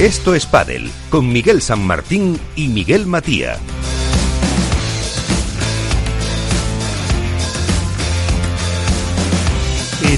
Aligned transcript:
Esto 0.00 0.34
es 0.34 0.46
Padel, 0.46 0.90
con 1.10 1.30
Miguel 1.30 1.60
San 1.60 1.86
Martín 1.86 2.40
y 2.56 2.68
Miguel 2.68 3.04
Matía. 3.04 3.58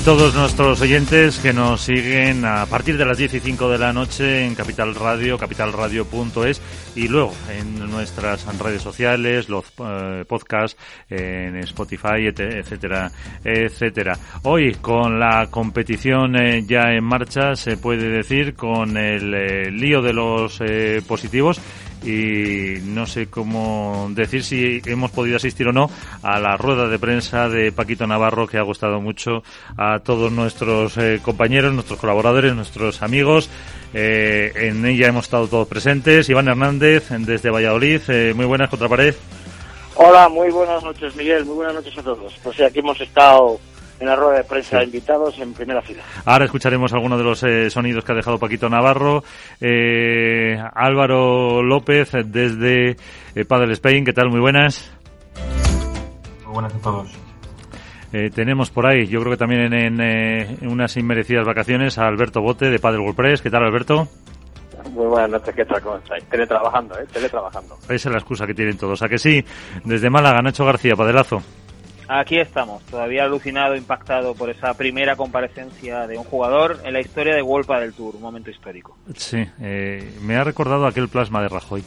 Todos 0.04 0.34
nuestros 0.34 0.80
oyentes 0.80 1.38
que 1.38 1.52
nos 1.52 1.82
siguen 1.82 2.44
a 2.44 2.66
partir 2.66 2.96
de 2.96 3.04
las 3.04 3.18
10 3.18 3.34
y 3.34 3.40
5 3.40 3.68
de 3.68 3.78
la 3.78 3.92
noche 3.92 4.44
en 4.44 4.54
Capital 4.56 4.96
Radio, 4.96 5.38
capitalradio.es 5.38 6.60
y 6.96 7.06
luego 7.06 7.32
en 7.50 7.78
nuestras 7.88 8.44
redes 8.58 8.82
sociales, 8.82 9.48
los 9.48 9.64
eh, 9.78 10.24
podcasts 10.26 10.76
en 11.08 11.56
Spotify, 11.58 12.26
etcétera, 12.26 13.12
etcétera. 13.44 14.18
Hoy 14.42 14.74
con 14.74 15.20
la 15.20 15.46
competición 15.50 16.34
eh, 16.36 16.64
ya 16.66 16.92
en 16.92 17.04
marcha, 17.04 17.54
se 17.54 17.76
puede 17.76 18.08
decir, 18.08 18.54
con 18.54 18.96
el 18.96 19.34
eh, 19.34 19.70
lío 19.70 20.02
de 20.02 20.12
los 20.12 20.60
positivos 21.06 21.60
y 22.04 22.80
no 22.84 23.06
sé 23.06 23.28
cómo 23.28 24.08
decir 24.10 24.44
si 24.44 24.80
hemos 24.86 25.10
podido 25.10 25.36
asistir 25.36 25.68
o 25.68 25.72
no 25.72 25.90
a 26.22 26.38
la 26.38 26.56
rueda 26.56 26.88
de 26.88 26.98
prensa 26.98 27.48
de 27.48 27.72
Paquito 27.72 28.06
Navarro 28.06 28.46
que 28.46 28.58
ha 28.58 28.62
gustado 28.62 29.00
mucho 29.00 29.42
a 29.76 30.00
todos 30.00 30.32
nuestros 30.32 30.96
eh, 30.98 31.20
compañeros, 31.22 31.72
nuestros 31.72 31.98
colaboradores, 31.98 32.54
nuestros 32.54 33.02
amigos. 33.02 33.50
Eh, 33.94 34.52
en 34.54 34.84
ella 34.86 35.08
hemos 35.08 35.24
estado 35.24 35.48
todos 35.48 35.68
presentes. 35.68 36.28
Iván 36.28 36.48
Hernández 36.48 37.10
desde 37.10 37.50
Valladolid. 37.50 38.00
Eh, 38.08 38.32
muy 38.34 38.46
buenas, 38.46 38.70
Contrapared. 38.70 39.14
Hola, 39.94 40.28
muy 40.28 40.50
buenas 40.50 40.82
noches, 40.82 41.14
Miguel. 41.16 41.44
Muy 41.44 41.56
buenas 41.56 41.74
noches 41.74 41.96
a 41.98 42.02
todos. 42.02 42.34
Pues 42.42 42.60
aquí 42.60 42.78
hemos 42.78 43.00
estado 43.00 43.60
en 44.02 44.08
la 44.08 44.16
rueda 44.16 44.38
de 44.38 44.44
prensa 44.44 44.82
invitados 44.82 45.38
en 45.38 45.54
primera 45.54 45.80
fila. 45.80 46.02
Ahora 46.24 46.44
escucharemos 46.44 46.92
algunos 46.92 47.18
de 47.18 47.24
los 47.24 47.42
eh, 47.44 47.70
sonidos 47.70 48.04
que 48.04 48.12
ha 48.12 48.14
dejado 48.16 48.38
Paquito 48.38 48.68
Navarro. 48.68 49.22
Eh, 49.60 50.58
Álvaro 50.74 51.62
López 51.62 52.10
desde 52.26 52.96
eh, 53.34 53.44
Padel 53.46 53.70
Spain, 53.70 54.04
¿qué 54.04 54.12
tal? 54.12 54.28
Muy 54.28 54.40
buenas. 54.40 54.92
Muy 56.44 56.52
buenas 56.52 56.74
a 56.74 56.78
todos. 56.78 57.12
tenemos 58.34 58.70
por 58.70 58.86
ahí, 58.86 59.06
yo 59.06 59.20
creo 59.20 59.32
que 59.32 59.38
también 59.38 59.72
en, 59.72 60.68
unas 60.68 60.96
inmerecidas 60.96 61.46
vacaciones, 61.46 61.96
a 61.96 62.06
Alberto 62.06 62.42
Bote 62.42 62.70
de 62.70 62.78
Padel 62.80 63.00
WordPress. 63.00 63.40
¿Qué 63.40 63.50
tal, 63.50 63.62
Alberto? 63.62 64.08
Muy 64.90 65.06
buenas 65.06 65.30
noches, 65.30 65.54
¿qué 65.54 65.64
tal? 65.64 65.80
¿Cómo 65.80 65.96
estáis? 65.96 66.24
Teletrabajando, 66.24 66.98
¿eh? 66.98 67.06
Teletrabajando. 67.12 67.78
Esa 67.84 67.94
es 67.94 68.06
la 68.06 68.18
excusa 68.18 68.46
que 68.48 68.54
tienen 68.54 68.76
todos. 68.76 69.00
¿A 69.00 69.08
que 69.08 69.16
sí? 69.16 69.44
Desde 69.84 70.10
Málaga, 70.10 70.42
Nacho 70.42 70.64
García, 70.64 70.96
Padelazo. 70.96 71.40
Aquí 72.08 72.38
estamos, 72.38 72.82
todavía 72.84 73.24
alucinado, 73.24 73.76
impactado 73.76 74.34
por 74.34 74.50
esa 74.50 74.74
primera 74.74 75.16
comparecencia 75.16 76.06
de 76.06 76.18
un 76.18 76.24
jugador 76.24 76.80
en 76.84 76.92
la 76.92 77.00
historia 77.00 77.34
de 77.34 77.42
Wolpa 77.42 77.80
del 77.80 77.94
Tour, 77.94 78.16
un 78.16 78.22
momento 78.22 78.50
histórico. 78.50 78.96
Sí, 79.16 79.44
eh, 79.60 80.18
me 80.22 80.36
ha 80.36 80.44
recordado 80.44 80.86
aquel 80.86 81.08
plasma 81.08 81.42
de 81.42 81.48
Rajoy. 81.48 81.84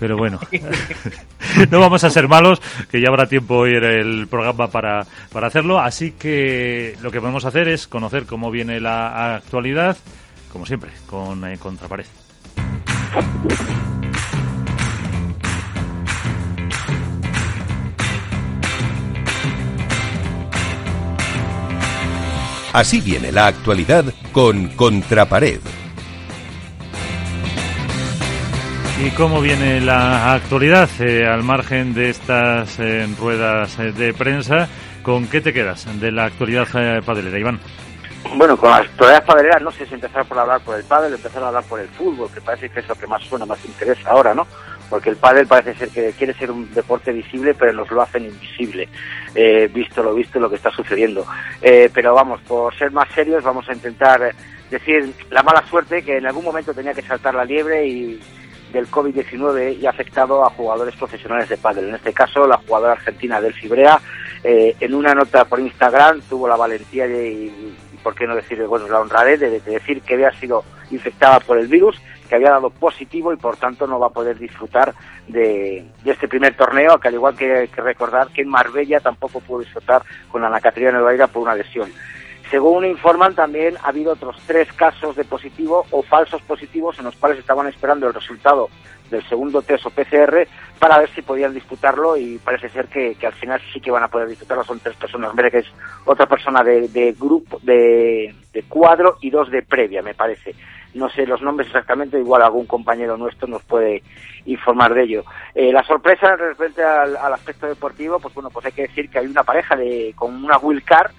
Pero 0.00 0.16
bueno, 0.16 0.40
no 1.70 1.78
vamos 1.78 2.02
a 2.04 2.10
ser 2.10 2.26
malos, 2.26 2.60
que 2.90 3.02
ya 3.02 3.08
habrá 3.08 3.26
tiempo 3.26 3.56
hoy 3.56 3.76
en 3.76 3.84
el 3.84 4.28
programa 4.28 4.68
para, 4.68 5.06
para 5.30 5.48
hacerlo. 5.48 5.78
Así 5.78 6.12
que 6.12 6.96
lo 7.02 7.10
que 7.10 7.20
podemos 7.20 7.44
hacer 7.44 7.68
es 7.68 7.86
conocer 7.86 8.24
cómo 8.24 8.50
viene 8.50 8.80
la 8.80 9.34
actualidad, 9.36 9.98
como 10.50 10.64
siempre, 10.64 10.90
con 11.06 11.44
eh, 11.44 11.58
Contrapared. 11.58 12.06
Así 22.72 23.00
viene 23.00 23.32
la 23.32 23.48
actualidad 23.48 24.04
con 24.32 24.68
Contrapared. 24.68 25.60
¿Y 29.04 29.10
cómo 29.12 29.40
viene 29.40 29.80
la 29.80 30.34
actualidad 30.34 30.88
eh, 31.00 31.26
al 31.26 31.42
margen 31.42 31.94
de 31.94 32.10
estas 32.10 32.78
eh, 32.78 33.08
ruedas 33.18 33.76
eh, 33.80 33.92
de 33.92 34.14
prensa? 34.14 34.68
¿Con 35.02 35.26
qué 35.26 35.40
te 35.40 35.52
quedas 35.52 35.86
de 35.98 36.12
la 36.12 36.26
actualidad 36.26 36.68
padelera, 37.04 37.38
Iván? 37.38 37.58
Bueno, 38.36 38.56
con 38.56 38.70
la 38.70 38.76
actualidad 38.76 39.24
padelera 39.24 39.58
no 39.58 39.72
sé 39.72 39.86
si 39.86 39.94
empezar 39.94 40.24
por 40.26 40.38
hablar 40.38 40.60
por 40.60 40.76
el 40.76 40.84
pádel, 40.84 41.14
empezar 41.14 41.42
a 41.42 41.48
hablar 41.48 41.64
por 41.64 41.80
el 41.80 41.88
fútbol, 41.88 42.30
que 42.32 42.40
parece 42.40 42.68
que 42.68 42.80
es 42.80 42.88
lo 42.88 42.94
que 42.94 43.06
más 43.06 43.22
suena, 43.24 43.46
más 43.46 43.64
interesa 43.64 44.10
ahora, 44.10 44.32
¿no? 44.32 44.46
Porque 44.90 45.08
el 45.08 45.16
pádel 45.16 45.46
parece 45.46 45.74
ser 45.74 45.88
que 45.88 46.12
quiere 46.12 46.34
ser 46.34 46.50
un 46.50 46.74
deporte 46.74 47.12
visible, 47.12 47.54
pero 47.54 47.72
nos 47.72 47.90
lo 47.90 48.02
hacen 48.02 48.24
invisible, 48.24 48.88
eh, 49.34 49.70
visto 49.72 50.02
lo 50.02 50.12
visto 50.14 50.40
lo 50.40 50.50
que 50.50 50.56
está 50.56 50.70
sucediendo. 50.72 51.24
Eh, 51.62 51.88
pero 51.94 52.12
vamos, 52.12 52.40
por 52.42 52.74
ser 52.74 52.90
más 52.90 53.08
serios, 53.14 53.44
vamos 53.44 53.68
a 53.68 53.72
intentar 53.72 54.34
decir 54.68 55.14
la 55.30 55.44
mala 55.44 55.64
suerte 55.68 56.02
que 56.02 56.16
en 56.16 56.26
algún 56.26 56.44
momento 56.44 56.74
tenía 56.74 56.92
que 56.92 57.02
saltar 57.02 57.34
la 57.34 57.44
liebre 57.44 57.86
y 57.86 58.20
del 58.72 58.88
COVID-19 58.88 59.78
y 59.78 59.86
ha 59.86 59.90
afectado 59.90 60.44
a 60.44 60.50
jugadores 60.50 60.94
profesionales 60.96 61.48
de 61.48 61.56
pádel. 61.56 61.88
En 61.88 61.94
este 61.94 62.12
caso, 62.12 62.46
la 62.46 62.58
jugadora 62.58 62.92
argentina 62.92 63.40
del 63.40 63.54
Fibrea, 63.54 64.00
eh, 64.44 64.76
en 64.78 64.94
una 64.94 65.14
nota 65.14 65.44
por 65.44 65.60
Instagram, 65.60 66.20
tuvo 66.28 66.48
la 66.48 66.56
valentía 66.56 67.06
de, 67.06 67.30
y, 67.32 67.74
por 68.02 68.14
qué 68.14 68.26
no 68.26 68.34
decir, 68.36 68.62
bueno, 68.66 68.88
la 68.88 69.00
honradez 69.00 69.40
de 69.40 69.60
decir 69.60 70.02
que 70.02 70.14
había 70.14 70.32
sido 70.32 70.64
infectada 70.90 71.40
por 71.40 71.58
el 71.58 71.66
virus 71.66 72.00
que 72.30 72.36
había 72.36 72.50
dado 72.50 72.70
positivo 72.70 73.32
y 73.32 73.36
por 73.36 73.56
tanto 73.56 73.88
no 73.88 73.98
va 73.98 74.06
a 74.06 74.10
poder 74.10 74.38
disfrutar 74.38 74.94
de, 75.26 75.84
este 76.04 76.28
primer 76.28 76.54
torneo, 76.56 76.96
que 77.00 77.08
al 77.08 77.14
igual 77.14 77.36
que, 77.36 77.68
recordar 77.74 78.28
que 78.28 78.42
en 78.42 78.48
Marbella 78.48 79.00
tampoco 79.00 79.40
pudo 79.40 79.60
disfrutar 79.60 80.02
con 80.30 80.44
Ana 80.44 80.60
Caterina 80.60 80.92
Nevaira 80.92 81.26
por 81.26 81.42
una 81.42 81.56
lesión. 81.56 81.90
Según 82.48 82.84
informan, 82.84 83.34
también 83.34 83.76
ha 83.82 83.88
habido 83.88 84.12
otros 84.12 84.36
tres 84.46 84.72
casos 84.74 85.16
de 85.16 85.24
positivo 85.24 85.84
o 85.90 86.02
falsos 86.04 86.40
positivos 86.42 86.96
en 87.00 87.06
los 87.06 87.16
cuales 87.16 87.40
estaban 87.40 87.66
esperando 87.66 88.06
el 88.06 88.14
resultado 88.14 88.70
del 89.10 89.28
segundo 89.28 89.62
test 89.62 89.86
o 89.86 89.90
PCR 89.90 90.46
para 90.78 90.98
ver 90.98 91.10
si 91.10 91.22
podían 91.22 91.52
disputarlo 91.52 92.16
y 92.16 92.38
parece 92.38 92.68
ser 92.68 92.86
que, 92.86 93.16
al 93.24 93.32
final 93.32 93.60
sí 93.72 93.80
que 93.80 93.90
van 93.90 94.04
a 94.04 94.08
poder 94.08 94.28
disputarlo. 94.28 94.62
Son 94.62 94.78
tres 94.78 94.96
personas, 94.96 95.32
que 95.50 95.58
es 95.58 95.66
otra 96.04 96.26
persona 96.26 96.62
de, 96.62 97.14
grupo, 97.18 97.58
de, 97.62 98.34
cuadro 98.68 99.18
y 99.20 99.30
dos 99.30 99.50
de 99.50 99.62
previa, 99.62 100.00
me 100.00 100.14
parece. 100.14 100.54
No 100.94 101.08
sé 101.08 101.26
los 101.26 101.40
nombres 101.42 101.68
exactamente, 101.68 102.18
igual 102.18 102.42
algún 102.42 102.66
compañero 102.66 103.16
nuestro 103.16 103.46
nos 103.46 103.62
puede 103.62 104.02
informar 104.46 104.94
de 104.94 105.04
ello. 105.04 105.24
Eh, 105.54 105.72
la 105.72 105.84
sorpresa 105.84 106.34
respecto 106.36 106.82
al, 106.86 107.32
aspecto 107.32 107.66
deportivo, 107.66 108.18
pues 108.18 108.34
bueno, 108.34 108.50
pues 108.50 108.66
hay 108.66 108.72
que 108.72 108.88
decir 108.88 109.08
que 109.08 109.20
hay 109.20 109.26
una 109.26 109.44
pareja 109.44 109.76
de, 109.76 110.12
con 110.16 110.44
una 110.44 110.58
wheelcar 110.58 111.10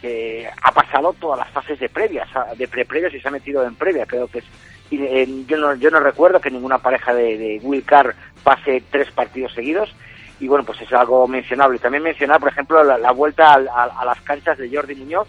que 0.00 0.48
ha 0.62 0.72
pasado 0.72 1.14
todas 1.14 1.38
las 1.38 1.50
fases 1.50 1.78
de 1.78 1.88
previas, 1.88 2.28
de 2.56 2.68
pre-previas 2.68 3.14
y 3.14 3.20
se 3.20 3.28
ha 3.28 3.30
metido 3.30 3.64
en 3.64 3.74
previa. 3.74 4.04
Creo 4.04 4.26
que 4.26 4.40
es 4.40 4.44
yo 4.90 5.56
no, 5.56 5.74
yo 5.74 5.90
no 5.90 6.00
recuerdo 6.00 6.40
que 6.40 6.50
ninguna 6.50 6.78
pareja 6.78 7.14
de, 7.14 7.38
de 7.38 7.60
Will 7.62 7.84
Carr 7.84 8.14
pase 8.42 8.82
tres 8.90 9.10
partidos 9.10 9.52
seguidos 9.52 9.94
y 10.40 10.48
bueno, 10.48 10.64
pues 10.64 10.80
es 10.80 10.92
algo 10.92 11.26
mencionable. 11.26 11.78
También 11.78 12.02
mencionar, 12.02 12.40
por 12.40 12.50
ejemplo, 12.50 12.82
la, 12.82 13.10
vuelta 13.12 13.54
a, 13.54 14.04
las 14.04 14.20
canchas 14.22 14.58
de 14.58 14.74
Jordi 14.74 14.94
Muñoz, 14.94 15.28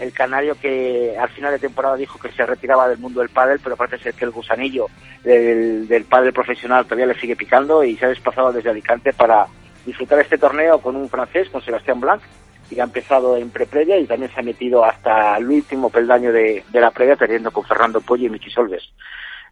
el 0.00 0.12
canario 0.12 0.58
que 0.58 1.16
al 1.18 1.28
final 1.28 1.52
de 1.52 1.58
temporada 1.58 1.96
dijo 1.96 2.18
que 2.18 2.32
se 2.32 2.46
retiraba 2.46 2.88
del 2.88 2.98
mundo 2.98 3.20
del 3.20 3.28
pádel, 3.28 3.60
pero 3.62 3.76
parece 3.76 3.98
ser 3.98 4.14
que 4.14 4.24
el 4.24 4.30
gusanillo 4.30 4.86
del, 5.22 5.86
del 5.86 6.04
pádel 6.04 6.32
profesional 6.32 6.84
todavía 6.84 7.06
le 7.06 7.20
sigue 7.20 7.36
picando 7.36 7.84
y 7.84 7.96
se 7.96 8.06
ha 8.06 8.08
desplazado 8.08 8.52
desde 8.52 8.70
Alicante 8.70 9.12
para 9.12 9.46
disfrutar 9.84 10.20
este 10.20 10.38
torneo 10.38 10.80
con 10.80 10.96
un 10.96 11.08
francés, 11.08 11.48
con 11.50 11.62
Sebastián 11.62 12.00
Blanc, 12.00 12.22
y 12.70 12.80
ha 12.80 12.84
empezado 12.84 13.36
en 13.36 13.50
pre-previa 13.50 13.98
y 13.98 14.06
también 14.06 14.32
se 14.32 14.40
ha 14.40 14.44
metido 14.44 14.84
hasta 14.84 15.36
el 15.36 15.48
último 15.48 15.90
peldaño 15.90 16.32
de, 16.32 16.64
la 16.72 16.90
previa, 16.90 17.16
perdiendo 17.16 17.50
con 17.50 17.64
Fernando 17.64 18.00
Pollo 18.00 18.26
y 18.26 18.30
Michi 18.30 18.50
Solves. 18.50 18.90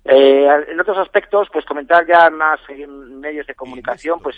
Eh, 0.04 0.48
en 0.68 0.80
otros 0.80 0.98
aspectos, 0.98 1.48
pues 1.52 1.64
comentar 1.64 2.06
ya 2.06 2.30
más 2.30 2.60
en 2.68 3.20
medios 3.20 3.46
de 3.46 3.54
comunicación, 3.54 4.20
pues 4.20 4.36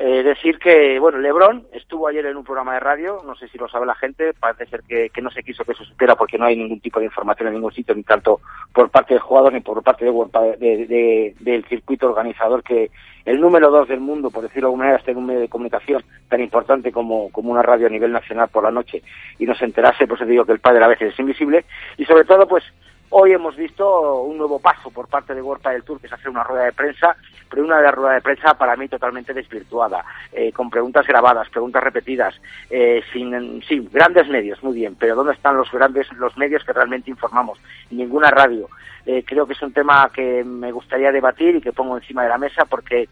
eh, 0.00 0.22
decir 0.22 0.58
que, 0.58 0.98
bueno, 1.00 1.18
Lebron 1.18 1.66
estuvo 1.72 2.06
ayer 2.06 2.24
en 2.26 2.36
un 2.36 2.44
programa 2.44 2.74
de 2.74 2.80
radio, 2.80 3.20
no 3.26 3.34
sé 3.34 3.48
si 3.48 3.58
lo 3.58 3.68
sabe 3.68 3.84
la 3.84 3.96
gente, 3.96 4.32
parece 4.32 4.66
ser 4.66 4.82
que, 4.84 5.10
no 5.20 5.30
se 5.30 5.42
quiso 5.42 5.64
que 5.64 5.72
eso 5.72 5.84
supiera 5.84 6.14
porque 6.14 6.38
no 6.38 6.44
hay 6.44 6.56
ningún 6.56 6.78
tipo 6.78 7.00
de 7.00 7.06
información 7.06 7.48
en 7.48 7.54
ningún 7.54 7.72
sitio, 7.72 7.96
ni 7.96 8.04
tanto 8.04 8.40
por 8.72 8.90
parte 8.90 9.14
del 9.14 9.22
jugador 9.22 9.52
ni 9.52 9.60
por 9.60 9.82
parte 9.82 10.04
de, 10.04 11.34
del 11.40 11.64
circuito 11.64 12.06
organizador, 12.06 12.62
que 12.62 12.90
el 13.24 13.40
número 13.40 13.70
dos 13.70 13.88
del 13.88 13.98
mundo, 13.98 14.30
por 14.30 14.42
decirlo 14.42 14.68
de 14.68 14.70
alguna 14.70 14.84
manera, 14.84 14.98
esté 14.98 15.10
en 15.10 15.18
un 15.18 15.26
medio 15.26 15.40
de 15.40 15.48
comunicación 15.48 16.04
tan 16.28 16.40
importante 16.40 16.92
como, 16.92 17.32
como 17.32 17.50
una 17.50 17.62
radio 17.62 17.88
a 17.88 17.90
nivel 17.90 18.12
nacional 18.12 18.48
por 18.48 18.62
la 18.62 18.70
noche 18.70 19.02
y 19.38 19.46
no 19.46 19.54
se 19.56 19.64
enterase, 19.64 20.06
pues 20.06 20.24
digo 20.28 20.44
que 20.44 20.52
el 20.52 20.60
padre 20.60 20.84
a 20.84 20.88
veces 20.88 21.12
es 21.12 21.18
invisible, 21.18 21.64
y 21.96 22.04
sobre 22.04 22.24
todo, 22.24 22.46
pues 22.46 22.62
Hoy 23.10 23.32
hemos 23.32 23.56
visto 23.56 24.20
un 24.20 24.36
nuevo 24.36 24.58
paso 24.58 24.90
por 24.90 25.08
parte 25.08 25.34
de 25.34 25.40
World 25.40 25.66
del 25.66 25.82
Tour, 25.82 25.98
que 25.98 26.08
es 26.08 26.12
hacer 26.12 26.28
una 26.28 26.44
rueda 26.44 26.64
de 26.64 26.72
prensa, 26.72 27.16
pero 27.48 27.64
una 27.64 27.90
rueda 27.90 28.14
de 28.14 28.20
prensa 28.20 28.52
para 28.52 28.76
mí 28.76 28.86
totalmente 28.86 29.32
desvirtuada, 29.32 30.04
eh, 30.30 30.52
con 30.52 30.68
preguntas 30.68 31.06
grabadas, 31.06 31.48
preguntas 31.48 31.82
repetidas, 31.82 32.38
eh, 32.68 33.02
sin, 33.10 33.62
sí, 33.62 33.88
grandes 33.90 34.28
medios, 34.28 34.62
muy 34.62 34.74
bien, 34.74 34.94
pero 34.94 35.14
¿dónde 35.14 35.32
están 35.32 35.56
los 35.56 35.70
grandes, 35.72 36.12
los 36.18 36.36
medios 36.36 36.62
que 36.64 36.74
realmente 36.74 37.10
informamos? 37.10 37.58
Ninguna 37.90 38.30
radio. 38.30 38.68
Eh, 39.06 39.24
creo 39.26 39.46
que 39.46 39.54
es 39.54 39.62
un 39.62 39.72
tema 39.72 40.10
que 40.12 40.44
me 40.44 40.70
gustaría 40.70 41.10
debatir 41.10 41.56
y 41.56 41.60
que 41.62 41.72
pongo 41.72 41.96
encima 41.96 42.24
de 42.24 42.28
la 42.28 42.36
mesa 42.36 42.66
porque 42.66 43.08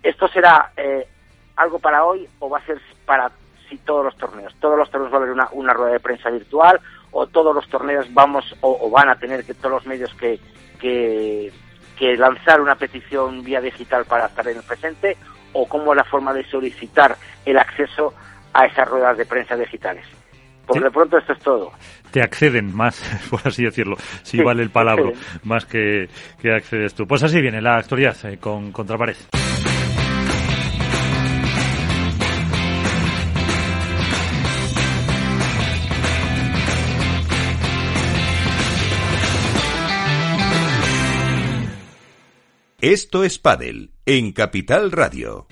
esto 0.00 0.28
será 0.28 0.70
algo 1.56 1.80
para 1.80 2.04
hoy 2.04 2.28
o 2.38 2.48
va 2.48 2.58
a 2.58 2.66
ser 2.66 2.80
para 3.04 3.32
si 3.68 3.78
todos 3.78 4.04
los 4.04 4.16
torneos. 4.16 4.54
Todos 4.60 4.78
los 4.78 4.88
torneos 4.90 5.12
va 5.12 5.16
a 5.16 5.20
haber 5.20 5.32
una, 5.32 5.48
una 5.52 5.72
rueda 5.72 5.92
de 5.92 6.00
prensa 6.00 6.30
virtual 6.30 6.80
o 7.12 7.26
todos 7.26 7.54
los 7.54 7.68
torneos 7.68 8.12
vamos 8.12 8.56
o, 8.60 8.90
van 8.90 9.08
a 9.08 9.16
tener 9.16 9.44
que 9.44 9.54
todos 9.54 9.72
los 9.72 9.86
medios 9.86 10.12
que, 10.14 10.38
que, 10.78 11.52
que 11.98 12.16
lanzar 12.16 12.60
una 12.60 12.74
petición 12.74 13.42
vía 13.42 13.60
digital 13.60 14.04
para 14.04 14.26
estar 14.26 14.46
en 14.48 14.58
el 14.58 14.62
presente 14.62 15.16
o 15.52 15.66
cómo 15.66 15.92
es 15.92 15.96
la 15.96 16.04
forma 16.04 16.32
de 16.32 16.44
solicitar 16.44 17.16
el 17.44 17.58
acceso 17.58 18.14
a 18.52 18.66
esas 18.66 18.88
ruedas 18.88 19.16
de 19.16 19.26
prensa 19.26 19.56
digitales. 19.56 20.04
Por 20.66 20.82
de 20.82 20.90
pronto 20.90 21.18
esto 21.18 21.32
es 21.32 21.38
todo. 21.40 21.72
Te 22.12 22.22
acceden 22.22 22.74
más, 22.74 23.02
por 23.30 23.40
así 23.44 23.64
decirlo, 23.64 23.96
si 24.22 24.40
vale 24.42 24.62
el 24.62 24.70
palabra, 24.70 25.10
más 25.44 25.64
que, 25.64 26.08
que 26.40 26.52
accedes 26.52 26.94
tú. 26.94 27.06
Pues 27.06 27.22
así 27.22 27.40
viene 27.40 27.60
la 27.60 27.76
actualidad 27.76 28.16
eh, 28.24 28.38
con 28.38 28.70
Contrapared. 28.70 29.16
Esto 42.82 43.24
es 43.24 43.38
Padel 43.38 43.90
en 44.06 44.32
Capital 44.32 44.90
Radio. 44.90 45.46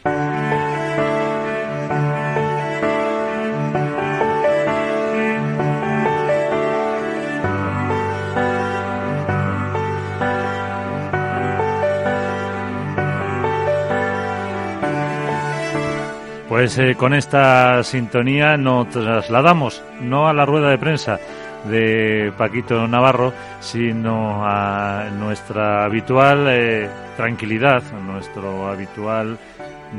Pues 16.49 16.79
eh, 16.79 16.95
con 16.97 17.13
esta 17.13 17.85
sintonía 17.85 18.57
nos 18.57 18.89
trasladamos 18.89 19.83
no 20.01 20.29
a 20.29 20.33
la 20.33 20.47
rueda 20.47 20.71
de 20.71 20.79
prensa 20.79 21.21
de 21.67 22.33
Paquito 22.39 22.89
Navarro, 22.89 23.35
sino 23.61 24.47
a 24.47 25.11
nuestra 25.11 25.85
habitual 25.85 26.47
eh, 26.49 26.89
tranquilidad, 27.19 27.83
a 27.93 27.99
nuestro 27.99 28.69
habitual 28.69 29.39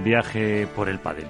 viaje 0.05 0.65
por 0.73 0.87
el 0.87 0.99
pádel. 0.99 1.27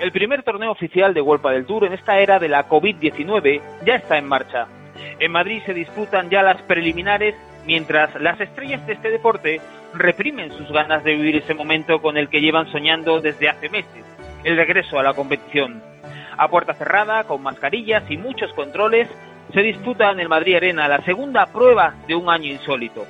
El 0.00 0.10
primer 0.10 0.42
torneo 0.42 0.72
oficial 0.72 1.14
de 1.14 1.20
World 1.20 1.46
del 1.46 1.64
Tour 1.64 1.84
en 1.84 1.92
esta 1.92 2.18
era 2.18 2.40
de 2.40 2.48
la 2.48 2.68
COVID-19 2.68 3.60
ya 3.86 3.94
está 3.94 4.18
en 4.18 4.26
marcha. 4.26 4.66
En 5.20 5.30
Madrid 5.30 5.62
se 5.64 5.74
disputan 5.74 6.28
ya 6.28 6.42
las 6.42 6.60
preliminares 6.62 7.36
mientras 7.64 8.20
las 8.20 8.40
estrellas 8.40 8.84
de 8.88 8.94
este 8.94 9.10
deporte 9.10 9.60
reprimen 9.94 10.50
sus 10.58 10.72
ganas 10.72 11.04
de 11.04 11.14
vivir 11.14 11.36
ese 11.36 11.54
momento 11.54 12.02
con 12.02 12.16
el 12.16 12.28
que 12.28 12.40
llevan 12.40 12.66
soñando 12.72 13.20
desde 13.20 13.48
hace 13.48 13.68
meses, 13.68 14.04
el 14.42 14.56
regreso 14.56 14.98
a 14.98 15.04
la 15.04 15.14
competición. 15.14 15.80
A 16.36 16.48
puerta 16.48 16.74
cerrada, 16.74 17.22
con 17.24 17.42
mascarillas 17.44 18.02
y 18.10 18.16
muchos 18.16 18.52
controles, 18.54 19.08
se 19.52 19.60
disputa 19.60 20.10
en 20.10 20.20
el 20.20 20.28
Madrid 20.28 20.56
Arena 20.56 20.88
la 20.88 21.02
segunda 21.02 21.46
prueba 21.46 21.94
de 22.06 22.14
un 22.14 22.30
año 22.30 22.50
insólito. 22.50 23.06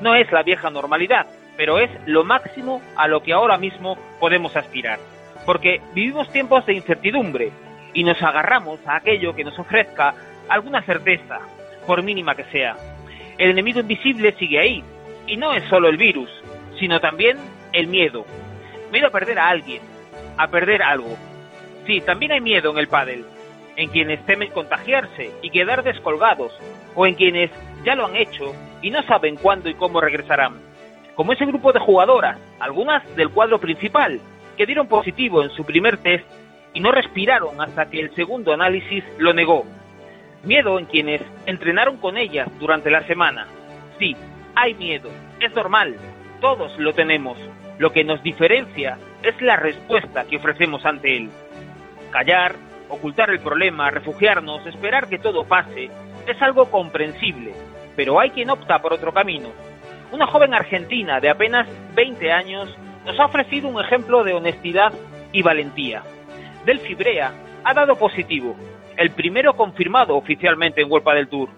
No 0.00 0.14
es 0.14 0.30
la 0.32 0.42
vieja 0.42 0.70
normalidad, 0.70 1.26
pero 1.56 1.78
es 1.78 1.90
lo 2.06 2.24
máximo 2.24 2.80
a 2.96 3.08
lo 3.08 3.22
que 3.22 3.32
ahora 3.32 3.58
mismo 3.58 3.96
podemos 4.18 4.56
aspirar. 4.56 4.98
Porque 5.44 5.80
vivimos 5.94 6.30
tiempos 6.30 6.64
de 6.66 6.74
incertidumbre 6.74 7.50
y 7.94 8.04
nos 8.04 8.22
agarramos 8.22 8.80
a 8.86 8.96
aquello 8.96 9.34
que 9.34 9.44
nos 9.44 9.58
ofrezca 9.58 10.14
alguna 10.48 10.82
certeza, 10.82 11.40
por 11.86 12.02
mínima 12.02 12.34
que 12.34 12.44
sea. 12.44 12.76
El 13.38 13.50
enemigo 13.50 13.80
invisible 13.80 14.32
sigue 14.38 14.60
ahí, 14.60 14.84
y 15.26 15.36
no 15.36 15.52
es 15.52 15.64
solo 15.64 15.88
el 15.88 15.96
virus, 15.96 16.30
sino 16.78 17.00
también 17.00 17.38
el 17.72 17.86
miedo. 17.86 18.24
Miedo 18.90 19.08
a 19.08 19.10
perder 19.10 19.38
a 19.38 19.48
alguien, 19.48 19.82
a 20.36 20.48
perder 20.48 20.82
algo. 20.82 21.16
Sí, 21.86 22.00
también 22.00 22.32
hay 22.32 22.40
miedo 22.40 22.70
en 22.70 22.78
el 22.78 22.88
pádel, 22.88 23.24
en 23.76 23.88
quienes 23.88 24.24
temen 24.26 24.50
contagiarse 24.50 25.30
y 25.42 25.50
quedar 25.50 25.82
descolgados, 25.82 26.52
o 26.94 27.06
en 27.06 27.14
quienes 27.14 27.50
ya 27.84 27.94
lo 27.94 28.06
han 28.06 28.16
hecho 28.16 28.54
y 28.82 28.90
no 28.90 29.02
saben 29.02 29.36
cuándo 29.36 29.68
y 29.68 29.74
cómo 29.74 30.00
regresarán. 30.00 30.54
Como 31.14 31.32
ese 31.32 31.46
grupo 31.46 31.72
de 31.72 31.80
jugadoras, 31.80 32.38
algunas 32.58 33.02
del 33.16 33.30
cuadro 33.30 33.58
principal, 33.60 34.20
que 34.56 34.66
dieron 34.66 34.88
positivo 34.88 35.42
en 35.42 35.50
su 35.50 35.64
primer 35.64 35.98
test 35.98 36.24
y 36.74 36.80
no 36.80 36.90
respiraron 36.90 37.60
hasta 37.60 37.90
que 37.90 38.00
el 38.00 38.14
segundo 38.14 38.52
análisis 38.52 39.04
lo 39.18 39.32
negó. 39.32 39.64
Miedo 40.42 40.78
en 40.78 40.86
quienes 40.86 41.22
entrenaron 41.46 41.98
con 41.98 42.16
ellas 42.16 42.48
durante 42.58 42.90
la 42.90 43.06
semana. 43.06 43.46
Sí, 43.98 44.16
hay 44.54 44.74
miedo, 44.74 45.10
es 45.40 45.54
normal, 45.54 45.96
todos 46.40 46.76
lo 46.78 46.92
tenemos. 46.92 47.38
Lo 47.78 47.92
que 47.92 48.04
nos 48.04 48.22
diferencia 48.22 48.98
es 49.22 49.40
la 49.40 49.56
respuesta 49.56 50.24
que 50.24 50.36
ofrecemos 50.36 50.84
ante 50.84 51.16
él. 51.16 51.30
Callar, 52.10 52.56
ocultar 52.92 53.30
el 53.30 53.40
problema, 53.40 53.90
refugiarnos, 53.90 54.66
esperar 54.66 55.08
que 55.08 55.18
todo 55.18 55.44
pase, 55.44 55.90
es 56.26 56.40
algo 56.42 56.70
comprensible, 56.70 57.54
pero 57.96 58.20
hay 58.20 58.30
quien 58.30 58.50
opta 58.50 58.80
por 58.80 58.92
otro 58.92 59.12
camino. 59.12 59.48
Una 60.12 60.26
joven 60.26 60.52
argentina 60.52 61.18
de 61.18 61.30
apenas 61.30 61.66
20 61.94 62.30
años 62.30 62.76
nos 63.06 63.18
ha 63.18 63.24
ofrecido 63.24 63.68
un 63.68 63.82
ejemplo 63.82 64.24
de 64.24 64.34
honestidad 64.34 64.92
y 65.32 65.42
valentía. 65.42 66.02
Delphi 66.66 66.94
Brea 66.94 67.32
ha 67.64 67.74
dado 67.74 67.96
positivo, 67.96 68.54
el 68.98 69.10
primero 69.10 69.54
confirmado 69.54 70.14
oficialmente 70.14 70.82
en 70.82 70.92
Huelpa 70.92 71.14
del 71.14 71.28
Tour. 71.28 71.48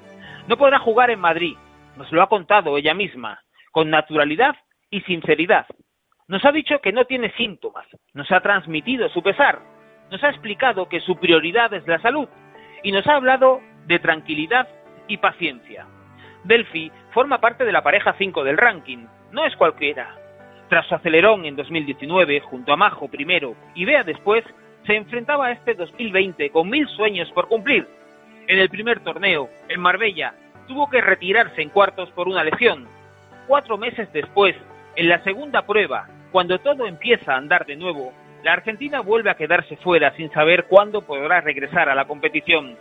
No 0.46 0.56
podrá 0.56 0.78
jugar 0.78 1.10
en 1.10 1.18
Madrid, 1.18 1.56
nos 1.96 2.10
lo 2.12 2.22
ha 2.22 2.28
contado 2.28 2.78
ella 2.78 2.94
misma, 2.94 3.40
con 3.72 3.90
naturalidad 3.90 4.54
y 4.88 5.00
sinceridad. 5.00 5.66
Nos 6.28 6.44
ha 6.44 6.52
dicho 6.52 6.78
que 6.80 6.92
no 6.92 7.06
tiene 7.06 7.32
síntomas, 7.32 7.86
nos 8.12 8.30
ha 8.30 8.40
transmitido 8.40 9.08
su 9.08 9.20
pesar, 9.20 9.73
nos 10.10 10.22
ha 10.22 10.30
explicado 10.30 10.88
que 10.88 11.00
su 11.00 11.16
prioridad 11.16 11.72
es 11.74 11.86
la 11.86 11.98
salud 12.00 12.28
y 12.82 12.92
nos 12.92 13.06
ha 13.06 13.16
hablado 13.16 13.60
de 13.86 13.98
tranquilidad 13.98 14.68
y 15.08 15.16
paciencia. 15.16 15.86
Delphi 16.44 16.90
forma 17.12 17.38
parte 17.38 17.64
de 17.64 17.72
la 17.72 17.82
pareja 17.82 18.14
5 18.16 18.44
del 18.44 18.58
ranking, 18.58 19.06
no 19.32 19.44
es 19.44 19.56
cualquiera. 19.56 20.14
Tras 20.68 20.86
su 20.86 20.94
acelerón 20.94 21.44
en 21.44 21.56
2019, 21.56 22.40
junto 22.40 22.72
a 22.72 22.76
Majo 22.76 23.08
primero 23.08 23.54
y 23.74 23.84
Bea 23.84 24.02
después, 24.02 24.44
se 24.86 24.94
enfrentaba 24.94 25.46
a 25.46 25.52
este 25.52 25.74
2020 25.74 26.50
con 26.50 26.68
mil 26.68 26.86
sueños 26.88 27.30
por 27.32 27.48
cumplir. 27.48 27.86
En 28.46 28.58
el 28.58 28.68
primer 28.68 29.00
torneo, 29.00 29.48
en 29.68 29.80
Marbella, 29.80 30.34
tuvo 30.68 30.88
que 30.90 31.00
retirarse 31.00 31.62
en 31.62 31.70
cuartos 31.70 32.10
por 32.10 32.28
una 32.28 32.44
lesión. 32.44 32.86
Cuatro 33.46 33.78
meses 33.78 34.12
después, 34.12 34.54
en 34.96 35.08
la 35.08 35.22
segunda 35.22 35.62
prueba, 35.62 36.06
cuando 36.30 36.58
todo 36.58 36.86
empieza 36.86 37.34
a 37.34 37.38
andar 37.38 37.64
de 37.66 37.76
nuevo, 37.76 38.12
la 38.44 38.52
Argentina 38.52 39.00
vuelve 39.00 39.30
a 39.30 39.36
quedarse 39.36 39.76
fuera 39.78 40.14
sin 40.16 40.30
saber 40.30 40.66
cuándo 40.66 41.00
podrá 41.00 41.40
regresar 41.40 41.88
a 41.88 41.94
la 41.94 42.04
competición. 42.04 42.76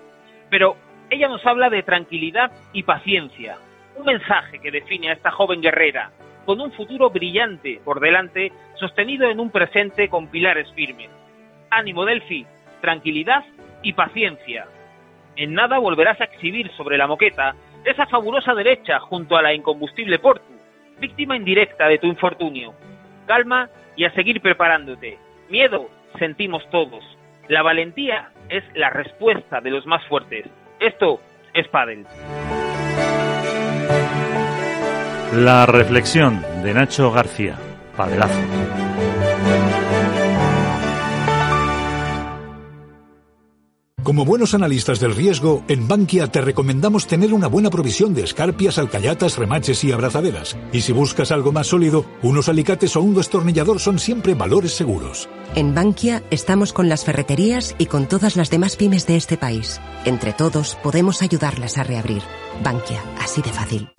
Pero 0.50 0.76
ella 1.10 1.30
nos 1.30 1.46
habla 1.46 1.70
de 1.70 1.84
tranquilidad 1.84 2.52
y 2.74 2.84
paciencia, 2.84 3.56
un 3.96 4.06
mensaje 4.06 4.60
que 4.60 4.72
define 4.72 5.10
a 5.10 5.14
esta 5.14 5.32
joven 5.32 5.62
guerrera, 5.62 6.12
con 6.46 6.60
un 6.60 6.74
futuro 6.74 7.10
brillante 7.10 7.80
por 7.86 8.02
delante, 8.02 8.52
sostenido 8.76 9.30
en 9.30 9.40
un 9.40 9.52
presente 9.52 10.10
con 10.10 10.28
pilares 10.28 10.70
firmes. 10.74 11.10
Ánimo 11.70 12.04
Delphi, 12.04 12.46
tranquilidad 12.82 13.46
y 13.82 13.94
paciencia. 13.94 14.66
En 15.38 15.54
nada 15.54 15.80
volverás 15.80 16.20
a 16.20 16.26
exhibir 16.26 16.70
sobre 16.72 16.98
la 16.98 17.08
moqueta 17.08 17.56
esa 17.86 18.06
fabulosa 18.08 18.54
derecha 18.54 19.00
junto 19.00 19.38
a 19.38 19.42
la 19.42 19.54
incombustible 19.54 20.20
Portu, 20.20 20.54
víctima 21.00 21.38
indirecta 21.38 21.88
de 21.88 22.00
tu 22.00 22.08
infortunio. 22.08 22.74
Calma 23.28 23.70
y 23.96 24.04
a 24.04 24.12
seguir 24.12 24.42
preparándote. 24.42 25.23
Miedo 25.50 25.90
sentimos 26.20 26.64
todos. 26.72 27.04
La 27.48 27.62
valentía 27.62 28.32
es 28.50 28.64
la 28.76 28.90
respuesta 28.90 29.62
de 29.62 29.72
los 29.72 29.86
más 29.86 30.06
fuertes. 30.08 30.46
Esto 30.80 31.20
es 31.54 31.68
Padel. 31.68 32.06
La 35.36 35.66
reflexión 35.66 36.42
de 36.64 36.74
Nacho 36.74 37.12
García. 37.12 37.58
Padelazo. 37.98 38.93
Como 44.04 44.26
buenos 44.26 44.54
analistas 44.54 45.00
del 45.00 45.16
riesgo, 45.16 45.64
en 45.70 45.88
Bankia 45.88 46.28
te 46.28 46.42
recomendamos 46.42 47.08
tener 47.08 47.34
una 47.34 47.48
buena 47.48 47.70
provisión 47.70 48.14
de 48.14 48.24
escarpias, 48.24 48.78
alcayatas, 48.78 49.38
remaches 49.38 49.82
y 49.86 49.94
abrazaderas. 49.94 50.58
Y 50.74 50.82
si 50.82 50.92
buscas 50.92 51.32
algo 51.32 51.54
más 51.54 51.68
sólido, 51.68 52.06
unos 52.22 52.50
alicates 52.50 52.98
o 52.98 53.02
un 53.02 53.16
destornillador 53.16 53.80
son 53.80 54.00
siempre 54.00 54.34
valores 54.34 54.74
seguros. 54.74 55.30
En 55.56 55.74
Bankia 55.74 56.22
estamos 56.32 56.74
con 56.74 56.90
las 56.90 57.06
ferreterías 57.06 57.76
y 57.78 57.86
con 57.86 58.08
todas 58.08 58.36
las 58.36 58.50
demás 58.50 58.76
pymes 58.76 59.08
de 59.08 59.16
este 59.16 59.38
país. 59.38 59.80
Entre 60.04 60.34
todos 60.34 60.76
podemos 60.84 61.22
ayudarlas 61.22 61.78
a 61.78 61.84
reabrir. 61.84 62.24
Bankia, 62.62 63.02
así 63.22 63.42
de 63.42 63.54
fácil. 63.54 63.90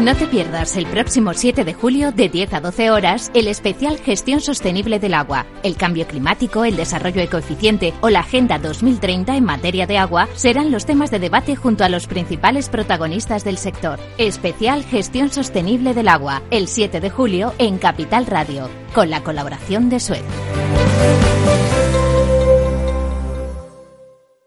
No 0.00 0.16
te 0.16 0.26
pierdas 0.26 0.78
el 0.78 0.86
próximo 0.86 1.34
7 1.34 1.62
de 1.62 1.74
julio 1.74 2.10
de 2.10 2.30
10 2.30 2.54
a 2.54 2.60
12 2.62 2.90
horas 2.90 3.30
el 3.34 3.46
especial 3.48 3.98
Gestión 3.98 4.40
Sostenible 4.40 4.98
del 4.98 5.12
Agua. 5.12 5.44
El 5.62 5.76
cambio 5.76 6.06
climático, 6.06 6.64
el 6.64 6.74
desarrollo 6.74 7.20
ecoeficiente 7.20 7.92
o 8.00 8.08
la 8.08 8.20
Agenda 8.20 8.58
2030 8.58 9.36
en 9.36 9.44
materia 9.44 9.86
de 9.86 9.98
agua 9.98 10.26
serán 10.32 10.70
los 10.72 10.86
temas 10.86 11.10
de 11.10 11.18
debate 11.18 11.54
junto 11.54 11.84
a 11.84 11.90
los 11.90 12.06
principales 12.06 12.70
protagonistas 12.70 13.44
del 13.44 13.58
sector. 13.58 14.00
Especial 14.16 14.84
Gestión 14.84 15.28
Sostenible 15.28 15.92
del 15.92 16.08
Agua, 16.08 16.42
el 16.50 16.66
7 16.66 16.98
de 17.00 17.10
julio 17.10 17.52
en 17.58 17.76
Capital 17.76 18.24
Radio, 18.24 18.70
con 18.94 19.10
la 19.10 19.22
colaboración 19.22 19.90
de 19.90 20.00
Suez. 20.00 20.24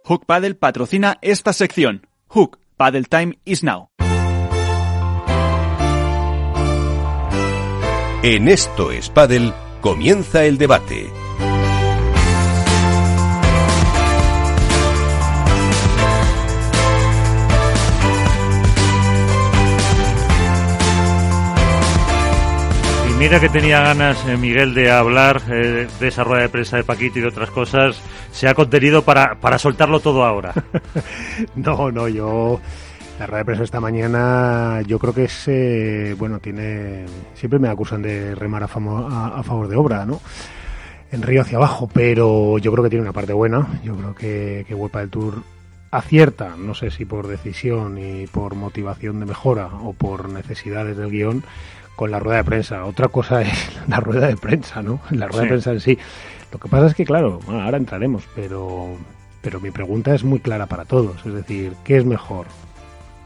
Hook 0.04 0.26
Paddle 0.26 0.56
patrocina 0.56 1.20
esta 1.22 1.54
sección. 1.54 2.08
Hook 2.28 2.58
Paddle 2.76 3.04
Time 3.04 3.38
is 3.46 3.64
now. 3.64 3.93
En 8.26 8.48
Esto 8.48 8.90
es 8.90 9.10
comienza 9.82 10.46
el 10.46 10.58
debate. 10.58 11.12
Y 23.10 23.14
mira 23.20 23.42
que 23.42 23.50
tenía 23.50 23.82
ganas 23.82 24.26
eh, 24.26 24.38
Miguel 24.38 24.74
de 24.74 24.90
hablar 24.90 25.42
eh, 25.52 25.90
de 26.00 26.08
esa 26.08 26.24
rueda 26.24 26.44
de 26.44 26.50
prensa 26.50 26.78
de 26.78 26.86
Paquito 26.86 27.20
y 27.20 27.24
de 27.24 27.28
otras 27.28 27.52
cosas. 27.52 28.02
Se 28.32 28.48
ha 28.48 28.54
contenido 28.54 29.02
para, 29.02 29.36
para 29.36 29.60
soltarlo 29.60 30.00
todo 30.00 30.24
ahora. 30.24 30.54
no, 31.56 31.92
no, 31.92 32.08
yo 32.08 32.62
la 33.20 33.28
rueda 33.28 33.40
de 33.40 33.46
prensa 33.46 33.64
esta 33.64 33.80
mañana 33.80 34.82
yo 34.88 35.00
creo 35.00 35.14
que 35.14 35.26
es, 35.26 35.48
eh, 35.48 36.16
bueno, 36.18 36.40
tiene, 36.40 37.06
siempre 37.36 37.60
me 37.60 37.70
acusan 37.70 38.02
de 38.02 38.36
remar 38.36 38.64
a, 38.64 38.68
favor 38.68 39.68
de 39.68 39.76
obra, 39.76 40.06
¿no? 40.06 40.20
En 41.12 41.22
río 41.22 41.42
hacia 41.42 41.58
abajo, 41.58 41.88
pero 41.94 42.58
yo 42.58 42.72
creo 42.72 42.84
que 42.84 42.90
tiene 42.90 43.04
una 43.04 43.14
parte 43.14 43.34
buena. 43.34 43.68
Yo 43.84 43.96
creo 43.96 44.16
que, 44.16 44.66
que 44.68 44.76
del 44.76 45.10
Tour 45.10 45.44
acierta, 45.92 46.56
no 46.58 46.74
sé 46.74 46.90
si 46.90 47.06
por 47.06 47.28
decisión 47.28 48.00
y 48.00 48.26
por 48.26 48.56
motivación 48.56 49.20
de 49.20 49.28
mejora 49.28 49.68
o 49.68 49.94
por 49.94 50.30
necesidades 50.30 50.98
del 50.98 51.12
guion, 51.12 51.44
con 51.96 52.10
la 52.10 52.20
rueda 52.20 52.38
de 52.38 52.44
prensa. 52.44 52.84
Otra 52.86 53.10
cosa 53.10 53.44
es 53.44 53.72
la 53.88 54.00
rueda 54.00 54.28
de 54.28 54.38
prensa, 54.38 54.82
¿no? 54.82 55.02
La 55.12 55.28
rueda 55.28 55.44
de 55.44 55.50
prensa 55.50 55.72
en 55.72 55.82
sí. 55.82 56.00
Lo 56.52 56.60
que 56.60 56.68
pasa 56.68 56.88
es 56.88 56.96
que, 56.96 57.06
claro, 57.06 57.40
ahora 57.48 57.78
entraremos, 57.78 58.24
pero, 58.36 58.88
pero 59.42 59.60
mi 59.60 59.70
pregunta 59.70 60.16
es 60.16 60.24
muy 60.24 60.40
clara 60.40 60.66
para 60.66 60.86
todos. 60.86 61.24
Es 61.26 61.34
decir, 61.34 61.74
¿qué 61.84 61.98
es 61.98 62.06
mejor? 62.06 62.48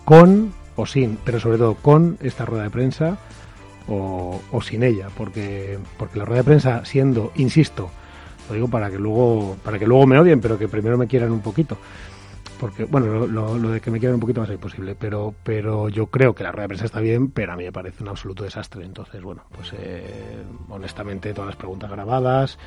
Con 0.08 0.54
o 0.78 0.86
sin, 0.86 1.18
pero 1.18 1.38
sobre 1.38 1.58
todo 1.58 1.76
con 1.76 2.18
esta 2.22 2.46
rueda 2.46 2.64
de 2.64 2.70
prensa 2.70 3.18
o, 3.90 4.40
sin 4.62 4.84
ella, 4.84 5.10
porque, 5.18 5.78
porque 5.98 6.18
la 6.18 6.24
rueda 6.24 6.44
de 6.44 6.46
prensa 6.46 6.86
siendo, 6.86 7.34
insisto, 7.36 7.90
lo 8.48 8.56
digo 8.56 8.70
para 8.70 8.90
que 8.90 8.98
luego, 8.98 9.58
para 9.66 9.78
que 9.78 9.86
luego 9.86 10.08
me 10.08 10.18
odien, 10.18 10.40
pero 10.40 10.58
que 10.58 10.70
primero 10.70 10.98
me 10.98 11.08
quieran 11.08 11.34
un 11.34 11.42
poquito. 11.42 11.78
Porque, 12.58 12.86
bueno, 12.86 13.28
lo, 13.28 13.58
de 13.70 13.82
que 13.82 13.92
me 13.92 14.00
quieran 14.00 14.16
un 14.16 14.22
poquito 14.22 14.42
a 14.42 14.48
ser 14.48 14.58
posible, 14.60 14.96
pero, 14.98 15.36
pero 15.44 15.90
yo 15.90 16.06
creo 16.06 16.34
que 16.34 16.44
la 16.44 16.54
rueda 16.54 16.64
de 16.64 16.70
prensa 16.70 16.86
está 16.86 17.02
bien, 17.02 17.30
pero 17.32 17.52
a 17.52 17.58
mí 17.58 17.66
me 17.66 17.74
parece 17.74 18.02
un 18.02 18.08
absoluto 18.08 18.46
desastre. 18.46 18.86
Entonces, 18.86 19.22
bueno, 19.22 19.44
pues 19.54 19.74
eh, 19.78 20.42
honestamente 20.70 21.34
todas 21.34 21.50
las 21.50 21.58
preguntas 21.58 21.92
grabadas, 21.92 22.58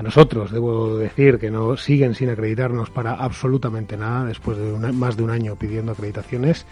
a 0.00 0.02
nosotros, 0.02 0.50
debo 0.50 0.96
decir, 0.96 1.38
que 1.38 1.50
no 1.50 1.76
siguen 1.76 2.14
sin 2.14 2.30
acreditarnos 2.30 2.88
para 2.88 3.12
absolutamente 3.12 3.98
nada 3.98 4.24
después 4.24 4.56
de 4.56 4.92
más 4.94 5.14
de 5.14 5.24
un 5.24 5.28
año 5.28 5.56
pidiendo 5.56 5.92
acreditaciones. 5.92 6.66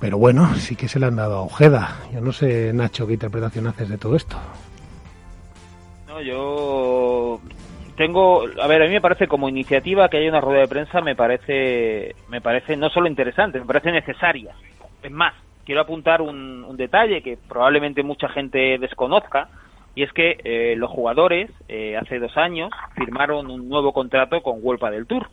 Pero 0.00 0.18
bueno, 0.18 0.52
sí 0.56 0.74
que 0.74 0.88
se 0.88 0.98
le 0.98 1.06
han 1.06 1.14
dado 1.14 1.36
a 1.36 1.42
Ojeda. 1.42 1.98
Yo 2.12 2.20
no 2.20 2.32
sé, 2.32 2.72
Nacho, 2.72 3.06
qué 3.06 3.12
interpretación 3.12 3.68
haces 3.68 3.88
de 3.88 3.98
todo 3.98 4.16
esto. 4.16 4.36
No, 6.08 6.20
yo 6.20 7.40
tengo, 7.96 8.42
a 8.60 8.66
ver, 8.66 8.82
a 8.82 8.86
mí 8.86 8.94
me 8.94 9.00
parece 9.00 9.28
como 9.28 9.48
iniciativa 9.48 10.08
que 10.08 10.16
haya 10.16 10.30
una 10.30 10.40
rueda 10.40 10.62
de 10.62 10.68
prensa 10.68 11.00
me 11.02 11.14
parece, 11.14 12.16
me 12.28 12.40
parece 12.40 12.76
no 12.76 12.90
solo 12.90 13.06
interesante, 13.06 13.60
me 13.60 13.66
parece 13.66 13.92
necesaria. 13.92 14.56
Es 15.04 15.12
más, 15.12 15.34
quiero 15.64 15.82
apuntar 15.82 16.20
un, 16.20 16.64
un 16.64 16.76
detalle 16.76 17.22
que 17.22 17.38
probablemente 17.48 18.02
mucha 18.02 18.28
gente 18.28 18.76
desconozca 18.78 19.48
y 19.94 20.02
es 20.02 20.12
que 20.12 20.38
eh, 20.44 20.74
los 20.76 20.90
jugadores 20.90 21.50
eh, 21.68 21.96
hace 21.96 22.18
dos 22.18 22.36
años 22.36 22.70
firmaron 22.94 23.50
un 23.50 23.68
nuevo 23.68 23.92
contrato 23.92 24.42
con 24.42 24.58
Huelpa 24.60 24.90
del 24.90 25.06
Tour. 25.06 25.28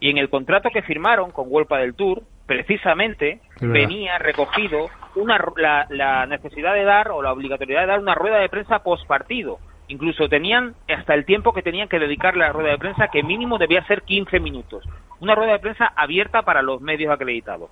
Y 0.00 0.10
en 0.10 0.18
el 0.18 0.28
contrato 0.28 0.70
que 0.70 0.82
firmaron 0.82 1.30
con 1.30 1.46
Huelpa 1.48 1.78
del 1.78 1.94
Tour, 1.94 2.22
precisamente 2.46 3.40
venía 3.60 4.18
recogido 4.18 4.88
una, 5.14 5.38
la, 5.56 5.86
la, 5.90 6.26
necesidad 6.26 6.74
de 6.74 6.82
dar 6.82 7.10
o 7.10 7.22
la 7.22 7.32
obligatoriedad 7.32 7.82
de 7.82 7.86
dar 7.86 8.00
una 8.00 8.14
rueda 8.14 8.38
de 8.38 8.48
prensa 8.48 8.82
post 8.82 9.06
partido. 9.06 9.58
Incluso 9.86 10.28
tenían 10.28 10.74
hasta 10.88 11.14
el 11.14 11.24
tiempo 11.24 11.52
que 11.52 11.62
tenían 11.62 11.88
que 11.88 12.00
dedicarle 12.00 12.44
a 12.44 12.48
la 12.48 12.52
rueda 12.52 12.70
de 12.70 12.78
prensa, 12.78 13.08
que 13.08 13.22
mínimo 13.22 13.58
debía 13.58 13.84
ser 13.86 14.02
15 14.02 14.40
minutos. 14.40 14.84
Una 15.20 15.36
rueda 15.36 15.52
de 15.52 15.58
prensa 15.60 15.92
abierta 15.94 16.42
para 16.42 16.62
los 16.62 16.80
medios 16.80 17.12
acreditados. 17.12 17.70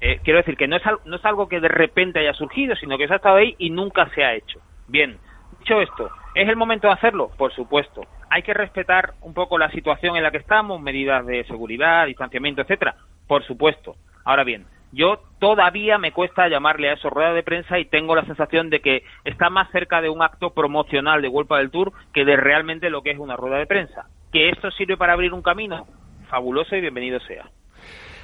Eh, 0.00 0.20
quiero 0.24 0.38
decir 0.38 0.56
que 0.56 0.66
no 0.66 0.76
es, 0.76 0.82
no 1.04 1.16
es 1.16 1.24
algo 1.24 1.48
que 1.48 1.60
de 1.60 1.68
repente 1.68 2.18
haya 2.18 2.32
surgido, 2.32 2.74
sino 2.76 2.96
que 2.96 3.06
se 3.06 3.12
ha 3.12 3.16
estado 3.16 3.36
ahí 3.36 3.54
y 3.58 3.70
nunca 3.70 4.08
se 4.14 4.24
ha 4.24 4.34
hecho. 4.34 4.60
Bien, 4.88 5.18
Dicho 5.60 5.80
esto, 5.82 6.10
¿es 6.34 6.48
el 6.48 6.56
momento 6.56 6.88
de 6.88 6.94
hacerlo? 6.94 7.30
Por 7.36 7.52
supuesto. 7.52 8.00
Hay 8.30 8.42
que 8.42 8.54
respetar 8.54 9.12
un 9.20 9.34
poco 9.34 9.58
la 9.58 9.70
situación 9.70 10.16
en 10.16 10.22
la 10.22 10.30
que 10.30 10.38
estamos, 10.38 10.80
medidas 10.80 11.26
de 11.26 11.44
seguridad, 11.44 12.06
distanciamiento, 12.06 12.62
etcétera. 12.62 12.96
Por 13.28 13.44
supuesto. 13.44 13.96
Ahora 14.24 14.42
bien, 14.42 14.64
yo 14.90 15.20
todavía 15.38 15.98
me 15.98 16.12
cuesta 16.12 16.48
llamarle 16.48 16.88
a 16.88 16.94
eso 16.94 17.10
rueda 17.10 17.34
de 17.34 17.42
prensa 17.42 17.78
y 17.78 17.84
tengo 17.84 18.14
la 18.14 18.24
sensación 18.24 18.70
de 18.70 18.80
que 18.80 19.04
está 19.24 19.50
más 19.50 19.70
cerca 19.70 20.00
de 20.00 20.08
un 20.08 20.22
acto 20.22 20.54
promocional 20.54 21.20
de 21.20 21.28
Vuelta 21.28 21.58
del 21.58 21.70
Tour 21.70 21.92
que 22.14 22.24
de 22.24 22.36
realmente 22.36 22.88
lo 22.88 23.02
que 23.02 23.10
es 23.10 23.18
una 23.18 23.36
rueda 23.36 23.58
de 23.58 23.66
prensa. 23.66 24.06
¿Que 24.32 24.48
esto 24.48 24.70
sirve 24.70 24.96
para 24.96 25.12
abrir 25.12 25.34
un 25.34 25.42
camino? 25.42 25.86
Fabuloso 26.30 26.74
y 26.74 26.80
bienvenido 26.80 27.20
sea. 27.20 27.50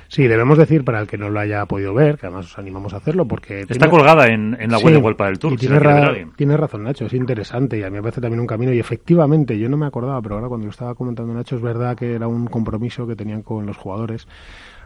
Sí, 0.09 0.27
debemos 0.27 0.59
decir 0.59 0.85
para 0.85 1.01
el 1.01 1.07
que 1.07 1.19
no 1.19 1.31
lo 1.31 1.41
haya 1.41 1.65
podido 1.67 1.95
ver, 1.95 2.19
que 2.19 2.27
además 2.27 2.47
os 2.47 2.59
animamos 2.59 2.95
a 2.95 2.99
hacerlo, 2.99 3.27
porque... 3.27 3.67
Está 3.69 3.89
colgada 3.89 4.29
en, 4.29 4.57
la 4.71 4.79
web 4.79 4.95
de 4.95 5.01
Vuelta 5.01 5.27
del 5.27 5.39
Tour. 5.39 5.55
Y 5.55 5.57
tiene, 5.57 5.81
tiene, 6.37 6.57
razón 6.57 6.85
Nacho, 6.85 7.07
es 7.07 7.13
interesante 7.13 7.79
y 7.79 7.83
a 7.83 7.91
mí 7.91 7.97
me 7.97 8.03
parece 8.03 8.21
también 8.21 8.41
un 8.41 8.47
camino 8.47 8.73
y 8.73 8.79
efectivamente, 8.79 9.59
yo 9.59 9.69
no 9.69 9.77
me 9.77 9.87
acordaba, 9.87 10.21
pero 10.23 10.37
ahora 10.37 10.49
cuando 10.49 10.67
lo 10.67 10.71
estaba 10.71 10.95
comentando 10.95 11.35
Nacho, 11.35 11.57
es 11.57 11.63
verdad 11.63 11.97
que 11.97 12.15
era 12.15 12.29
un 12.29 12.47
compromiso 12.47 13.07
que 13.07 13.17
tenían 13.17 13.43
con 13.43 13.67
los 13.67 13.77
jugadores 13.77 14.27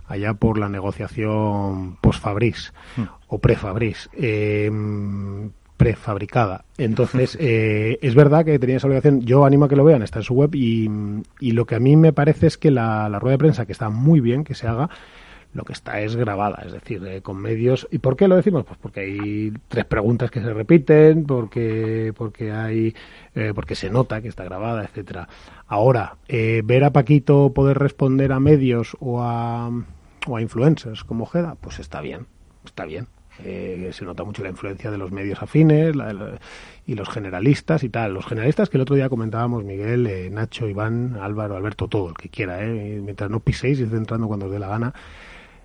allá 0.08 0.34
por 0.34 0.58
la 0.58 0.68
negociación 0.68 1.96
post-Fabris 2.00 2.72
hmm. 2.96 3.02
o 3.28 3.38
pre-Fabris. 3.38 4.10
Eh, 4.14 4.70
prefabricada. 5.80 6.66
Entonces, 6.76 7.37
eh, 7.40 7.99
es 8.02 8.14
verdad 8.14 8.44
que 8.44 8.58
tenía 8.58 8.76
esa 8.76 8.87
obligación. 8.87 9.22
Yo 9.22 9.46
animo 9.46 9.64
a 9.64 9.68
que 9.68 9.76
lo 9.76 9.84
vean, 9.84 10.02
está 10.02 10.18
en 10.18 10.25
su 10.25 10.34
web. 10.34 10.54
Y, 10.54 10.90
y 11.40 11.52
lo 11.52 11.64
que 11.64 11.75
a 11.75 11.80
mí 11.80 11.96
me 11.96 12.12
parece 12.12 12.49
es 12.49 12.58
que 12.58 12.70
la, 12.70 13.08
rueda 13.18 13.32
de 13.32 13.38
prensa, 13.38 13.64
que 13.64 13.72
está 13.72 13.88
muy 13.88 14.20
bien 14.20 14.44
que 14.44 14.54
se 14.54 14.66
haga, 14.66 14.90
lo 15.54 15.64
que 15.64 15.72
está 15.72 16.02
es 16.02 16.16
grabada, 16.16 16.62
es 16.66 16.72
decir, 16.72 17.02
eh, 17.06 17.22
con 17.22 17.38
medios. 17.38 17.88
¿Y 17.90 17.99
por 17.99 18.16
qué 18.16 18.28
lo 18.28 18.37
decimos? 18.37 18.66
Pues 18.66 18.78
porque 18.78 19.00
hay 19.00 19.52
tres 19.68 19.87
preguntas 19.87 20.30
que 20.30 20.42
se 20.42 20.52
repiten, 20.52 21.25
porque 21.25 22.12
porque 22.14 22.52
hay 22.52 22.94
eh, 23.34 23.52
porque 23.54 23.75
se 23.75 23.88
nota 23.88 24.20
que 24.20 24.28
está 24.28 24.44
grabada, 24.44 24.84
etcétera. 24.84 25.28
Ahora, 25.66 26.18
ver 26.28 26.84
a 26.84 26.92
Paquito 26.92 27.52
poder 27.54 27.78
responder 27.78 28.32
a 28.32 28.38
medios 28.38 28.96
o 29.00 29.22
a 29.22 29.70
o 30.26 30.37
a 30.37 30.42
influencers 30.42 31.04
como 31.04 31.25
Jeda, 31.25 31.56
pues 31.58 31.78
está 31.80 32.02
bien, 32.02 32.26
está 32.64 32.84
bien. 32.84 33.08
Eh, 33.44 33.90
se 33.92 34.04
nota 34.04 34.25
mucho 34.25 34.42
la 34.42 34.50
influencia 34.50 34.90
de 34.90 34.99
los 34.99 35.12
medios 35.12 35.42
afines 35.42 35.94
y 36.87 36.94
los 36.94 37.09
generalistas 37.09 37.82
y 37.85 37.88
tal. 37.88 38.14
Los 38.14 38.26
generalistas 38.26 38.68
que 38.68 38.76
el 38.76 38.82
otro 38.82 38.97
día 38.97 39.09
comentábamos, 39.09 39.64
Miguel, 39.64 40.06
eh, 40.06 40.30
Nacho, 40.30 40.68
Iván, 40.68 41.16
Álvaro, 41.20 41.56
Alberto, 41.56 41.88
todo 41.88 42.09
el 42.09 42.14
que 42.14 42.28
quiera, 42.28 42.62
eh, 42.62 43.00
mientras 43.02 43.30
no 43.30 43.40
piséis 43.40 43.80
y 43.80 43.85
entrando 43.85 44.28
cuando 44.28 44.47
os 44.47 44.52
dé 44.52 44.59
la 44.59 44.68
gana. 44.68 44.94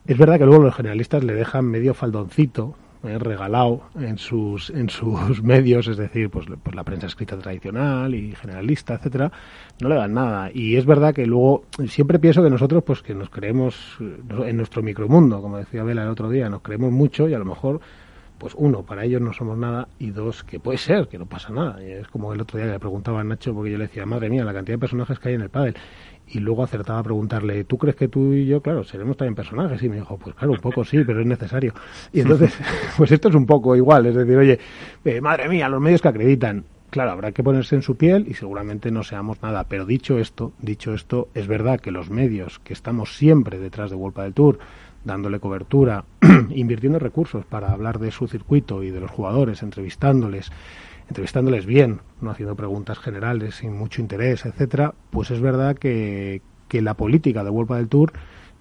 Es 0.06 0.18
verdad 0.18 0.38
que 0.38 0.46
luego 0.46 0.64
los 0.64 0.76
generalistas 0.76 1.24
le 1.24 1.34
dejan 1.34 1.66
medio 1.66 1.94
faldoncito 1.94 2.76
eh, 3.08 3.18
regalado 3.20 3.82
en 4.00 4.18
sus 4.18 4.70
en 4.70 4.90
sus 4.90 5.42
medios, 5.44 5.88
es 5.88 5.98
decir, 5.98 6.30
pues, 6.30 6.46
pues, 6.64 6.76
la 6.76 6.84
prensa 6.84 7.08
escrita 7.08 7.38
tradicional 7.38 8.14
y 8.14 8.34
generalista, 8.36 8.96
etcétera, 8.96 9.32
no 9.80 9.90
le 9.90 9.96
dan 9.96 10.14
nada. 10.14 10.50
Y 10.54 10.76
es 10.76 10.86
verdad 10.86 11.14
que 11.14 11.26
luego 11.26 11.64
siempre 11.88 12.20
pienso 12.20 12.44
que 12.44 12.50
nosotros, 12.50 12.84
pues 12.84 13.02
que 13.02 13.14
nos 13.14 13.30
creemos 13.30 13.98
en 14.00 14.58
nuestro 14.58 14.82
micromundo, 14.84 15.42
como 15.42 15.58
decía 15.58 15.84
Vela 15.84 16.04
el 16.04 16.10
otro 16.10 16.30
día, 16.30 16.50
nos 16.50 16.62
creemos 16.62 16.92
mucho 16.92 17.28
y 17.30 17.34
a 17.34 17.40
lo 17.40 17.46
mejor 17.46 17.82
pues 18.38 18.54
uno, 18.58 18.84
para 18.84 19.06
ellos 19.06 19.22
no 19.22 19.34
somos 19.34 19.58
nada, 19.58 19.88
y 19.98 20.12
dos, 20.12 20.44
que 20.44 20.60
puede 20.60 20.78
ser, 20.78 21.08
que 21.08 21.18
no 21.18 21.26
pasa 21.26 21.52
nada. 21.52 21.82
Es 21.82 22.08
como 22.10 22.34
el 22.34 22.42
otro 22.42 22.58
día 22.58 22.68
que 22.68 22.74
le 22.74 22.80
preguntaba 22.80 23.22
a 23.22 23.24
Nacho, 23.24 23.54
porque 23.54 23.72
yo 23.72 23.78
le 23.78 23.88
decía, 23.88 24.06
madre 24.06 24.30
mía, 24.30 24.44
la 24.44 24.54
cantidad 24.54 24.76
de 24.76 24.80
personajes 24.80 25.20
que 25.20 25.30
hay 25.30 25.36
en 25.36 25.42
el 25.42 25.50
pádel 25.50 25.76
y 26.28 26.40
luego 26.40 26.64
acertaba 26.64 27.00
a 27.00 27.04
preguntarle, 27.04 27.64
¿tú 27.66 27.78
crees 27.78 27.96
que 27.96 28.08
tú 28.08 28.34
y 28.34 28.46
yo, 28.46 28.62
claro, 28.62 28.84
seremos 28.84 29.18
también 29.18 29.36
personajes? 29.36 29.82
Y 29.84 29.90
me 29.90 29.98
dijo, 29.98 30.18
pues 30.18 30.36
claro, 30.36 30.54
un 30.54 30.60
poco 30.60 30.84
sí, 30.84 31.04
pero 31.06 31.22
es 31.22 31.28
necesario. 31.28 31.74
Y 32.12 32.22
entonces, 32.22 32.58
pues 32.98 33.12
esto 33.12 33.30
es 33.30 33.36
un 33.36 33.46
poco 33.46 33.76
igual, 33.76 34.06
es 34.08 34.16
decir, 34.16 34.38
oye, 34.38 34.60
eh, 35.04 35.22
madre 35.22 35.48
mía, 35.48 35.70
los 35.70 35.82
medios 35.82 36.02
que 36.02 36.08
acreditan, 36.08 36.66
claro, 36.90 37.12
habrá 37.12 37.32
que 37.32 37.44
ponerse 37.44 37.76
en 37.76 37.82
su 37.82 37.96
piel 37.96 38.26
y 38.28 38.34
seguramente 38.34 38.92
no 38.92 39.04
seamos 39.04 39.42
nada. 39.42 39.66
Pero 39.66 39.86
dicho 39.86 40.18
esto, 40.18 40.54
dicho 40.60 40.94
esto, 40.94 41.30
es 41.34 41.48
verdad 41.48 41.80
que 41.80 41.92
los 41.92 42.10
medios 42.10 42.60
que 42.60 42.74
estamos 42.74 43.18
siempre 43.18 43.60
detrás 43.60 43.90
de 43.90 43.98
Wolpa 43.98 44.24
del 44.24 44.34
Tour, 44.34 44.60
dándole 45.04 45.40
cobertura, 45.40 46.06
invirtiendo 46.50 46.98
recursos 47.00 47.46
para 47.46 47.72
hablar 47.72 48.00
de 48.00 48.12
su 48.12 48.28
circuito 48.28 48.82
y 48.82 48.92
de 48.92 49.00
los 49.00 49.12
jugadores, 49.12 49.62
entrevistándoles, 49.62 50.52
entrevistándoles 51.08 51.66
bien, 51.66 52.02
no 52.22 52.32
haciendo 52.32 52.56
preguntas 52.56 53.00
generales 53.00 53.56
sin 53.56 53.78
mucho 53.78 54.02
interés, 54.02 54.46
etcétera, 54.46 54.94
pues 55.12 55.32
es 55.32 55.42
verdad 55.42 55.78
que, 55.78 56.42
que 56.68 56.82
la 56.82 56.96
política 56.96 57.44
de 57.44 57.50
Vuelta 57.50 57.76
del 57.76 57.88
Tour 57.88 58.14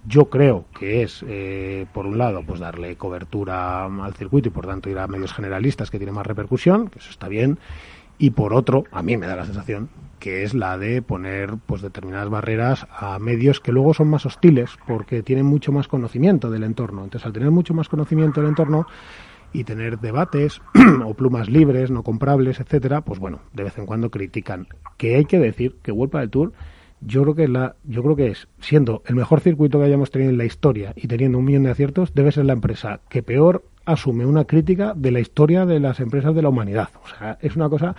yo 0.06 0.26
creo 0.26 0.66
que 0.78 1.02
es, 1.02 1.24
eh, 1.26 1.86
por 1.94 2.06
un 2.06 2.18
lado, 2.18 2.42
pues 2.46 2.60
darle 2.60 2.96
cobertura 2.96 3.84
al 3.86 4.14
circuito 4.14 4.48
y 4.48 4.52
por 4.52 4.66
tanto 4.66 4.90
ir 4.90 4.98
a 4.98 5.06
medios 5.06 5.32
generalistas 5.32 5.90
que 5.90 5.98
tienen 5.98 6.14
más 6.14 6.26
repercusión, 6.26 6.88
que 6.88 6.98
eso 6.98 7.10
está 7.10 7.28
bien, 7.28 7.58
y 8.18 8.30
por 8.30 8.52
otro, 8.52 8.84
a 8.92 9.02
mí 9.02 9.16
me 9.16 9.26
da 9.26 9.36
la 9.36 9.46
sensación 9.46 9.88
que 10.24 10.42
es 10.42 10.54
la 10.54 10.78
de 10.78 11.02
poner 11.02 11.56
pues 11.66 11.82
determinadas 11.82 12.30
barreras 12.30 12.86
a 12.90 13.18
medios 13.18 13.60
que 13.60 13.72
luego 13.72 13.92
son 13.92 14.08
más 14.08 14.24
hostiles 14.24 14.70
porque 14.86 15.22
tienen 15.22 15.44
mucho 15.44 15.70
más 15.70 15.86
conocimiento 15.86 16.50
del 16.50 16.62
entorno. 16.62 17.04
Entonces, 17.04 17.26
al 17.26 17.34
tener 17.34 17.50
mucho 17.50 17.74
más 17.74 17.90
conocimiento 17.90 18.40
del 18.40 18.48
entorno 18.48 18.86
y 19.54 19.64
tener 19.64 20.00
debates 20.00 20.61
o 21.06 21.14
plumas 21.14 21.49
libres, 21.49 21.90
no 21.90 22.02
comprables, 22.02 22.61
etcétera, 22.61 23.00
pues 23.00 23.18
bueno, 23.18 23.40
de 23.54 23.62
vez 23.62 23.78
en 23.78 23.87
cuando 23.87 24.11
critican. 24.11 24.66
Que 24.99 25.16
hay 25.16 25.25
que 25.25 25.38
decir 25.38 25.76
que 25.82 25.92
Vuelta 25.92 26.18
del 26.18 26.28
Tour 26.28 26.52
yo 27.00 27.23
creo 27.23 27.34
que 27.34 27.49
la 27.49 27.76
yo 27.84 28.02
creo 28.02 28.16
que 28.16 28.28
es 28.28 28.49
siendo 28.61 29.02
el 29.06 29.14
mejor 29.14 29.40
circuito 29.40 29.78
que 29.78 29.84
hayamos 29.84 30.11
tenido 30.11 30.30
en 30.30 30.38
la 30.38 30.44
historia 30.44 30.92
y 30.96 31.06
teniendo 31.06 31.38
un 31.38 31.44
millón 31.44 31.64
de 31.64 31.70
aciertos 31.70 32.14
debe 32.14 32.32
ser 32.32 32.46
la 32.46 32.54
empresa 32.54 33.00
que 33.08 33.23
peor 33.23 33.64
asume 33.84 34.25
una 34.25 34.44
crítica 34.44 34.94
de 34.96 35.11
la 35.11 35.20
historia 35.20 35.66
de 35.66 35.80
las 35.80 36.00
empresas 36.00 36.34
de 36.34 36.42
la 36.42 36.49
humanidad 36.49 36.88
o 37.04 37.08
sea 37.08 37.38
es 37.42 37.56
una 37.56 37.68
cosa 37.68 37.94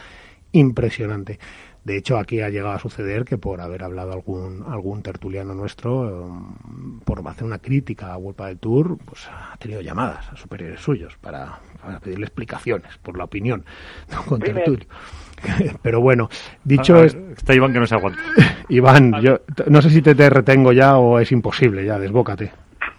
impresionante 0.54 1.40
de 1.86 1.98
hecho 1.98 2.18
aquí 2.18 2.42
ha 2.42 2.50
llegado 2.50 2.74
a 2.74 2.80
suceder 2.80 3.24
que 3.24 3.38
por 3.38 3.62
haber 3.62 3.84
hablado 3.84 4.12
algún 4.12 4.66
algún 4.68 5.02
tertuliano 5.02 5.54
nuestro 5.54 6.26
um, 6.26 7.00
por 7.02 7.26
hacer 7.28 7.46
una 7.46 7.60
crítica 7.60 8.14
a 8.14 8.18
Vuelta 8.18 8.48
del 8.48 8.60
Tour 8.60 8.98
pues 9.06 9.28
ha 9.30 9.56
tenido 9.58 9.82
llamadas 9.82 10.30
a 10.32 10.36
superiores 10.36 10.82
suyos 10.82 11.16
para, 11.22 11.60
para 11.82 12.00
pedirle 12.00 12.26
explicaciones 12.26 12.98
por 12.98 13.18
la 13.18 13.24
opinión 13.24 13.64
de 14.10 14.34
un 14.34 14.40
tertulio 14.42 14.88
Pero 15.82 16.02
bueno, 16.02 16.30
dicho 16.64 17.04
esto... 17.04 17.20
Está 17.36 17.54
Iván 17.54 17.74
que 17.74 17.80
no 17.80 17.86
se 17.86 17.96
aguanta. 17.96 18.20
Iván, 18.70 19.22
yo 19.22 19.42
no 19.68 19.82
sé 19.82 19.90
si 19.90 20.02
te, 20.02 20.16
te 20.16 20.30
retengo 20.30 20.72
ya 20.72 20.98
o 20.98 21.20
es 21.20 21.32
imposible, 21.32 21.86
ya, 21.86 22.00
desbócate. 22.00 22.52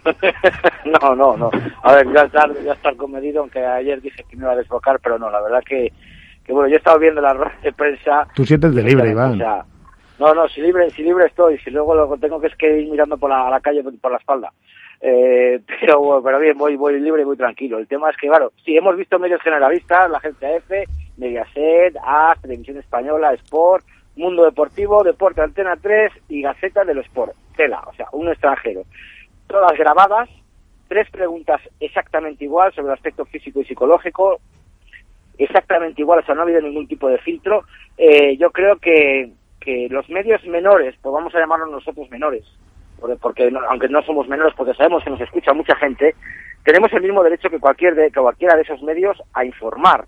no, 1.01 1.15
no, 1.15 1.37
no. 1.37 1.51
A 1.83 1.95
ver, 1.95 2.13
ya 2.13 2.23
estar, 2.23 2.53
ya 2.63 2.73
estar 2.73 2.95
comedido, 2.95 3.41
aunque 3.41 3.65
ayer 3.65 4.01
dije 4.01 4.23
que 4.29 4.35
me 4.37 4.43
iba 4.43 4.53
a 4.53 4.55
desbocar, 4.55 4.99
pero 4.99 5.19
no, 5.19 5.29
la 5.29 5.41
verdad 5.41 5.63
que, 5.65 5.91
que 6.47 6.53
bueno, 6.53 6.69
yo 6.69 6.75
he 6.75 6.77
estado 6.77 6.97
viendo 6.97 7.19
la 7.19 7.33
rueda 7.33 7.53
de 7.61 7.73
prensa. 7.73 8.25
Tú 8.33 8.45
sientes 8.45 8.73
de 8.73 8.81
libre, 8.81 9.11
Iván. 9.11 9.37
no, 9.37 10.33
no, 10.33 10.47
si 10.47 10.61
libre, 10.61 10.89
si 10.91 11.03
libre 11.03 11.25
estoy, 11.25 11.59
si 11.59 11.69
luego 11.69 11.93
lo 11.93 12.17
tengo 12.17 12.39
que 12.39 12.47
es 12.47 12.55
que 12.55 12.79
ir 12.79 12.89
mirando 12.89 13.17
por 13.17 13.29
la, 13.29 13.49
la 13.49 13.59
calle 13.59 13.83
por 13.83 14.11
la 14.11 14.17
espalda. 14.17 14.51
Eh, 15.01 15.59
pero, 15.81 16.21
pero 16.23 16.39
bien, 16.39 16.57
voy, 16.57 16.77
voy 16.77 16.99
libre 17.01 17.23
y 17.23 17.25
muy 17.25 17.35
tranquilo. 17.35 17.77
El 17.77 17.87
tema 17.87 18.09
es 18.09 18.17
que, 18.17 18.27
claro, 18.27 18.53
sí, 18.63 18.77
hemos 18.77 18.95
visto 18.95 19.19
medios 19.19 19.41
generalistas, 19.41 20.09
la 20.09 20.19
agencia 20.19 20.55
F, 20.55 20.85
Mediaset, 21.17 21.97
A, 22.01 22.33
Televisión 22.41 22.77
Española, 22.77 23.33
Sport, 23.33 23.85
Mundo 24.15 24.45
Deportivo, 24.45 25.03
Deporte 25.03 25.41
Antena 25.41 25.75
3 25.75 26.13
y 26.29 26.41
Gaceta 26.41 26.85
del 26.85 26.99
Sport. 26.99 27.33
Tela, 27.57 27.83
o 27.87 27.93
sea, 27.93 28.07
un 28.13 28.29
extranjero. 28.29 28.83
Todas 29.47 29.77
grabadas, 29.77 30.29
tres 30.87 31.09
preguntas 31.09 31.59
exactamente 31.79 32.45
igual 32.45 32.73
sobre 32.73 32.87
el 32.87 32.93
aspecto 32.93 33.25
físico 33.25 33.59
y 33.61 33.65
psicológico, 33.65 34.39
exactamente 35.37 36.01
igual, 36.01 36.19
o 36.19 36.25
sea, 36.25 36.35
no 36.35 36.41
ha 36.41 36.43
habido 36.43 36.61
ningún 36.61 36.87
tipo 36.87 37.07
de 37.07 37.17
filtro. 37.19 37.63
Eh, 37.97 38.37
yo 38.37 38.51
creo 38.51 38.77
que, 38.77 39.31
que 39.59 39.87
los 39.89 40.09
medios 40.09 40.43
menores, 40.45 40.95
pues 41.01 41.13
vamos 41.13 41.33
a 41.35 41.39
llamarlos 41.39 41.71
nosotros 41.71 42.09
menores, 42.09 42.43
porque 43.21 43.51
aunque 43.69 43.89
no 43.89 44.01
somos 44.03 44.27
menores, 44.27 44.53
porque 44.55 44.73
sabemos 44.73 45.03
que 45.03 45.09
nos 45.09 45.21
escucha 45.21 45.53
mucha 45.53 45.75
gente, 45.75 46.15
tenemos 46.63 46.91
el 46.93 47.01
mismo 47.01 47.23
derecho 47.23 47.49
que, 47.49 47.59
cualquier 47.59 47.95
de, 47.95 48.11
que 48.11 48.19
cualquiera 48.19 48.55
de 48.55 48.63
esos 48.63 48.81
medios 48.81 49.21
a 49.33 49.45
informar 49.45 50.05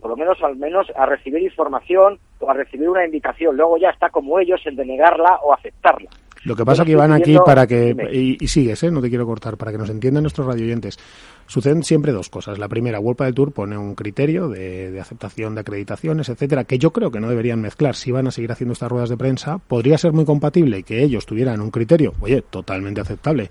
por 0.00 0.10
lo 0.10 0.16
menos 0.16 0.42
al 0.42 0.56
menos 0.56 0.86
a 0.96 1.06
recibir 1.06 1.42
información 1.42 2.18
o 2.38 2.50
a 2.50 2.54
recibir 2.54 2.88
una 2.88 3.04
invitación. 3.04 3.56
Luego 3.56 3.76
ya 3.76 3.90
está 3.90 4.08
como 4.08 4.38
ellos 4.38 4.60
en 4.64 4.76
denegarla 4.76 5.38
o 5.42 5.52
aceptarla. 5.52 6.08
Lo 6.44 6.56
que 6.56 6.64
pasa 6.64 6.86
que 6.86 6.96
van 6.96 7.12
aquí 7.12 7.36
para 7.44 7.66
que, 7.66 7.94
y, 8.40 8.48
sigues, 8.48 8.82
¿eh? 8.82 8.90
no 8.90 9.02
te 9.02 9.10
quiero 9.10 9.26
cortar, 9.26 9.58
para 9.58 9.72
que 9.72 9.78
nos 9.78 9.90
entiendan 9.90 10.22
nuestros 10.22 10.46
radioyentes, 10.46 10.98
suceden 11.46 11.82
siempre 11.82 12.12
dos 12.12 12.30
cosas. 12.30 12.58
La 12.58 12.68
primera, 12.68 12.98
World 12.98 13.22
del 13.22 13.34
Tour 13.34 13.52
pone 13.52 13.76
un 13.76 13.94
criterio 13.94 14.48
de, 14.48 14.90
de, 14.90 15.00
aceptación 15.00 15.54
de 15.54 15.60
acreditaciones, 15.60 16.30
etcétera, 16.30 16.64
que 16.64 16.78
yo 16.78 16.92
creo 16.92 17.10
que 17.10 17.20
no 17.20 17.28
deberían 17.28 17.60
mezclar. 17.60 17.94
Si 17.94 18.10
van 18.10 18.26
a 18.26 18.30
seguir 18.30 18.52
haciendo 18.52 18.72
estas 18.72 18.90
ruedas 18.90 19.10
de 19.10 19.18
prensa, 19.18 19.58
podría 19.58 19.98
ser 19.98 20.12
muy 20.12 20.24
compatible 20.24 20.82
que 20.82 21.02
ellos 21.02 21.26
tuvieran 21.26 21.60
un 21.60 21.70
criterio, 21.70 22.14
oye, 22.20 22.42
totalmente 22.42 23.02
aceptable 23.02 23.50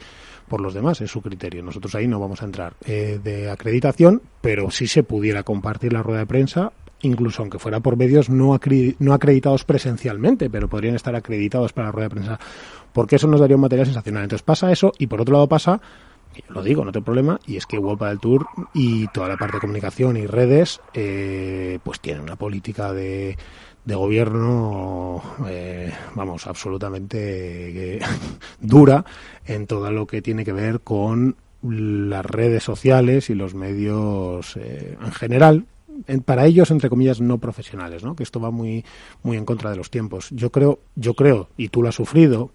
por 0.49 0.59
los 0.59 0.73
demás, 0.73 0.99
es 0.99 1.11
su 1.11 1.21
criterio. 1.21 1.63
Nosotros 1.63 1.95
ahí 1.95 2.07
no 2.07 2.19
vamos 2.19 2.41
a 2.41 2.45
entrar 2.45 2.73
eh, 2.85 3.19
de 3.23 3.49
acreditación, 3.49 4.21
pero 4.41 4.71
si 4.71 4.87
se 4.87 5.03
pudiera 5.03 5.43
compartir 5.43 5.93
la 5.93 6.03
rueda 6.03 6.19
de 6.19 6.25
prensa, 6.25 6.73
incluso 7.01 7.41
aunque 7.41 7.59
fuera 7.59 7.79
por 7.79 7.97
medios 7.97 8.29
no, 8.29 8.59
no 8.99 9.13
acreditados 9.13 9.63
presencialmente, 9.63 10.49
pero 10.49 10.67
podrían 10.67 10.95
estar 10.95 11.15
acreditados 11.15 11.73
para 11.73 11.87
la 11.87 11.91
rueda 11.91 12.09
de 12.09 12.15
prensa, 12.15 12.39
porque 12.93 13.15
eso 13.17 13.27
nos 13.27 13.39
daría 13.39 13.55
un 13.55 13.61
material 13.61 13.87
sensacional. 13.87 14.23
Entonces 14.23 14.43
pasa 14.43 14.71
eso 14.71 14.91
y 14.97 15.07
por 15.07 15.21
otro 15.21 15.33
lado 15.33 15.47
pasa 15.47 15.81
lo 16.47 16.63
digo, 16.63 16.85
no 16.85 16.91
tengo 16.91 17.05
problema, 17.05 17.39
y 17.47 17.57
es 17.57 17.65
que 17.65 17.77
World 17.77 18.03
del 18.03 18.19
Tour 18.19 18.45
y 18.73 19.07
toda 19.07 19.27
la 19.27 19.35
parte 19.35 19.57
de 19.57 19.61
comunicación 19.61 20.15
y 20.15 20.27
redes, 20.27 20.79
eh, 20.93 21.79
pues 21.83 21.99
tienen 21.99 22.21
una 22.21 22.35
política 22.35 22.93
de, 22.93 23.35
de 23.85 23.95
gobierno, 23.95 25.21
eh, 25.47 25.91
vamos, 26.15 26.47
absolutamente 26.47 27.97
eh, 27.97 27.99
dura 28.59 29.03
en 29.45 29.67
todo 29.67 29.91
lo 29.91 30.05
que 30.05 30.21
tiene 30.21 30.45
que 30.45 30.53
ver 30.53 30.81
con 30.81 31.35
las 31.61 32.25
redes 32.25 32.63
sociales 32.63 33.29
y 33.29 33.35
los 33.35 33.53
medios 33.53 34.55
eh, 34.57 34.97
en 35.01 35.11
general, 35.11 35.65
para 36.25 36.45
ellos 36.45 36.71
entre 36.71 36.89
comillas 36.89 37.21
no 37.21 37.37
profesionales, 37.37 38.03
¿no? 38.03 38.15
Que 38.15 38.23
esto 38.23 38.39
va 38.39 38.51
muy 38.51 38.85
muy 39.23 39.37
en 39.37 39.45
contra 39.45 39.69
de 39.69 39.77
los 39.77 39.89
tiempos. 39.89 40.29
Yo 40.31 40.51
creo, 40.51 40.79
yo 40.95 41.13
creo 41.13 41.49
y 41.57 41.69
tú 41.69 41.81
lo 41.81 41.89
has 41.89 41.95
sufrido, 41.95 42.51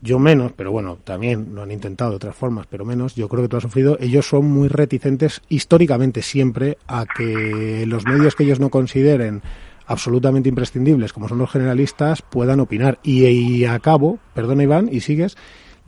yo 0.00 0.18
menos, 0.18 0.52
pero 0.52 0.70
bueno, 0.70 0.98
también 1.02 1.54
lo 1.54 1.62
han 1.62 1.72
intentado 1.72 2.10
de 2.10 2.16
otras 2.16 2.36
formas, 2.36 2.66
pero 2.68 2.84
menos, 2.84 3.16
yo 3.16 3.28
creo 3.28 3.42
que 3.42 3.48
tú 3.48 3.56
has 3.56 3.64
sufrido, 3.64 3.96
ellos 4.00 4.28
son 4.28 4.46
muy 4.46 4.68
reticentes 4.68 5.42
históricamente 5.48 6.22
siempre 6.22 6.78
a 6.86 7.04
que 7.04 7.84
los 7.86 8.04
medios 8.04 8.36
que 8.36 8.44
ellos 8.44 8.60
no 8.60 8.70
consideren 8.70 9.42
absolutamente 9.86 10.48
imprescindibles, 10.48 11.12
como 11.12 11.28
son 11.28 11.38
los 11.38 11.50
generalistas, 11.50 12.22
puedan 12.22 12.60
opinar. 12.60 13.00
Y, 13.02 13.64
a 13.64 13.78
cabo, 13.80 14.18
perdona 14.34 14.62
Iván, 14.62 14.88
y 14.92 15.00
sigues, 15.00 15.36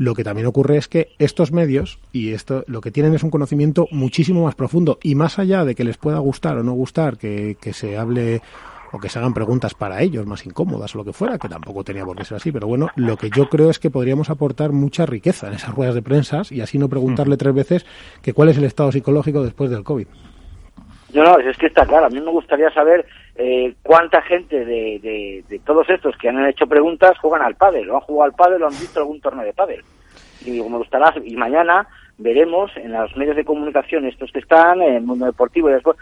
lo 0.01 0.15
que 0.15 0.25
también 0.25 0.47
ocurre 0.47 0.79
es 0.79 0.89
que 0.89 1.09
estos 1.19 1.53
medios 1.53 1.99
y 2.11 2.33
esto 2.33 2.65
lo 2.67 2.81
que 2.81 2.91
tienen 2.91 3.13
es 3.13 3.23
un 3.23 3.31
conocimiento 3.31 3.87
muchísimo 3.91 4.45
más 4.45 4.55
profundo 4.55 4.99
y 5.03 5.15
más 5.15 5.39
allá 5.39 5.67
de 5.67 5.75
que 5.75 5.85
les 5.85 5.99
pueda 5.99 6.19
gustar 6.21 6.57
o 6.57 6.63
no 6.63 6.73
gustar 6.73 7.19
que, 7.19 7.59
que 7.61 7.75
se 7.75 7.99
hable 7.99 8.41
o 8.93 8.99
que 8.99 9.11
se 9.11 9.19
hagan 9.19 9.35
preguntas 9.35 9.75
para 9.75 10.01
ellos 10.01 10.25
más 10.25 10.47
incómodas 10.47 10.95
o 10.95 10.99
lo 10.99 11.05
que 11.05 11.13
fuera, 11.13 11.37
que 11.37 11.51
tampoco 11.51 11.85
tenía 11.85 12.07
por 12.07 12.17
qué 12.17 12.25
ser 12.25 12.39
así, 12.39 12.51
pero 12.51 12.67
bueno, 12.67 12.89
lo 12.97 13.19
que 13.19 13.29
yo 13.29 13.51
creo 13.51 13.69
es 13.69 13.79
que 13.79 13.91
podríamos 13.91 14.31
aportar 14.31 14.73
mucha 14.73 15.05
riqueza 15.05 15.49
en 15.49 15.53
esas 15.53 15.75
ruedas 15.75 15.95
de 15.95 16.01
prensa 16.01 16.41
y 16.51 16.63
así 16.63 16.79
no 16.79 16.89
preguntarle 16.89 17.37
tres 17.37 17.55
veces 17.55 17.87
que 18.23 18.33
cuál 18.33 18.49
es 18.49 18.57
el 18.57 18.65
estado 18.65 18.91
psicológico 18.93 19.43
después 19.45 19.71
del 19.71 19.85
COVID. 19.85 20.07
No, 21.13 21.25
no, 21.25 21.39
es 21.41 21.59
que 21.59 21.67
está 21.67 21.85
claro. 21.85 22.07
A 22.07 22.09
mí 22.09 22.21
me 22.21 22.31
gustaría 22.31 22.71
saber 22.71 23.05
eh, 23.37 23.75
cuánta 23.83 24.23
gente 24.23 24.65
de, 24.65 25.45
de, 25.49 25.59
todos 25.61 25.89
estos 25.89 26.17
que 26.17 26.29
han 26.29 26.45
hecho 26.47 26.67
preguntas 26.67 27.19
juegan 27.19 27.43
al 27.43 27.55
pádel, 27.55 27.91
o 27.91 27.97
han 27.97 28.01
jugado 28.03 28.31
al 28.31 28.37
pádel 28.37 28.63
o 28.63 28.67
han 28.67 28.79
visto 28.79 29.01
algún 29.01 29.21
torneo 29.21 29.45
de 29.45 29.53
pádel. 29.53 29.83
Y 30.45 30.51
digo, 30.53 30.69
me 30.69 30.79
gustará, 30.79 31.13
y 31.25 31.37
mañana 31.37 31.87
veremos 32.19 32.71
en 32.77 32.93
los 32.93 33.17
medios 33.17 33.37
de 33.37 33.45
comunicación, 33.45 34.07
estos 34.07 34.31
que 34.33 34.41
están, 34.41 34.83
en 34.83 34.95
el 34.95 35.03
mundo 35.03 35.27
deportivo 35.27 35.71
y 35.71 35.75
después, 35.75 35.97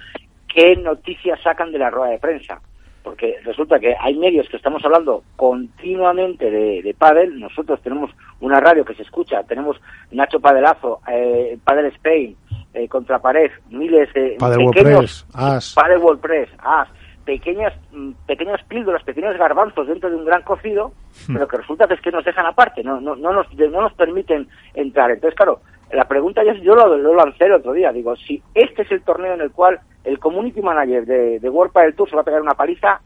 qué 0.53 0.77
noticias 0.77 1.41
sacan 1.43 1.73
de 1.73 1.79
la 1.79 1.91
rueda 1.91 2.11
de 2.11 2.19
prensa. 2.19 2.61
Porque 3.03 3.37
resulta 3.45 3.79
que 3.79 3.95
hay 3.99 4.17
medios 4.17 4.49
que 4.49 4.57
estamos 4.57 4.85
hablando 4.85 5.23
continuamente 5.37 6.51
de, 6.51 6.83
de 6.83 6.95
pádel, 6.95 7.39
nosotros 7.39 7.81
tenemos 7.83 8.11
una 8.41 8.61
radio 8.61 8.85
que 8.85 8.95
se 8.95 9.03
escucha, 9.03 9.43
tenemos 9.45 9.81
Nacho 10.11 10.41
Padelazo, 10.41 11.01
eh, 11.09 11.57
Padel 11.65 11.87
Spain, 11.87 12.37
eh, 12.75 12.89
contra 12.89 13.19
pared, 13.19 13.51
miles 13.71 14.13
de 14.13 14.37
pequeños, 14.39 15.27
As. 15.33 15.75
WordPress, 15.77 16.51
As, 16.59 16.89
pequeñas, 17.29 17.75
mm, 17.93 18.13
pequeñas 18.27 18.63
píldoras, 18.69 19.03
pequeños 19.03 19.37
garbanzos 19.37 19.87
dentro 19.87 20.09
de 20.09 20.17
un 20.17 20.25
gran 20.25 20.41
cocido, 20.41 20.93
hmm. 21.29 21.35
pero 21.35 21.47
que 21.47 21.59
resulta 21.59 21.87
que 21.87 21.93
es 21.93 22.01
que 22.01 22.11
nos 22.11 22.25
dejan 22.25 22.47
aparte, 22.47 22.83
no, 22.83 23.03
no, 23.03 23.17
no, 23.17 23.35
nos, 23.35 23.53
no 23.53 23.83
nos 23.83 23.93
permiten 23.93 24.49
entrar. 24.73 25.11
Entonces, 25.11 25.37
claro, 25.37 25.61
la 25.93 26.09
pregunta 26.09 26.43
yo, 26.43 26.55
yo 26.55 26.75
lo, 26.75 26.97
lo, 26.97 27.15
lancé 27.15 27.45
el 27.45 27.53
otro 27.53 27.75
día, 27.75 27.93
digo, 27.93 28.17
si 28.17 28.43
este 28.55 28.81
es 28.81 28.93
el 28.93 29.03
torneo 29.03 29.35
en 29.35 29.43
el 29.43 29.51
cual 29.51 29.79
el 30.05 30.19
community 30.19 30.63
manager 30.63 31.05
de, 31.05 31.39
de 31.39 31.51
World 31.51 31.75
del 31.75 31.95
Tour 31.95 32.09
se 32.09 32.17
va 32.17 32.23
a 32.23 32.25
pegar 32.25 32.41
una 32.41 32.55
paliza 32.55 32.99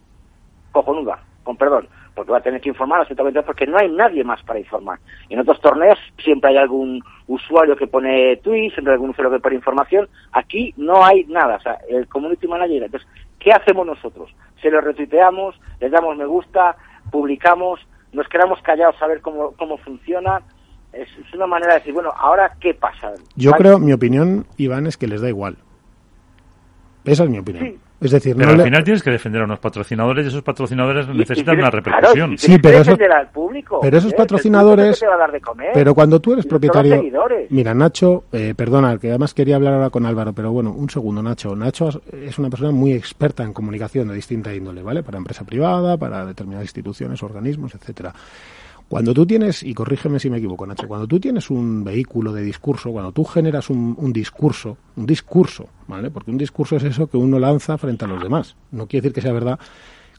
cojonuda, 0.70 1.18
con 1.42 1.56
perdón, 1.56 1.88
porque 2.14 2.32
va 2.32 2.38
a 2.38 2.42
tener 2.42 2.60
que 2.60 2.68
informar 2.68 3.00
absolutamente 3.00 3.42
porque 3.42 3.66
no 3.66 3.78
hay 3.78 3.88
nadie 3.90 4.22
más 4.24 4.42
para 4.42 4.58
informar. 4.58 4.98
En 5.28 5.40
otros 5.40 5.60
torneos 5.60 5.98
siempre 6.22 6.50
hay 6.50 6.58
algún 6.58 7.02
usuario 7.26 7.76
que 7.76 7.86
pone 7.86 8.36
tweets, 8.36 8.74
siempre 8.74 8.92
hay 8.92 8.96
algún 8.96 9.10
usuario 9.10 9.32
que 9.32 9.40
pone 9.40 9.56
información. 9.56 10.08
Aquí 10.32 10.74
no 10.76 11.04
hay 11.04 11.24
nada, 11.24 11.56
o 11.56 11.60
sea, 11.60 11.78
el 11.88 12.06
community 12.08 12.46
manager. 12.46 12.82
Entonces, 12.82 13.08
¿qué 13.42 13.52
hacemos 13.52 13.86
nosotros? 13.86 14.30
Se 14.60 14.70
lo 14.70 14.80
retuiteamos, 14.80 15.58
les 15.80 15.90
damos 15.90 16.16
me 16.16 16.26
gusta, 16.26 16.76
publicamos, 17.10 17.80
nos 18.12 18.28
quedamos 18.28 18.60
callados 18.62 18.96
a 19.00 19.06
ver 19.06 19.20
cómo, 19.20 19.52
cómo 19.52 19.78
funciona. 19.78 20.42
Es, 20.92 21.08
una 21.34 21.46
manera 21.46 21.72
de 21.74 21.78
decir, 21.80 21.94
bueno, 21.94 22.12
ahora 22.16 22.54
qué 22.60 22.74
pasa. 22.74 23.12
Yo 23.34 23.52
creo, 23.52 23.78
mi 23.78 23.92
opinión, 23.92 24.46
Iván, 24.58 24.86
es 24.86 24.96
que 24.96 25.06
les 25.06 25.22
da 25.22 25.28
igual. 25.28 25.56
Esa 27.04 27.24
es 27.24 27.30
mi 27.30 27.38
opinión. 27.38 27.78
Es 28.02 28.10
decir, 28.10 28.34
pero 28.36 28.50
al 28.50 28.62
final 28.62 28.84
tienes 28.84 29.02
que 29.02 29.10
defender 29.10 29.42
a 29.42 29.44
unos 29.44 29.58
patrocinadores 29.58 30.24
y 30.24 30.28
esos 30.28 30.42
patrocinadores 30.42 31.06
necesitan 31.08 31.58
una 31.58 31.70
repercusión. 31.70 32.36
sí, 32.36 32.58
pero 32.58 32.78
esos, 32.78 32.98
público, 33.32 33.78
pero 33.80 33.98
esos 33.98 34.12
¿eh? 34.12 34.16
patrocinadores. 34.16 35.02
Pero 35.72 35.94
cuando 35.94 36.20
tú 36.20 36.32
eres 36.32 36.46
propietario. 36.46 37.02
Mira, 37.50 37.74
Nacho, 37.74 38.24
eh, 38.32 38.54
perdona, 38.56 38.98
que 38.98 39.10
además 39.10 39.34
quería 39.34 39.56
hablar 39.56 39.74
ahora 39.74 39.90
con 39.90 40.06
Álvaro, 40.06 40.32
pero 40.32 40.52
bueno, 40.52 40.72
un 40.72 40.90
segundo, 40.90 41.22
Nacho. 41.22 41.54
Nacho 41.54 41.90
es 42.12 42.38
una 42.38 42.50
persona 42.50 42.72
muy 42.72 42.92
experta 42.92 43.44
en 43.44 43.52
comunicación 43.52 44.08
de 44.08 44.14
distinta 44.14 44.54
índole, 44.54 44.82
¿vale? 44.82 45.02
Para 45.02 45.18
empresa 45.18 45.44
privada, 45.44 45.96
para 45.96 46.26
determinadas 46.26 46.64
instituciones, 46.64 47.22
organismos, 47.22 47.74
etcétera. 47.74 48.12
Cuando 48.92 49.14
tú 49.14 49.24
tienes, 49.24 49.62
y 49.62 49.72
corrígeme 49.72 50.20
si 50.20 50.28
me 50.28 50.36
equivoco, 50.36 50.66
Nacho, 50.66 50.86
cuando 50.86 51.06
tú 51.06 51.18
tienes 51.18 51.48
un 51.48 51.82
vehículo 51.82 52.30
de 52.30 52.42
discurso, 52.42 52.92
cuando 52.92 53.10
tú 53.10 53.24
generas 53.24 53.70
un, 53.70 53.94
un, 53.96 54.12
discurso, 54.12 54.76
un 54.96 55.06
discurso, 55.06 55.66
¿vale? 55.88 56.10
Porque 56.10 56.30
un 56.30 56.36
discurso 56.36 56.76
es 56.76 56.82
eso 56.84 57.06
que 57.06 57.16
uno 57.16 57.38
lanza 57.38 57.78
frente 57.78 58.04
a 58.04 58.08
los 58.08 58.22
demás. 58.22 58.54
No 58.70 58.86
quiere 58.86 59.04
decir 59.04 59.14
que 59.14 59.22
sea 59.22 59.32
verdad. 59.32 59.58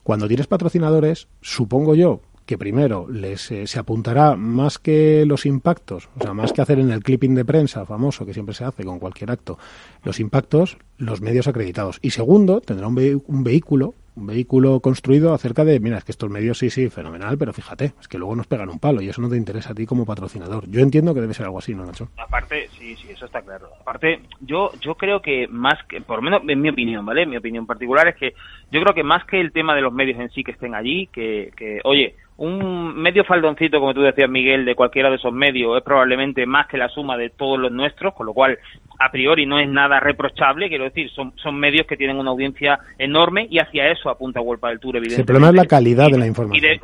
Cuando 0.01 0.27
tienes 0.27 0.47
patrocinadores, 0.47 1.27
supongo 1.39 1.93
yo 1.93 2.21
que 2.47 2.57
primero 2.57 3.07
les 3.07 3.51
eh, 3.51 3.67
se 3.67 3.77
apuntará 3.77 4.35
más 4.35 4.79
que 4.79 5.23
los 5.27 5.45
impactos, 5.45 6.09
o 6.17 6.23
sea, 6.23 6.33
más 6.33 6.51
que 6.51 6.63
hacer 6.63 6.79
en 6.79 6.89
el 6.89 7.03
clipping 7.03 7.35
de 7.35 7.45
prensa 7.45 7.85
famoso 7.85 8.25
que 8.25 8.33
siempre 8.33 8.55
se 8.55 8.63
hace 8.63 8.83
con 8.83 8.97
cualquier 8.97 9.29
acto, 9.29 9.59
los 10.03 10.19
impactos, 10.19 10.79
los 10.97 11.21
medios 11.21 11.47
acreditados. 11.47 11.99
Y 12.01 12.09
segundo, 12.09 12.59
tendrá 12.59 12.87
un, 12.87 13.23
un 13.27 13.43
vehículo 13.43 13.93
un 14.15 14.27
vehículo 14.27 14.79
construido 14.79 15.33
acerca 15.33 15.65
de, 15.65 15.79
mira, 15.79 15.97
es 15.97 16.03
que 16.03 16.11
estos 16.11 16.29
medios 16.29 16.57
sí, 16.57 16.69
sí, 16.69 16.89
fenomenal, 16.89 17.37
pero 17.37 17.53
fíjate, 17.53 17.93
es 17.99 18.07
que 18.07 18.17
luego 18.17 18.35
nos 18.35 18.47
pegan 18.47 18.69
un 18.69 18.79
palo 18.79 19.01
y 19.01 19.09
eso 19.09 19.21
no 19.21 19.29
te 19.29 19.37
interesa 19.37 19.71
a 19.71 19.75
ti 19.75 19.85
como 19.85 20.05
patrocinador. 20.05 20.69
Yo 20.69 20.81
entiendo 20.81 21.13
que 21.13 21.21
debe 21.21 21.33
ser 21.33 21.45
algo 21.45 21.59
así, 21.59 21.73
¿no, 21.73 21.85
Nacho? 21.85 22.09
Aparte, 22.17 22.69
sí, 22.77 22.95
sí, 22.95 23.11
eso 23.11 23.25
está 23.25 23.41
claro. 23.41 23.69
Aparte, 23.81 24.21
yo, 24.41 24.71
yo 24.81 24.95
creo 24.95 25.21
que 25.21 25.47
más 25.47 25.83
que, 25.87 26.01
por 26.01 26.17
lo 26.17 26.23
menos 26.23 26.41
en 26.47 26.61
mi 26.61 26.69
opinión, 26.69 27.05
¿vale? 27.05 27.25
Mi 27.25 27.37
opinión 27.37 27.65
particular 27.65 28.07
es 28.07 28.15
que 28.15 28.33
yo 28.71 28.81
creo 28.81 28.93
que 28.93 29.03
más 29.03 29.25
que 29.25 29.39
el 29.39 29.51
tema 29.51 29.75
de 29.75 29.81
los 29.81 29.93
medios 29.93 30.19
en 30.19 30.29
sí 30.31 30.43
que 30.43 30.51
estén 30.51 30.75
allí, 30.75 31.07
que, 31.07 31.51
que 31.55 31.79
oye, 31.83 32.15
un 32.37 32.95
medio 32.95 33.23
faldoncito, 33.23 33.79
como 33.79 33.93
tú 33.93 34.01
decías, 34.01 34.29
Miguel, 34.29 34.65
de 34.65 34.75
cualquiera 34.75 35.09
de 35.09 35.17
esos 35.17 35.33
medios 35.33 35.77
es 35.77 35.83
probablemente 35.83 36.45
más 36.45 36.67
que 36.67 36.77
la 36.77 36.89
suma 36.89 37.15
de 37.17 37.29
todos 37.29 37.59
los 37.59 37.71
nuestros, 37.71 38.13
con 38.13 38.25
lo 38.25 38.33
cual 38.33 38.57
a 38.99 39.11
priori 39.11 39.45
no 39.45 39.59
es 39.59 39.69
nada 39.69 39.99
reprochable, 39.99 40.69
quiero 40.69 40.85
decir, 40.85 41.09
son, 41.11 41.33
son 41.37 41.55
medios 41.55 41.85
que 41.85 41.97
tienen 41.97 42.17
una 42.17 42.31
audiencia 42.31 42.79
enorme 42.97 43.47
y 43.49 43.59
hacia 43.59 43.91
eso 43.91 44.09
apunta 44.09 44.41
Huelpa 44.41 44.69
del 44.69 44.79
Tour, 44.79 44.97
evidentemente. 44.97 45.21
El 45.21 45.25
problema 45.25 45.49
es 45.49 45.55
la 45.55 45.65
calidad 45.65 46.09
de 46.09 46.17
la 46.17 46.27
información. 46.27 46.79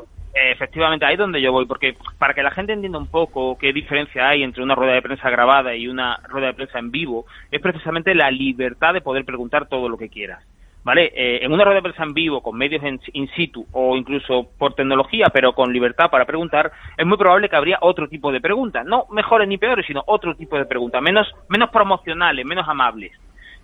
efectivamente, 0.51 1.05
ahí 1.05 1.13
es 1.13 1.19
donde 1.19 1.41
yo 1.41 1.51
voy, 1.51 1.65
porque 1.65 1.95
para 2.19 2.33
que 2.33 2.43
la 2.43 2.51
gente 2.51 2.73
entienda 2.73 2.99
un 2.99 3.07
poco 3.07 3.57
qué 3.57 3.73
diferencia 3.73 4.29
hay 4.29 4.43
entre 4.43 4.63
una 4.63 4.75
rueda 4.75 4.93
de 4.93 5.01
prensa 5.01 5.29
grabada 5.29 5.75
y 5.75 5.87
una 5.87 6.17
rueda 6.27 6.47
de 6.47 6.53
prensa 6.53 6.77
en 6.77 6.91
vivo, 6.91 7.25
es 7.51 7.59
precisamente 7.59 8.13
la 8.13 8.29
libertad 8.29 8.93
de 8.93 9.01
poder 9.01 9.25
preguntar 9.25 9.67
todo 9.67 9.89
lo 9.89 9.97
que 9.97 10.09
quieras. 10.09 10.43
¿Vale? 10.89 11.11
Eh, 11.15 11.45
en 11.45 11.51
una 11.51 11.63
rueda 11.63 11.75
de 11.75 11.83
prensa 11.83 12.01
en 12.01 12.15
vivo, 12.15 12.41
con 12.41 12.57
medios 12.57 12.81
in 13.13 13.29
situ 13.35 13.63
o 13.73 13.95
incluso 13.95 14.49
por 14.57 14.73
tecnología, 14.73 15.27
pero 15.31 15.53
con 15.53 15.71
libertad 15.71 16.09
para 16.09 16.25
preguntar, 16.25 16.71
es 16.97 17.05
muy 17.05 17.15
probable 17.15 17.47
que 17.47 17.55
habría 17.55 17.77
otro 17.81 18.09
tipo 18.09 18.31
de 18.31 18.41
preguntas, 18.41 18.83
no 18.87 19.05
mejores 19.11 19.47
ni 19.47 19.59
peores, 19.59 19.85
sino 19.85 20.01
otro 20.07 20.33
tipo 20.33 20.57
de 20.57 20.65
preguntas, 20.65 20.99
menos, 20.99 21.27
menos 21.47 21.69
promocionales, 21.69 22.43
menos 22.43 22.67
amables. 22.67 23.11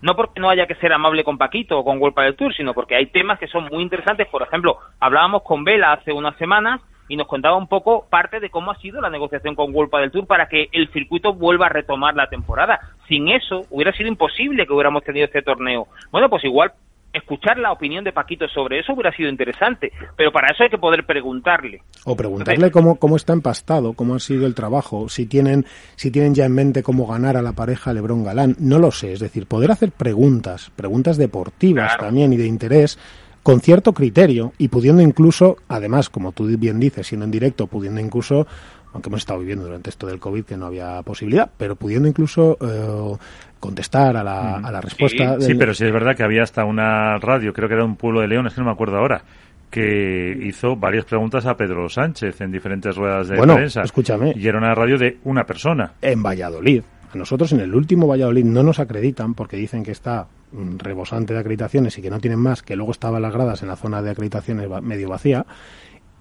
No 0.03 0.15
porque 0.15 0.39
no 0.39 0.51
haya 0.51 0.67
que 0.67 0.75
ser 0.75 0.93
amable 0.93 1.23
con 1.23 1.39
Paquito 1.39 1.79
o 1.79 1.83
con 1.83 1.99
World 1.99 2.15
del 2.15 2.35
Tour, 2.35 2.53
sino 2.53 2.75
porque 2.75 2.95
hay 2.95 3.07
temas 3.07 3.39
que 3.39 3.47
son 3.47 3.69
muy 3.71 3.81
interesantes. 3.81 4.27
Por 4.27 4.43
ejemplo, 4.43 4.77
hablábamos 4.99 5.41
con 5.41 5.63
Vela 5.63 5.93
hace 5.93 6.13
unas 6.13 6.37
semanas 6.37 6.79
y 7.07 7.15
nos 7.15 7.25
contaba 7.25 7.57
un 7.57 7.67
poco 7.67 8.05
parte 8.07 8.39
de 8.39 8.51
cómo 8.51 8.69
ha 8.69 8.77
sido 8.77 9.01
la 9.01 9.09
negociación 9.09 9.55
con 9.55 9.73
World 9.73 9.91
del 9.95 10.11
Tour 10.11 10.27
para 10.27 10.47
que 10.47 10.69
el 10.71 10.89
circuito 10.89 11.33
vuelva 11.33 11.65
a 11.65 11.69
retomar 11.69 12.13
la 12.13 12.29
temporada. 12.29 12.79
Sin 13.07 13.29
eso 13.29 13.61
hubiera 13.71 13.93
sido 13.93 14.09
imposible 14.09 14.67
que 14.67 14.73
hubiéramos 14.73 15.03
tenido 15.03 15.25
este 15.25 15.41
torneo. 15.41 15.87
Bueno, 16.11 16.29
pues 16.29 16.43
igual 16.43 16.71
escuchar 17.17 17.57
la 17.57 17.71
opinión 17.71 18.03
de 18.03 18.11
Paquito 18.11 18.47
sobre 18.47 18.79
eso 18.79 18.93
hubiera 18.93 19.15
sido 19.15 19.29
interesante, 19.29 19.91
pero 20.15 20.31
para 20.31 20.47
eso 20.53 20.63
hay 20.63 20.69
que 20.69 20.77
poder 20.77 21.05
preguntarle. 21.05 21.81
O 22.05 22.15
preguntarle 22.15 22.71
cómo, 22.71 22.95
cómo 22.97 23.15
está 23.15 23.33
empastado, 23.33 23.93
cómo 23.93 24.15
ha 24.15 24.19
sido 24.19 24.45
el 24.45 24.55
trabajo, 24.55 25.09
si 25.09 25.25
tienen, 25.25 25.65
si 25.95 26.11
tienen 26.11 26.35
ya 26.35 26.45
en 26.45 26.53
mente 26.53 26.83
cómo 26.83 27.07
ganar 27.07 27.37
a 27.37 27.41
la 27.41 27.53
pareja 27.53 27.93
Lebrón 27.93 28.23
Galán, 28.23 28.55
no 28.59 28.79
lo 28.79 28.91
sé, 28.91 29.13
es 29.13 29.19
decir, 29.19 29.47
poder 29.47 29.71
hacer 29.71 29.91
preguntas, 29.91 30.71
preguntas 30.75 31.17
deportivas 31.17 31.97
también 31.97 32.33
y 32.33 32.37
de 32.37 32.47
interés, 32.47 32.99
con 33.45 33.61
cierto 33.61 33.93
criterio 33.93 34.53
y 34.57 34.69
pudiendo 34.69 35.03
incluso, 35.03 35.57
además, 35.67 36.09
como 36.09 36.31
tú 36.31 36.47
bien 36.57 36.79
dices, 36.79 37.05
siendo 37.05 37.25
en 37.25 37.31
directo, 37.31 37.67
pudiendo 37.67 38.01
incluso 38.01 38.47
aunque 38.95 39.09
hemos 39.09 39.19
estado 39.19 39.39
viviendo 39.41 39.65
durante 39.65 39.89
esto 39.89 40.07
del 40.07 40.19
COVID 40.19 40.45
que 40.45 40.55
no 40.55 40.67
había 40.67 41.01
posibilidad, 41.03 41.51
pero 41.57 41.75
pudiendo 41.75 42.07
incluso 42.07 42.57
eh, 42.61 43.17
contestar 43.59 44.15
a 44.15 44.23
la, 44.23 44.55
a 44.55 44.71
la 44.71 44.79
respuesta. 44.79 45.35
Sí, 45.41 45.53
pero 45.53 45.73
sí 45.73 45.83
es 45.83 45.91
verdad 45.91 46.15
que 46.15 46.23
había 46.23 46.43
hasta 46.43 46.63
una 46.63 47.17
radio, 47.17 47.51
creo 47.51 47.67
que 47.67 47.75
era 47.75 47.83
un 47.83 47.97
pueblo 47.97 48.21
de 48.21 48.29
León, 48.29 48.47
es 48.47 48.53
que 48.53 48.61
no 48.61 48.67
me 48.67 48.71
acuerdo 48.71 48.95
ahora, 48.95 49.21
que 49.69 50.39
hizo 50.43 50.77
varias 50.77 51.03
preguntas 51.03 51.45
a 51.45 51.57
Pedro 51.57 51.89
Sánchez 51.89 52.39
en 52.39 52.53
diferentes 52.53 52.95
ruedas 52.95 53.27
de 53.27 53.35
bueno, 53.35 53.55
prensa. 53.55 53.81
escúchame. 53.81 54.33
Y 54.33 54.47
era 54.47 54.57
una 54.57 54.73
radio 54.73 54.97
de 54.97 55.17
una 55.25 55.43
persona. 55.43 55.91
En 56.01 56.23
Valladolid. 56.23 56.81
A 57.13 57.17
nosotros 57.17 57.51
en 57.51 57.59
el 57.59 57.75
último 57.75 58.07
Valladolid 58.07 58.45
no 58.45 58.63
nos 58.63 58.79
acreditan 58.79 59.33
porque 59.33 59.57
dicen 59.57 59.83
que 59.83 59.91
está 59.91 60.27
mm, 60.53 60.77
rebosante 60.77 61.33
de 61.33 61.41
acreditaciones 61.41 61.97
y 61.97 62.01
que 62.01 62.09
no 62.09 62.21
tienen 62.21 62.39
más, 62.39 62.63
que 62.63 62.77
luego 62.77 62.93
estaban 62.93 63.21
las 63.21 63.33
gradas 63.33 63.61
en 63.61 63.67
la 63.67 63.75
zona 63.75 64.01
de 64.01 64.11
acreditaciones 64.11 64.69
medio 64.81 65.09
vacía 65.09 65.45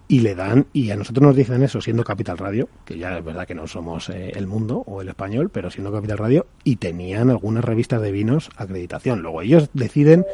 y 0.07 0.21
le 0.21 0.35
dan, 0.35 0.67
y 0.73 0.91
a 0.91 0.97
nosotros 0.97 1.27
nos 1.27 1.37
dicen 1.37 1.63
eso 1.63 1.81
siendo 1.81 2.05
Capital 2.05 2.39
Radio, 2.39 2.69
que 2.85 2.99
ya 2.99 3.17
es 3.17 3.25
verdad 3.25 3.47
que 3.47 3.55
no 3.55 3.67
somos 3.67 4.11
eh, 4.11 4.33
el 4.35 4.47
mundo 4.47 4.83
o 4.87 5.01
el 5.01 5.09
español, 5.09 5.51
pero 5.51 5.71
siendo 5.71 5.93
Capital 5.93 6.19
Radio, 6.19 6.47
y 6.63 6.77
tenían 6.77 7.31
algunas 7.31 7.65
revistas 7.65 8.03
de 8.03 8.13
vinos 8.13 8.51
acreditación. 8.57 9.23
Luego 9.23 9.43
ellos 9.43 9.71
deciden, 9.73 10.25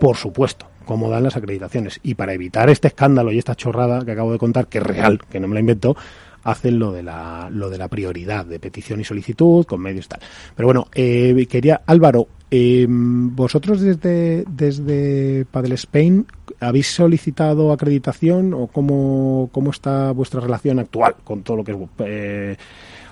por 0.00 0.16
supuesto, 0.16 0.66
cómo 0.84 1.08
dan 1.08 1.22
las 1.22 1.36
acreditaciones. 1.36 2.00
Y 2.02 2.14
para 2.14 2.34
evitar 2.34 2.68
este 2.68 2.88
escándalo 2.88 3.32
y 3.32 3.38
esta 3.38 3.54
chorrada 3.54 4.04
que 4.04 4.12
acabo 4.12 4.32
de 4.32 4.38
contar, 4.38 4.66
que 4.66 4.78
es 4.78 4.84
real, 4.84 5.18
que 5.30 5.40
no 5.40 5.48
me 5.48 5.54
la 5.54 5.60
invento, 5.60 5.96
hacen 6.44 6.78
lo 6.78 6.92
de 6.92 7.02
la, 7.02 7.48
lo 7.50 7.70
de 7.70 7.78
la 7.78 7.88
prioridad 7.88 8.44
de 8.44 8.60
petición 8.60 9.00
y 9.00 9.04
solicitud 9.04 9.64
con 9.64 9.80
medios 9.80 10.08
tal. 10.08 10.20
Pero 10.54 10.66
bueno, 10.66 10.88
eh, 10.94 11.46
quería, 11.48 11.80
Álvaro, 11.86 12.28
eh, 12.50 12.86
vosotros 12.88 13.80
desde, 13.80 14.44
desde 14.48 15.46
Padel 15.50 15.72
Spain, 15.72 16.26
¿habéis 16.66 16.94
solicitado 16.94 17.72
acreditación 17.72 18.54
o 18.54 18.66
cómo, 18.66 19.48
cómo 19.52 19.70
está 19.70 20.12
vuestra 20.12 20.40
relación 20.40 20.78
actual 20.78 21.16
con 21.24 21.42
todo 21.42 21.58
lo 21.58 21.64
que 21.64 21.72
es 21.72 21.78
eh, 22.00 22.56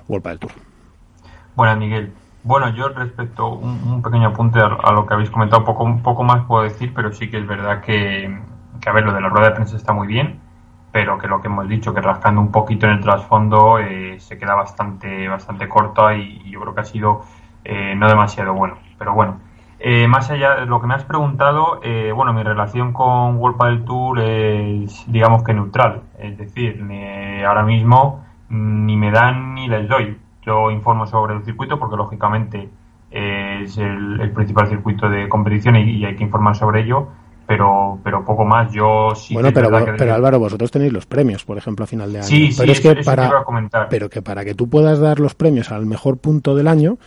World 0.08 0.22
Padel 0.22 0.38
Tour? 0.38 0.52
Bueno, 1.54 1.76
Miguel. 1.76 2.12
Bueno, 2.44 2.74
yo 2.74 2.88
respecto 2.88 3.54
un, 3.54 4.02
pequeño 4.02 4.28
apunte 4.28 4.58
a, 4.58 4.92
lo 4.92 5.06
que 5.06 5.14
habéis 5.14 5.30
comentado, 5.30 5.64
poco, 5.64 5.84
un 5.84 6.02
poco 6.02 6.24
más 6.24 6.44
puedo 6.46 6.64
decir, 6.64 6.92
pero 6.92 7.12
sí 7.12 7.30
que 7.30 7.38
es 7.38 7.46
verdad 7.46 7.80
que, 7.82 8.36
a 8.84 8.92
ver, 8.92 9.04
lo 9.04 9.12
de 9.12 9.20
la 9.20 9.28
rueda 9.28 9.50
de 9.50 9.54
prensa 9.54 9.76
está 9.76 9.92
muy 9.92 10.08
bien 10.08 10.40
pero 10.92 11.18
que 11.18 11.26
lo 11.26 11.40
que 11.40 11.48
hemos 11.48 11.66
dicho, 11.68 11.94
que 11.94 12.02
rascando 12.02 12.40
un 12.40 12.52
poquito 12.52 12.86
en 12.86 12.92
el 12.92 13.00
trasfondo 13.00 13.78
eh, 13.78 14.20
se 14.20 14.38
queda 14.38 14.54
bastante, 14.54 15.26
bastante 15.26 15.68
corta 15.68 16.14
y, 16.14 16.50
yo 16.50 16.60
creo 16.60 16.74
que 16.74 16.80
ha 16.82 16.84
sido 16.84 17.24
eh, 17.64 17.94
no 17.96 18.08
demasiado 18.08 18.52
bueno. 18.52 18.76
Pero 18.98 19.14
bueno, 19.14 19.40
eh, 19.84 20.06
más 20.08 20.30
allá 20.30 20.56
de 20.56 20.66
lo 20.66 20.80
que 20.80 20.86
me 20.86 20.94
has 20.94 21.04
preguntado, 21.04 21.80
bueno, 22.14 22.32
mi 22.32 22.42
relación 22.42 22.92
con 22.92 23.36
World 23.36 23.62
del 23.62 23.84
Tour 23.84 24.20
es 24.20 25.04
digamos 25.08 25.42
que 25.42 25.54
neutral, 25.54 26.02
es 26.18 26.38
decir, 26.38 26.80
ahora 27.46 27.64
mismo 27.64 28.24
ni 28.48 28.96
me 28.96 29.10
dan 29.10 29.54
ni 29.54 29.68
les 29.68 29.88
doy. 29.88 30.16
Yo 30.44 30.70
informo 30.70 31.06
sobre 31.06 31.34
el 31.34 31.44
circuito 31.44 31.78
porque 31.78 31.96
lógicamente 31.96 32.68
es 33.10 33.76
el, 33.78 34.30
principal 34.34 34.68
circuito 34.68 35.08
de 35.08 35.28
competición 35.28 35.76
y 35.76 36.04
hay 36.04 36.16
que 36.16 36.24
informar 36.24 36.56
sobre 36.56 36.80
ello 36.80 37.08
pero, 37.46 37.98
pero 38.02 38.24
poco 38.24 38.44
más. 38.44 38.72
Yo 38.72 39.14
sí 39.14 39.34
Bueno, 39.34 39.50
pero, 39.52 39.70
pero 39.96 40.14
Álvaro, 40.14 40.38
vosotros 40.38 40.70
tenéis 40.70 40.92
los 40.92 41.06
premios, 41.06 41.44
por 41.44 41.58
ejemplo, 41.58 41.84
a 41.84 41.86
final 41.86 42.12
de 42.12 42.18
año. 42.18 42.26
Sí, 42.26 42.50
pero 42.56 42.72
es 42.72 42.80
que 42.80 42.96
para, 42.96 43.30
pero 43.90 44.08
que 44.08 44.22
para 44.22 44.44
que 44.44 44.54
tú 44.54 44.68
puedas 44.68 45.00
dar 45.00 45.20
los 45.20 45.34
premios 45.34 45.70
al 45.70 45.86
mejor 45.86 46.18
punto 46.18 46.54
del 46.54 46.68
año, 46.68 46.98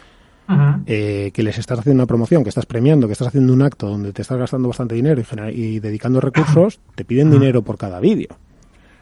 eh, 0.85 1.31
que 1.33 1.43
les 1.43 1.57
estás 1.57 1.79
haciendo 1.79 2.03
una 2.03 2.07
promoción, 2.07 2.43
que 2.43 2.49
estás 2.49 2.65
premiando, 2.65 3.07
que 3.07 3.13
estás 3.13 3.29
haciendo 3.29 3.53
un 3.53 3.61
acto 3.61 3.87
donde 3.87 4.13
te 4.13 4.21
estás 4.21 4.37
gastando 4.37 4.67
bastante 4.67 4.95
dinero 4.95 5.21
y, 5.51 5.79
dedicando 5.79 6.21
recursos, 6.21 6.79
te 6.95 7.05
piden 7.05 7.31
dinero 7.31 7.61
por 7.61 7.77
cada 7.77 7.99
vídeo. 7.99 8.29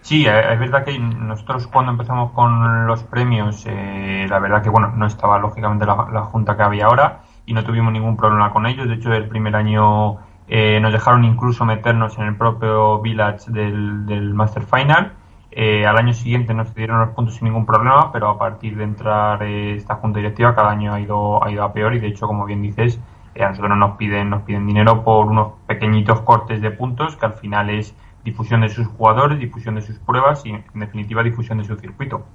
Sí, 0.02 0.26
eh, 0.26 0.54
es 0.54 0.60
verdad 0.60 0.84
que 0.84 0.98
nosotros 1.00 1.68
cuando 1.68 1.92
empezamos 1.92 2.32
con 2.32 2.88
los 2.88 3.04
premios, 3.04 3.66
eh, 3.68 4.26
la 4.30 4.40
verdad 4.40 4.62
que 4.62 4.70
bueno, 4.70 4.92
no 4.96 5.06
estaba 5.06 5.40
lógicamente 5.40 5.86
la, 5.86 6.08
la 6.12 6.24
junta 6.24 6.58
que 6.58 6.64
había 6.64 6.86
ahora 6.86 7.22
y 7.46 7.54
no 7.54 7.64
tuvimos 7.64 7.94
ningún 7.94 8.18
problema 8.18 8.52
con 8.52 8.66
ellos. 8.66 8.88
De 8.88 8.96
hecho, 8.96 9.14
el 9.14 9.28
primer 9.28 9.56
año 9.56 10.20
eh, 10.48 10.80
nos 10.82 10.92
dejaron 10.92 11.24
incluso 11.24 11.66
meternos 11.66 12.18
en 12.18 12.26
el 12.26 12.36
propio 12.36 13.00
village 13.00 13.50
del, 13.52 14.34
Master 14.34 14.64
Final. 14.64 15.14
Eh, 15.56 15.86
al 15.86 15.98
año 15.98 16.14
siguiente 16.14 16.54
nos 16.56 16.74
dieron 16.74 17.00
los 17.00 17.10
puntos 17.10 17.36
sin 17.36 17.46
ningún 17.46 17.66
problema, 17.66 18.12
pero 18.12 18.28
a 18.28 18.40
partir 18.40 18.76
de 18.76 18.84
entrar 18.84 19.44
eh, 19.44 19.76
esta 19.76 19.96
junta 19.96 20.18
directiva 20.18 20.56
cada 20.56 20.72
año 20.72 20.92
ha 20.92 21.00
ido, 21.00 21.44
ha 21.44 21.52
ido 21.52 21.64
a 21.64 21.72
peor 21.72 21.94
y 21.94 22.00
de 22.00 22.08
hecho, 22.08 22.26
como 22.26 22.46
bien 22.46 22.64
dices, 22.64 23.00
a 23.40 23.50
nosotros 23.50 23.78
nos 23.78 23.98
piden, 23.98 24.32
nos 24.32 24.42
piden 24.44 24.66
dinero 24.66 25.04
por 25.04 25.28
unos 25.28 25.54
pequeñitos 25.68 26.22
cortes 26.22 26.60
de 26.60 26.72
puntos 26.72 27.16
que 27.18 27.28
al 27.28 27.34
final 27.34 27.70
es 27.70 27.96
difusión 28.24 28.62
de 28.62 28.70
sus 28.70 28.88
jugadores, 28.88 29.38
difusión 29.38 29.76
de 29.76 29.82
sus 29.82 30.00
pruebas 30.00 30.44
y 30.44 30.50
en 30.50 30.64
definitiva 30.74 31.22
difusión 31.22 31.60
de 31.60 31.66
su 31.66 31.76
circuito. 31.76 32.26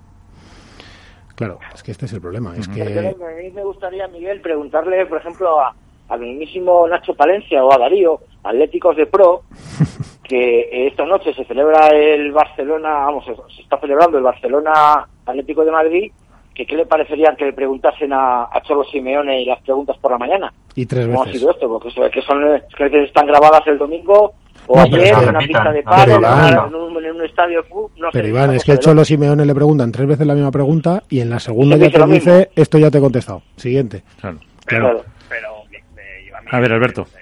Claro, 1.35 1.59
es 1.75 1.83
que 1.83 1.91
este 1.91 2.07
es 2.07 2.13
el 2.13 2.21
problema. 2.21 2.55
Es 2.57 2.69
que... 2.69 2.83
A 2.83 3.43
mí 3.43 3.51
me 3.51 3.65
gustaría, 3.65 4.07
Miguel, 4.09 4.41
preguntarle, 4.41 5.07
por 5.07 5.19
ejemplo, 5.19 5.61
a, 5.61 5.75
al 6.09 6.21
mismísimo 6.21 6.87
Nacho 6.89 7.15
Palencia 7.15 7.65
o 7.65 7.73
a 7.73 7.79
Darío, 7.79 8.21
Atléticos 8.45 8.97
de 8.97 9.07
Pro, 9.07 9.43
que 10.23 10.87
esta 10.87 11.05
noche 11.05 11.35
se 11.35 11.45
celebra 11.45 11.89
el 11.89 12.33
Barcelona, 12.33 12.91
vamos, 13.07 13.25
se 13.55 13.63
está 13.63 13.79
celebrando 13.81 14.19
el 14.19 14.25
Barcelona 14.25 15.07
Atlético 15.27 15.65
de 15.65 15.71
Madrid, 15.71 16.13
que 16.55 16.67
qué 16.67 16.77
le 16.77 16.87
parecería 16.87 17.35
que 17.37 17.45
le 17.45 17.53
preguntasen 17.53 18.13
a, 18.13 18.45
a 18.45 18.61
Cholo 18.63 18.83
Simeone 18.85 19.43
y 19.43 19.45
las 19.45 19.61
preguntas 19.63 19.97
por 19.99 20.11
la 20.11 20.19
mañana. 20.19 20.53
Y 20.75 20.87
tres 20.87 21.07
¿Cómo 21.07 21.23
ha 21.23 21.25
veces. 21.27 21.41
sido 21.41 21.53
esto? 21.53 21.69
Porque 21.69 21.89
que 22.11 22.23
son 22.23 22.43
que 22.77 23.05
están 23.05 23.27
grabadas 23.27 23.65
el 23.67 23.79
domingo 23.79 24.33
o 24.67 24.77
No, 24.77 24.83
ayer 24.83 25.15
en 25.15 25.29
una 25.29 25.39
pista 25.39 25.73
de 25.73 25.83
paro, 25.83 26.17
en 26.17 26.75
un, 26.75 27.05
en 27.05 27.15
un 27.15 27.25
estadio 27.25 27.65
no 27.97 28.09
Pero 28.13 28.25
sé. 28.25 28.29
Iván, 28.31 28.55
es 28.55 28.65
que 28.65 28.73
el 28.73 28.81
Cholo 28.81 29.05
Simeone 29.05 29.47
le 29.47 29.55
preguntan 29.55 29.93
tres 29.93 30.09
veces 30.09 30.27
la 30.27 30.35
misma 30.35 30.51
pregunta 30.51 31.05
y 31.09 31.21
en 31.21 31.31
la 31.31 31.39
segunda 31.39 31.77
ya 31.77 31.91
te 31.91 31.99
lo 31.99 32.07
dice, 32.07 32.31
mismo. 32.31 32.53
esto 32.57 32.79
ya 32.79 32.91
te 32.91 32.99
he 32.99 33.01
contestado. 33.01 33.43
Siguiente. 33.57 34.03
Claro. 34.67 35.05
A 36.51 36.61
ver, 36.61 36.73
Alberto. 36.73 37.07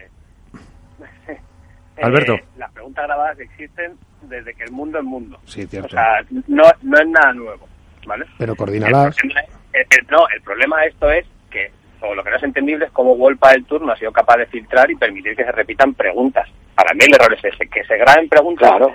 Eh, 1.98 2.02
Alberto. 2.04 2.36
las 2.58 2.70
preguntas 2.72 3.06
grabadas 3.06 3.40
existen 3.40 3.94
desde 4.20 4.52
que 4.52 4.64
el 4.64 4.70
mundo 4.70 4.98
es 4.98 5.04
mundo. 5.04 5.38
Sí, 5.46 5.66
cierto. 5.66 5.86
O 5.86 5.90
sea, 5.90 6.22
no, 6.46 6.64
no 6.82 6.98
es 6.98 7.08
nada 7.08 7.32
nuevo, 7.32 7.66
¿vale? 8.06 8.26
Pero 8.36 8.52
el- 8.52 10.06
no, 10.10 10.28
el 10.28 10.42
problema 10.42 10.82
de 10.82 10.88
esto 10.88 11.10
es 11.10 11.24
que, 11.50 11.70
o 12.02 12.14
lo 12.14 12.22
que 12.22 12.28
no 12.28 12.36
es 12.36 12.42
entendible 12.42 12.84
es 12.84 12.90
cómo 12.92 13.16
Wolpa 13.16 13.52
del 13.52 13.64
Tour 13.64 13.80
no 13.80 13.92
ha 13.92 13.96
sido 13.96 14.12
capaz 14.12 14.36
de 14.36 14.44
filtrar 14.44 14.90
y 14.90 14.96
permitir 14.96 15.34
que 15.36 15.44
se 15.44 15.52
repitan 15.52 15.94
preguntas. 15.94 16.46
Para 16.74 16.92
mí 16.92 17.00
el 17.06 17.14
error 17.14 17.32
es 17.32 17.42
ese, 17.44 17.66
que 17.66 17.82
se 17.84 17.96
graben 17.96 18.28
preguntas. 18.28 18.68
Claro. 18.68 18.94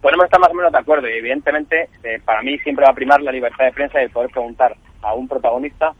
Podemos 0.00 0.24
estar 0.24 0.40
más 0.40 0.50
o 0.50 0.54
menos 0.54 0.72
de 0.72 0.78
acuerdo 0.78 1.10
y 1.10 1.12
evidentemente 1.12 1.90
eh, 2.04 2.20
para 2.24 2.40
mí 2.40 2.58
siempre 2.60 2.86
va 2.86 2.92
a 2.92 2.94
primar 2.94 3.20
la 3.20 3.32
libertad 3.32 3.66
de 3.66 3.72
prensa 3.72 4.00
y 4.00 4.04
el 4.04 4.10
poder 4.10 4.30
preguntar 4.30 4.74
a 5.02 5.12
un 5.12 5.28
protagonista 5.28 5.92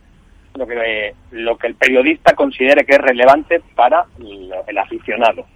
lo 0.55 0.67
que, 0.67 1.15
lo 1.31 1.57
que 1.57 1.67
el 1.69 1.75
periodista 1.75 2.35
considere 2.35 2.85
que 2.85 2.93
es 2.93 3.01
relevante 3.01 3.61
para 3.75 4.05
el 4.19 4.79
aficionado. 4.79 5.47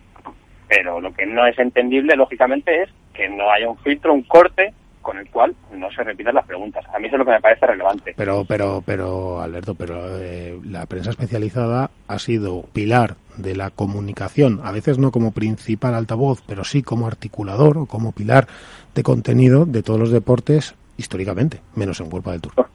Pero 0.69 1.01
lo 1.01 1.13
que 1.13 1.27
no 1.27 1.47
es 1.47 1.59
entendible, 1.59 2.17
lógicamente, 2.17 2.83
es 2.83 2.89
que 3.13 3.29
no 3.29 3.51
haya 3.51 3.69
un 3.69 3.79
filtro, 3.79 4.15
un 4.15 4.23
corte 4.23 4.73
con 5.03 5.19
el 5.19 5.29
cual 5.29 5.55
no 5.73 5.91
se 5.91 6.03
repitan 6.03 6.35
las 6.35 6.47
preguntas. 6.47 6.85
A 6.95 6.99
mí 6.99 7.09
eso 7.09 7.17
es 7.17 7.19
lo 7.19 7.25
que 7.25 7.33
me 7.33 7.41
parece 7.41 7.67
relevante. 7.67 8.15
Pero, 8.17 8.45
pero, 8.47 8.83
pero, 8.87 9.41
Alberto, 9.41 9.75
pero 9.75 10.19
eh, 10.19 10.59
la 10.65 10.87
prensa 10.87 11.11
especializada 11.11 11.91
ha 12.07 12.19
sido 12.19 12.63
pilar 12.73 13.17
de 13.37 13.57
la 13.57 13.71
comunicación, 13.71 14.61
a 14.63 14.73
veces 14.73 14.99
no 14.99 15.11
como 15.11 15.33
principal 15.33 15.95
altavoz, 15.95 16.43
pero 16.47 16.65
sí 16.65 16.83
como 16.83 17.07
articulador 17.07 17.79
o 17.79 17.87
como 17.87 18.13
pilar 18.13 18.47
de 18.95 19.03
contenido 19.03 19.67
de 19.67 19.83
todos 19.83 19.99
los 19.99 20.11
deportes 20.11 20.75
históricamente, 20.97 21.61
menos 21.75 22.01
en 22.01 22.13
World 22.13 22.31
del 22.31 22.41
Tour. 22.41 22.69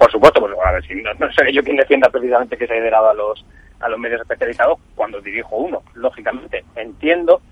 Por 0.00 0.10
supuesto, 0.10 0.40
pues, 0.40 0.54
a 0.64 0.72
ver, 0.72 0.86
si 0.86 0.94
no, 0.94 1.12
no 1.12 1.30
seré 1.30 1.52
yo 1.52 1.62
quien 1.62 1.76
defienda 1.76 2.08
precisamente 2.08 2.56
que 2.56 2.66
se 2.66 2.72
haya 2.72 2.90
dado 2.90 3.10
a 3.10 3.14
los, 3.14 3.44
a 3.80 3.88
los 3.90 3.98
medios 3.98 4.22
especializados 4.22 4.78
cuando 4.94 5.20
dirijo 5.20 5.56
uno, 5.56 5.82
lógicamente. 5.92 6.64
Entiendo 6.74 7.42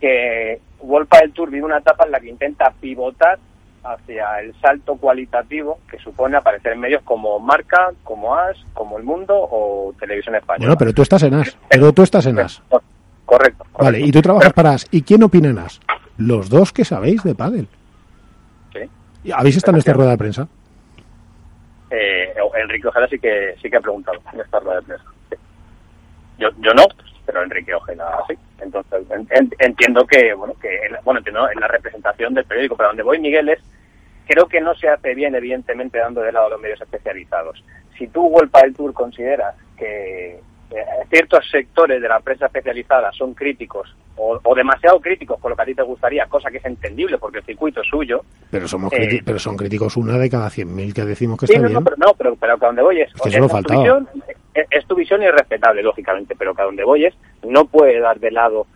que 0.00 0.58
Wolpa 0.80 1.18
del 1.20 1.32
Tour 1.32 1.50
vive 1.50 1.66
una 1.66 1.76
etapa 1.76 2.06
en 2.06 2.12
la 2.12 2.20
que 2.20 2.30
intenta 2.30 2.72
pivotar 2.80 3.38
hacia 3.84 4.40
el 4.40 4.58
salto 4.62 4.96
cualitativo 4.96 5.80
que 5.90 5.98
supone 5.98 6.38
aparecer 6.38 6.72
en 6.72 6.80
medios 6.80 7.02
como 7.02 7.38
Marca, 7.38 7.90
como 8.02 8.34
As, 8.34 8.56
como 8.72 8.96
El 8.96 9.04
Mundo 9.04 9.34
o 9.38 9.92
Televisión 10.00 10.36
Española. 10.36 10.68
Bueno, 10.68 10.78
pero 10.78 10.94
tú 10.94 11.02
estás 11.02 11.22
en 11.24 11.34
AS, 11.34 11.58
pero 11.68 11.92
tú 11.92 12.00
estás 12.00 12.24
en 12.24 12.38
AS. 12.38 12.62
Correcto. 13.26 13.66
Vale, 13.78 14.00
y 14.00 14.10
tú 14.10 14.22
trabajas 14.22 14.54
para 14.54 14.70
AS. 14.70 14.86
¿Y 14.90 15.02
quién 15.02 15.22
opina 15.22 15.50
en 15.50 15.58
AS? 15.58 15.80
Los 16.16 16.48
dos 16.48 16.72
que 16.72 16.86
sabéis 16.86 17.22
de 17.24 17.34
pádel. 17.34 17.68
Sí. 18.72 18.88
¿Y 19.24 19.32
¿Habéis 19.32 19.58
estado 19.58 19.76
en 19.76 19.80
esta 19.80 19.92
rueda 19.92 20.12
de 20.12 20.18
prensa? 20.18 20.48
Eh, 21.90 22.34
Enrique 22.62 22.86
Ojeda 22.88 23.08
sí 23.08 23.18
que 23.18 23.56
sí 23.60 23.68
que 23.68 23.76
ha 23.76 23.80
preguntado 23.80 24.18
en 24.32 24.40
esta 24.40 24.60
rueda 24.60 24.80
de 24.80 24.86
prensa. 24.86 25.04
Yo, 26.38 26.48
yo 26.58 26.72
no, 26.72 26.84
pero 27.26 27.42
Enrique 27.42 27.74
Ojeda 27.74 28.22
sí. 28.28 28.34
Entonces 28.60 29.10
en- 29.10 29.26
en- 29.30 29.50
entiendo 29.58 30.06
que 30.06 30.32
bueno 30.34 30.54
que 30.60 30.78
bueno 31.04 31.18
entiendo 31.18 31.50
en 31.50 31.60
la 31.60 31.68
representación 31.68 32.34
del 32.34 32.44
periódico, 32.44 32.76
pero 32.76 32.90
donde 32.90 33.02
voy 33.02 33.18
Miguel 33.18 33.48
es 33.48 33.60
creo 34.26 34.46
que 34.46 34.60
no 34.60 34.74
se 34.76 34.88
hace 34.88 35.14
bien 35.14 35.34
evidentemente 35.34 35.98
dando 35.98 36.20
de 36.20 36.30
lado 36.32 36.46
a 36.46 36.50
los 36.50 36.60
medios 36.60 36.80
especializados. 36.80 37.64
Si 37.98 38.06
tú 38.08 38.28
Wolpa 38.30 38.60
del 38.62 38.74
Tour 38.76 38.92
consideras 38.94 39.56
que 39.76 40.40
eh, 40.70 40.84
ciertos 41.10 41.48
sectores 41.50 42.00
de 42.00 42.08
la 42.08 42.20
prensa 42.20 42.46
especializada 42.46 43.10
son 43.12 43.34
críticos 43.34 43.94
o, 44.16 44.38
o 44.42 44.54
demasiado 44.54 45.00
críticos 45.00 45.38
con 45.40 45.50
lo 45.50 45.56
que 45.56 45.62
a 45.62 45.66
ti 45.66 45.74
te 45.74 45.82
gustaría, 45.82 46.26
cosa 46.26 46.50
que 46.50 46.58
es 46.58 46.64
entendible 46.64 47.18
porque 47.18 47.38
el 47.38 47.44
circuito 47.44 47.80
es 47.80 47.88
suyo, 47.88 48.22
Pero 48.50 48.68
somos 48.68 48.92
Eh, 48.92 49.20
pero 49.24 49.38
son 49.38 49.56
críticos 49.56 49.96
una 49.96 50.18
de 50.18 50.28
cada 50.30 50.48
100.000 50.48 50.92
que 50.94 51.04
decimos 51.04 51.38
que 51.40 51.46
Sí, 51.46 51.52
está 51.54 51.62
no, 51.62 51.68
bien. 51.68 51.78
no, 51.80 51.84
pero 51.84 51.96
no, 51.96 52.14
pero, 52.14 52.36
pero 52.36 52.58
que 52.58 52.64
a 52.64 52.68
donde 52.68 52.82
voy 52.82 53.00
es, 53.00 53.10
Es 53.14 53.22
que 53.22 53.28
es 53.28 53.34
tu 53.36 53.56
visión, 53.74 54.08
es, 54.54 54.66
es 54.70 54.86
tu 54.86 54.94
visión 54.94 55.22
y 55.22 55.26
es 55.26 55.32
respetable, 55.32 55.82
lógicamente, 55.82 56.34
pero 56.38 56.54
que 56.54 56.62
a 56.62 56.66
donde 56.66 56.84
voy 56.84 57.04
es, 57.06 57.14
no 57.42 57.64
puede 57.64 57.98
dar 57.98 58.20
de 58.20 58.30
lado 58.30 58.66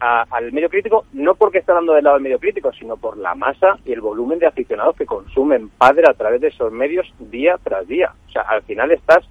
a- 0.00 0.24
al 0.30 0.52
medio 0.52 0.68
crítico, 0.68 1.04
no 1.12 1.34
porque 1.34 1.58
esté 1.58 1.72
dando 1.72 1.92
de 1.94 2.02
lado 2.02 2.16
al 2.16 2.22
medio 2.22 2.38
crítico, 2.38 2.72
sino 2.72 2.96
por 2.96 3.16
la 3.16 3.34
masa 3.34 3.78
y 3.84 3.92
el 3.92 4.00
volumen 4.00 4.38
de 4.38 4.46
aficionados 4.46 4.96
que 4.96 5.06
consumen 5.06 5.68
padre 5.70 6.04
a 6.08 6.14
través 6.14 6.40
de 6.40 6.48
esos 6.48 6.72
medios 6.72 7.12
día 7.18 7.56
tras 7.62 7.86
día. 7.88 8.12
O 8.28 8.30
sea, 8.32 8.42
al 8.42 8.62
final 8.62 8.90
estás 8.92 9.24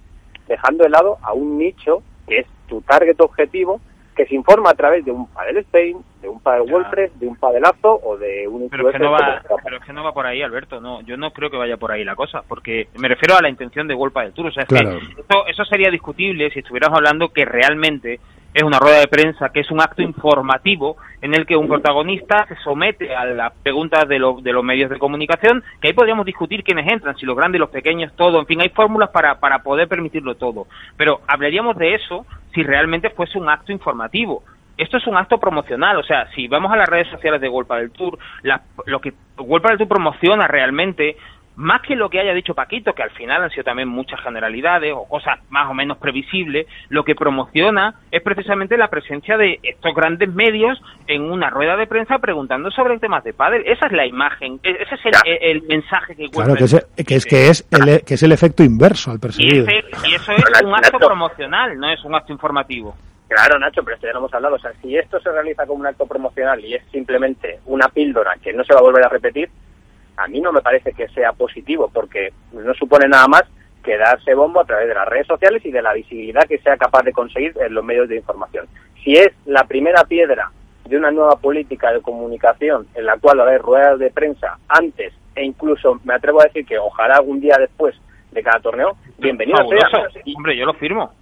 dejando 0.48 0.84
de 0.84 0.90
lado 0.90 1.18
a 1.22 1.32
un 1.34 1.56
nicho 1.58 2.02
que 2.32 2.38
es 2.40 2.46
tu 2.66 2.80
target 2.80 3.20
objetivo, 3.20 3.80
que 4.16 4.24
se 4.26 4.34
informa 4.34 4.70
a 4.70 4.74
través 4.74 5.04
de 5.04 5.10
un 5.10 5.26
Padel 5.28 5.58
Spain, 5.58 5.98
de 6.22 6.28
un 6.28 6.40
Padel 6.40 6.70
WordPress, 6.70 7.18
de 7.18 7.26
un 7.26 7.36
Padelazo 7.36 8.00
o 8.02 8.16
de 8.16 8.46
un 8.48 8.68
Pero 8.70 8.88
es, 8.88 8.92
que 8.96 9.02
no 9.02 9.10
va, 9.10 9.42
pero 9.62 9.76
es 9.78 9.84
que 9.84 9.92
no 9.92 10.04
va 10.04 10.12
por 10.12 10.26
ahí, 10.26 10.42
Alberto. 10.42 10.80
No, 10.80 11.00
yo 11.02 11.16
no 11.16 11.30
creo 11.32 11.50
que 11.50 11.56
vaya 11.56 11.76
por 11.76 11.92
ahí 11.92 12.04
la 12.04 12.14
cosa, 12.14 12.42
porque 12.46 12.88
me 12.98 13.08
refiero 13.08 13.36
a 13.36 13.42
la 13.42 13.48
intención 13.48 13.86
de 13.88 13.94
Wolpa 13.94 14.22
del 14.22 14.32
Tour. 14.32 14.46
O 14.46 14.52
sea, 14.52 14.62
es 14.62 14.68
Claro. 14.68 14.98
que 14.98 15.20
eso, 15.20 15.46
eso 15.46 15.64
sería 15.64 15.90
discutible 15.90 16.50
si 16.50 16.60
estuviéramos 16.60 16.96
hablando 16.98 17.28
que 17.30 17.44
realmente 17.44 18.20
es 18.54 18.62
una 18.62 18.78
rueda 18.78 19.00
de 19.00 19.08
prensa, 19.08 19.48
que 19.48 19.60
es 19.60 19.70
un 19.70 19.80
acto 19.80 20.02
informativo 20.02 20.96
en 21.20 21.34
el 21.34 21.46
que 21.46 21.56
un 21.56 21.68
protagonista 21.68 22.46
se 22.48 22.56
somete 22.56 23.14
a 23.14 23.24
las 23.24 23.52
preguntas 23.62 24.06
de, 24.08 24.18
los 24.18 24.42
de 24.42 24.52
los 24.52 24.62
medios 24.62 24.90
de 24.90 24.98
comunicación, 24.98 25.62
que 25.80 25.88
ahí 25.88 25.94
podríamos 25.94 26.26
discutir 26.26 26.62
quiénes 26.62 26.90
entran, 26.90 27.16
si 27.16 27.24
los 27.24 27.36
grandes, 27.36 27.60
los 27.60 27.70
pequeños, 27.70 28.12
todo. 28.14 28.38
En 28.40 28.46
fin, 28.46 28.60
hay 28.60 28.68
fórmulas 28.68 29.10
para, 29.10 29.40
para 29.40 29.62
poder 29.62 29.88
permitirlo 29.88 30.34
todo. 30.34 30.66
Pero 30.96 31.20
hablaríamos 31.26 31.76
de 31.76 31.94
eso 31.94 32.26
si 32.54 32.62
realmente 32.62 33.10
fuese 33.10 33.38
un 33.38 33.48
acto 33.48 33.72
informativo 33.72 34.42
esto 34.76 34.96
es 34.96 35.06
un 35.06 35.16
acto 35.16 35.38
promocional, 35.38 35.98
o 35.98 36.02
sea, 36.02 36.28
si 36.34 36.48
vamos 36.48 36.72
a 36.72 36.76
las 36.76 36.88
redes 36.88 37.08
sociales 37.08 37.40
de 37.40 37.48
Golpa 37.48 37.76
del 37.76 37.90
Tour, 37.90 38.18
lo 38.86 39.00
que 39.00 39.12
Golpa 39.36 39.68
del 39.68 39.78
Tour 39.78 39.88
promociona 39.88 40.48
realmente, 40.48 41.16
más 41.62 41.80
que 41.82 41.94
lo 41.96 42.10
que 42.10 42.18
haya 42.20 42.34
dicho 42.34 42.54
Paquito, 42.54 42.92
que 42.92 43.02
al 43.02 43.10
final 43.12 43.42
han 43.42 43.50
sido 43.50 43.64
también 43.64 43.88
muchas 43.88 44.20
generalidades 44.20 44.92
o 44.94 45.06
cosas 45.08 45.38
más 45.48 45.70
o 45.70 45.74
menos 45.74 45.98
previsibles, 45.98 46.66
lo 46.88 47.04
que 47.04 47.14
promociona 47.14 47.94
es 48.10 48.20
precisamente 48.22 48.76
la 48.76 48.88
presencia 48.88 49.36
de 49.36 49.58
estos 49.62 49.94
grandes 49.94 50.32
medios 50.34 50.80
en 51.06 51.22
una 51.22 51.50
rueda 51.50 51.76
de 51.76 51.86
prensa 51.86 52.18
preguntando 52.18 52.70
sobre 52.70 52.98
temas 52.98 53.22
de 53.24 53.32
pádel. 53.32 53.62
Esa 53.66 53.86
es 53.86 53.92
la 53.92 54.06
imagen, 54.06 54.58
e- 54.62 54.76
ese 54.80 54.94
es 54.96 55.00
el, 55.06 55.12
el- 55.24 55.38
el 55.56 55.62
mensaje 55.68 56.16
que 56.16 56.28
Claro, 56.28 56.54
que 56.56 56.64
es, 56.64 56.74
que 57.06 57.14
es 57.14 57.26
que 57.26 57.48
es 57.48 57.66
el, 57.70 58.02
que 58.04 58.14
es 58.14 58.22
el 58.22 58.32
efecto 58.32 58.62
inverso 58.64 59.10
al 59.10 59.18
y, 59.18 59.20
perseguido. 59.20 59.66
ese- 59.66 59.84
y 60.08 60.14
eso 60.14 60.32
es 60.32 60.62
un 60.64 60.74
acto 60.74 60.98
promocional, 60.98 61.78
no 61.78 61.90
es 61.90 62.02
un 62.04 62.14
acto 62.14 62.32
informativo. 62.32 62.94
Claro, 63.28 63.58
Nacho, 63.58 63.82
pero 63.82 63.94
esto 63.94 64.06
ya 64.08 64.12
lo 64.12 64.18
hemos 64.18 64.34
hablado. 64.34 64.56
O 64.56 64.58
sea, 64.58 64.72
si 64.82 64.94
esto 64.94 65.18
se 65.20 65.30
realiza 65.32 65.64
como 65.64 65.80
un 65.80 65.86
acto 65.86 66.06
promocional 66.06 66.60
y 66.62 66.74
es 66.74 66.82
simplemente 66.92 67.60
una 67.64 67.88
píldora 67.88 68.32
que 68.42 68.52
no 68.52 68.62
se 68.62 68.74
va 68.74 68.80
a 68.80 68.82
volver 68.82 69.06
a 69.06 69.08
repetir, 69.08 69.48
a 70.22 70.28
mí 70.28 70.40
no 70.40 70.52
me 70.52 70.60
parece 70.60 70.92
que 70.92 71.08
sea 71.08 71.32
positivo, 71.32 71.90
porque 71.92 72.32
no 72.52 72.74
supone 72.74 73.08
nada 73.08 73.26
más 73.28 73.42
que 73.82 73.96
darse 73.98 74.34
bombo 74.34 74.60
a 74.60 74.64
través 74.64 74.88
de 74.88 74.94
las 74.94 75.08
redes 75.08 75.26
sociales 75.26 75.64
y 75.64 75.72
de 75.72 75.82
la 75.82 75.92
visibilidad 75.92 76.46
que 76.46 76.58
sea 76.58 76.76
capaz 76.76 77.02
de 77.02 77.12
conseguir 77.12 77.54
en 77.60 77.74
los 77.74 77.84
medios 77.84 78.08
de 78.08 78.16
información. 78.16 78.66
Si 79.02 79.14
es 79.14 79.32
la 79.44 79.64
primera 79.64 80.04
piedra 80.04 80.52
de 80.84 80.96
una 80.96 81.10
nueva 81.10 81.36
política 81.36 81.92
de 81.92 82.00
comunicación 82.00 82.86
en 82.94 83.06
la 83.06 83.18
cual 83.18 83.38
va 83.38 83.44
a 83.44 83.46
haber 83.48 83.62
ruedas 83.62 83.98
de 83.98 84.10
prensa 84.10 84.58
antes 84.68 85.12
e 85.34 85.44
incluso 85.44 86.00
me 86.04 86.14
atrevo 86.14 86.40
a 86.40 86.44
decir 86.44 86.66
que 86.66 86.78
ojalá 86.78 87.16
algún 87.16 87.40
día 87.40 87.56
después 87.58 87.94
de 88.30 88.42
cada 88.42 88.60
torneo, 88.60 88.96
bienvenido 89.18 89.58
sea. 89.68 89.88
Fabuloso. 89.90 90.18
Hombre, 90.36 90.56
yo 90.56 90.64
lo 90.64 90.74
firmo. 90.74 91.12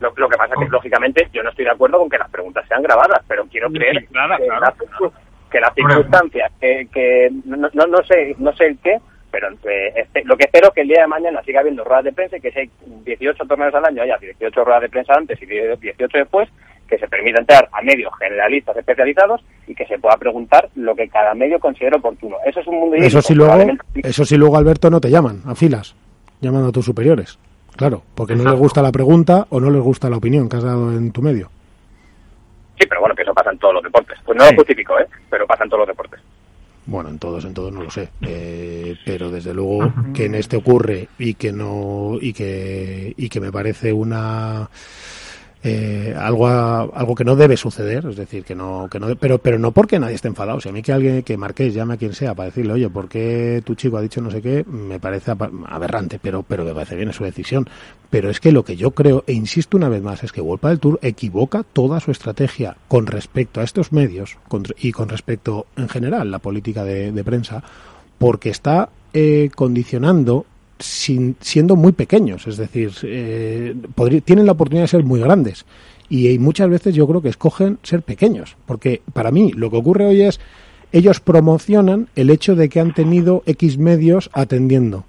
Lo, 0.00 0.12
lo 0.16 0.28
que 0.28 0.36
pasa 0.36 0.54
es 0.54 0.60
que, 0.60 0.68
lógicamente, 0.70 1.28
yo 1.32 1.42
no 1.42 1.50
estoy 1.50 1.66
de 1.66 1.72
acuerdo 1.72 1.98
con 1.98 2.08
que 2.08 2.18
las 2.18 2.30
preguntas 2.30 2.66
sean 2.66 2.82
grabadas, 2.82 3.22
pero 3.28 3.44
quiero 3.46 3.70
creer 3.70 4.06
Claro, 4.06 4.36
que, 4.38 4.46
claro, 4.46 4.60
las, 4.60 5.12
que 5.50 5.60
las 5.60 5.74
circunstancias, 5.74 6.52
que, 6.60 6.86
que 6.92 7.30
no, 7.44 7.56
no, 7.56 7.86
no 7.86 8.02
sé 8.04 8.34
no 8.38 8.52
sé 8.54 8.66
el 8.66 8.78
qué, 8.78 8.98
pero 9.30 9.48
eh, 9.64 9.92
este- 9.96 10.24
lo 10.24 10.36
que 10.36 10.44
espero 10.44 10.68
es 10.68 10.74
que 10.74 10.80
el 10.82 10.88
día 10.88 11.02
de 11.02 11.06
mañana 11.08 11.42
siga 11.44 11.60
habiendo 11.60 11.84
ruedas 11.84 12.04
de 12.04 12.12
prensa 12.12 12.36
y 12.36 12.40
que 12.40 12.50
si 12.52 12.58
hay 12.60 12.70
18 13.04 13.44
torneos 13.46 13.74
al 13.74 13.84
año 13.84 14.02
haya 14.02 14.16
18 14.18 14.64
ruedas 14.64 14.82
de 14.82 14.88
prensa 14.88 15.14
antes 15.16 15.40
y 15.42 15.46
18 15.46 16.18
después, 16.18 16.48
que 16.88 16.98
se 16.98 17.06
permita 17.08 17.40
entrar 17.40 17.68
a 17.72 17.82
medios 17.82 18.12
generalistas 18.18 18.76
especializados 18.76 19.40
y 19.68 19.74
que 19.74 19.86
se 19.86 19.98
pueda 19.98 20.16
preguntar 20.16 20.68
lo 20.74 20.94
que 20.96 21.08
cada 21.08 21.34
medio 21.34 21.60
considere 21.60 21.96
oportuno. 21.96 22.36
Eso 22.44 22.60
es 22.60 22.66
un 22.66 22.80
mundo 22.80 22.96
Eso 22.96 23.22
sí 23.22 23.34
luego, 23.34 23.72
eso 23.94 24.24
sí 24.24 24.36
luego 24.36 24.56
Alberto 24.56 24.90
no 24.90 25.00
te 25.00 25.08
llaman 25.10 25.42
a 25.46 25.54
filas, 25.54 25.94
llaman 26.40 26.64
a 26.66 26.72
tus 26.72 26.84
superiores. 26.84 27.38
Claro, 27.76 28.02
porque 28.16 28.34
no 28.34 28.42
les 28.44 28.58
gusta 28.58 28.82
la 28.82 28.90
pregunta 28.90 29.46
o 29.50 29.60
no 29.60 29.70
les 29.70 29.80
gusta 29.80 30.10
la 30.10 30.16
opinión 30.16 30.48
que 30.48 30.56
has 30.56 30.64
dado 30.64 30.90
en 30.92 31.12
tu 31.12 31.22
medio. 31.22 31.48
Sí, 32.78 32.86
pero 32.88 33.00
bueno, 33.00 33.09
pasa 33.40 33.52
en 33.52 33.58
todos 33.58 33.74
los 33.74 33.82
deportes. 33.82 34.18
Pues 34.24 34.38
no 34.38 34.44
lo 34.44 34.56
justifico, 34.56 34.98
¿eh? 34.98 35.06
Pero 35.30 35.46
pasa 35.46 35.64
en 35.64 35.70
todos 35.70 35.80
los 35.80 35.88
deportes. 35.88 36.20
Bueno, 36.86 37.08
en 37.08 37.18
todos, 37.18 37.44
en 37.44 37.54
todos 37.54 37.72
no 37.72 37.82
lo 37.82 37.90
sé, 37.90 38.08
eh, 38.22 38.96
pero 39.04 39.30
desde 39.30 39.54
luego 39.54 39.92
que 40.12 40.24
en 40.24 40.34
este 40.34 40.56
ocurre 40.56 41.08
y 41.18 41.34
que 41.34 41.52
no 41.52 42.16
y 42.20 42.32
que 42.32 43.14
y 43.16 43.28
que 43.28 43.40
me 43.40 43.52
parece 43.52 43.92
una 43.92 44.68
eh, 45.62 46.14
algo 46.18 46.46
algo 46.46 47.14
que 47.14 47.24
no 47.24 47.36
debe 47.36 47.56
suceder, 47.56 48.06
es 48.06 48.16
decir, 48.16 48.44
que 48.44 48.54
no 48.54 48.88
que 48.90 48.98
no 48.98 49.14
pero 49.16 49.38
pero 49.38 49.58
no 49.58 49.72
porque 49.72 49.98
nadie 49.98 50.14
esté 50.14 50.28
enfadado, 50.28 50.60
si 50.60 50.68
a 50.68 50.72
mí 50.72 50.82
que 50.82 50.92
alguien 50.92 51.22
que 51.22 51.36
Marqués 51.36 51.74
llame 51.74 51.94
a 51.94 51.96
quien 51.96 52.14
sea 52.14 52.34
para 52.34 52.46
decirle, 52.46 52.72
"Oye, 52.72 52.88
¿por 52.88 53.08
qué 53.08 53.62
tu 53.64 53.74
chico 53.74 53.98
ha 53.98 54.00
dicho 54.00 54.20
no 54.22 54.30
sé 54.30 54.40
qué?", 54.40 54.64
me 54.64 54.98
parece 54.98 55.32
aberrante, 55.66 56.18
pero 56.20 56.42
pero 56.42 56.64
me 56.64 56.72
parece 56.72 56.96
bien 56.96 57.12
su 57.12 57.24
decisión, 57.24 57.68
pero 58.08 58.30
es 58.30 58.40
que 58.40 58.52
lo 58.52 58.64
que 58.64 58.76
yo 58.76 58.92
creo 58.92 59.22
e 59.26 59.34
insisto 59.34 59.76
una 59.76 59.88
vez 59.88 60.02
más 60.02 60.24
es 60.24 60.32
que 60.32 60.40
Wolpa 60.40 60.70
del 60.70 60.80
Tour 60.80 60.98
equivoca 61.02 61.62
toda 61.62 62.00
su 62.00 62.10
estrategia 62.10 62.76
con 62.88 63.06
respecto 63.06 63.60
a 63.60 63.64
estos 63.64 63.92
medios 63.92 64.38
y 64.78 64.92
con 64.92 65.08
respecto 65.08 65.66
en 65.76 65.88
general 65.88 66.30
la 66.30 66.38
política 66.38 66.84
de, 66.84 67.12
de 67.12 67.24
prensa 67.24 67.62
porque 68.18 68.50
está 68.50 68.90
eh, 69.12 69.50
condicionando 69.54 70.46
sin, 70.80 71.36
siendo 71.40 71.76
muy 71.76 71.92
pequeños, 71.92 72.46
es 72.46 72.56
decir, 72.56 72.92
eh, 73.04 73.74
tienen 74.24 74.46
la 74.46 74.52
oportunidad 74.52 74.84
de 74.84 74.88
ser 74.88 75.04
muy 75.04 75.20
grandes. 75.20 75.64
Y, 76.08 76.38
muchas 76.38 76.68
veces 76.68 76.94
yo 76.94 77.06
creo 77.06 77.22
que 77.22 77.28
escogen 77.28 77.78
ser 77.84 78.02
pequeños, 78.02 78.56
porque 78.66 79.00
para 79.12 79.30
mí 79.30 79.52
lo 79.52 79.70
que 79.70 79.76
ocurre 79.76 80.06
hoy 80.06 80.22
es 80.22 80.40
ellos 80.92 81.20
promocionan 81.20 82.08
el 82.16 82.30
hecho 82.30 82.56
de 82.56 82.68
que 82.68 82.80
han 82.80 82.92
tenido 82.92 83.44
X 83.46 83.78
medios 83.78 84.28
atendiendo 84.32 85.04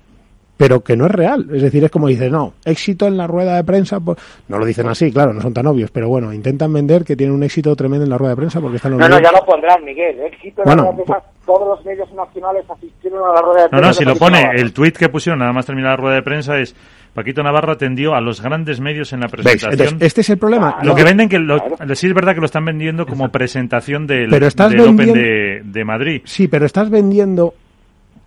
pero 0.61 0.83
que 0.83 0.95
no 0.95 1.07
es 1.07 1.11
real. 1.11 1.47
Es 1.51 1.63
decir, 1.63 1.83
es 1.83 1.89
como 1.89 2.07
dice, 2.07 2.29
no, 2.29 2.53
éxito 2.63 3.07
en 3.07 3.17
la 3.17 3.25
rueda 3.25 3.55
de 3.55 3.63
prensa, 3.63 3.99
pues, 3.99 4.19
no 4.47 4.59
lo 4.59 4.65
dicen 4.65 4.87
así, 4.87 5.11
claro, 5.11 5.33
no 5.33 5.41
son 5.41 5.55
tan 5.55 5.65
obvios, 5.65 5.89
pero 5.89 6.07
bueno, 6.07 6.31
intentan 6.31 6.71
vender 6.71 7.03
que 7.03 7.15
tienen 7.15 7.35
un 7.35 7.41
éxito 7.41 7.75
tremendo 7.75 8.03
en 8.03 8.11
la 8.11 8.17
rueda 8.19 8.33
de 8.33 8.35
prensa 8.35 8.61
porque 8.61 8.75
están 8.75 8.91
los 8.91 8.99
No, 8.99 9.09
no, 9.09 9.19
ya 9.19 9.31
lo 9.31 9.43
pondrán, 9.43 9.83
Miguel, 9.83 10.19
éxito 10.19 10.61
en 10.61 10.69
la 10.69 10.75
rueda 10.75 10.91
de 10.91 11.03
prensa, 11.03 11.23
todos 11.47 11.67
los 11.67 11.83
medios 11.83 12.13
nacionales 12.13 12.63
asistieron 12.69 13.27
a 13.27 13.33
la 13.33 13.41
rueda 13.41 13.63
de 13.63 13.69
prensa. 13.69 13.81
No, 13.81 13.87
no, 13.87 13.93
si 13.95 14.05
lo 14.05 14.15
pone, 14.15 14.51
el 14.53 14.71
tuit 14.71 14.95
que 14.95 15.09
pusieron 15.09 15.39
nada 15.39 15.51
más 15.51 15.65
terminar 15.65 15.93
la 15.93 15.97
rueda 15.97 16.15
de 16.17 16.21
prensa 16.21 16.59
es 16.59 16.75
Paquito 17.15 17.41
Navarro 17.41 17.71
atendió 17.71 18.13
a 18.13 18.21
los 18.21 18.39
grandes 18.39 18.79
medios 18.79 19.13
en 19.13 19.21
la 19.21 19.29
presentación. 19.29 19.71
Entonces, 19.71 19.97
este 19.99 20.21
es 20.21 20.29
el 20.29 20.37
problema. 20.37 20.77
Lo 20.83 20.93
que 20.93 21.03
venden, 21.03 21.27
que 21.27 21.39
lo, 21.39 21.57
sí 21.95 22.05
es 22.05 22.13
verdad 22.13 22.35
que 22.35 22.39
lo 22.39 22.45
están 22.45 22.65
vendiendo 22.65 23.07
como 23.07 23.29
presentación 23.29 24.05
del, 24.05 24.29
del 24.29 24.79
Open 24.79 25.11
de, 25.11 25.61
de 25.63 25.85
Madrid. 25.85 26.21
Sí, 26.23 26.47
pero 26.47 26.67
estás 26.67 26.91
vendiendo 26.91 27.55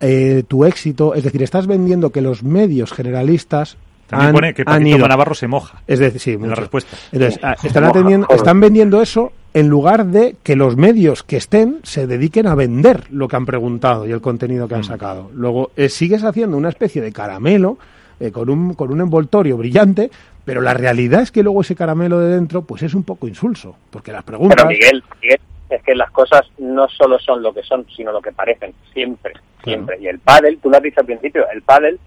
eh, 0.07 0.43
tu 0.47 0.67
éxito, 0.67 1.15
es 1.15 1.25
decir, 1.25 1.43
estás 1.43 1.67
vendiendo 1.67 2.11
que 2.11 2.21
los 2.21 2.43
medios 2.43 2.93
generalistas 2.93 3.79
también 4.07 4.33
pone 4.33 4.53
que 4.53 4.63
Paquito 4.63 5.09
Navarro 5.09 5.35
se 5.35 5.49
moja. 5.49 5.81
Es 5.87 5.99
decir, 5.99 6.21
sí, 6.21 6.33
en 6.33 6.47
la 6.47 6.55
respuesta. 6.55 6.95
Entonces, 7.11 7.41
ah, 7.43 7.57
están, 7.63 7.85
atendiendo, 7.85 8.27
están 8.29 8.61
vendiendo 8.61 9.01
eso 9.01 9.33
en 9.55 9.69
lugar 9.69 10.05
de 10.05 10.37
que 10.43 10.57
los 10.57 10.77
medios 10.77 11.23
que 11.23 11.39
estén 11.39 11.79
se 11.85 12.07
dediquen 12.07 12.47
a 12.47 12.55
vender 12.55 13.05
lo 13.11 13.29
que 13.29 13.37
han 13.37 13.47
preguntado 13.47 14.07
y 14.07 14.13
el 14.13 14.21
contenido 14.21 14.69
que 14.69 14.75
han 14.75 14.83
mm. 14.83 14.85
sacado. 14.85 15.31
Luego, 15.33 15.71
eh, 15.75 15.89
sigues 15.89 16.23
haciendo 16.23 16.59
una 16.59 16.69
especie 16.69 17.01
de 17.01 17.11
caramelo 17.11 17.79
eh, 18.21 18.31
con, 18.31 18.51
un, 18.51 18.75
con 18.75 18.93
un 18.93 19.01
envoltorio 19.01 19.57
brillante, 19.57 20.11
pero 20.45 20.61
la 20.61 20.75
realidad 20.75 21.23
es 21.23 21.31
que 21.31 21.43
luego 21.43 21.63
ese 21.63 21.75
caramelo 21.75 22.21
de 22.21 22.35
dentro 22.35 22.61
pues 22.61 22.83
es 22.83 22.93
un 22.93 23.05
poco 23.05 23.27
insulso, 23.27 23.75
porque 23.91 24.13
las 24.13 24.23
preguntas... 24.23 24.57
Pero 24.57 24.69
Miguel, 24.69 25.03
Miguel 25.23 25.41
es 25.71 25.83
que 25.83 25.95
las 25.95 26.11
cosas 26.11 26.43
no 26.59 26.89
solo 26.89 27.19
son 27.19 27.43
lo 27.43 27.53
que 27.53 27.63
son, 27.63 27.87
sino 27.97 28.13
lo 28.13 28.21
que 28.21 28.33
parecen, 28.33 28.75
siempre 28.93 29.33
siempre. 29.65 29.99
Y 30.01 30.07
el 30.07 30.21
pádel, 30.21 30.59
tú 30.59 30.71
lo 30.71 30.77
has 30.77 30.83
dicho 30.83 31.01
al 31.01 31.07
principio, 31.07 31.47
el 31.53 31.63
pádel 31.63 31.99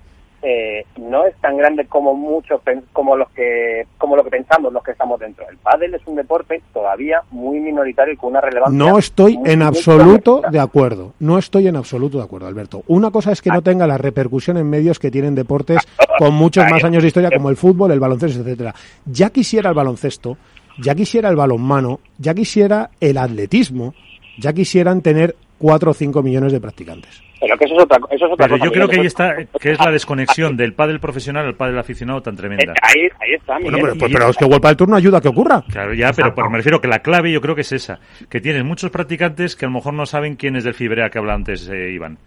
eh, 0.43 0.85
no 0.97 1.25
es 1.25 1.35
tan 1.37 1.57
grande 1.57 1.87
como 1.87 2.13
muchos 2.13 2.61
como 2.93 3.17
los 3.17 3.27
que 3.31 3.87
como 3.97 4.15
lo 4.15 4.23
que 4.23 4.29
pensamos 4.29 4.71
los 4.71 4.83
que 4.83 4.91
estamos 4.91 5.19
dentro. 5.19 5.49
El 5.49 5.57
pádel 5.57 5.95
es 5.95 6.01
un 6.05 6.15
deporte 6.15 6.61
todavía 6.71 7.23
muy 7.31 7.59
minoritario 7.59 8.13
y 8.13 8.17
con 8.17 8.29
una 8.29 8.41
relevancia. 8.41 8.77
No 8.77 8.99
estoy 8.99 9.39
en 9.45 9.63
absoluto 9.63 10.43
de 10.49 10.59
acuerdo. 10.59 11.13
No 11.19 11.39
estoy 11.39 11.67
en 11.67 11.75
absoluto 11.75 12.19
de 12.19 12.23
acuerdo, 12.23 12.47
Alberto. 12.47 12.83
Una 12.87 13.09
cosa 13.09 13.31
es 13.31 13.41
que 13.41 13.49
no 13.49 13.63
tenga 13.63 13.87
la 13.87 13.97
repercusión 13.97 14.57
en 14.57 14.69
medios 14.69 14.99
que 14.99 15.09
tienen 15.09 15.33
deportes 15.33 15.87
con 16.19 16.35
muchos 16.35 16.69
más 16.69 16.83
años 16.83 17.01
de 17.01 17.07
historia 17.07 17.31
como 17.31 17.49
el 17.49 17.57
fútbol, 17.57 17.91
el 17.91 17.99
baloncesto, 17.99 18.41
etcétera. 18.41 18.75
Ya 19.05 19.31
quisiera 19.31 19.69
el 19.69 19.75
baloncesto, 19.75 20.37
ya 20.79 20.95
quisiera 20.95 21.29
el 21.29 21.35
balonmano, 21.35 21.99
ya 22.17 22.33
quisiera 22.33 22.89
el 22.99 23.17
atletismo, 23.17 23.93
ya 24.37 24.53
quisieran 24.53 25.01
tener 25.01 25.35
cuatro 25.57 25.91
o 25.91 25.93
cinco 25.93 26.21
millones 26.21 26.51
de 26.51 26.61
practicantes. 26.61 27.23
Pero 27.39 27.55
que 27.57 27.65
eso 27.65 27.75
es 27.75 27.83
otra, 27.83 27.97
eso 28.09 28.25
es 28.25 28.31
otra 28.31 28.47
Pero 28.47 28.65
yo 28.65 28.71
creo 28.71 28.87
que 28.87 28.99
ahí 28.99 29.05
está, 29.05 29.35
que 29.59 29.71
es 29.71 29.79
la 29.79 29.91
desconexión 29.91 30.57
del 30.57 30.73
pádel 30.73 30.99
profesional 30.99 31.45
al 31.45 31.55
pádel 31.55 31.77
aficionado 31.77 32.21
tan 32.21 32.35
tremenda. 32.35 32.73
Eh, 32.73 32.75
ahí, 32.81 33.01
ahí 33.19 33.33
está, 33.35 33.59
Bueno, 33.59 33.77
pero, 33.79 33.95
pero, 34.11 34.29
es 34.29 34.37
que 34.37 34.45
igual 34.45 34.59
para 34.59 34.71
el 34.71 34.77
turno 34.77 34.95
ayuda 34.95 35.19
a 35.19 35.21
que 35.21 35.27
ocurra. 35.27 35.63
Claro, 35.69 35.93
ya, 35.93 36.11
pero, 36.13 36.33
me 36.49 36.57
refiero 36.57 36.81
que 36.81 36.87
la 36.87 36.99
clave 36.99 37.31
yo 37.31 37.39
creo 37.39 37.53
que 37.53 37.61
es 37.61 37.71
esa, 37.71 37.99
que 38.29 38.41
tienes 38.41 38.63
muchos 38.63 38.89
practicantes 38.89 39.55
que 39.55 39.65
a 39.65 39.69
lo 39.69 39.75
mejor 39.75 39.93
no 39.93 40.05
saben 40.05 40.35
quién 40.35 40.55
es 40.55 40.63
del 40.63 40.73
Fibrea 40.73 41.09
que 41.09 41.19
habla 41.19 41.35
antes 41.35 41.69
eh, 41.69 41.91
Iván. 41.91 42.17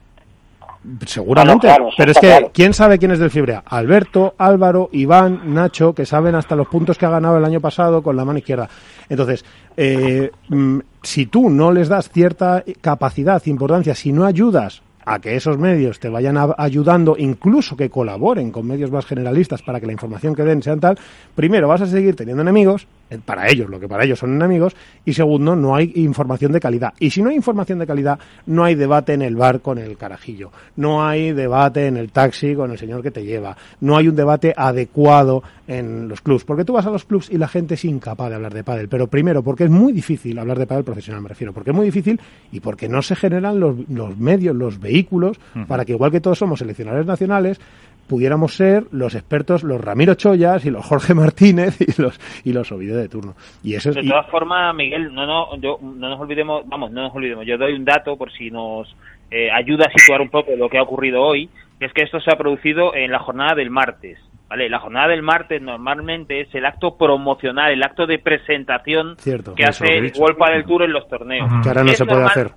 Seguramente, 1.05 1.69
pero 1.99 2.13
es 2.13 2.19
que 2.19 2.51
¿quién 2.55 2.73
sabe 2.73 2.99
quién 2.99 3.11
es 3.11 3.19
del 3.19 3.31
Fibrea? 3.31 3.63
Alberto, 3.67 4.35
Álvaro, 4.39 4.89
Iván, 4.93 5.53
Nacho, 5.53 5.95
que 5.95 6.07
saben 6.07 6.35
hasta 6.35 6.57
los 6.57 6.69
puntos 6.69 6.97
que 6.97 7.05
ha 7.05 7.11
ganado 7.11 7.37
el 7.37 7.45
año 7.45 7.61
pasado 7.61 8.03
con 8.03 8.17
la 8.17 8.25
mano 8.25 8.39
izquierda. 8.39 8.69
Entonces, 9.11 9.45
eh, 9.77 10.31
mm, 10.49 10.79
si 11.03 11.27
tú 11.27 11.51
no 11.51 11.71
les 11.71 11.89
das 11.89 12.09
cierta 12.09 12.65
capacidad, 12.81 13.45
importancia, 13.45 13.95
si 13.95 14.11
no 14.11 14.25
ayudas 14.25 14.83
a 15.05 15.19
que 15.19 15.37
esos 15.37 15.59
medios 15.59 16.01
te 16.01 16.09
vayan 16.09 16.39
ayudando, 16.57 17.15
incluso 17.19 17.77
que 17.77 17.91
colaboren 17.91 18.51
con 18.51 18.67
medios 18.67 18.91
más 18.91 19.05
generalistas 19.05 19.63
para 19.63 19.81
que 19.81 19.87
la 19.87 19.93
información 19.93 20.35
que 20.35 20.45
den 20.45 20.63
sea 20.63 20.77
tal, 20.77 20.99
primero 21.35 21.69
vas 21.69 21.83
a 21.83 21.87
seguir 21.87 22.17
teniendo 22.17 22.43
enemigos, 22.43 22.87
para 23.19 23.49
ellos, 23.49 23.69
lo 23.69 23.81
que 23.81 23.89
para 23.89 24.05
ellos 24.05 24.19
son 24.19 24.35
enemigos, 24.35 24.77
y 25.05 25.13
segundo, 25.13 25.57
no 25.57 25.75
hay 25.75 25.93
información 25.97 26.53
de 26.53 26.61
calidad. 26.61 26.95
Y 26.99 27.11
si 27.11 27.23
no 27.23 27.31
hay 27.31 27.37
información 27.37 27.79
de 27.79 27.87
calidad, 27.87 28.19
no 28.47 28.65
hay 28.65 28.75
debate 28.75 29.15
en 29.15 29.23
el 29.23 29.37
bar 29.37 29.61
con 29.61 29.79
el 29.79 29.97
carajillo, 29.97 30.53
no 30.77 31.05
hay 31.05 31.33
debate 31.33 31.87
en 31.87 31.97
el 31.97 32.13
taxi 32.13 32.55
con 32.55 32.71
el 32.71 32.79
señor 32.79 33.03
que 33.03 33.11
te 33.11 33.25
lleva, 33.25 33.57
no 33.81 33.97
hay 33.97 34.09
un 34.09 34.17
debate 34.17 34.55
adecuado 34.57 35.43
en 35.67 36.09
los 36.09 36.21
clubs, 36.21 36.45
porque 36.45 36.65
tú 36.65 36.73
vas 36.73 36.87
a 36.87 36.91
los 36.91 37.05
clubs 37.05 37.31
y 37.31 37.39
la 37.39 37.49
gente 37.49 37.75
es 37.75 37.85
incapaz 37.85 38.29
de 38.29 38.37
hablar 38.37 38.55
de 38.55 38.65
pádel, 38.65 38.89
pero 38.89 39.07
primero 39.07 39.43
porque 39.43 39.65
es 39.65 39.71
muy 39.71 39.93
difícil 39.93 40.39
hablar 40.39 40.59
de 40.59 40.67
pádel 40.67 40.85
profesional, 40.85 41.23
me 41.23 41.29
refiero, 41.29 41.53
porque 41.53 41.71
es 41.71 41.77
muy 41.77 41.87
difícil 41.87 42.21
y 42.53 42.61
porque 42.61 42.89
no 42.89 43.03
se 43.03 43.17
generan 43.17 43.61
los, 43.61 43.77
los 43.89 44.17
medios, 44.19 44.55
los 44.55 44.81
vehículos, 44.81 45.39
para 45.69 45.85
que 45.85 45.93
igual 45.93 46.11
que 46.11 46.21
todos 46.21 46.39
somos 46.39 46.59
seleccionadores 46.59 47.07
nacionales, 47.07 47.61
pudiéramos 48.11 48.57
ser 48.57 48.87
los 48.91 49.15
expertos, 49.15 49.63
los 49.63 49.81
Ramiro 49.81 50.17
Chollas 50.17 50.67
y 50.67 50.71
los 50.71 50.85
Jorge 50.85 51.15
Martínez 51.23 51.81
y 51.81 52.03
los 52.03 52.19
y 52.45 52.53
los 52.53 52.73
Ovidio 52.73 52.97
de 52.97 53.09
turno. 53.09 53.35
Y 53.63 53.75
eso 53.77 53.93
de 53.93 54.03
todas 54.03 54.29
formas, 54.29 54.75
Miguel, 54.75 55.15
no, 55.15 55.27
no, 55.27 55.57
yo, 55.59 55.79
no 55.81 56.09
nos 56.09 56.19
olvidemos, 56.19 56.69
vamos, 56.69 56.91
no 56.91 57.03
nos 57.03 57.15
olvidemos. 57.15 57.47
Yo 57.47 57.57
doy 57.57 57.73
un 57.73 57.85
dato 57.85 58.17
por 58.17 58.33
si 58.33 58.51
nos 58.51 58.93
eh, 59.31 59.49
ayuda 59.53 59.87
a 59.87 59.97
situar 59.97 60.21
un 60.21 60.29
poco 60.29 60.51
lo 60.57 60.69
que 60.69 60.79
ha 60.79 60.83
ocurrido 60.83 61.23
hoy, 61.23 61.49
que 61.79 61.87
es 61.87 61.93
que 61.93 62.03
esto 62.03 62.21
se 62.21 62.33
ha 62.33 62.37
producido 62.37 62.97
en 62.97 63.13
la 63.13 63.21
jornada 63.21 63.55
del 63.55 63.71
martes. 63.71 64.19
¿Vale? 64.49 64.69
La 64.69 64.81
jornada 64.81 65.07
del 65.07 65.23
martes 65.23 65.63
normalmente 65.63 66.41
es 66.41 66.53
el 66.57 66.67
acto 66.67 66.97
promocional, 66.97 67.71
el 67.71 67.85
acto 67.85 68.07
de 68.07 68.19
presentación 68.19 69.15
que 69.55 69.65
hace 69.65 69.99
el 69.99 70.11
Golpa 70.11 70.51
del 70.51 70.65
Tour 70.65 70.83
en 70.83 70.93
los 70.93 71.07
torneos. 71.09 71.49
Que 71.63 71.69
ahora 71.69 71.85
no 71.85 71.93
se 71.93 72.05
puede 72.05 72.25
hacer 72.25 72.51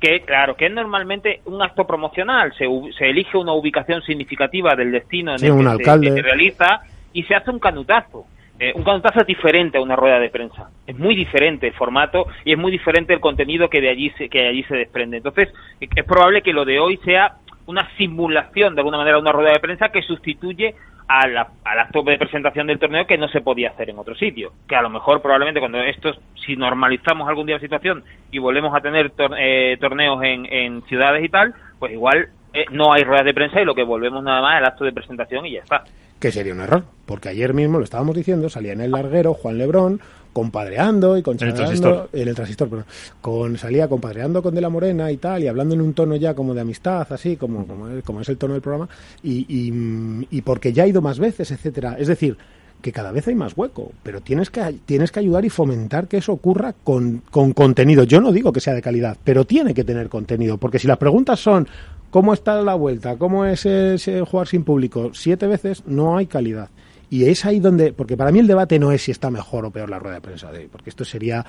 que 0.00 0.20
claro, 0.20 0.56
que 0.56 0.66
es 0.66 0.72
normalmente 0.72 1.40
un 1.46 1.62
acto 1.62 1.86
promocional, 1.86 2.52
se, 2.56 2.66
se 2.96 3.08
elige 3.08 3.36
una 3.36 3.52
ubicación 3.52 4.02
significativa 4.02 4.74
del 4.74 4.92
destino 4.92 5.34
en 5.34 5.44
el 5.44 5.78
que, 5.78 6.10
Se, 6.10 6.22
realiza 6.22 6.80
y 7.12 7.22
se 7.24 7.34
hace 7.34 7.50
un 7.50 7.58
canutazo. 7.58 8.24
Eh, 8.60 8.72
un 8.74 8.82
canutazo 8.82 9.20
es 9.20 9.26
diferente 9.26 9.78
a 9.78 9.80
una 9.80 9.94
rueda 9.94 10.18
de 10.18 10.30
prensa. 10.30 10.70
Es 10.86 10.98
muy 10.98 11.14
diferente 11.14 11.68
el 11.68 11.74
formato 11.74 12.26
y 12.44 12.52
es 12.52 12.58
muy 12.58 12.72
diferente 12.72 13.14
el 13.14 13.20
contenido 13.20 13.68
que 13.68 13.80
de 13.80 13.90
allí 13.90 14.10
se, 14.18 14.28
que 14.28 14.40
de 14.40 14.48
allí 14.48 14.64
se 14.64 14.76
desprende. 14.76 15.18
Entonces, 15.18 15.48
es 15.80 16.04
probable 16.04 16.42
que 16.42 16.52
lo 16.52 16.64
de 16.64 16.80
hoy 16.80 16.98
sea 17.04 17.36
una 17.66 17.88
simulación, 17.96 18.74
de 18.74 18.80
alguna 18.80 18.98
manera, 18.98 19.16
de 19.16 19.22
una 19.22 19.32
rueda 19.32 19.52
de 19.52 19.60
prensa 19.60 19.90
que 19.90 20.02
sustituye 20.02 20.74
al, 21.08 21.36
acto 21.36 22.02
de 22.02 22.18
presentación 22.18 22.66
del 22.66 22.78
torneo 22.78 23.06
que 23.06 23.18
no 23.18 23.28
se 23.28 23.40
podía 23.40 23.70
hacer 23.70 23.90
en 23.90 23.98
otro 23.98 24.14
sitio. 24.14 24.52
Que 24.68 24.76
a 24.76 24.82
lo 24.82 24.90
mejor, 24.90 25.22
probablemente, 25.22 25.58
cuando 25.58 25.80
esto, 25.80 26.12
si 26.46 26.54
normalizamos 26.54 27.28
algún 27.28 27.46
día 27.46 27.56
la 27.56 27.60
situación 27.60 28.04
y 28.30 28.38
volvemos 28.38 28.74
a 28.76 28.80
tener 28.80 29.12
eh, 29.38 29.76
torneos 29.80 30.22
en, 30.22 30.46
en 30.52 30.82
ciudades 30.82 31.24
y 31.24 31.28
tal, 31.28 31.54
pues 31.78 31.92
igual 31.92 32.28
eh, 32.52 32.66
no 32.70 32.92
hay 32.92 33.04
ruedas 33.04 33.24
de 33.24 33.34
prensa 33.34 33.60
y 33.60 33.64
lo 33.64 33.74
que 33.74 33.82
volvemos 33.82 34.22
nada 34.22 34.42
más 34.42 34.56
al 34.56 34.66
acto 34.66 34.84
de 34.84 34.92
presentación 34.92 35.46
y 35.46 35.52
ya 35.52 35.60
está. 35.60 35.84
Que 36.20 36.32
sería 36.32 36.52
un 36.52 36.60
error, 36.60 36.84
porque 37.06 37.28
ayer 37.28 37.54
mismo 37.54 37.78
lo 37.78 37.84
estábamos 37.84 38.16
diciendo, 38.16 38.48
salía 38.48 38.72
en 38.72 38.80
el 38.80 38.90
larguero 38.90 39.34
Juan 39.34 39.56
Lebrón 39.56 40.00
compadreando 40.38 41.18
y 41.18 41.22
con 41.22 41.36
el 41.40 41.52
transistor, 41.52 42.10
el 42.12 42.32
transistor 42.32 42.68
pero 42.68 42.84
con 43.20 43.58
salía 43.58 43.88
compadreando 43.88 44.40
con 44.40 44.54
De 44.54 44.60
la 44.60 44.68
Morena 44.68 45.10
y 45.10 45.16
tal 45.16 45.42
y 45.42 45.48
hablando 45.48 45.74
en 45.74 45.80
un 45.80 45.94
tono 45.94 46.14
ya 46.14 46.34
como 46.34 46.54
de 46.54 46.60
amistad 46.60 47.12
así 47.12 47.36
como 47.36 47.66
como 47.66 47.88
es, 47.88 48.04
como 48.04 48.20
es 48.20 48.28
el 48.28 48.38
tono 48.38 48.52
del 48.52 48.62
programa 48.62 48.88
y, 49.20 49.46
y, 49.48 50.28
y 50.30 50.42
porque 50.42 50.72
ya 50.72 50.84
ha 50.84 50.86
ido 50.86 51.02
más 51.02 51.18
veces 51.18 51.50
etcétera 51.50 51.96
es 51.98 52.06
decir 52.06 52.36
que 52.80 52.92
cada 52.92 53.10
vez 53.10 53.26
hay 53.26 53.34
más 53.34 53.56
hueco, 53.56 53.90
pero 54.04 54.20
tienes 54.20 54.50
que, 54.50 54.76
tienes 54.86 55.10
que 55.10 55.18
ayudar 55.18 55.44
y 55.44 55.50
fomentar 55.50 56.06
que 56.06 56.18
eso 56.18 56.32
ocurra 56.32 56.72
con, 56.84 57.24
con 57.28 57.52
contenido. 57.52 58.04
Yo 58.04 58.20
no 58.20 58.30
digo 58.30 58.52
que 58.52 58.60
sea 58.60 58.72
de 58.72 58.80
calidad, 58.80 59.16
pero 59.24 59.44
tiene 59.44 59.74
que 59.74 59.82
tener 59.82 60.08
contenido, 60.08 60.58
porque 60.58 60.78
si 60.78 60.86
las 60.86 60.96
preguntas 60.96 61.40
son 61.40 61.66
¿cómo 62.10 62.32
está 62.32 62.62
la 62.62 62.76
vuelta? 62.76 63.16
¿Cómo 63.16 63.44
es 63.44 63.66
ese 63.66 64.20
jugar 64.20 64.46
sin 64.46 64.62
público? 64.62 65.10
Siete 65.12 65.48
veces 65.48 65.82
no 65.86 66.16
hay 66.16 66.26
calidad. 66.26 66.68
Y 67.10 67.24
es 67.24 67.44
ahí 67.44 67.60
donde, 67.60 67.92
porque 67.92 68.16
para 68.16 68.30
mí 68.30 68.38
el 68.38 68.46
debate 68.46 68.78
no 68.78 68.92
es 68.92 69.02
si 69.02 69.10
está 69.10 69.30
mejor 69.30 69.64
o 69.64 69.70
peor 69.70 69.88
la 69.88 69.98
rueda 69.98 70.16
de 70.16 70.20
prensa 70.20 70.52
de 70.52 70.60
hoy, 70.60 70.68
porque 70.70 70.90
esto 70.90 71.04
sería 71.04 71.44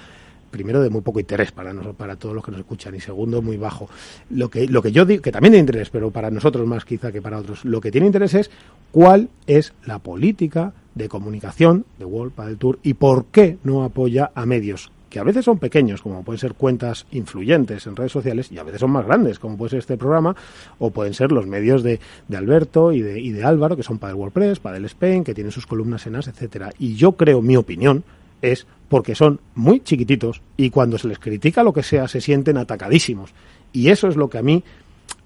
primero 0.50 0.82
de 0.82 0.90
muy 0.90 1.02
poco 1.02 1.20
interés 1.20 1.52
para 1.52 1.74
nosotros, 1.74 1.96
para 1.96 2.16
todos 2.16 2.34
los 2.34 2.44
que 2.44 2.52
nos 2.52 2.62
escuchan 2.62 2.96
y 2.96 3.00
segundo 3.00 3.42
muy 3.42 3.58
bajo. 3.58 3.90
Lo 4.32 4.50
que 4.50 4.68
lo 4.68 4.82
que 4.82 4.92
yo 4.92 5.06
digo 5.06 5.22
que 5.22 5.32
también 5.32 5.54
tiene 5.54 5.62
interés, 5.62 5.90
pero 5.90 6.12
para 6.12 6.32
nosotros 6.32 6.66
más 6.68 6.86
quizá 6.86 7.12
que 7.12 7.22
para 7.22 7.38
otros, 7.38 7.66
lo 7.66 7.82
que 7.82 7.92
tiene 7.92 8.08
interés 8.08 8.34
es 8.34 8.50
cuál 8.92 9.30
es 9.48 9.74
la 9.86 10.00
política 10.00 10.74
de 10.96 11.08
comunicación 11.08 11.86
de 11.98 12.06
World 12.06 12.34
Padel 12.34 12.58
Tour 12.58 12.80
y 12.84 12.96
por 12.96 13.26
qué 13.26 13.58
no 13.64 13.84
apoya 13.84 14.32
a 14.34 14.46
medios 14.46 14.92
que 15.10 15.20
a 15.20 15.24
veces 15.24 15.46
son 15.46 15.58
pequeños, 15.58 16.02
como 16.02 16.24
pueden 16.24 16.40
ser 16.40 16.54
cuentas 16.54 17.06
influyentes 17.12 17.88
en 17.88 17.96
redes 17.96 18.12
sociales, 18.12 18.52
y 18.52 18.58
a 18.58 18.64
veces 18.64 18.82
son 18.82 18.92
más 18.92 19.06
grandes, 19.06 19.40
como 19.40 19.58
puede 19.58 19.72
ser 19.72 19.80
este 19.80 19.98
programa, 19.98 20.36
o 20.78 20.92
pueden 20.92 21.14
ser 21.14 21.32
los 21.32 21.48
medios 21.48 21.84
de, 21.84 22.00
de 22.28 22.38
Alberto 22.38 22.92
y 22.92 23.02
de, 23.02 23.20
y 23.20 23.32
de 23.32 23.44
Álvaro, 23.44 23.76
que 23.76 23.84
son 23.84 23.98
para 23.98 24.12
el 24.12 24.18
WordPress, 24.18 24.60
para 24.60 24.78
el 24.78 24.86
Spain, 24.86 25.24
que 25.24 25.34
tienen 25.34 25.52
sus 25.52 25.68
columnas 25.68 26.06
en 26.08 26.16
AS, 26.16 26.28
etcétera. 26.28 26.72
Y 26.80 26.96
yo 26.96 27.14
creo, 27.14 27.42
mi 27.42 27.56
opinión, 27.56 28.04
es 28.42 28.68
porque 28.88 29.16
son 29.16 29.40
muy 29.56 29.82
chiquititos 29.82 30.42
y 30.58 30.70
cuando 30.70 30.98
se 30.98 31.08
les 31.08 31.20
critica 31.20 31.64
lo 31.64 31.74
que 31.74 31.84
sea 31.84 32.08
se 32.08 32.22
sienten 32.22 32.58
atacadísimos. 32.58 33.34
Y 33.72 33.90
eso 33.90 34.08
es 34.08 34.16
lo 34.16 34.30
que 34.30 34.40
a 34.40 34.44
mí 34.44 34.64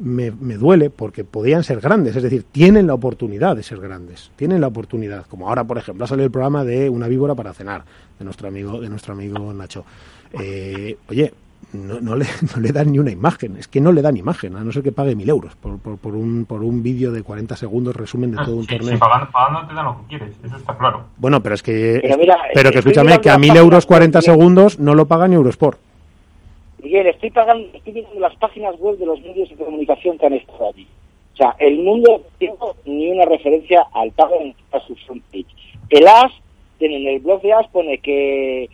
me, 0.04 0.32
me, 0.32 0.56
duele 0.56 0.90
porque 0.90 1.24
podían 1.24 1.64
ser 1.64 1.80
grandes, 1.80 2.16
es 2.16 2.24
decir, 2.24 2.44
tienen 2.52 2.88
la 2.88 2.94
oportunidad 2.94 3.56
de 3.56 3.64
ser 3.64 3.80
grandes, 3.80 4.32
tienen 4.36 4.62
la 4.62 4.68
oportunidad, 4.68 5.26
como 5.28 5.48
ahora 5.48 5.64
por 5.64 5.78
ejemplo 5.78 6.04
ha 6.04 6.08
salido 6.08 6.26
el 6.26 6.32
programa 6.32 6.64
de 6.64 6.90
una 6.90 7.08
víbora 7.08 7.36
para 7.36 7.54
cenar 7.54 7.84
de 8.20 8.26
nuestro 8.26 8.48
amigo 8.48 8.82
de 8.82 8.90
nuestro 8.90 9.14
amigo 9.14 9.54
Nacho. 9.54 9.86
Eh, 10.40 10.98
oye, 11.10 11.34
no, 11.74 12.00
no, 12.02 12.16
le, 12.16 12.26
no 12.56 12.62
le 12.62 12.72
dan 12.72 12.92
ni 12.92 13.00
una 13.00 13.12
imagen, 13.12 13.58
es 13.58 13.68
que 13.68 13.80
no 13.82 13.92
le 13.92 14.02
dan 14.02 14.18
imagen, 14.18 14.56
a 14.56 14.64
no 14.64 14.72
ser 14.72 14.84
que 14.84 14.92
pague 14.92 15.16
mil 15.16 15.30
euros 15.30 15.56
por, 15.56 15.80
por, 15.80 15.98
por 15.98 16.16
un, 16.16 16.46
por 16.46 16.62
un 16.64 16.84
vídeo 16.84 17.12
de 17.12 17.24
40 17.24 17.56
segundos 17.56 17.96
resumen 17.96 18.32
de 18.32 18.38
todo 18.44 18.58
un 18.58 18.64
Sí, 18.64 18.76
torneo. 18.76 18.94
sí, 18.94 18.98
pagando, 19.00 19.32
pagando 19.32 19.68
te 19.68 19.74
dan 19.74 19.86
lo 19.86 19.98
que 20.02 20.08
quieres, 20.10 20.36
eso 20.44 20.58
está 20.58 20.78
claro. 20.78 21.06
Bueno, 21.18 21.42
pero 21.42 21.56
es 21.56 21.64
que, 21.64 22.00
Pero 22.02 22.18
mira, 22.18 22.38
pero 22.54 22.72
que 22.72 22.80
escúchame, 22.80 23.20
que 23.22 23.30
a 23.30 23.38
mil 23.38 23.56
euros 23.56 23.86
40 23.86 24.20
web, 24.20 24.22
Miguel. 24.22 24.36
segundos 24.36 24.80
no 24.80 24.96
lo 24.96 25.08
paga 25.08 25.28
ni 25.28 25.36
Eurosport. 25.36 25.80
Miguel, 26.94 27.08
estoy 27.08 27.32
pagando, 27.32 27.68
estoy 27.74 27.92
viendo 27.94 28.20
las 28.20 28.36
páginas 28.36 28.80
web 28.80 28.98
de 29.00 29.08
los 29.08 29.20
medios 29.22 29.50
de 29.50 29.56
comunicación 29.56 30.16
que 30.20 30.28
han 30.28 30.34
estado 30.34 30.70
allí. 30.70 30.88
O 31.34 31.36
sea, 31.38 31.56
el 31.58 31.80
mundo 31.80 32.22
no 32.22 32.24
tiene 32.38 32.56
ni 32.86 33.10
una 33.10 33.26
referencia 33.26 33.88
al 33.94 34.12
pago 34.12 34.36
en 34.40 34.54
su 34.86 34.96
frontpage. 34.98 35.48
El 35.90 36.06
AS, 36.08 36.32
en 36.80 37.08
el 37.08 37.20
blog 37.20 37.42
de 37.42 37.52
AS 37.54 37.68
pone 37.70 37.98
que 37.98 38.70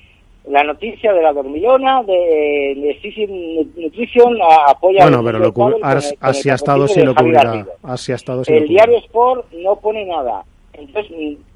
la 0.50 0.64
noticia 0.66 1.14
de 1.14 1.22
la 1.22 1.32
dormilona 1.32 2.04
de, 2.04 2.74
de 2.76 3.28
Nutrition 3.78 4.38
apoya 4.68 5.04
Bueno, 5.04 5.24
pero 5.24 5.40
lo 5.40 5.54
cubri- 5.54 5.80
pádel 5.80 5.82
con 5.82 5.84
as- 5.98 6.12
el- 6.12 6.18
con 6.18 6.28
el 6.28 6.30
así 6.36 6.50
ha 6.50 6.56
estado 6.56 6.88
si 6.90 7.02
lo 7.02 7.16
cubrirá. 7.16 7.68
Así 7.84 8.12
ha 8.12 8.16
estado 8.16 8.44
El 8.48 8.68
diario 8.68 8.98
Sport 8.98 9.50
no 9.54 9.78
pone 9.78 10.04
nada. 10.06 10.44
Entonces, 10.74 11.10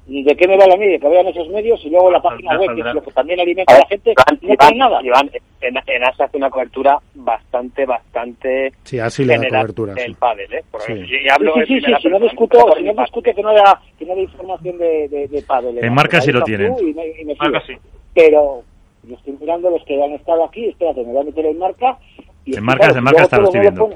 ¿de 0.06 0.36
qué 0.36 0.46
me 0.46 0.56
vale 0.58 0.74
a 0.74 0.76
mí 0.76 0.86
de 0.86 0.98
que 1.00 1.08
vean 1.08 1.26
esos 1.28 1.48
medios 1.48 1.82
y 1.84 1.88
luego 1.90 2.10
la 2.10 2.20
página 2.20 2.58
web, 2.58 2.74
que 2.74 2.80
es 2.88 2.94
lo 2.94 3.02
que 3.02 3.10
también 3.12 3.40
alimenta 3.40 3.74
a 3.74 3.78
la 3.78 3.86
gente, 3.86 4.10
Iván, 4.12 4.38
no 4.42 4.52
Iván, 4.52 4.78
nada? 4.78 5.02
Iván, 5.02 5.30
en, 5.62 5.74
en 5.86 6.04
ASA 6.04 6.24
hace 6.24 6.36
una 6.36 6.50
cobertura 6.50 6.98
bastante, 7.14 7.86
bastante 7.86 8.72
Sí, 8.84 8.98
así 8.98 9.24
le 9.24 9.32
da 9.34 9.38
general 9.38 9.62
cobertura. 9.62 9.94
del 9.94 10.06
sí. 10.12 10.16
pádel, 10.18 10.52
¿eh? 10.52 10.64
Porque 10.70 10.94
Sí. 10.94 11.06
yo- 11.06 11.16
y 11.16 11.28
hablo 11.30 11.54
sí, 11.54 11.60
sí, 11.66 11.80
sí, 11.86 11.92
si 12.02 12.08
no 12.08 12.18
discuto, 12.20 12.58
por 12.58 12.76
si 12.76 12.82
no 12.84 12.94
parte. 12.94 13.10
discuto 13.10 13.34
que 13.34 13.42
no 13.42 13.54
da, 13.54 13.80
que 13.98 14.04
no 14.04 14.14
da 14.14 14.20
información 14.20 14.78
de, 14.78 15.08
de, 15.08 15.28
de 15.28 15.42
pádel. 15.42 15.82
En 15.82 15.94
marca 15.94 16.20
sí 16.20 16.32
lo 16.32 16.42
tienen. 16.42 16.74
y 16.80 16.92
me- 16.92 17.08
y 17.20 17.24
me 17.24 17.34
Marca 17.36 17.62
sí. 17.66 17.72
Pero 18.14 18.62
yo 19.04 19.14
estoy 19.16 19.36
mirando 19.40 19.70
los 19.70 19.84
que 19.84 20.02
han 20.02 20.12
estado 20.12 20.44
aquí, 20.44 20.66
espérate, 20.66 21.00
me 21.02 21.12
voy 21.12 21.22
a 21.22 21.24
meter 21.24 21.46
en 21.46 21.58
marca. 21.58 21.98
Y 22.44 22.56
En 22.56 22.62
marca- 22.64 22.90
en 22.96 23.02
marca 23.02 23.22
está, 23.22 23.38
lo 23.38 23.44
estoy 23.44 23.60
el 23.60 23.72
viendo. 23.72 23.88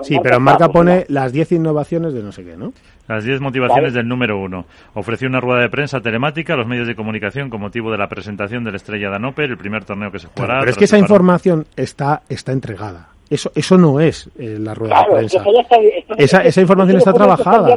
Sí, 0.00 0.18
pero 0.22 0.36
en 0.36 0.42
marca 0.42 0.68
pone 0.68 1.06
las 1.08 1.32
10 1.32 1.52
innovaciones 1.52 2.12
de 2.12 2.22
no 2.22 2.32
sé 2.32 2.44
qué, 2.44 2.56
¿no? 2.56 2.72
Las 3.08 3.24
10 3.24 3.40
motivaciones 3.40 3.92
Vale. 3.92 3.98
del 3.98 4.08
número 4.08 4.38
uno. 4.38 4.66
Ofreció 4.94 5.28
una 5.28 5.40
rueda 5.40 5.60
de 5.60 5.68
prensa 5.68 6.00
telemática 6.00 6.54
a 6.54 6.56
los 6.56 6.66
medios 6.66 6.86
de 6.86 6.94
comunicación 6.94 7.50
con 7.50 7.60
motivo 7.60 7.90
de 7.90 7.98
la 7.98 8.08
presentación 8.08 8.64
de 8.64 8.72
la 8.72 8.76
estrella 8.76 9.10
Danoper, 9.10 9.50
el 9.50 9.58
primer 9.58 9.84
torneo 9.84 10.10
que 10.10 10.18
se 10.18 10.28
jugará. 10.28 10.60
pero 10.60 10.70
es 10.70 10.76
que 10.76 10.84
esa 10.84 10.98
información 10.98 11.66
está, 11.76 12.22
está 12.28 12.52
entregada. 12.52 13.15
Eso, 13.28 13.50
eso 13.54 13.76
no 13.76 13.98
es 14.00 14.30
eh, 14.38 14.56
la 14.60 14.72
rueda 14.74 14.94
Claro, 15.04 15.16
de 15.16 15.26
es 15.26 15.32
que 15.32 15.38
prensa. 15.40 15.60
está- 15.60 15.76
esto- 15.76 16.14
Esa- 16.16 16.44
esa 16.44 16.60
información 16.60 16.98
está 16.98 17.12
trabajada. 17.12 17.76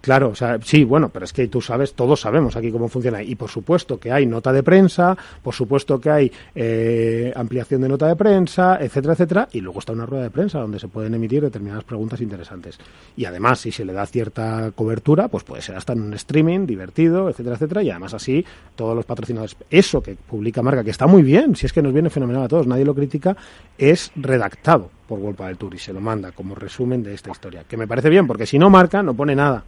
Claro, 0.00 0.28
o 0.28 0.34
sea, 0.34 0.58
sí, 0.62 0.84
bueno, 0.84 1.08
pero 1.08 1.24
es 1.24 1.32
que 1.32 1.48
tú 1.48 1.60
sabes, 1.60 1.94
todos 1.94 2.20
sabemos 2.20 2.54
aquí 2.56 2.70
cómo 2.70 2.88
funciona. 2.88 3.22
Y 3.22 3.34
por 3.36 3.48
supuesto 3.48 3.98
que 3.98 4.12
hay 4.12 4.26
nota 4.26 4.52
de 4.52 4.62
prensa, 4.62 5.16
por 5.42 5.54
supuesto 5.54 5.98
que 6.00 6.10
hay 6.10 6.32
eh, 6.54 7.32
ampliación 7.34 7.80
de 7.80 7.88
nota 7.88 8.06
de 8.06 8.16
prensa, 8.16 8.78
etcétera, 8.80 9.14
etcétera. 9.14 9.48
Y 9.52 9.60
luego 9.60 9.78
está 9.78 9.92
una 9.92 10.06
rueda 10.06 10.24
de 10.24 10.30
prensa 10.30 10.58
donde 10.60 10.78
se 10.78 10.88
pueden 10.88 11.14
emitir 11.14 11.42
determinadas 11.42 11.84
preguntas 11.84 12.20
interesantes. 12.20 12.78
Y 13.16 13.24
además, 13.24 13.60
si 13.60 13.72
se 13.72 13.84
le 13.84 13.92
da 13.92 14.04
cierta 14.06 14.70
cobertura, 14.74 15.28
pues 15.28 15.44
puede 15.44 15.62
ser 15.62 15.76
hasta 15.76 15.92
en 15.94 16.02
un 16.02 16.14
streaming 16.14 16.66
divertido, 16.66 17.28
etcétera, 17.28 17.56
etcétera. 17.56 17.82
Y 17.82 17.90
además 17.90 18.14
así, 18.14 18.44
todos 18.76 18.94
los 18.94 19.04
patrocinadores. 19.06 19.56
Eso 19.70 20.02
que 20.02 20.14
publica 20.14 20.62
Marca, 20.62 20.84
que 20.84 20.90
está 20.90 21.06
muy 21.06 21.22
bien, 21.22 21.56
si 21.56 21.66
es 21.66 21.72
que 21.72 21.82
nos 21.82 21.92
viene 21.92 22.10
fenomenal 22.10 22.42
a 22.44 22.48
todos, 22.48 22.66
nadie 22.66 22.84
lo 22.84 22.94
critica, 22.94 23.36
es 23.78 24.10
redactado 24.34 24.90
por 25.08 25.18
World 25.18 25.38
del 25.38 25.56
Tour 25.56 25.74
y 25.74 25.78
se 25.78 25.92
lo 25.92 26.00
manda 26.00 26.32
como 26.32 26.54
resumen 26.54 27.02
de 27.02 27.14
esta 27.14 27.30
historia. 27.30 27.64
Que 27.68 27.76
me 27.76 27.86
parece 27.86 28.10
bien, 28.10 28.26
porque 28.26 28.46
si 28.46 28.58
no 28.58 28.70
marca, 28.70 29.02
no 29.02 29.14
pone 29.14 29.34
nada. 29.34 29.62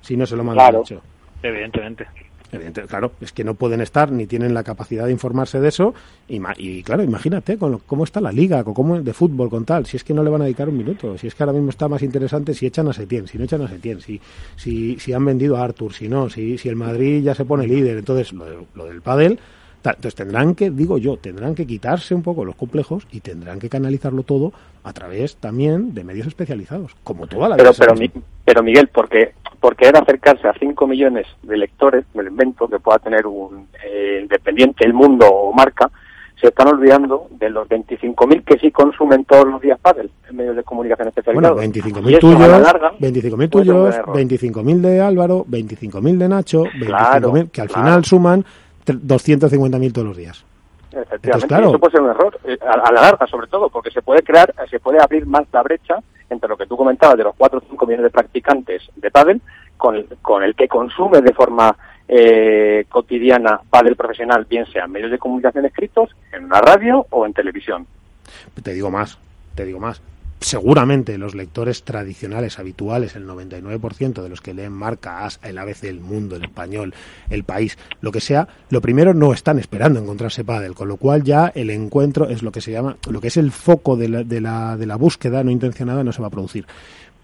Si 0.00 0.16
no 0.16 0.26
se 0.26 0.36
lo 0.36 0.44
manda 0.44 0.62
Claro. 0.64 0.80
hecho. 0.82 1.00
Evidentemente. 1.42 2.06
Evidente- 2.50 2.82
claro, 2.86 3.12
es 3.20 3.30
que 3.32 3.44
no 3.44 3.52
pueden 3.54 3.82
estar 3.82 4.10
ni 4.10 4.26
tienen 4.26 4.54
la 4.54 4.62
capacidad 4.64 5.04
de 5.04 5.12
informarse 5.12 5.60
de 5.60 5.68
eso. 5.68 5.92
Y, 6.28 6.40
ma- 6.40 6.54
y 6.56 6.82
claro, 6.82 7.02
imagínate 7.02 7.58
con 7.58 7.72
lo- 7.72 7.78
cómo 7.80 8.04
está 8.04 8.22
la 8.22 8.32
liga, 8.32 8.64
con 8.64 8.72
cómo 8.72 8.98
de 8.98 9.12
fútbol, 9.12 9.50
con 9.50 9.66
tal. 9.66 9.84
Si 9.84 9.98
es 9.98 10.04
que 10.04 10.14
no 10.14 10.22
le 10.22 10.30
van 10.30 10.40
a 10.40 10.44
dedicar 10.46 10.66
un 10.70 10.78
minuto. 10.78 11.18
Si 11.18 11.26
es 11.26 11.34
que 11.34 11.42
ahora 11.42 11.52
mismo 11.52 11.68
está 11.68 11.88
más 11.88 12.02
interesante 12.02 12.54
si 12.54 12.64
echan 12.66 12.88
a 12.88 12.94
Setién, 12.94 13.26
si 13.26 13.36
no 13.36 13.44
echan 13.44 13.60
a 13.60 13.68
Setién, 13.68 14.00
si, 14.00 14.18
si, 14.56 14.98
si 14.98 15.12
han 15.12 15.26
vendido 15.26 15.58
a 15.58 15.62
Artur, 15.64 15.92
si 15.92 16.08
no, 16.08 16.30
si, 16.30 16.56
si 16.56 16.70
el 16.70 16.76
Madrid 16.76 17.22
ya 17.22 17.34
se 17.34 17.44
pone 17.44 17.66
líder. 17.66 17.98
Entonces, 17.98 18.32
lo, 18.32 18.46
de- 18.46 18.66
lo 18.74 18.86
del 18.86 19.02
pádel. 19.02 19.38
Entonces 19.84 20.14
tendrán 20.14 20.54
que, 20.54 20.70
digo 20.70 20.98
yo, 20.98 21.16
tendrán 21.16 21.54
que 21.54 21.66
quitarse 21.66 22.14
un 22.14 22.22
poco 22.22 22.44
los 22.44 22.56
complejos 22.56 23.06
y 23.10 23.20
tendrán 23.20 23.58
que 23.58 23.68
canalizarlo 23.68 24.22
todo 24.22 24.52
a 24.84 24.92
través 24.92 25.36
también 25.36 25.94
de 25.94 26.04
medios 26.04 26.26
especializados, 26.26 26.94
como 27.04 27.26
toda 27.26 27.48
la 27.48 27.56
vida. 27.56 27.64
Pero, 27.64 27.70
ha 27.70 27.74
pero. 27.78 27.94
Mi- 27.94 28.22
pero 28.44 28.62
Miguel, 28.62 28.88
porque 28.88 29.34
porque 29.60 29.86
era 29.88 29.98
acercarse 30.00 30.46
a 30.46 30.54
5 30.58 30.86
millones 30.86 31.26
de 31.42 31.56
lectores, 31.56 32.04
me 32.14 32.22
lo 32.22 32.28
invento, 32.30 32.68
que 32.68 32.78
pueda 32.78 32.98
tener 33.00 33.26
un 33.26 33.66
eh, 33.84 34.20
independiente, 34.22 34.84
el 34.84 34.94
mundo 34.94 35.26
o 35.26 35.52
marca, 35.52 35.90
se 36.40 36.46
están 36.48 36.68
olvidando 36.68 37.26
de 37.32 37.50
los 37.50 37.66
25.000 37.68 38.44
que 38.44 38.56
sí 38.60 38.70
consumen 38.70 39.24
todos 39.24 39.48
los 39.48 39.60
días 39.60 39.76
pádel 39.80 40.08
en 40.30 40.36
medios 40.36 40.54
de 40.54 40.62
comunicación 40.62 41.10
Bueno, 41.34 41.58
especializados. 41.58 42.04
25.000 42.04 42.10
Y 42.10 42.14
eso, 42.14 42.28
a 42.28 42.30
la 42.30 42.36
tuyos, 42.46 42.60
larga, 42.62 42.92
25.000 43.00 43.50
puede 43.50 43.64
ser 43.66 43.74
un 43.74 43.80
tuyos, 43.80 43.94
error. 43.96 44.16
25.000 44.16 44.80
de 44.80 45.00
Álvaro, 45.00 45.44
25.000 45.48 46.16
de 46.18 46.28
Nacho, 46.28 46.62
25.000 46.64 46.86
Claro, 46.86 47.32
que 47.32 47.60
al 47.60 47.68
claro. 47.68 47.82
final 47.84 48.04
suman 48.04 48.44
250.000 48.94 49.92
todos 49.92 50.06
los 50.08 50.16
días. 50.16 50.44
Efectivamente, 50.90 51.26
Entonces, 51.26 51.48
claro. 51.48 51.64
y 51.66 51.68
eso 51.68 51.78
puede 51.78 51.92
ser 51.92 52.00
un 52.00 52.10
error, 52.10 52.40
eh, 52.44 52.58
a, 52.66 52.72
a 52.88 52.92
la 52.92 53.02
larga 53.02 53.26
sobre 53.26 53.46
todo, 53.46 53.68
porque 53.68 53.90
se 53.90 54.00
puede 54.02 54.22
crear, 54.22 54.50
eh, 54.50 54.68
se 54.70 54.80
puede 54.80 55.00
abrir 55.02 55.26
más 55.26 55.44
la 55.52 55.62
brecha 55.62 55.96
entre 56.30 56.48
lo 56.48 56.56
que 56.56 56.66
tú 56.66 56.76
comentabas 56.76 57.16
de 57.16 57.24
los 57.24 57.34
4 57.36 57.58
o 57.58 57.62
5 57.68 57.86
millones 57.86 58.04
de 58.04 58.10
practicantes 58.10 58.82
de 58.96 59.10
pádel 59.10 59.40
con, 59.76 59.96
el- 59.96 60.08
con 60.22 60.42
el 60.42 60.54
que 60.54 60.66
consume 60.68 61.20
de 61.20 61.32
forma 61.34 61.76
eh, 62.08 62.86
cotidiana 62.88 63.60
pádel 63.68 63.96
profesional, 63.96 64.46
bien 64.48 64.64
sea 64.66 64.84
en 64.86 64.92
medios 64.92 65.10
de 65.10 65.18
comunicación 65.18 65.66
escritos, 65.66 66.10
en 66.32 66.44
una 66.46 66.60
radio 66.60 67.06
o 67.10 67.26
en 67.26 67.34
televisión. 67.34 67.86
Te 68.62 68.72
digo 68.72 68.90
más, 68.90 69.18
te 69.54 69.64
digo 69.66 69.78
más. 69.78 70.00
Seguramente 70.40 71.18
los 71.18 71.34
lectores 71.34 71.82
tradicionales, 71.82 72.58
habituales, 72.60 73.16
el 73.16 73.26
99% 73.26 74.22
de 74.22 74.28
los 74.28 74.40
que 74.40 74.54
leen 74.54 74.72
Marca, 74.72 75.24
As, 75.24 75.40
el 75.42 75.58
ABC, 75.58 75.84
el 75.84 76.00
Mundo, 76.00 76.36
el 76.36 76.44
Español, 76.44 76.94
el 77.28 77.42
País, 77.42 77.76
lo 78.00 78.12
que 78.12 78.20
sea, 78.20 78.46
lo 78.70 78.80
primero 78.80 79.14
no 79.14 79.32
están 79.32 79.58
esperando 79.58 79.98
encontrarse 80.00 80.44
pádel, 80.44 80.74
con 80.74 80.86
lo 80.88 80.96
cual 80.96 81.24
ya 81.24 81.50
el 81.54 81.70
encuentro 81.70 82.28
es 82.28 82.42
lo 82.44 82.52
que 82.52 82.60
se 82.60 82.70
llama, 82.70 82.96
lo 83.10 83.20
que 83.20 83.28
es 83.28 83.36
el 83.36 83.50
foco 83.50 83.96
de 83.96 84.08
la, 84.08 84.22
de 84.22 84.40
la, 84.40 84.76
de 84.76 84.86
la 84.86 84.94
búsqueda 84.96 85.42
no 85.42 85.50
intencionada 85.50 86.04
no 86.04 86.12
se 86.12 86.20
va 86.22 86.28
a 86.28 86.30
producir. 86.30 86.66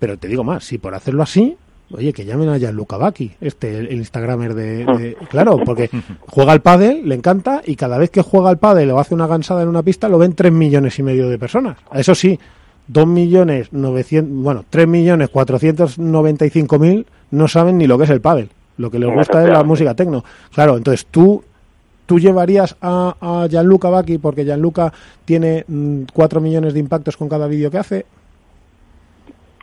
Pero 0.01 0.19
te 0.19 0.27
digo 0.27 0.43
más, 0.43 0.65
si 0.65 0.79
por 0.79 0.95
hacerlo 0.97 1.23
así, 1.23 1.57
oye, 1.93 2.13
que 2.13 2.25
llamen 2.25 2.49
a 2.49 2.59
Gianluca 2.59 2.97
Bacchi, 2.97 3.31
este, 3.41 3.79
el, 3.79 3.93
Instagramer 3.93 4.55
de, 4.55 4.85
de- 4.85 5.17
Claro, 5.31 5.61
porque 5.65 5.89
juega 6.27 6.51
al 6.51 6.63
pádel, 6.63 7.09
le 7.09 7.15
encanta, 7.15 7.63
y 7.65 7.77
cada 7.77 7.97
vez 7.97 8.11
que 8.11 8.23
juega 8.23 8.51
al 8.51 8.59
pádel 8.59 8.91
o 8.91 8.99
hace 8.99 9.15
una 9.15 9.29
gansada 9.29 9.63
en 9.63 9.69
una 9.69 9.85
pista, 9.85 10.09
lo 10.09 10.19
ven 10.19 10.33
tres 10.35 10.51
millones 10.53 10.99
y 10.99 11.05
medio 11.05 11.29
de 11.29 11.39
personas. 11.39 11.79
Eso 11.95 12.15
sí, 12.17 12.39
dos 12.87 13.07
millones 13.07 13.73
novecientos, 13.73 14.33
bueno, 14.43 14.65
tres 14.69 14.87
millones 14.87 15.29
cuatrocientos 15.31 15.99
noventa 15.99 16.45
y 16.47 16.51
cinco 16.51 16.79
mil 16.79 17.07
no 17.31 17.49
saben 17.49 17.79
ni 17.79 17.87
lo 17.87 17.99
que 17.99 18.05
es 18.05 18.11
el 18.11 18.21
pádel. 18.21 18.51
Lo 18.77 18.91
que 18.91 18.99
les 18.99 19.13
gusta 19.13 19.43
es 19.45 19.51
la 19.51 19.63
música 19.63 19.95
tecno. 19.95 20.25
Claro, 20.53 20.77
entonces 20.77 21.07
tú 21.07 21.43
tú 22.07 22.19
llevarías 22.19 22.77
a, 22.83 23.15
a 23.21 23.47
Gianluca 23.49 23.89
Bacchi 23.89 24.19
porque 24.19 24.45
Gianluca 24.45 24.93
tiene 25.25 25.65
mm, 25.67 26.03
cuatro 26.13 26.41
millones 26.41 26.75
de 26.75 26.81
impactos 26.81 27.17
con 27.17 27.29
cada 27.29 27.47
vídeo 27.47 27.71
que 27.71 27.79
hace. 27.79 28.05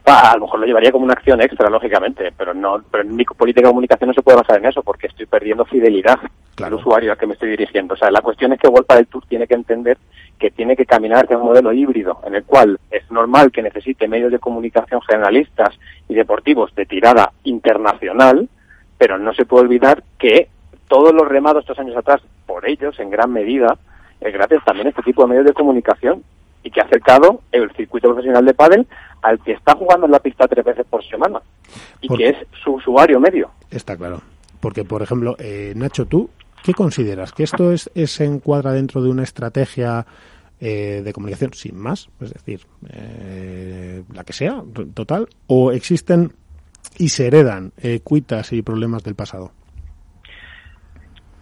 Ah, 0.05 0.31
A 0.31 0.35
lo 0.37 0.45
mejor 0.45 0.59
lo 0.61 0.65
llevaría 0.65 0.91
como 0.91 1.05
una 1.05 1.13
acción 1.13 1.39
extra, 1.41 1.69
lógicamente, 1.69 2.33
pero 2.35 2.53
no, 2.55 2.81
pero 2.89 3.03
en 3.03 3.15
mi 3.15 3.23
política 3.23 3.67
de 3.67 3.71
comunicación 3.71 4.07
no 4.07 4.13
se 4.15 4.23
puede 4.23 4.37
basar 4.39 4.57
en 4.57 4.65
eso, 4.65 4.81
porque 4.81 5.07
estoy 5.07 5.25
perdiendo 5.27 5.65
fidelidad 5.65 6.17
Claro. 6.55 6.75
al 6.75 6.81
usuario 6.81 7.11
al 7.11 7.17
que 7.17 7.27
me 7.27 7.33
estoy 7.33 7.49
dirigiendo. 7.51 7.93
O 7.93 7.97
sea, 7.97 8.09
la 8.11 8.21
cuestión 8.21 8.51
es 8.53 8.59
que 8.59 8.67
Wolpa 8.67 8.95
del 8.95 9.07
Tour 9.07 9.23
tiene 9.27 9.45
que 9.47 9.53
entender 9.53 9.97
que 10.41 10.49
tiene 10.49 10.75
que 10.75 10.87
caminar 10.87 11.25
hacia 11.25 11.37
un 11.37 11.45
modelo 11.45 11.71
híbrido, 11.71 12.19
en 12.25 12.33
el 12.33 12.43
cual 12.43 12.79
es 12.89 13.09
normal 13.11 13.51
que 13.51 13.61
necesite 13.61 14.07
medios 14.07 14.31
de 14.31 14.39
comunicación 14.39 14.99
generalistas 15.01 15.77
y 16.09 16.15
deportivos 16.15 16.73
de 16.73 16.87
tirada 16.87 17.31
internacional, 17.43 18.49
pero 18.97 19.19
no 19.19 19.35
se 19.35 19.45
puede 19.45 19.65
olvidar 19.65 20.03
que 20.17 20.49
todos 20.87 21.13
los 21.13 21.27
remados 21.27 21.61
estos 21.61 21.77
años 21.77 21.95
atrás, 21.95 22.21
por 22.47 22.67
ellos, 22.67 22.99
en 22.99 23.11
gran 23.11 23.31
medida, 23.31 23.77
es 24.19 24.33
gracias 24.33 24.65
también 24.65 24.87
a 24.87 24.89
este 24.89 25.03
tipo 25.03 25.21
de 25.21 25.29
medios 25.29 25.45
de 25.45 25.53
comunicación 25.53 26.23
y 26.63 26.71
que 26.71 26.81
ha 26.81 26.85
acercado 26.85 27.41
el 27.51 27.69
circuito 27.73 28.07
profesional 28.09 28.43
de 28.43 28.55
pádel 28.55 28.87
al 29.21 29.39
que 29.43 29.51
está 29.51 29.75
jugando 29.75 30.07
en 30.07 30.11
la 30.11 30.19
pista 30.19 30.47
tres 30.47 30.65
veces 30.65 30.87
por 30.89 31.05
semana 31.05 31.39
y 32.01 32.07
que 32.07 32.29
es 32.29 32.37
su 32.63 32.73
usuario 32.73 33.19
medio. 33.19 33.51
Está 33.69 33.95
claro. 33.95 34.21
Porque, 34.59 34.83
por 34.83 35.03
ejemplo, 35.03 35.35
eh, 35.37 35.73
Nacho, 35.75 36.07
¿tú 36.07 36.31
qué 36.63 36.73
consideras? 36.73 37.31
¿Que 37.31 37.43
esto 37.43 37.71
es, 37.71 37.89
se 37.93 38.25
encuadra 38.25 38.71
dentro 38.73 39.01
de 39.01 39.09
una 39.09 39.23
estrategia 39.23 40.05
eh, 40.59 41.01
de 41.03 41.13
comunicación 41.13 41.53
sin 41.53 41.77
más? 41.77 42.09
Es 42.19 42.33
decir, 42.33 42.61
eh, 42.89 44.03
la 44.13 44.23
que 44.23 44.33
sea, 44.33 44.63
total, 44.93 45.27
o 45.47 45.71
existen 45.71 46.33
y 46.97 47.09
se 47.09 47.27
heredan 47.27 47.73
cuitas 48.03 48.53
y 48.53 48.61
problemas 48.61 49.03
del 49.03 49.15
pasado? 49.15 49.51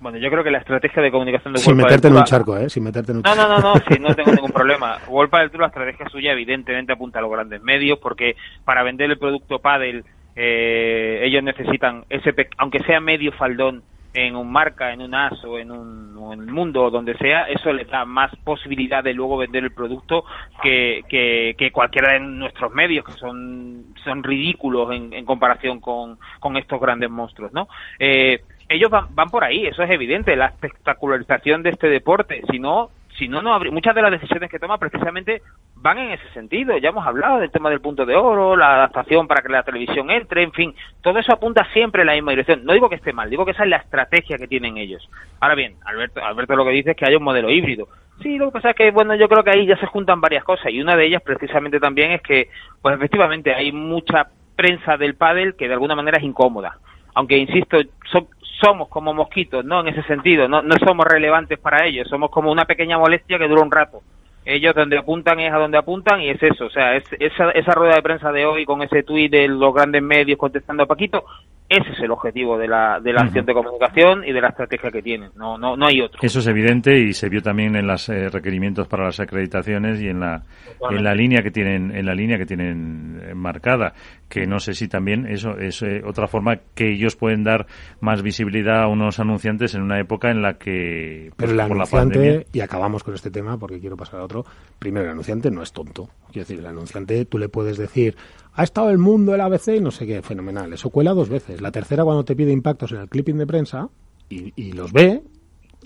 Bueno, 0.01 0.17
yo 0.17 0.29
creo 0.29 0.43
que 0.43 0.51
la 0.51 0.59
estrategia 0.59 1.03
de 1.03 1.11
comunicación 1.11 1.53
de 1.53 1.59
Sin 1.59 1.75
meterte 1.75 2.07
en 2.07 2.15
un 2.15 2.23
charco, 2.23 2.57
¿eh? 2.57 2.69
Sin 2.69 2.83
meterte 2.83 3.11
en 3.11 3.17
un 3.17 3.23
no, 3.23 3.35
no, 3.35 3.47
no, 3.49 3.59
no, 3.59 3.73
sí, 3.75 3.99
no 3.99 4.15
tengo 4.15 4.31
ningún 4.35 4.51
problema. 4.51 4.97
Wolpa 5.07 5.41
del 5.41 5.51
Tour, 5.51 5.61
la 5.61 5.67
estrategia 5.67 6.07
suya 6.09 6.31
evidentemente 6.31 6.93
apunta 6.93 7.19
a 7.19 7.21
los 7.21 7.31
grandes 7.31 7.61
medios 7.61 7.99
porque 7.99 8.35
para 8.63 8.83
vender 8.83 9.11
el 9.11 9.17
producto 9.17 9.59
Paddle 9.59 10.03
eh, 10.35 11.21
ellos 11.23 11.43
necesitan 11.43 12.05
ese, 12.09 12.33
aunque 12.57 12.79
sea 12.79 13.01
medio 13.01 13.33
faldón 13.33 13.83
en 14.13 14.35
un 14.35 14.51
marca, 14.51 14.91
en 14.91 15.01
un 15.01 15.13
as 15.13 15.43
o 15.43 15.59
en, 15.59 15.71
un, 15.71 16.33
el 16.33 16.47
mundo 16.47 16.83
o 16.83 16.89
donde 16.89 17.17
sea, 17.17 17.43
eso 17.43 17.71
les 17.73 17.87
da 17.89 18.05
más 18.05 18.35
posibilidad 18.43 19.03
de 19.03 19.13
luego 19.13 19.37
vender 19.37 19.63
el 19.63 19.71
producto 19.71 20.25
que, 20.61 21.03
que, 21.07 21.71
cualquiera 21.71 22.13
de 22.13 22.19
nuestros 22.19 22.73
medios, 22.73 23.05
que 23.05 23.13
son, 23.13 23.93
son 24.03 24.23
ridículos 24.23 24.91
en, 24.91 25.13
en 25.13 25.25
comparación 25.25 25.79
con, 25.79 26.17
con 26.39 26.57
estos 26.57 26.79
grandes 26.79 27.09
monstruos, 27.09 27.53
¿no? 27.53 27.67
Eh, 27.99 28.41
ellos 28.67 28.91
van, 28.91 29.07
van 29.15 29.29
por 29.29 29.43
ahí, 29.43 29.65
eso 29.65 29.81
es 29.81 29.89
evidente, 29.89 30.35
la 30.35 30.47
espectacularización 30.47 31.63
de 31.63 31.71
este 31.71 31.87
deporte. 31.87 32.43
Si 32.51 32.59
no, 32.59 32.91
si 33.19 33.27
no, 33.27 33.41
no 33.41 33.59
muchas 33.71 33.93
de 33.93 34.01
las 34.01 34.11
decisiones 34.11 34.49
que 34.49 34.59
toma 34.59 34.77
precisamente 34.77 35.41
van 35.75 35.99
en 35.99 36.11
ese 36.13 36.27
sentido. 36.33 36.77
Ya 36.77 36.89
hemos 36.89 37.05
hablado 37.05 37.39
del 37.39 37.51
tema 37.51 37.69
del 37.69 37.81
punto 37.81 38.05
de 38.05 38.15
oro, 38.15 38.55
la 38.55 38.75
adaptación 38.75 39.27
para 39.27 39.41
que 39.41 39.49
la 39.49 39.63
televisión 39.63 40.09
entre, 40.09 40.41
en 40.41 40.53
fin, 40.53 40.73
todo 41.01 41.19
eso 41.19 41.33
apunta 41.33 41.67
siempre 41.73 42.01
en 42.01 42.07
la 42.07 42.13
misma 42.13 42.31
dirección. 42.31 42.63
No 42.63 42.73
digo 42.73 42.89
que 42.89 42.95
esté 42.95 43.11
mal, 43.11 43.29
digo 43.29 43.45
que 43.45 43.51
esa 43.51 43.63
es 43.63 43.69
la 43.69 43.77
estrategia 43.77 44.37
que 44.37 44.47
tienen 44.47 44.77
ellos. 44.77 45.07
Ahora 45.41 45.55
bien, 45.55 45.75
Alberto, 45.85 46.23
Alberto 46.23 46.55
lo 46.55 46.63
que 46.63 46.71
dice 46.71 46.91
es 46.91 46.97
que 46.97 47.05
hay 47.05 47.15
un 47.15 47.23
modelo 47.23 47.49
híbrido. 47.49 47.87
Sí, 48.21 48.37
lo 48.37 48.47
que 48.47 48.53
pasa 48.53 48.71
es 48.71 48.75
que, 48.75 48.91
bueno, 48.91 49.15
yo 49.15 49.27
creo 49.27 49.43
que 49.43 49.51
ahí 49.51 49.65
ya 49.65 49.77
se 49.77 49.85
juntan 49.85 50.21
varias 50.21 50.43
cosas 50.43 50.71
y 50.71 50.81
una 50.81 50.95
de 50.95 51.05
ellas 51.05 51.21
precisamente 51.21 51.79
también 51.79 52.11
es 52.11 52.21
que, 52.21 52.49
pues 52.81 52.95
efectivamente, 52.95 53.53
hay 53.53 53.71
mucha 53.71 54.27
prensa 54.55 54.97
del 54.97 55.15
pádel 55.15 55.55
que 55.55 55.67
de 55.67 55.73
alguna 55.73 55.95
manera 55.95 56.17
es 56.17 56.23
incómoda. 56.23 56.77
Aunque, 57.13 57.37
insisto, 57.37 57.77
somos 58.61 58.87
como 58.89 59.13
mosquitos, 59.13 59.63
¿no? 59.65 59.81
En 59.81 59.87
ese 59.89 60.03
sentido, 60.03 60.47
no, 60.47 60.61
no 60.61 60.75
somos 60.85 61.05
relevantes 61.05 61.59
para 61.59 61.85
ellos, 61.85 62.07
somos 62.09 62.29
como 62.29 62.51
una 62.51 62.65
pequeña 62.65 62.97
molestia 62.97 63.37
que 63.37 63.47
dura 63.47 63.61
un 63.61 63.71
rato. 63.71 64.01
Ellos 64.45 64.73
donde 64.73 64.97
apuntan 64.97 65.39
es 65.39 65.53
a 65.53 65.57
donde 65.57 65.77
apuntan 65.77 66.21
y 66.21 66.29
es 66.29 66.41
eso, 66.41 66.65
o 66.65 66.69
sea, 66.69 66.95
es, 66.95 67.03
esa, 67.19 67.51
esa 67.51 67.73
rueda 67.73 67.95
de 67.95 68.01
prensa 68.01 68.31
de 68.31 68.45
hoy 68.45 68.65
con 68.65 68.81
ese 68.81 69.03
tuit 69.03 69.31
de 69.31 69.47
los 69.47 69.73
grandes 69.73 70.01
medios 70.01 70.39
contestando 70.39 70.83
a 70.83 70.87
Paquito, 70.87 71.23
ese 71.69 71.91
es 71.91 71.99
el 71.99 72.09
objetivo 72.09 72.57
de 72.57 72.67
la, 72.67 72.99
de 72.99 73.13
la 73.13 73.21
acción 73.21 73.45
de 73.45 73.53
comunicación 73.53 74.23
y 74.25 74.33
de 74.33 74.41
la 74.41 74.49
estrategia 74.49 74.89
que 74.89 75.03
tienen. 75.03 75.29
No, 75.35 75.55
no, 75.55 75.77
no 75.77 75.85
hay 75.85 76.01
otro. 76.01 76.19
Eso 76.23 76.39
es 76.39 76.47
evidente 76.47 76.97
y 76.99 77.13
se 77.13 77.29
vio 77.29 77.43
también 77.43 77.75
en 77.75 77.85
los 77.85 78.09
eh, 78.09 78.27
requerimientos 78.29 78.87
para 78.87 79.05
las 79.05 79.19
acreditaciones 79.19 80.01
y 80.01 80.07
en 80.07 80.19
la, 80.19 80.43
en 80.89 81.03
la 81.03 81.13
línea 81.13 81.43
que 81.43 81.51
tienen, 81.51 81.95
en 81.95 82.07
la 82.07 82.15
línea 82.15 82.39
que 82.39 82.47
tienen 82.47 83.21
eh, 83.23 83.35
marcada. 83.35 83.93
Que 84.27 84.47
no 84.47 84.59
sé 84.59 84.73
si 84.73 84.87
también 84.87 85.27
eso 85.27 85.57
es 85.59 85.83
eh, 85.83 86.01
otra 86.05 86.27
forma 86.27 86.57
que 86.73 86.91
ellos 86.91 87.15
pueden 87.15 87.43
dar 87.43 87.67
más 87.99 88.23
visibilidad 88.23 88.81
a 88.81 88.87
unos 88.87 89.19
anunciantes 89.19 89.75
en 89.75 89.83
una 89.83 89.99
época 89.99 90.31
en 90.31 90.41
la 90.41 90.55
que. 90.55 91.31
Pues, 91.35 91.49
Pero 91.49 91.51
el 91.51 91.59
anunciante, 91.59 92.47
y 92.51 92.61
acabamos 92.61 93.03
con 93.03 93.13
este 93.13 93.29
tema 93.29 93.57
porque 93.57 93.79
quiero 93.79 93.95
pasar 93.95 94.21
a 94.21 94.23
otro. 94.23 94.43
Primero, 94.79 95.05
el 95.05 95.11
anunciante 95.11 95.51
no 95.51 95.61
es 95.61 95.71
tonto. 95.71 96.09
Quiero 96.31 96.47
decir, 96.47 96.59
el 96.59 96.65
anunciante 96.65 97.25
tú 97.25 97.37
le 97.37 97.49
puedes 97.49 97.77
decir 97.77 98.15
ha 98.59 98.63
estado 98.63 98.89
el 98.89 98.97
mundo, 98.97 99.33
el 99.33 99.39
ABC 99.39 99.77
y 99.77 99.79
no 99.79 99.89
sé 99.89 100.05
qué, 100.05 100.21
fenomenal. 100.21 100.73
Eso 100.73 100.89
cuela 100.89 101.13
dos 101.13 101.29
veces. 101.29 101.61
La 101.61 101.71
tercera 101.71 102.03
cuando 102.03 102.25
te 102.25 102.35
pide 102.35 102.51
impactos 102.51 102.91
en 102.91 102.97
el 102.97 103.07
clipping 103.07 103.37
de 103.37 103.47
prensa 103.47 103.87
y, 104.27 104.73
los 104.73 104.91
ve. 104.91 105.23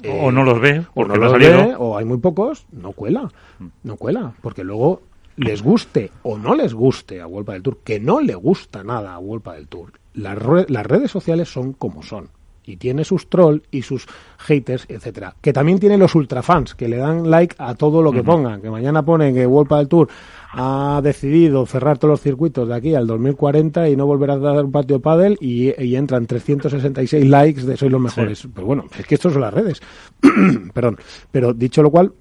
o 0.10 0.32
no 0.32 0.44
los 0.44 0.60
ve, 0.60 0.84
o 0.96 1.06
no 1.06 1.16
los 1.16 1.34
ve, 1.34 1.76
o 1.78 1.96
hay 1.96 2.04
muy 2.04 2.18
pocos, 2.18 2.66
no 2.72 2.94
cuela. 2.94 3.30
Mm. 3.60 3.68
No 3.84 3.96
cuela, 3.96 4.34
porque 4.42 4.64
luego 4.64 5.04
les 5.36 5.62
guste 5.62 6.10
o 6.24 6.40
no 6.40 6.56
les 6.56 6.74
guste 6.74 7.22
a 7.22 7.28
Vuelpa 7.28 7.54
del 7.54 7.62
Tour, 7.62 7.78
que 7.84 8.00
no 8.00 8.20
le 8.22 8.34
gusta 8.34 8.84
nada 8.84 9.14
a 9.14 9.20
Vuelpa 9.20 9.54
del 9.54 9.68
Tour. 9.68 9.92
Las, 10.16 10.40
las 10.68 10.86
redes 10.88 11.12
sociales 11.12 11.50
son 11.50 11.74
como 11.74 12.02
son 12.02 12.30
y 12.66 12.78
tiene 12.78 13.03
sus 13.03 13.30
trolls 13.30 13.64
y 13.72 13.82
sus 13.82 14.05
haters, 14.38 14.86
etcétera. 14.88 15.36
Que 15.41 15.53
también 15.53 15.80
tiene 15.80 15.97
los 15.97 16.16
ultrafans 16.16 16.76
que 16.76 16.88
le 16.88 16.97
dan 16.97 17.30
like 17.30 17.55
a 17.57 17.76
todo 17.76 18.01
lo 18.01 18.11
que 18.11 18.24
pongan. 18.24 18.61
Que 18.61 18.70
mañana 18.70 19.03
ponen 19.03 19.34
que 19.34 19.45
Vuelpa 19.45 19.78
del 19.78 19.88
Tour 19.88 20.07
ha 20.53 21.01
decidido 21.03 21.66
cerrar 21.66 21.97
todos 21.97 22.11
los 22.11 22.22
circuitos 22.22 22.68
de 22.68 22.76
aquí 22.76 22.95
al 22.95 23.07
2040 23.07 23.89
y 23.89 23.95
no 23.95 24.05
volver 24.05 24.32
a 24.32 24.38
dar 24.38 24.66
un 24.66 24.72
patio 24.72 24.99
pádel 24.99 25.38
y, 25.41 25.74
y 25.82 25.95
entran 25.95 26.26
366 26.26 27.26
likes 27.28 27.64
de 27.64 27.78
soy 27.78 27.89
los 27.89 28.01
mejores. 28.01 28.47
Pues 28.53 28.66
bueno, 28.66 28.86
es 28.97 29.05
que 29.05 29.16
estos 29.16 29.34
son 29.34 29.41
las 29.41 29.53
redes. 29.53 29.82
Perdón. 30.74 30.97
Pero 31.32 31.53
dicho 31.53 31.82
lo 31.82 31.89
cual, 31.89 32.14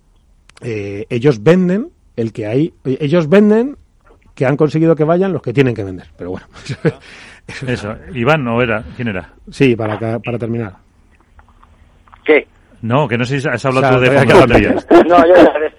eh, 0.60 1.06
ellos 1.10 1.42
venden 1.42 1.90
el 2.16 2.32
que 2.32 2.46
hay, 2.46 2.74
ellos 2.84 3.28
venden 3.28 3.76
que 4.34 4.46
han 4.46 4.56
conseguido 4.56 4.96
que 4.96 5.04
vayan 5.04 5.32
los 5.32 5.42
que 5.42 5.52
tienen 5.52 5.74
que 5.74 5.84
vender. 5.84 6.08
Pero 6.16 6.30
bueno. 6.30 6.46
Eso, 7.66 7.96
Iván 8.14 8.44
no 8.44 8.62
era, 8.62 8.82
¿quién 8.96 9.08
era? 9.08 9.30
Sí, 9.50 9.76
para, 9.76 9.98
para 10.18 10.38
terminar. 10.38 10.74
¿Qué? 12.24 12.46
No, 12.82 13.06
que 13.06 13.16
no 13.16 13.24
sé 13.24 13.40
si 13.40 13.48
has 13.48 13.64
hablado 13.64 14.00
de 14.00 14.10
No, 15.06 15.26
yo 15.26 15.34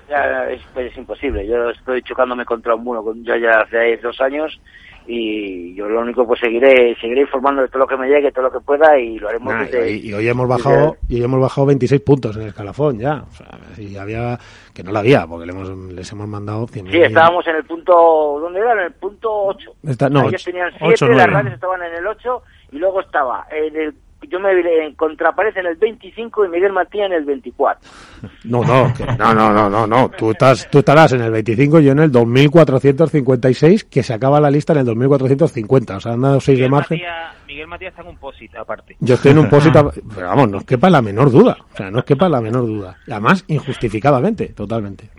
ya, 0.09 0.49
es, 0.49 0.97
imposible. 0.97 1.45
Yo 1.45 1.70
estoy 1.70 2.01
chocándome 2.03 2.45
contra 2.45 2.76
un 2.76 2.84
muro 2.84 3.14
ya 3.24 3.38
ya 3.38 3.61
hace 3.61 3.97
dos 3.97 4.20
años 4.22 4.59
y 5.06 5.76
yo 5.76 5.88
lo 5.88 6.01
único 6.01 6.26
pues 6.26 6.39
seguiré 6.39 6.95
seguiré 6.99 7.22
informando 7.22 7.62
de 7.62 7.68
todo 7.68 7.80
lo 7.80 7.88
que 7.88 7.97
me 7.97 8.08
llegue, 8.08 8.32
todo 8.32 8.45
lo 8.45 8.51
que 8.51 8.60
pueda 8.60 8.97
y 8.97 9.20
lo 9.20 9.30
haremos 9.30 9.54
y, 9.74 10.14
hoy 10.14 10.28
hemos 10.28 10.47
bajado 10.47 10.95
y 11.10 11.16
hoy 11.16 11.24
hemos 11.24 11.41
bajado 11.41 11.68
26 11.68 12.01
puntos 12.01 12.36
en 12.36 12.43
el 12.43 12.47
escalafón 12.49 12.99
ya, 12.99 13.24
o 13.24 13.32
sea, 13.32 13.47
y 13.78 13.97
había 13.97 14.38
que 14.74 14.84
no 14.84 14.91
lo 14.91 14.99
había 14.99 15.28
porque 15.28 15.45
les 15.45 16.12
hemos 16.12 16.28
mandado 16.28 16.68
100 16.68 16.91
Sí, 16.91 17.01
estábamos 17.01 17.45
en 17.47 17.56
el 17.58 17.64
punto 17.66 17.93
¿dónde 18.41 18.60
era? 18.60 18.74
En 18.74 18.80
el 18.80 18.93
punto 18.93 19.30
8. 19.32 19.72
no, 20.10 20.28
Ellos 20.28 20.43
tenían 20.43 20.72
7, 20.78 21.08
las 21.10 21.30
radios 21.30 21.54
estaban 21.54 21.82
en 21.84 21.93
el 21.93 22.08
8 22.08 22.41
y 22.72 22.78
luego 22.78 23.01
estaba 23.01 23.45
en 23.51 23.76
el 23.76 23.93
yo 24.34 24.40
me 24.40 24.50
en 24.84 24.96
contraparece 24.96 25.60
en 25.60 25.68
el 25.68 25.76
25 25.76 26.46
y 26.46 26.50
Miguel 26.50 26.74
Matías 26.74 27.06
en 27.06 27.14
el 27.14 27.24
24. 27.24 27.90
No, 28.46 28.64
no, 28.64 28.92
no, 29.18 29.34
no, 29.34 29.54
no, 29.54 29.70
no, 29.70 29.88
no. 29.88 30.10
Tú, 30.10 30.32
estás, 30.32 30.70
tú 30.70 30.80
estarás 30.80 31.12
en 31.14 31.22
el 31.22 31.32
25 31.32 31.80
y 31.80 31.86
yo 31.86 31.92
en 31.92 32.00
el 32.00 32.12
2456, 32.12 33.84
que 33.84 34.02
se 34.02 34.14
acaba 34.14 34.40
la 34.40 34.50
lista 34.50 34.74
en 34.74 34.80
el 34.80 34.86
2450. 34.86 35.98
O 35.98 36.00
sea, 36.00 36.14
han 36.14 36.22
dado 36.22 36.40
6 36.40 36.60
de 36.60 36.70
margen. 36.70 37.02
Miguel 37.46 37.68
Matías 37.68 37.92
está 37.92 38.02
en 38.02 38.08
un 38.10 38.18
POSIT, 38.18 38.56
aparte. 38.56 38.96
Yo 39.00 39.16
estoy 39.16 39.32
en 39.32 39.40
un 39.40 39.50
POSIT, 39.50 39.74
pero 40.16 40.28
vamos, 40.28 40.50
no 40.50 40.58
os 40.58 40.64
quepa 40.64 40.90
la 40.90 41.02
menor 41.02 41.32
duda. 41.32 41.58
O 41.74 41.78
sea, 41.78 41.92
no 41.92 42.00
os 42.00 42.06
quepa 42.06 42.30
la 42.30 42.42
menor 42.42 42.66
duda. 42.66 42.98
Y 43.06 43.12
además, 43.12 43.44
injustificadamente, 43.48 44.48
totalmente. 44.48 45.10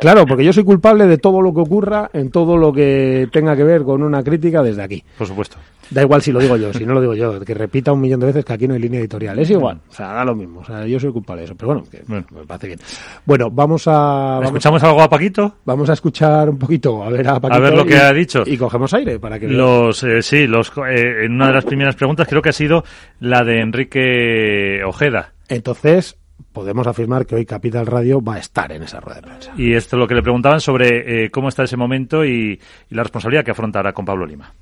Claro, 0.00 0.26
porque 0.26 0.44
yo 0.44 0.52
soy 0.52 0.64
culpable 0.64 1.06
de 1.06 1.18
todo 1.18 1.40
lo 1.40 1.54
que 1.54 1.60
ocurra 1.60 2.10
en 2.12 2.30
todo 2.30 2.56
lo 2.56 2.72
que 2.72 3.28
tenga 3.32 3.56
que 3.56 3.64
ver 3.64 3.84
con 3.84 4.02
una 4.02 4.22
crítica 4.22 4.62
desde 4.62 4.82
aquí. 4.82 5.04
Por 5.16 5.26
supuesto. 5.26 5.56
Da 5.90 6.02
igual 6.02 6.22
si 6.22 6.32
lo 6.32 6.40
digo 6.40 6.56
yo, 6.56 6.72
si 6.72 6.86
no 6.86 6.94
lo 6.94 7.00
digo 7.00 7.14
yo, 7.14 7.40
que 7.40 7.54
repita 7.54 7.92
un 7.92 8.00
millón 8.00 8.20
de 8.20 8.26
veces 8.26 8.44
que 8.44 8.52
aquí 8.52 8.66
no 8.66 8.74
hay 8.74 8.80
línea 8.80 9.00
editorial. 9.00 9.38
Es 9.38 9.50
igual, 9.50 9.80
o 9.88 9.92
sea, 9.92 10.12
da 10.12 10.24
lo 10.24 10.34
mismo. 10.34 10.60
O 10.60 10.64
sea, 10.64 10.86
yo 10.86 10.98
soy 10.98 11.12
culpable 11.12 11.42
de 11.42 11.46
eso, 11.46 11.54
pero 11.54 11.74
bueno, 11.74 12.24
me 12.30 12.46
parece 12.46 12.68
bien. 12.68 12.78
Bueno, 13.24 13.50
vamos 13.50 13.84
a... 13.86 14.40
¿Escuchamos 14.42 14.82
algo 14.82 15.02
a 15.02 15.08
Paquito? 15.08 15.56
Vamos 15.64 15.90
a 15.90 15.92
escuchar 15.92 16.50
un 16.50 16.58
poquito, 16.58 17.02
a 17.02 17.10
ver 17.10 17.28
a 17.28 17.40
Paquito. 17.40 17.54
A 17.54 17.58
ver 17.60 17.76
lo 17.76 17.84
que 17.84 17.96
ha 17.96 18.12
dicho. 18.12 18.42
Y 18.46 18.56
cogemos 18.56 18.92
aire 18.94 19.18
para 19.18 19.38
que... 19.38 19.48
Los, 19.48 20.02
eh, 20.02 20.22
sí, 20.22 20.46
los, 20.46 20.72
eh, 20.88 21.24
en 21.24 21.32
una 21.32 21.48
de 21.48 21.54
las 21.54 21.64
primeras 21.64 21.96
preguntas 21.96 22.26
creo 22.28 22.42
que 22.42 22.50
ha 22.50 22.52
sido 22.52 22.84
la 23.20 23.44
de 23.44 23.60
Enrique 23.60 24.82
Ojeda. 24.84 25.32
Entonces, 25.48 26.16
podemos 26.52 26.86
afirmar 26.86 27.26
que 27.26 27.34
hoy 27.34 27.44
Capital 27.44 27.86
Radio 27.86 28.22
va 28.22 28.36
a 28.36 28.38
estar 28.38 28.70
en 28.72 28.82
esa 28.82 29.00
rueda 29.00 29.20
de 29.20 29.26
prensa. 29.26 29.52
Y 29.56 29.74
esto 29.74 29.96
es 29.96 30.00
lo 30.00 30.08
que 30.08 30.14
le 30.14 30.22
preguntaban 30.22 30.60
sobre 30.60 31.24
eh, 31.24 31.30
cómo 31.30 31.48
está 31.48 31.64
ese 31.64 31.76
momento 31.76 32.24
y, 32.24 32.60
y 32.90 32.94
la 32.94 33.02
responsabilidad 33.02 33.44
que 33.44 33.50
afrontará 33.50 33.92
con 33.92 34.04
Pablo 34.04 34.26
Lima 34.26 34.52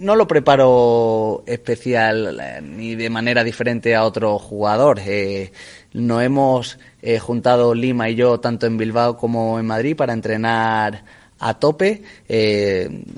no 0.00 0.16
lo 0.16 0.26
preparo 0.26 1.42
especial 1.46 2.38
eh, 2.40 2.60
ni 2.62 2.94
de 2.94 3.10
manera 3.10 3.44
diferente 3.44 3.94
a 3.94 4.04
otro 4.04 4.38
jugador. 4.38 5.00
Eh, 5.04 5.52
nos 5.92 6.22
hemos 6.22 6.78
eh, 7.02 7.18
juntado 7.18 7.74
Lima 7.74 8.10
y 8.10 8.14
yo 8.14 8.40
tanto 8.40 8.66
en 8.66 8.76
Bilbao 8.76 9.16
como 9.16 9.58
en 9.58 9.66
Madrid 9.66 9.96
para 9.96 10.12
entrenar 10.12 11.04
a 11.38 11.54
tope. 11.54 12.02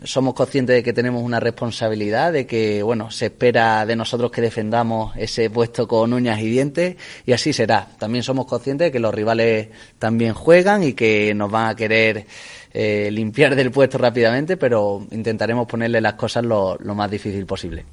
somos 0.04 0.34
conscientes 0.34 0.76
de 0.76 0.82
que 0.82 0.92
tenemos 0.92 1.22
una 1.22 1.40
responsabilidad, 1.40 2.32
de 2.32 2.46
que 2.46 2.82
bueno 2.82 3.10
se 3.10 3.26
espera 3.26 3.86
de 3.86 3.96
nosotros 3.96 4.30
que 4.30 4.40
defendamos 4.40 5.16
ese 5.16 5.50
puesto 5.50 5.86
con 5.86 6.12
uñas 6.12 6.40
y 6.40 6.48
dientes 6.48 6.96
y 7.26 7.32
así 7.32 7.52
será. 7.52 7.88
También 7.98 8.22
somos 8.22 8.46
conscientes 8.46 8.86
de 8.86 8.92
que 8.92 9.00
los 9.00 9.14
rivales 9.14 9.68
también 9.98 10.34
juegan 10.34 10.82
y 10.82 10.92
que 10.92 11.34
nos 11.34 11.50
van 11.50 11.70
a 11.70 11.74
querer 11.74 12.26
eh, 12.72 13.10
limpiar 13.10 13.56
del 13.56 13.70
puesto 13.70 13.98
rápidamente, 13.98 14.56
pero 14.56 15.04
intentaremos 15.10 15.66
ponerle 15.66 16.00
las 16.00 16.14
cosas 16.14 16.44
lo, 16.44 16.78
más 16.94 17.10
difícil 17.10 17.44
posible. 17.46 17.84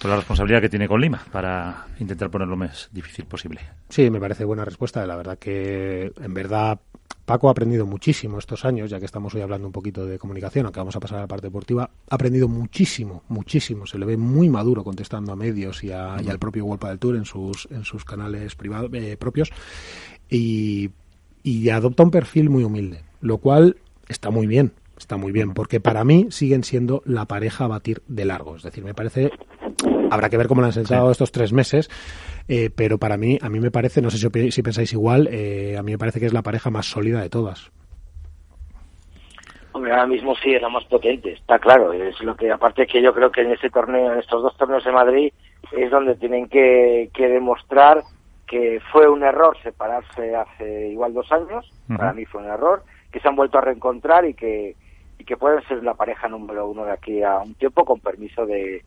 Por 0.00 0.10
la 0.10 0.16
responsabilidad 0.16 0.60
que 0.62 0.68
tiene 0.68 0.88
con 0.88 1.00
Lima 1.00 1.22
para 1.30 1.86
intentar 1.98 2.30
ponerlo 2.30 2.52
lo 2.52 2.56
más 2.56 2.88
difícil 2.92 3.26
posible. 3.26 3.60
Sí, 3.88 4.08
me 4.08 4.18
parece 4.18 4.44
buena 4.44 4.64
respuesta. 4.64 5.04
La 5.04 5.16
verdad 5.16 5.38
que, 5.38 6.12
en 6.22 6.32
verdad, 6.32 6.80
Paco 7.30 7.46
ha 7.46 7.52
aprendido 7.52 7.86
muchísimo 7.86 8.40
estos 8.40 8.64
años, 8.64 8.90
ya 8.90 8.98
que 8.98 9.04
estamos 9.04 9.32
hoy 9.36 9.40
hablando 9.40 9.64
un 9.64 9.72
poquito 9.72 10.04
de 10.04 10.18
comunicación, 10.18 10.66
aunque 10.66 10.80
vamos 10.80 10.96
a 10.96 10.98
pasar 10.98 11.18
a 11.18 11.20
la 11.20 11.26
parte 11.28 11.46
deportiva, 11.46 11.88
ha 12.08 12.14
aprendido 12.16 12.48
muchísimo, 12.48 13.22
muchísimo. 13.28 13.86
Se 13.86 13.98
le 13.98 14.04
ve 14.04 14.16
muy 14.16 14.48
maduro 14.48 14.82
contestando 14.82 15.30
a 15.32 15.36
medios 15.36 15.84
y, 15.84 15.92
al 15.92 16.40
propio 16.40 16.64
World 16.64 16.88
del 16.88 16.98
Tour 16.98 17.14
en 17.14 17.24
sus, 17.24 17.68
en 17.70 17.84
sus 17.84 18.04
canales 18.04 18.56
privados, 18.56 18.90
eh, 18.94 19.16
propios 19.16 19.52
y, 20.28 20.90
y 21.44 21.68
adopta 21.68 22.02
un 22.02 22.10
perfil 22.10 22.50
muy 22.50 22.64
humilde, 22.64 23.04
lo 23.20 23.38
cual 23.38 23.76
está 24.08 24.30
muy 24.30 24.48
bien, 24.48 24.72
está 24.98 25.16
muy 25.16 25.30
bien, 25.30 25.54
porque 25.54 25.78
para 25.78 26.02
mí 26.02 26.26
siguen 26.30 26.64
siendo 26.64 27.00
la 27.06 27.26
pareja 27.26 27.66
a 27.66 27.68
batir 27.68 28.02
de 28.08 28.24
largo. 28.24 28.56
Es 28.56 28.64
decir, 28.64 28.82
me 28.82 28.92
parece, 28.92 29.30
habrá 30.10 30.30
que 30.30 30.36
ver 30.36 30.48
cómo 30.48 30.62
lo 30.62 30.66
han 30.66 30.72
sentado 30.72 31.12
estos 31.12 31.30
tres 31.30 31.52
meses, 31.52 31.90
eh, 32.48 32.70
pero 32.74 32.98
para 32.98 33.16
mí, 33.16 33.38
a 33.40 33.48
mí 33.48 33.60
me 33.60 33.70
parece, 33.70 34.02
no 34.02 34.10
sé 34.10 34.18
si, 34.18 34.50
si 34.50 34.62
pensáis 34.62 34.92
igual, 34.92 35.28
eh, 35.30 35.76
a 35.78 35.82
mí 35.82 35.92
me 35.92 35.98
parece 35.98 36.20
que 36.20 36.26
es 36.26 36.32
la 36.32 36.42
pareja 36.42 36.70
más 36.70 36.86
sólida 36.86 37.20
de 37.20 37.30
todas. 37.30 37.70
Hombre, 39.72 39.92
ahora 39.92 40.06
mismo 40.06 40.34
sí 40.36 40.52
es 40.52 40.60
la 40.60 40.68
más 40.68 40.84
potente, 40.84 41.32
está 41.32 41.58
claro. 41.58 41.92
Es 41.92 42.20
lo 42.20 42.34
que, 42.34 42.50
aparte 42.50 42.86
que 42.86 43.00
yo 43.00 43.14
creo 43.14 43.30
que 43.30 43.42
en 43.42 43.52
ese 43.52 43.70
torneo, 43.70 44.12
en 44.12 44.18
estos 44.18 44.42
dos 44.42 44.56
torneos 44.56 44.84
de 44.84 44.92
Madrid, 44.92 45.32
es 45.72 45.90
donde 45.90 46.16
tienen 46.16 46.48
que, 46.48 47.10
que 47.14 47.28
demostrar 47.28 48.02
que 48.50 48.80
fue 48.90 49.08
un 49.08 49.22
error 49.22 49.56
separarse 49.62 50.34
hace 50.34 50.88
igual 50.88 51.14
dos 51.14 51.30
años. 51.30 51.72
Para 51.96 52.12
mí 52.12 52.24
fue 52.24 52.42
un 52.42 52.48
error, 52.48 52.82
que 53.12 53.20
se 53.20 53.28
han 53.28 53.36
vuelto 53.36 53.58
a 53.58 53.60
reencontrar 53.60 54.24
y 54.24 54.34
que, 54.34 54.74
y 55.18 55.24
que 55.24 55.36
pueden 55.36 55.62
ser 55.68 55.84
la 55.84 55.94
pareja 55.94 56.28
número 56.28 56.66
uno 56.66 56.84
de 56.84 56.90
aquí 56.90 57.22
a 57.22 57.38
un 57.38 57.54
tiempo, 57.54 57.84
con 57.84 58.00
permiso 58.00 58.44
de, 58.46 58.82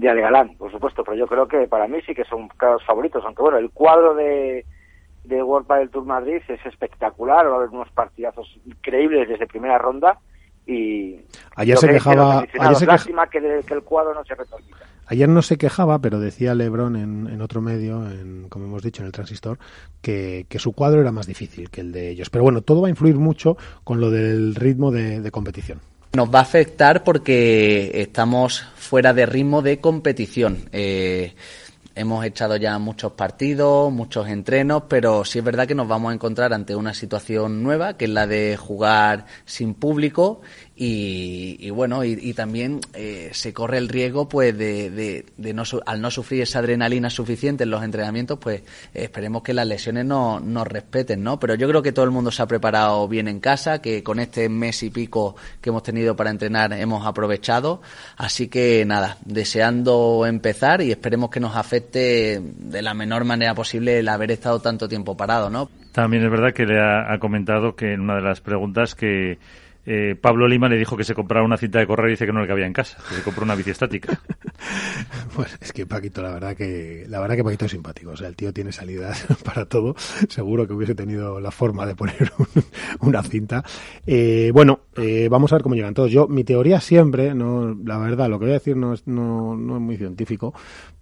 de 0.00 0.08
Ale 0.08 0.22
Galán, 0.22 0.56
por 0.56 0.70
supuesto. 0.70 1.04
Pero 1.04 1.16
yo 1.16 1.26
creo 1.26 1.46
que 1.46 1.66
para 1.68 1.86
mí 1.86 1.98
sí 2.06 2.14
que 2.14 2.24
son 2.24 2.48
claros 2.48 2.84
favoritos, 2.84 3.24
aunque 3.24 3.42
bueno, 3.42 3.58
el 3.58 3.70
cuadro 3.70 4.14
de 4.14 4.64
de 5.24 5.42
World 5.42 5.68
del 5.68 5.90
Tour 5.90 6.04
Madrid 6.04 6.42
es 6.48 6.64
espectacular, 6.64 7.46
va 7.46 7.52
a 7.52 7.56
haber 7.56 7.68
unos 7.68 7.90
partidazos 7.90 8.58
increíbles 8.64 9.28
desde 9.28 9.46
primera 9.46 9.78
ronda 9.78 10.18
y 10.66 11.20
ayer 11.56 11.76
se 11.76 11.88
quejaba 11.88 12.40
ayer 12.58 12.76
se 12.76 12.86
lástima 12.86 13.26
que, 13.28 13.38
el 13.38 13.82
cuadro 13.82 14.14
no 14.14 14.24
se. 14.24 14.34
Ayer 15.06 15.28
no 15.28 15.42
se 15.42 15.58
quejaba, 15.58 15.98
pero 15.98 16.20
decía 16.20 16.54
Lebron 16.54 16.94
en, 16.94 17.26
en 17.26 17.42
otro 17.42 17.60
medio, 17.60 18.08
en, 18.08 18.48
como 18.48 18.66
hemos 18.66 18.82
dicho, 18.82 19.02
en 19.02 19.06
el 19.06 19.12
transistor, 19.12 19.58
que, 20.00 20.46
que, 20.48 20.60
su 20.60 20.72
cuadro 20.72 21.00
era 21.00 21.10
más 21.10 21.26
difícil 21.26 21.70
que 21.70 21.80
el 21.80 21.90
de 21.90 22.10
ellos. 22.10 22.30
Pero 22.30 22.44
bueno, 22.44 22.60
todo 22.62 22.82
va 22.82 22.86
a 22.86 22.90
influir 22.90 23.16
mucho 23.16 23.56
con 23.82 24.00
lo 24.00 24.10
del 24.10 24.54
ritmo 24.54 24.92
de, 24.92 25.20
de 25.20 25.30
competición. 25.32 25.80
Nos 26.12 26.28
va 26.28 26.40
a 26.40 26.42
afectar 26.42 27.04
porque 27.04 27.92
estamos 27.94 28.64
fuera 28.74 29.14
de 29.14 29.26
ritmo 29.26 29.62
de 29.62 29.80
competición. 29.80 30.68
Eh, 30.72 31.34
Hemos 32.00 32.24
echado 32.24 32.56
ya 32.56 32.78
muchos 32.78 33.12
partidos, 33.12 33.92
muchos 33.92 34.28
entrenos, 34.28 34.84
pero 34.88 35.24
sí 35.24 35.40
es 35.40 35.44
verdad 35.44 35.66
que 35.66 35.74
nos 35.74 35.88
vamos 35.88 36.10
a 36.10 36.14
encontrar 36.14 36.52
ante 36.54 36.76
una 36.76 36.94
situación 36.94 37.64
nueva, 37.64 37.98
que 37.98 38.04
es 38.04 38.10
la 38.10 38.28
de 38.28 38.56
jugar 38.56 39.26
sin 39.44 39.74
público 39.74 40.40
y, 40.82 41.68
bueno, 41.68 42.04
y, 42.04 42.32
también 42.32 42.80
eh, 42.94 43.28
se 43.34 43.52
corre 43.52 43.76
el 43.76 43.90
riesgo 43.90 44.30
pues 44.30 44.56
de, 44.56 44.88
de, 45.36 45.52
no, 45.52 45.62
al 45.84 46.00
no 46.00 46.10
sufrir 46.10 46.40
esa 46.40 46.60
adrenalina 46.60 47.10
suficiente 47.10 47.64
en 47.64 47.70
los 47.70 47.84
entrenamientos, 47.84 48.38
pues 48.38 48.62
esperemos 48.94 49.42
que 49.42 49.52
las 49.52 49.66
lesiones 49.66 50.06
no 50.06 50.40
nos 50.40 50.66
respeten, 50.66 51.22
¿no? 51.22 51.38
Pero 51.38 51.54
yo 51.54 51.68
creo 51.68 51.82
que 51.82 51.92
todo 51.92 52.06
el 52.06 52.10
mundo 52.10 52.30
se 52.30 52.40
ha 52.40 52.46
preparado 52.46 53.06
bien 53.08 53.28
en 53.28 53.40
casa, 53.40 53.82
que 53.82 54.02
con 54.02 54.20
este 54.20 54.48
mes 54.48 54.82
y 54.82 54.88
pico 54.88 55.36
que 55.60 55.68
hemos 55.68 55.82
tenido 55.82 56.16
para 56.16 56.30
entrenar 56.30 56.72
hemos 56.72 57.06
aprovechado, 57.06 57.82
así 58.16 58.48
que 58.48 58.82
nada, 58.86 59.18
deseando 59.26 60.24
empezar 60.24 60.80
y 60.80 60.92
esperemos 60.92 61.28
que 61.28 61.40
nos 61.40 61.56
afecte 61.56 62.40
de 62.42 62.80
la 62.80 62.94
menor 62.94 63.26
manera 63.26 63.54
posible 63.54 63.98
el 63.98 64.08
haber 64.08 64.30
estado 64.30 64.60
tanto 64.60 64.88
tiempo 64.88 65.14
parado, 65.14 65.50
¿no? 65.50 65.68
También 65.92 66.24
es 66.24 66.30
verdad 66.30 66.54
que 66.54 66.64
le 66.64 66.80
ha 66.80 67.18
comentado 67.18 67.76
que 67.76 67.92
en 67.92 68.00
una 68.00 68.14
de 68.14 68.22
las 68.22 68.40
preguntas 68.40 68.94
que 68.94 69.38
eh, 69.86 70.16
Pablo 70.20 70.46
Lima 70.46 70.68
le 70.68 70.76
dijo 70.76 70.96
que 70.96 71.04
se 71.04 71.14
comprara 71.14 71.44
una 71.44 71.56
cinta 71.56 71.78
de 71.78 71.86
correr 71.86 72.08
y 72.08 72.10
dice 72.12 72.26
que 72.26 72.32
no 72.32 72.40
le 72.40 72.48
cabía 72.48 72.66
en 72.66 72.72
casa, 72.72 72.98
que 73.08 73.14
se 73.14 73.22
compró 73.22 73.44
una 73.44 73.54
bici 73.54 73.70
estática. 73.70 74.20
pues 75.34 75.56
es 75.60 75.72
que 75.72 75.86
Paquito, 75.86 76.22
la 76.22 76.32
verdad 76.32 76.56
que 76.56 77.04
la 77.08 77.20
verdad 77.20 77.36
que 77.36 77.44
Paquito 77.44 77.64
es 77.64 77.70
simpático, 77.70 78.10
o 78.10 78.16
sea, 78.16 78.28
el 78.28 78.36
tío 78.36 78.52
tiene 78.52 78.72
salidas 78.72 79.26
para 79.44 79.64
todo, 79.64 79.94
seguro 80.28 80.66
que 80.66 80.74
hubiese 80.74 80.94
tenido 80.94 81.40
la 81.40 81.50
forma 81.50 81.86
de 81.86 81.94
poner 81.94 82.32
una 83.00 83.22
cinta. 83.22 83.64
Eh, 84.06 84.50
bueno, 84.52 84.80
eh, 84.96 85.28
vamos 85.30 85.52
a 85.52 85.56
ver 85.56 85.62
cómo 85.62 85.74
llegan 85.74 85.94
todos. 85.94 86.10
Yo, 86.10 86.28
mi 86.28 86.44
teoría 86.44 86.80
siempre, 86.80 87.34
no, 87.34 87.74
la 87.84 87.98
verdad, 87.98 88.28
lo 88.28 88.38
que 88.38 88.46
voy 88.46 88.52
a 88.52 88.58
decir 88.58 88.76
no 88.76 88.92
es, 88.92 89.06
no, 89.06 89.56
no 89.56 89.76
es 89.76 89.82
muy 89.82 89.96
científico, 89.96 90.54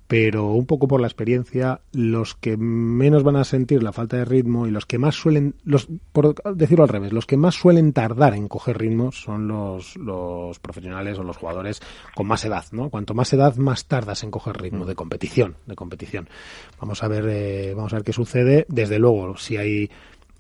pero 0.09 0.47
un 0.47 0.65
poco 0.65 0.89
por 0.89 1.03
la 1.03 1.07
experiencia, 1.07 1.83
los 1.93 2.35
que 2.35 2.57
menos 2.57 3.23
van 3.23 3.37
a 3.37 3.45
sentir 3.45 3.83
la 3.83 3.93
falta 3.93 4.17
de 4.17 4.25
ritmo 4.25 4.67
y 4.67 4.71
los 4.71 4.87
que 4.87 4.97
más 4.97 5.15
suelen, 5.15 5.55
los, 5.65 5.87
por 6.13 6.35
decirlo 6.57 6.85
al 6.85 6.89
revés, 6.89 7.13
los 7.13 7.27
que 7.27 7.37
más 7.37 7.55
suelen 7.55 7.93
tardar 7.93 8.35
en 8.35 8.49
coger 8.49 8.79
ritmo 8.79 9.13
son 9.13 9.47
los, 9.47 9.97
los 9.97 10.59
profesionales 10.61 11.19
o 11.19 11.23
los 11.23 11.37
jugadores 11.37 11.83
con 12.15 12.27
más 12.27 12.43
edad, 12.47 12.65
¿no? 12.73 12.89
Cuanto 12.89 13.13
más 13.13 13.31
edad, 13.35 13.55
más 13.57 13.85
tardas 13.85 14.25
en 14.25 14.31
coger 14.31 14.57
ritmo 14.57 14.87
de 14.87 14.95
competición, 14.95 15.57
de 15.67 15.75
competición. 15.75 16.27
Vamos 16.81 17.03
a 17.03 17.09
ver, 17.09 17.27
eh, 17.29 17.75
vamos 17.77 17.93
a 17.93 17.97
ver 17.97 18.05
qué 18.05 18.15
sucede. 18.15 18.65
Desde 18.71 18.99
luego, 18.99 19.37
si 19.37 19.59
hay 19.59 19.91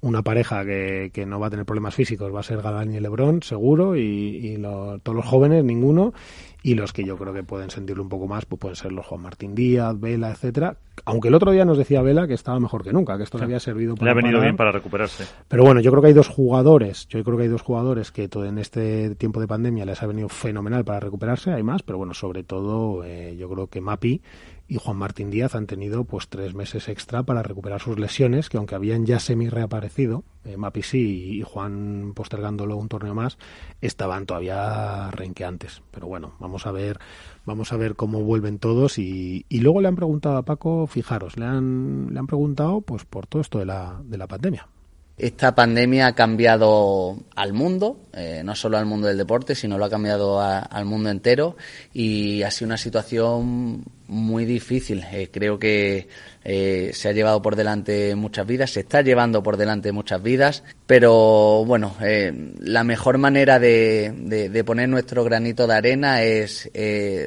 una 0.00 0.22
pareja 0.22 0.64
que, 0.64 1.10
que, 1.12 1.26
no 1.26 1.40
va 1.40 1.48
a 1.48 1.50
tener 1.50 1.66
problemas 1.66 1.94
físicos 1.94 2.34
va 2.34 2.40
a 2.40 2.44
ser 2.44 2.62
Galán 2.62 2.94
y 2.94 3.00
Lebrón, 3.00 3.42
seguro, 3.42 3.96
y, 3.96 4.00
y 4.00 4.62
todos 4.62 5.14
los 5.14 5.26
jóvenes, 5.26 5.64
ninguno 5.64 6.14
y 6.62 6.74
los 6.74 6.92
que 6.92 7.04
yo 7.04 7.16
creo 7.16 7.32
que 7.32 7.42
pueden 7.42 7.70
sentirlo 7.70 8.02
un 8.02 8.09
poco 8.09 8.26
más 8.26 8.44
pues 8.44 8.61
pueden 8.61 8.76
ser 8.76 8.92
los 8.92 9.06
Juan 9.06 9.22
Martín 9.22 9.54
Díaz, 9.54 9.98
Vela, 9.98 10.30
etcétera. 10.30 10.76
Aunque 11.04 11.28
el 11.28 11.34
otro 11.34 11.52
día 11.52 11.64
nos 11.64 11.78
decía 11.78 12.02
Vela 12.02 12.26
que 12.26 12.34
estaba 12.34 12.59
mejor 12.59 12.82
que 12.82 12.92
nunca, 12.92 13.16
que 13.16 13.22
esto 13.22 13.38
le 13.38 13.44
había 13.44 13.61
servido 13.61 13.94
para. 13.94 14.06
Le 14.06 14.11
ha 14.11 14.22
venido 14.22 14.40
bien 14.40 14.56
para 14.56 14.72
recuperarse. 14.72 15.24
Pero 15.46 15.62
bueno, 15.62 15.80
yo 15.80 15.90
creo 15.90 16.02
que 16.02 16.09
hay 16.09 16.14
dos 16.14 16.28
jugadores, 16.28 17.06
yo 17.09 17.22
creo 17.22 17.36
que 17.36 17.44
hay 17.44 17.48
dos 17.48 17.62
jugadores 17.62 18.11
que 18.11 18.28
todo 18.28 18.44
en 18.44 18.59
este 18.59 19.14
tiempo 19.14 19.40
de 19.40 19.46
pandemia 19.46 19.84
les 19.84 20.02
ha 20.02 20.06
venido 20.06 20.28
fenomenal 20.28 20.84
para 20.84 21.00
recuperarse, 21.00 21.52
hay 21.52 21.62
más, 21.62 21.82
pero 21.82 21.98
bueno, 21.98 22.14
sobre 22.14 22.42
todo 22.42 23.04
eh, 23.04 23.36
yo 23.36 23.48
creo 23.48 23.68
que 23.68 23.80
Mapi 23.80 24.20
y 24.68 24.76
Juan 24.76 24.98
Martín 24.98 25.30
Díaz 25.30 25.54
han 25.54 25.66
tenido 25.66 26.04
pues 26.04 26.28
tres 26.28 26.54
meses 26.54 26.88
extra 26.88 27.22
para 27.22 27.42
recuperar 27.42 27.80
sus 27.80 27.98
lesiones, 27.98 28.50
que 28.50 28.58
aunque 28.58 28.74
habían 28.74 29.06
ya 29.06 29.18
semi 29.18 29.48
reaparecido, 29.48 30.24
eh, 30.44 30.56
y 30.92 31.42
Juan 31.42 32.12
postergándolo 32.14 32.76
un 32.76 32.88
torneo 32.88 33.14
más, 33.14 33.38
estaban 33.80 34.26
todavía 34.26 35.10
renqueantes. 35.10 35.82
Pero 35.90 36.06
bueno, 36.06 36.34
vamos 36.38 36.66
a 36.66 36.72
ver, 36.72 36.98
vamos 37.46 37.72
a 37.72 37.78
ver 37.78 37.96
cómo 37.96 38.22
vuelven 38.22 38.58
todos 38.58 38.98
y, 38.98 39.46
y 39.48 39.60
luego 39.60 39.80
le 39.80 39.88
han 39.88 39.96
preguntado 39.96 40.36
a 40.36 40.42
Paco, 40.42 40.86
fijaros, 40.86 41.38
le 41.38 41.46
han, 41.46 42.12
le 42.12 42.18
han 42.18 42.26
preguntado 42.26 42.82
pues 42.82 43.06
por 43.06 43.26
todo 43.26 43.40
esto 43.40 43.58
de 43.58 43.64
la, 43.64 44.00
de 44.04 44.18
la 44.18 44.26
pandemia. 44.26 44.68
Esta 45.16 45.52
pandemia 45.52 46.06
ha 46.06 46.14
cambiado 46.14 47.16
al 47.34 47.52
mundo, 47.52 48.02
eh, 48.12 48.42
no 48.44 48.54
solo 48.54 48.78
al 48.78 48.86
mundo 48.86 49.08
del 49.08 49.18
deporte, 49.18 49.56
sino 49.56 49.76
lo 49.76 49.84
ha 49.84 49.90
cambiado 49.90 50.40
al 50.40 50.84
mundo 50.84 51.10
entero 51.10 51.56
y 51.92 52.42
ha 52.42 52.52
sido 52.52 52.68
una 52.68 52.76
situación 52.76 53.82
muy 54.09 54.46
difícil. 54.46 55.04
Eh, 55.12 55.28
creo 55.30 55.59
que 55.59 56.09
eh, 56.44 56.90
se 56.94 57.09
ha 57.09 57.12
llevado 57.12 57.42
por 57.42 57.56
delante 57.56 58.14
muchas 58.16 58.46
vidas, 58.46 58.70
se 58.70 58.80
está 58.80 59.02
llevando 59.02 59.42
por 59.42 59.59
delante 59.59 59.92
muchas 59.92 60.22
vidas, 60.22 60.64
pero 60.86 61.64
bueno, 61.66 61.94
eh, 62.00 62.32
la 62.59 62.84
mejor 62.84 63.18
manera 63.18 63.59
de, 63.59 64.14
de, 64.16 64.64
poner 64.64 64.88
nuestro 64.88 65.24
granito 65.24 65.66
de 65.66 65.74
arena 65.74 66.22
es 66.22 66.70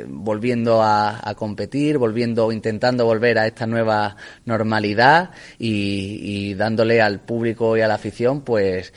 volviendo 0.08 0.82
a, 0.82 1.36
competir, 1.38 2.00
volviendo, 2.00 2.52
intentando 2.52 3.06
volver 3.06 3.38
a 3.38 3.48
esta 3.48 3.68
nueva 3.68 4.16
normalidad 4.46 5.32
y, 5.60 6.20
y 6.22 6.54
dándole 6.56 7.02
al 7.02 7.20
público 7.20 7.78
y 7.78 7.82
a 7.82 7.88
la 7.88 7.96
afición 7.96 8.42
pues 8.42 8.92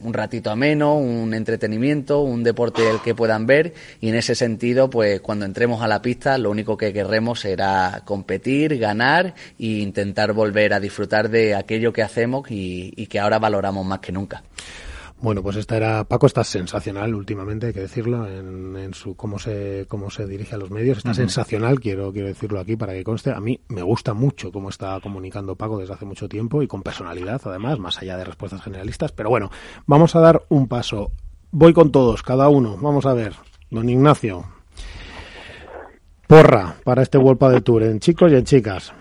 un 0.00 0.14
ratito 0.14 0.50
ameno, 0.50 0.96
un 0.96 1.34
entretenimiento, 1.34 2.20
un 2.20 2.42
deporte 2.42 2.88
el 2.88 3.00
que 3.02 3.14
puedan 3.14 3.46
ver 3.46 3.74
y 4.00 4.08
en 4.08 4.14
ese 4.14 4.34
sentido 4.34 4.88
pues 4.88 5.20
cuando 5.20 5.44
entremos 5.44 5.82
a 5.82 5.88
la 5.88 6.00
pista 6.00 6.38
lo 6.38 6.50
único 6.50 6.76
que 6.78 6.93
querremos 6.94 7.40
será 7.40 8.02
competir, 8.06 8.78
ganar 8.78 9.34
e 9.58 9.80
intentar 9.82 10.32
volver 10.32 10.72
a 10.72 10.80
disfrutar 10.80 11.28
de 11.28 11.54
aquello 11.54 11.92
que 11.92 12.02
hacemos 12.02 12.50
y, 12.50 13.06
que 13.06 13.20
ahora 13.20 13.38
valoramos 13.38 13.84
más 13.84 13.98
que 13.98 14.12
nunca. 14.12 14.42
Bueno, 15.20 15.42
pues 15.42 15.56
esta 15.56 15.76
era 15.76 16.04
Paco 16.04 16.26
está 16.26 16.44
sensacional 16.44 17.14
últimamente, 17.14 17.68
hay 17.68 17.72
que 17.72 17.80
decirlo, 17.80 18.26
en, 18.26 18.92
su 18.94 19.16
cómo 19.16 19.38
se 19.38 19.86
cómo 19.88 20.10
se 20.10 20.26
dirige 20.26 20.54
a 20.54 20.58
los 20.58 20.70
medios, 20.70 20.98
está 20.98 21.14
sensacional, 21.14 21.80
quiero 21.80 22.12
quiero 22.12 22.28
decirlo 22.28 22.60
aquí 22.60 22.76
para 22.76 22.92
que 22.92 23.04
conste. 23.04 23.30
A 23.30 23.40
mí 23.40 23.60
me 23.68 23.82
gusta 23.82 24.12
mucho 24.12 24.52
cómo 24.52 24.68
está 24.68 25.00
comunicando 25.00 25.56
Paco 25.56 25.78
desde 25.78 25.94
hace 25.94 26.04
mucho 26.04 26.28
tiempo 26.28 26.62
y 26.62 26.66
con 26.66 26.82
personalidad, 26.82 27.40
además, 27.44 27.78
más 27.78 27.98
allá 28.02 28.16
de 28.16 28.24
respuestas 28.24 28.62
generalistas. 28.62 29.12
Pero 29.12 29.30
bueno, 29.30 29.50
vamos 29.86 30.14
a 30.14 30.20
dar 30.20 30.44
un 30.48 30.68
paso. 30.68 31.10
Voy 31.50 31.72
con 31.72 31.90
todos, 31.90 32.22
cada 32.22 32.48
uno. 32.48 32.76
Vamos 32.76 33.06
a 33.06 33.14
ver, 33.14 33.34
don 33.70 33.88
Ignacio, 33.88 34.44
Porra 36.34 36.74
para 36.82 37.02
este 37.02 37.16
World 37.16 37.52
del 37.52 37.62
Tour, 37.62 37.84
en 37.84 38.00
chicos 38.00 38.32
y 38.32 38.34
en 38.34 38.42
chicas. 38.42 38.92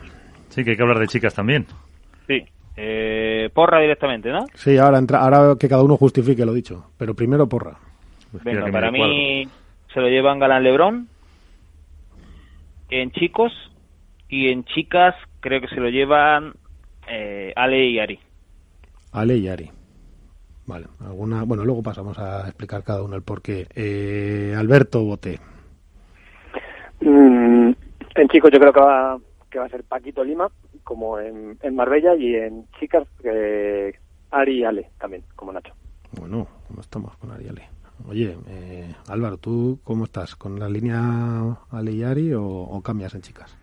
Sí, 0.49 0.63
que 0.63 0.69
hay 0.69 0.77
que 0.77 0.83
hablar 0.83 0.99
de 0.99 1.07
chicas 1.07 1.33
también. 1.33 1.65
Sí, 2.27 2.45
eh, 2.77 3.49
porra 3.51 3.79
directamente, 3.79 4.29
¿no? 4.29 4.45
Sí, 4.53 4.77
ahora, 4.77 4.99
entra, 4.99 5.17
ahora 5.17 5.55
que 5.59 5.67
cada 5.67 5.81
uno 5.81 5.97
justifique 5.97 6.45
lo 6.45 6.53
dicho, 6.53 6.91
pero 6.95 7.15
primero 7.15 7.49
porra. 7.49 7.79
Pues 8.31 8.43
Venga, 8.43 8.71
para 8.71 8.91
mí 8.91 9.47
se 9.91 9.99
lo 9.99 10.09
llevan 10.09 10.37
Galán 10.37 10.63
Lebrón, 10.63 11.07
en 12.91 13.09
chicos 13.13 13.51
y 14.29 14.49
en 14.49 14.63
chicas 14.65 15.15
creo 15.39 15.59
que 15.59 15.69
se 15.69 15.77
lo 15.77 15.89
llevan 15.89 16.53
eh, 17.07 17.51
Ale 17.55 17.87
y 17.87 17.97
Ari. 17.97 18.19
Ale 19.11 19.37
y 19.37 19.47
Ari. 19.47 19.71
Vale, 20.67 20.85
alguna, 21.03 21.45
bueno, 21.45 21.65
luego 21.65 21.81
pasamos 21.81 22.19
a 22.19 22.47
explicar 22.47 22.83
cada 22.83 23.01
uno 23.01 23.15
el 23.15 23.23
porqué. 23.23 23.65
Eh, 23.73 24.53
Alberto 24.55 25.03
Bote. 25.03 25.39
Mm, 27.03 27.73
en 28.15 28.27
chicos 28.29 28.51
yo 28.51 28.59
creo 28.59 28.73
que 28.73 28.79
va, 28.79 29.17
que 29.49 29.59
va 29.59 29.65
a 29.65 29.69
ser 29.69 29.83
Paquito 29.83 30.23
Lima, 30.23 30.49
como 30.83 31.19
en, 31.19 31.57
en 31.61 31.75
Marbella, 31.75 32.15
y 32.15 32.35
en 32.35 32.65
chicas 32.79 33.07
eh, 33.23 33.93
Ari 34.31 34.59
y 34.59 34.63
Ale 34.63 34.89
también, 34.99 35.23
como 35.35 35.51
Nacho. 35.51 35.73
Bueno, 36.19 36.47
¿cómo 36.67 36.81
estamos 36.81 37.15
con 37.17 37.31
Ari 37.31 37.45
y 37.45 37.49
Ale? 37.49 37.69
Oye, 38.09 38.37
eh, 38.47 38.95
Álvaro, 39.09 39.37
¿tú 39.37 39.79
cómo 39.83 40.05
estás? 40.05 40.35
¿Con 40.35 40.59
la 40.59 40.69
línea 40.69 40.99
Ale 41.71 41.91
y 41.91 42.03
Ari 42.03 42.33
o, 42.33 42.43
o 42.43 42.81
cambias 42.81 43.13
en 43.15 43.21
chicas? 43.21 43.57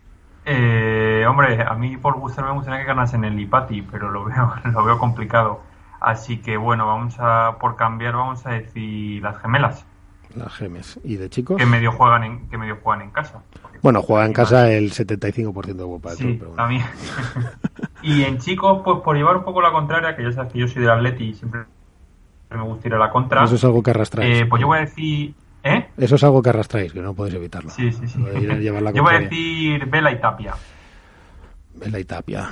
Eh, 0.45 1.25
hombre, 1.29 1.63
a 1.63 1.75
mí 1.75 1.97
por 1.97 2.19
gusto 2.19 2.43
me 2.43 2.53
gustaría 2.53 2.81
que 2.81 2.87
ganasen 2.87 3.25
el 3.25 3.39
Ipati, 3.39 3.83
pero 3.83 4.11
lo 4.11 4.25
veo, 4.25 4.53
lo 4.73 4.85
veo 4.85 4.99
complicado. 4.99 5.61
Así 6.01 6.39
que 6.41 6.57
bueno, 6.57 6.87
vamos 6.87 7.17
a, 7.19 7.57
por 7.61 7.77
cambiar, 7.77 8.15
vamos 8.15 8.47
a 8.47 8.53
decir 8.53 9.23
las 9.23 9.39
gemelas. 9.39 9.87
Las 10.37 10.55
gemes. 10.55 10.99
¿Y 11.05 11.17
de 11.17 11.29
chicos? 11.29 11.57
Que 11.57 11.67
medio 11.67 11.93
juegan 11.93 12.25
en, 12.25 12.49
que 12.49 12.57
medio 12.57 12.77
juegan 12.83 13.03
en 13.03 13.11
casa. 13.11 13.43
Bueno, 13.83 14.03
juega 14.03 14.27
en 14.27 14.33
casa 14.33 14.71
el 14.71 14.93
75% 14.93 15.63
de 15.63 15.83
Europa 15.83 16.11
del 16.11 16.19
Sí, 16.19 16.37
pero 16.39 16.51
bueno. 16.51 16.57
también. 16.57 16.85
y 18.03 18.23
en 18.23 18.39
chicos, 18.39 18.83
pues 18.85 19.01
por 19.01 19.17
llevar 19.17 19.39
un 19.39 19.45
poco 19.45 19.61
la 19.61 19.73
contraria, 19.73 20.15
que 20.15 20.23
ya 20.23 20.33
sabes 20.33 20.53
que 20.53 20.59
yo 20.59 20.69
soy 20.69 20.83
del 20.83 20.91
Atleti 20.91 21.25
y 21.25 21.35
siempre 21.35 21.63
me 22.51 22.63
gusta 22.63 22.89
ir 22.89 22.95
a 22.95 22.99
la 22.99 23.11
contra. 23.11 23.45
Eso 23.45 23.55
es 23.55 23.65
algo 23.65 23.83
que 23.83 23.91
arrastráis. 23.91 24.41
Eh, 24.41 24.47
pues 24.47 24.61
yo 24.61 24.67
voy 24.67 24.79
a 24.79 24.81
decir... 24.83 25.35
¿Eh? 25.63 25.89
Eso 25.97 26.15
es 26.15 26.25
algo 26.25 26.43
que 26.43 26.49
arrastráis, 26.51 26.93
que 26.93 27.01
no 27.01 27.15
podéis 27.15 27.37
evitarlo. 27.37 27.71
Sí, 27.71 27.93
sí, 27.93 28.09
sí. 28.09 28.19
La 28.19 28.91
Yo 28.93 29.03
voy 29.03 29.15
a 29.15 29.21
decir 29.21 29.87
Vela 29.87 30.11
y 30.11 30.21
Tapia. 30.21 30.55
Vela 31.75 31.99
y 31.99 32.05
Tapia. 32.05 32.49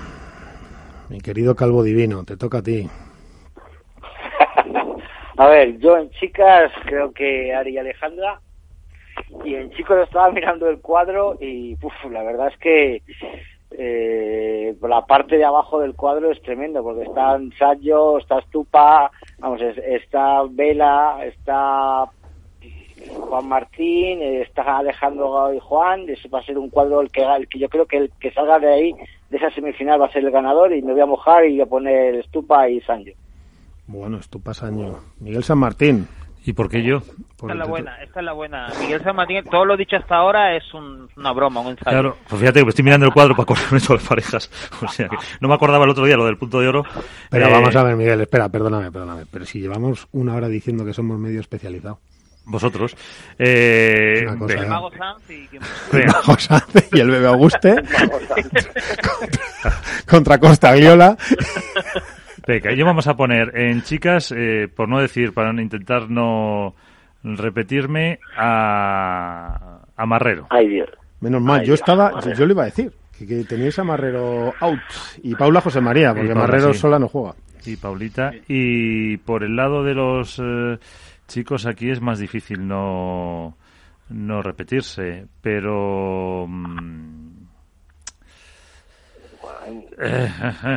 Mi 1.08 1.20
querido 1.20 1.56
Calvo 1.56 1.82
Divino, 1.82 2.24
te 2.24 2.36
toca 2.36 2.58
a 2.58 2.62
ti. 2.62 2.88
A 5.38 5.48
ver, 5.48 5.78
yo 5.78 5.96
en 5.96 6.10
chicas 6.10 6.72
creo 6.84 7.12
que 7.12 7.54
Ari 7.54 7.74
y 7.74 7.78
Alejandra. 7.78 8.40
Y 9.44 9.54
en 9.54 9.70
chicos 9.70 9.98
estaba 9.98 10.30
mirando 10.32 10.68
el 10.68 10.80
cuadro 10.80 11.36
y 11.40 11.76
uf, 11.80 11.92
la 12.10 12.24
verdad 12.24 12.48
es 12.48 12.58
que 12.58 13.02
eh, 13.70 14.74
la 14.82 15.06
parte 15.06 15.36
de 15.38 15.44
abajo 15.44 15.78
del 15.78 15.94
cuadro 15.94 16.32
es 16.32 16.42
tremendo 16.42 16.82
porque 16.82 17.04
está 17.04 17.36
Ensayo, 17.36 18.18
está 18.18 18.40
Stupa, 18.42 19.12
vamos, 19.38 19.60
es- 19.60 19.78
está 19.78 20.42
Vela, 20.50 21.20
está 21.24 22.10
Juan 23.28 23.46
Martín, 23.46 24.20
está 24.22 24.78
Alejandro 24.78 25.54
y 25.54 25.60
Juan. 25.60 26.08
Eso 26.08 26.28
va 26.30 26.40
a 26.40 26.44
ser 26.44 26.58
un 26.58 26.70
cuadro 26.70 27.00
el 27.00 27.10
que, 27.12 27.22
el 27.22 27.48
que 27.48 27.60
yo 27.60 27.68
creo 27.68 27.86
que 27.86 27.98
el 27.98 28.12
que 28.18 28.32
salga 28.32 28.58
de 28.58 28.72
ahí, 28.72 28.94
de 29.30 29.36
esa 29.36 29.50
semifinal, 29.50 30.00
va 30.00 30.06
a 30.06 30.12
ser 30.12 30.24
el 30.24 30.32
ganador 30.32 30.72
y 30.72 30.82
me 30.82 30.92
voy 30.92 31.02
a 31.02 31.06
mojar 31.06 31.44
y 31.44 31.52
voy 31.52 31.60
a 31.60 31.66
poner 31.66 32.24
Stupa 32.24 32.68
y 32.68 32.80
Sancho. 32.80 33.12
Bueno, 33.88 34.18
Estupas 34.18 34.62
año. 34.62 35.00
Miguel 35.20 35.42
San 35.44 35.58
Martín. 35.58 36.06
¿Y 36.44 36.52
por 36.54 36.70
qué 36.70 36.82
yo? 36.82 36.98
Esta 37.32 37.52
es 37.52 37.58
la 37.58 37.66
buena, 37.66 38.02
esta 38.02 38.20
es 38.20 38.24
la 38.24 38.32
buena. 38.32 38.68
Miguel 38.80 39.02
San 39.02 39.14
Martín, 39.16 39.42
todo 39.50 39.64
lo 39.66 39.76
dicho 39.76 39.96
hasta 39.96 40.16
ahora 40.16 40.56
es 40.56 40.62
un- 40.72 41.08
una 41.16 41.32
broma, 41.32 41.60
un 41.60 41.68
ensayo. 41.72 41.90
Claro, 41.90 42.16
pues 42.26 42.40
fíjate 42.40 42.60
que 42.60 42.64
me 42.64 42.68
estoy 42.70 42.84
mirando 42.84 43.04
el 43.06 43.12
cuadro 43.12 43.34
para 43.34 43.42
acordarme 43.42 43.80
todas 43.80 44.00
las 44.02 44.08
parejas. 44.08 44.50
O 44.82 44.88
sea 44.88 45.08
que 45.08 45.16
no 45.40 45.48
me 45.48 45.54
acordaba 45.54 45.84
el 45.84 45.90
otro 45.90 46.06
día 46.06 46.16
lo 46.16 46.24
del 46.24 46.38
punto 46.38 46.60
de 46.60 46.68
oro. 46.68 46.84
Pero 47.28 47.48
Eh, 47.48 47.52
vamos 47.52 47.74
a 47.76 47.82
ver, 47.82 47.96
Miguel, 47.96 48.20
espera, 48.22 48.48
perdóname, 48.48 48.90
perdóname. 48.90 49.26
Pero 49.30 49.44
si 49.44 49.60
llevamos 49.60 50.06
una 50.12 50.34
hora 50.36 50.48
diciendo 50.48 50.84
que 50.86 50.94
somos 50.94 51.18
medio 51.18 51.40
especializado. 51.40 51.98
Vosotros. 52.46 52.96
Eh, 53.38 54.24
cosa, 54.38 54.46
venga. 54.54 54.64
¿eh? 54.64 54.68
Mago 54.68 54.90
Sanz 56.38 56.70
y 56.92 56.96
y 56.96 57.00
el 57.00 57.10
bebé 57.10 57.26
Auguste 57.26 57.74
contra 60.08 60.38
Costa 60.38 60.74
Gliola. 60.74 61.14
Venga, 62.48 62.72
yo 62.72 62.86
vamos 62.86 63.06
a 63.06 63.14
poner 63.14 63.52
en 63.58 63.82
chicas, 63.82 64.32
eh, 64.34 64.68
por 64.74 64.88
no 64.88 64.98
decir, 65.00 65.34
para 65.34 65.52
no 65.52 65.60
intentar 65.60 66.08
no 66.08 66.74
repetirme, 67.22 68.20
a, 68.38 69.80
a 69.94 70.06
Marrero. 70.06 70.46
Ay, 70.48 70.66
Dios. 70.68 70.88
Menos 71.20 71.42
mal, 71.42 71.60
Ay, 71.60 71.66
yo 71.66 71.72
Dios, 71.72 71.80
estaba, 71.80 72.10
Marrero. 72.10 72.38
yo 72.38 72.46
le 72.46 72.52
iba 72.54 72.62
a 72.62 72.66
decir 72.66 72.90
que, 73.18 73.26
que 73.26 73.44
teníais 73.44 73.78
a 73.78 73.84
Marrero 73.84 74.54
out 74.60 74.80
y 75.22 75.34
Paula 75.34 75.60
José 75.60 75.82
María, 75.82 76.14
porque 76.14 76.28
Paula, 76.28 76.40
Marrero 76.40 76.72
sí. 76.72 76.78
sola 76.78 76.98
no 76.98 77.08
juega. 77.08 77.34
Y 77.66 77.76
Paulita. 77.76 78.32
Y 78.48 79.18
por 79.18 79.44
el 79.44 79.54
lado 79.54 79.84
de 79.84 79.92
los 79.92 80.40
eh, 80.42 80.78
chicos 81.26 81.66
aquí 81.66 81.90
es 81.90 82.00
más 82.00 82.18
difícil 82.18 82.66
no, 82.66 83.58
no 84.08 84.40
repetirse, 84.40 85.26
pero... 85.42 86.46
mm, 86.48 87.27
eh, 89.98 90.28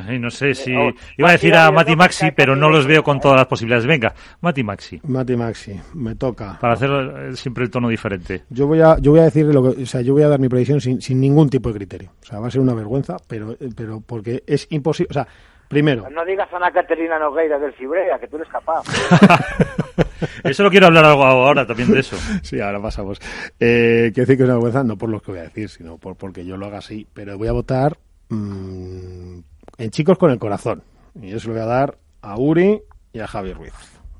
y 0.15 0.19
no 0.19 0.29
sé 0.29 0.53
si... 0.53 0.71
Iba 0.71 1.29
a 1.29 1.31
decir 1.33 1.55
a 1.55 1.71
Mati 1.71 1.95
Maxi, 1.95 2.31
pero 2.31 2.55
no 2.55 2.69
los 2.69 2.85
veo 2.85 3.03
con 3.03 3.19
todas 3.19 3.37
las 3.37 3.47
posibilidades. 3.47 3.85
Venga, 3.85 4.13
Mati 4.41 4.63
Maxi, 4.63 4.99
Mati 5.07 5.35
Maxi, 5.35 5.79
me 5.93 6.15
toca. 6.15 6.57
para 6.59 6.73
hacer 6.73 6.89
eh, 6.89 7.35
siempre 7.35 7.63
el 7.63 7.69
tono 7.69 7.89
diferente. 7.89 8.43
Yo 8.49 8.67
voy 8.67 8.81
a, 8.81 8.97
yo 8.99 9.11
voy 9.11 9.21
a 9.21 9.23
decir 9.23 9.45
lo 9.45 9.61
que, 9.63 9.83
o 9.83 9.85
sea, 9.85 10.01
yo 10.01 10.13
voy 10.13 10.23
a 10.23 10.29
dar 10.29 10.39
mi 10.39 10.49
predicción 10.49 10.81
sin, 10.81 11.01
sin 11.01 11.19
ningún 11.19 11.49
tipo 11.49 11.69
de 11.69 11.75
criterio. 11.75 12.11
O 12.21 12.25
sea, 12.25 12.39
va 12.39 12.47
a 12.47 12.51
ser 12.51 12.61
una 12.61 12.73
vergüenza, 12.73 13.17
pero, 13.27 13.55
pero 13.75 14.01
porque 14.01 14.43
es 14.45 14.67
imposible. 14.71 15.09
O 15.11 15.13
sea, 15.13 15.27
primero, 15.67 16.09
No 16.09 16.25
digas 16.25 16.51
a 16.51 16.57
Ana 16.57 16.71
Caterina 16.71 17.17
Nogueira 17.17 17.57
del 17.57 17.73
Fibrea, 17.73 18.19
que 18.19 18.27
tú 18.27 18.35
eres 18.37 18.49
capaz. 18.49 18.83
Eso 20.43 20.63
lo 20.63 20.69
quiero 20.69 20.87
hablar 20.87 21.05
algo 21.05 21.23
ahora 21.23 21.65
también 21.65 21.91
de 21.91 21.99
eso. 21.99 22.15
Sí, 22.43 22.59
ahora 22.59 22.81
pasamos. 22.81 23.19
Eh, 23.59 24.11
quiero 24.13 24.27
decir 24.27 24.37
que 24.37 24.43
es 24.43 24.45
una 24.45 24.53
vergüenza, 24.53 24.83
no 24.83 24.97
por 24.97 25.09
lo 25.09 25.19
que 25.19 25.31
voy 25.31 25.39
a 25.39 25.43
decir, 25.43 25.69
sino 25.69 25.97
por 25.97 26.15
porque 26.15 26.45
yo 26.45 26.57
lo 26.57 26.65
haga 26.65 26.79
así. 26.79 27.07
Pero 27.13 27.37
voy 27.37 27.47
a 27.47 27.51
votar 27.53 27.97
mm, 28.35 29.39
en 29.77 29.89
chicos 29.91 30.17
con 30.17 30.31
el 30.31 30.39
corazón. 30.39 30.83
Y 31.15 31.29
yo 31.29 31.37
lo 31.45 31.53
voy 31.53 31.61
a 31.61 31.65
dar 31.65 31.97
a 32.21 32.37
Uri 32.37 32.81
y 33.13 33.19
a 33.19 33.27
Javi 33.27 33.53
Ruiz. 33.53 33.73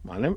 ¿Vale? 0.03 0.35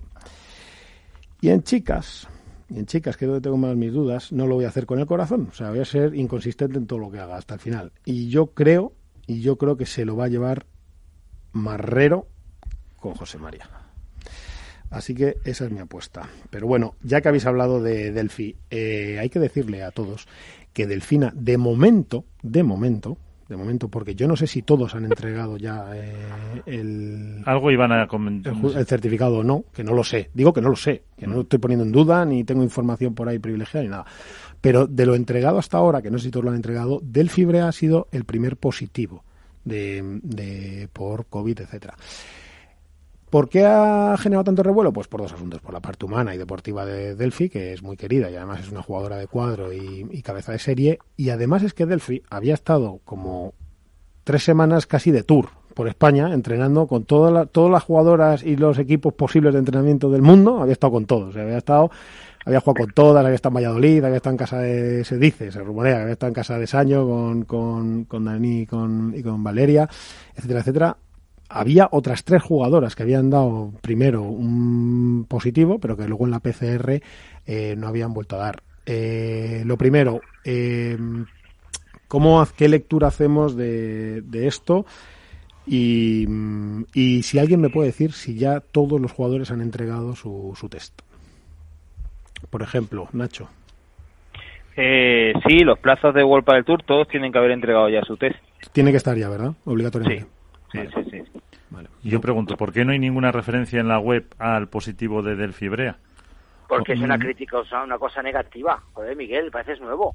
Y 1.41 1.51
en 1.51 1.63
chicas, 1.63 2.29
y 2.69 2.79
en 2.79 2.87
chicas, 2.87 3.17
que 3.17 3.25
es 3.25 3.29
donde 3.29 3.43
tengo 3.43 3.57
más 3.57 3.77
mis 3.77 3.93
dudas, 3.93 4.33
no 4.33 4.47
lo 4.47 4.55
voy 4.55 4.65
a 4.65 4.69
hacer 4.69 4.87
con 4.87 4.99
el 4.99 5.07
corazón. 5.07 5.49
O 5.51 5.55
sea, 5.55 5.71
voy 5.71 5.81
a 5.81 5.85
ser 5.85 6.15
inconsistente 6.15 6.79
en 6.79 6.87
todo 6.87 6.99
lo 6.99 7.11
que 7.11 7.19
haga 7.19 7.37
hasta 7.37 7.55
el 7.55 7.61
final. 7.61 7.93
Y 8.05 8.29
yo 8.29 8.49
creo, 8.49 8.93
y 9.27 9.41
yo 9.41 9.57
creo 9.57 9.77
que 9.77 9.87
se 9.87 10.05
lo 10.05 10.17
va 10.17 10.25
a 10.25 10.29
llevar 10.29 10.67
Marrero 11.53 12.29
con 12.99 13.15
José 13.15 13.39
María. 13.39 13.69
Así 14.91 15.15
que 15.15 15.37
esa 15.45 15.65
es 15.65 15.71
mi 15.71 15.81
apuesta. 15.81 16.29
Pero 16.51 16.67
bueno, 16.67 16.95
ya 17.03 17.21
que 17.21 17.29
habéis 17.29 17.47
hablado 17.47 17.83
de 17.83 18.13
Delphi, 18.13 18.57
eh, 18.71 19.19
hay 19.21 19.29
que 19.29 19.41
decirle 19.41 19.83
a 19.83 19.91
todos 19.91 20.27
que 20.73 20.87
Delfina, 20.87 21.33
de 21.35 21.57
momento, 21.59 22.25
de 22.43 22.63
momento, 22.63 23.19
de 23.49 23.57
momento, 23.57 23.89
porque 23.89 24.15
yo 24.15 24.27
no 24.27 24.37
sé 24.37 24.47
si 24.47 24.63
todos 24.63 24.95
han 24.95 25.05
entregado 25.05 25.57
ya 25.57 25.87
eh, 25.95 26.63
el, 26.67 27.43
Algo 27.45 27.71
iban 27.71 27.93
a 27.93 28.07
comentar. 28.07 28.55
el 28.55 28.87
certificado 28.87 29.39
o 29.39 29.45
no, 29.45 29.65
que 29.75 29.85
no 29.85 29.93
lo 29.95 30.03
sé. 30.05 30.31
Digo 30.35 30.53
que 30.53 30.61
no 30.61 30.69
lo 30.71 30.77
sé, 30.77 31.03
que 31.19 31.27
no 31.27 31.35
lo 31.35 31.41
estoy 31.43 31.59
poniendo 31.59 31.85
en 31.85 31.93
duda, 31.93 32.25
ni 32.25 32.45
tengo 32.45 32.63
información 32.63 33.15
por 33.15 33.29
ahí 33.29 33.39
privilegiada 33.39 33.85
ni 33.85 33.91
nada. 33.91 34.07
Pero 34.61 34.87
de 34.87 35.05
lo 35.07 35.15
entregado 35.15 35.59
hasta 35.59 35.77
ahora, 35.77 36.01
que 36.01 36.11
no 36.11 36.19
sé 36.19 36.25
si 36.25 36.31
todos 36.31 36.45
lo 36.45 36.51
han 36.51 36.57
entregado, 36.57 37.01
Delphi 37.03 37.45
Brea 37.45 37.69
ha 37.69 37.73
sido 37.73 38.09
el 38.13 38.25
primer 38.25 38.57
positivo 38.57 39.23
de, 39.65 40.21
de- 40.23 40.89
por 40.93 41.27
COVID, 41.27 41.61
etcétera. 41.61 41.95
¿Por 43.35 43.49
qué 43.49 43.67
ha 43.67 44.15
generado 44.17 44.45
tanto 44.45 44.63
revuelo? 44.63 44.93
Pues 44.93 45.09
por 45.09 45.21
dos 45.21 45.33
asuntos. 45.33 45.61
Por 45.61 45.75
la 45.75 45.81
parte 45.81 46.05
humana 46.05 46.37
y 46.37 46.39
deportiva 46.39 46.87
de 46.87 47.17
Delphi, 47.17 47.49
que 47.49 47.73
es 47.73 47.83
muy 47.83 47.97
querida 47.97 48.31
y 48.31 48.37
además 48.37 48.61
es 48.61 48.71
una 48.71 48.81
jugadora 48.81 49.17
de 49.17 49.27
cuadro 49.27 49.73
y, 49.73 50.23
cabeza 50.23 50.53
de 50.53 50.61
serie. 50.61 51.01
Y 51.17 51.31
además 51.31 51.65
es 51.65 51.75
que 51.75 51.85
Delphi 51.85 52.23
había 52.31 52.55
estado 52.55 53.01
como 53.05 53.53
tres 54.23 54.45
semanas 54.45 54.87
casi 54.87 55.11
de 55.11 55.25
tour 55.25 55.49
por 55.75 55.89
España, 55.89 56.33
entrenando 56.33 56.87
con 56.87 57.07
todas 57.07 57.49
las 57.53 57.83
jugadoras 57.83 58.45
y 58.45 58.55
los 58.55 58.79
equipos 58.79 59.15
posibles 59.15 59.53
de 59.55 59.59
entrenamiento 59.59 60.11
del 60.11 60.23
mundo. 60.23 60.63
Había 60.63 60.75
estado 60.75 60.93
con 60.93 61.07
todos. 61.07 61.35
Había 61.35 61.59
estado, 61.59 61.91
había 62.45 62.61
jugado 62.61 62.85
con 62.85 62.95
todas, 62.95 63.25
había 63.25 63.35
estado 63.35 63.51
en 63.51 63.65
Valladolid, 63.65 64.05
había 64.05 64.19
estado 64.19 64.35
en 64.35 64.39
casa 64.39 64.59
de, 64.59 65.05
se 65.05 65.19
dice, 65.19 65.51
se 65.51 65.59
rumorea, 65.59 66.03
había 66.03 66.13
estado 66.13 66.29
en 66.29 66.35
casa 66.35 66.57
de 66.57 66.69
Saño 66.69 67.05
con, 67.05 67.45
con, 67.47 68.05
con 68.05 68.27
Dani 68.27 68.65
con, 68.65 69.13
y 69.13 69.25
con 69.25 69.43
Valeria, 69.43 69.89
etcétera, 70.37 70.61
etcétera 70.61 70.97
había 71.49 71.89
otras 71.91 72.25
tres 72.25 72.43
jugadoras 72.43 72.95
que 72.97 73.03
habían 73.03 73.31
dado 73.31 73.73
primero 73.81 74.23
un 74.23 75.27
positivo, 75.29 75.79
pero 75.79 75.97
que 75.97 76.09
luego 76.09 76.25
en 76.25 76.31
la 76.31 76.41
PCR 76.41 77.01
eh, 77.47 77.75
no 77.77 77.89
habían 77.89 78.15
vuelto 78.15 78.37
a 78.37 78.39
dar. 78.39 78.63
Eh, 78.87 79.63
lo 79.65 79.77
primero, 79.77 80.21
eh, 80.45 80.97
¿cómo, 82.09 82.47
¿qué 82.57 82.69
lectura 82.69 83.09
hacemos 83.09 83.57
de, 83.57 84.23
de 84.23 84.47
esto? 84.47 84.85
Y, 85.67 86.27
y 86.93 87.23
si 87.23 87.39
alguien 87.39 87.61
me 87.61 87.71
puede 87.71 87.89
decir 87.89 88.13
si 88.13 88.37
ya 88.37 88.61
todos 88.61 89.01
los 89.01 89.13
jugadores 89.13 89.51
han 89.51 89.63
entregado 89.63 90.15
su, 90.15 90.53
su 90.59 90.69
test. 90.69 91.01
Por 92.51 92.63
ejemplo, 92.63 93.09
Nacho. 93.13 93.49
Eh, 94.77 95.33
sí, 95.47 95.61
los 95.61 95.79
plazos 95.79 96.15
de 96.15 96.25
World 96.25 96.47
del 96.47 96.65
Tour 96.65 96.83
todos 96.83 97.09
tienen 97.09 97.33
que 97.33 97.39
haber 97.39 97.53
entregado 97.53 97.89
ya 97.89 98.03
su 98.03 98.17
test. 98.17 98.37
Tiene 98.73 98.91
que 98.91 98.97
estar 98.97 99.17
ya, 99.17 99.29
¿verdad? 99.29 99.53
Obligatoriamente. 99.65 100.27
Sí, 100.73 100.81
sí, 100.95 101.11
sí. 101.11 101.34
Y 102.03 102.11
Yo 102.11 102.21
pregunto, 102.21 102.57
¿por 102.57 102.73
qué 102.73 102.85
no 102.85 102.93
hay 102.93 102.99
ninguna 102.99 103.33
referencia 103.33 103.81
en 103.81 103.89
la 103.89 103.99
web 103.99 104.27
al 104.39 104.69
positivo 104.69 105.23
de 105.23 105.37
Delphi 105.37 105.69
Brea? 105.69 105.97
Porque 106.69 106.95
es 106.95 107.01
una 107.01 107.17
Mm. 107.17 107.21
crítica, 107.21 107.59
o 107.59 107.65
sea, 107.65 107.83
una 107.85 107.99
cosa 107.99 108.23
negativa. 108.23 108.81
Joder, 108.95 109.17
Miguel, 109.17 109.51
pareces 109.51 109.81
nuevo. 109.81 110.15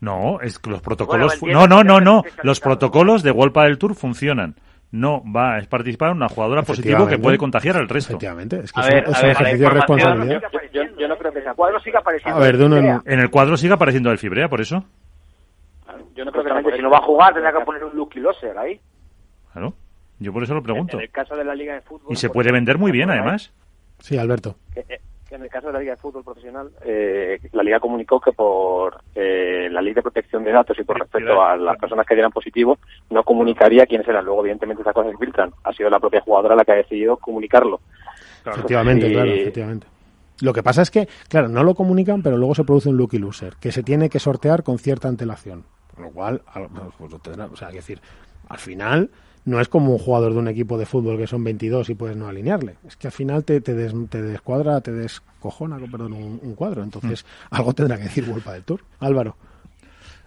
No, 0.00 0.40
es 0.40 0.58
que 0.58 0.70
los 0.70 0.80
protocolos... 0.80 1.40
Bueno, 1.40 1.66
no, 1.66 1.82
no, 1.82 2.00
no, 2.00 2.00
no. 2.00 2.22
Los 2.44 2.60
protocolos 2.60 3.22
de 3.22 3.32
World 3.32 3.52
del 3.64 3.78
Tour 3.78 3.94
funcionan. 3.96 4.54
No 4.90 5.22
va 5.30 5.58
a 5.58 5.60
participar 5.62 6.12
una 6.12 6.28
jugadora 6.28 6.62
positivo 6.62 7.06
que 7.06 7.18
puede 7.18 7.36
contagiar 7.36 7.76
al 7.76 7.88
resto. 7.88 8.12
Efectivamente, 8.12 8.60
es 8.60 8.72
que 8.72 8.80
A 8.80 8.84
ver, 8.84 9.04
es 9.08 9.20
ver, 9.20 9.30
ejercicio 9.32 9.66
la 9.68 9.74
de 9.74 9.80
responsabilidad. 9.80 10.42
Yo, 10.72 10.82
yo 10.98 11.08
no 11.08 11.16
creo 11.18 11.32
que 11.32 11.42
sea 11.42 11.50
El 11.50 11.56
cuadro 11.56 11.80
sigue 11.80 11.98
apareciendo. 11.98 12.38
A 12.38 12.42
ver, 12.42 12.56
de 12.56 12.64
uno 12.64 12.76
en- 13.04 13.18
el 13.20 13.28
cuadro 13.30 13.56
sigue 13.58 13.74
apareciendo 13.74 14.10
el 14.10 14.18
fibrea, 14.18 14.48
por 14.48 14.60
eso. 14.62 14.84
Yo 16.14 16.24
no 16.24 16.32
creo 16.32 16.62
que 16.64 16.76
si 16.76 16.82
no 16.82 16.90
va 16.90 16.98
a 16.98 17.02
jugar, 17.02 17.34
tendrá 17.34 17.52
que 17.52 17.60
poner 17.64 17.84
un 17.84 17.94
Lucky 17.96 18.18
Loser 18.20 18.56
ahí. 18.56 18.80
Claro. 19.52 19.74
Yo 20.20 20.32
por 20.32 20.42
eso 20.42 20.54
lo 20.54 20.62
pregunto. 20.62 20.96
En 20.96 21.04
el 21.04 21.10
caso 21.10 21.36
de 21.36 21.44
la 21.44 21.54
Liga 21.54 21.74
de 21.74 21.80
Fútbol. 21.82 22.12
Y 22.12 22.16
se 22.16 22.28
por 22.28 22.34
puede 22.34 22.52
vender 22.52 22.78
muy 22.78 22.90
bien, 22.92 23.10
además. 23.10 23.52
Sí, 24.00 24.16
Alberto. 24.18 24.56
que, 24.74 24.80
eh, 24.88 25.00
que 25.28 25.34
en 25.34 25.42
el 25.42 25.48
caso 25.50 25.66
de 25.68 25.72
la 25.74 25.78
Liga 25.80 25.92
de 25.92 26.00
Fútbol 26.00 26.24
Profesional, 26.24 26.70
eh, 26.84 27.38
la 27.52 27.62
Liga 27.62 27.78
comunicó 27.80 28.20
que 28.20 28.32
por 28.32 29.02
eh, 29.14 29.68
la 29.70 29.82
ley 29.82 29.92
de 29.94 30.02
protección 30.02 30.42
de 30.44 30.52
datos 30.52 30.78
y 30.78 30.84
por 30.84 30.98
respecto 30.98 31.42
a 31.42 31.56
las 31.56 31.76
personas 31.78 32.06
que 32.06 32.14
dieran 32.14 32.32
positivo, 32.32 32.78
no 33.10 33.22
comunicaría 33.24 33.86
quiénes 33.86 34.08
eran. 34.08 34.24
Luego, 34.24 34.40
evidentemente, 34.40 34.82
esas 34.82 34.94
cosas 34.94 35.12
se 35.12 35.18
filtran. 35.18 35.52
Ha 35.64 35.72
sido 35.72 35.90
la 35.90 36.00
propia 36.00 36.20
jugadora 36.22 36.56
la 36.56 36.64
que 36.64 36.72
ha 36.72 36.76
decidido 36.76 37.16
comunicarlo. 37.18 37.80
Efectivamente, 38.46 39.08
Y- 39.08 39.12
claro, 39.12 39.30
efectivamente. 39.30 39.86
Lo 40.40 40.52
que 40.52 40.62
pasa 40.62 40.82
es 40.82 40.90
que, 40.90 41.08
claro, 41.28 41.48
no 41.48 41.64
lo 41.64 41.74
comunican, 41.74 42.22
pero 42.22 42.36
luego 42.36 42.54
se 42.54 42.62
produce 42.64 42.88
un 42.88 42.96
lucky 42.96 43.18
loser, 43.18 43.54
que 43.60 43.72
se 43.72 43.82
tiene 43.82 44.08
que 44.08 44.20
sortear 44.20 44.62
con 44.62 44.78
cierta 44.78 45.08
antelación. 45.08 45.64
Con 45.94 46.04
lo 46.04 46.10
cual, 46.12 46.42
al- 46.54 46.68
pues 46.96 47.10
lo 47.10 47.18
tendrá- 47.18 47.46
o 47.46 47.56
sea, 47.56 47.70
decir, 47.70 48.00
al 48.48 48.58
final 48.58 49.10
no 49.44 49.60
es 49.60 49.68
como 49.68 49.92
un 49.92 49.98
jugador 49.98 50.32
de 50.34 50.38
un 50.38 50.48
equipo 50.48 50.78
de 50.78 50.86
fútbol 50.86 51.16
que 51.18 51.26
son 51.26 51.44
22 51.44 51.88
y 51.90 51.94
puedes 51.94 52.16
no 52.16 52.28
alinearle. 52.28 52.76
Es 52.86 52.96
que 52.96 53.08
al 53.08 53.12
final 53.12 53.44
te, 53.44 53.60
te, 53.60 53.74
des- 53.74 53.94
te 54.10 54.22
descuadra, 54.22 54.80
te 54.80 54.92
descojona, 54.92 55.78
perdón, 55.90 56.12
un, 56.14 56.40
un 56.42 56.54
cuadro. 56.54 56.82
Entonces, 56.82 57.24
algo 57.50 57.72
tendrá 57.74 57.96
que 57.96 58.04
decir 58.04 58.24
Wolpa 58.24 58.52
del 58.52 58.64
Tour. 58.64 58.80
Álvaro. 59.00 59.36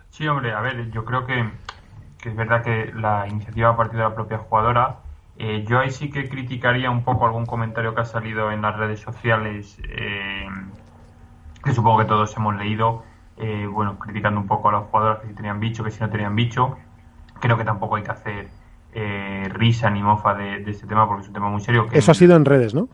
Sí, 0.10 0.28
hombre, 0.28 0.52
a 0.54 0.62
ver, 0.62 0.92
yo 0.92 1.06
creo 1.06 1.26
que, 1.26 1.50
que 2.20 2.30
es 2.30 2.36
verdad 2.36 2.64
que 2.64 2.92
la 2.94 3.28
iniciativa 3.28 3.70
ha 3.70 3.78
partido 3.78 4.04
de 4.04 4.10
la 4.10 4.16
propia 4.16 4.38
jugadora. 4.40 5.00
Eh, 5.36 5.66
yo 5.68 5.80
ahí 5.80 5.92
sí 5.92 6.10
que 6.12 6.30
criticaría 6.30 6.92
un 6.92 7.04
poco 7.04 7.26
algún 7.26 7.46
comentario 7.46 7.96
que 7.96 8.02
ha 8.02 8.06
salido 8.06 8.52
en 8.52 8.62
las 8.62 8.78
redes 8.78 9.00
sociales, 9.02 9.78
eh, 9.90 10.48
que 11.64 11.74
supongo 11.74 12.00
que 12.00 12.06
todos 12.06 12.36
hemos 12.38 12.56
leído, 12.56 13.04
eh, 13.38 13.68
bueno, 13.68 13.98
criticando 14.00 14.40
un 14.40 14.48
poco 14.48 14.70
a 14.70 14.74
las 14.74 14.84
jugadoras 14.90 15.20
que 15.22 15.28
si 15.28 15.34
tenían 15.36 15.60
bicho, 15.60 15.84
que 15.84 15.92
si 15.92 16.00
no 16.00 16.10
tenían 16.10 16.36
bicho. 16.36 16.78
Creo 17.40 17.58
que 17.58 17.66
tampoco 17.66 17.96
hay 17.96 18.04
que 18.04 18.12
hacer 18.12 18.50
eh, 18.94 19.50
risa 19.52 19.90
ni 19.90 20.02
mofa 20.04 20.34
de, 20.34 20.60
de 20.60 20.72
este 20.72 20.88
tema 20.88 21.08
porque 21.08 21.22
es 21.22 21.28
un 21.28 21.34
tema 21.34 21.50
muy 21.50 21.62
serio. 21.62 21.88
Que 21.88 21.98
Eso 21.98 22.12
ha 22.12 22.16
sido 22.16 22.36
en 22.36 22.46
redes, 22.46 22.74
¿no? 22.74 22.88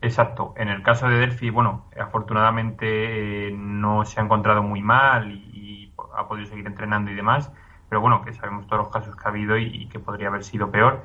Exacto. 0.00 0.54
En 0.56 0.68
el 0.68 0.82
caso 0.82 1.08
de 1.08 1.18
Delphi, 1.18 1.50
bueno, 1.50 1.86
afortunadamente 2.00 3.48
eh, 3.48 3.52
no 3.52 4.04
se 4.04 4.20
ha 4.20 4.24
encontrado 4.24 4.62
muy 4.62 4.80
mal 4.80 5.30
y, 5.32 5.34
y 5.52 5.92
ha 6.16 6.28
podido 6.28 6.46
seguir 6.46 6.66
entrenando 6.66 7.10
y 7.10 7.14
demás, 7.14 7.50
pero 7.88 8.00
bueno, 8.00 8.22
que 8.22 8.32
sabemos 8.32 8.66
todos 8.66 8.84
los 8.84 8.92
casos 8.92 9.16
que 9.16 9.24
ha 9.24 9.30
habido 9.30 9.56
y, 9.58 9.64
y 9.64 9.86
que 9.88 9.98
podría 9.98 10.28
haber 10.28 10.44
sido 10.44 10.70
peor. 10.70 11.04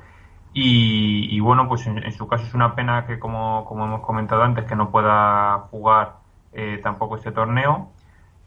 Y, 0.52 1.26
y 1.34 1.40
bueno, 1.40 1.66
pues 1.66 1.86
en, 1.88 1.98
en 2.04 2.12
su 2.12 2.28
caso 2.28 2.44
es 2.44 2.54
una 2.54 2.76
pena 2.76 3.06
que, 3.06 3.18
como, 3.18 3.64
como 3.64 3.86
hemos 3.86 4.02
comentado 4.02 4.42
antes, 4.44 4.64
que 4.66 4.76
no 4.76 4.90
pueda 4.90 5.66
jugar 5.70 6.18
eh, 6.52 6.78
tampoco 6.82 7.16
este 7.16 7.32
torneo. 7.32 7.90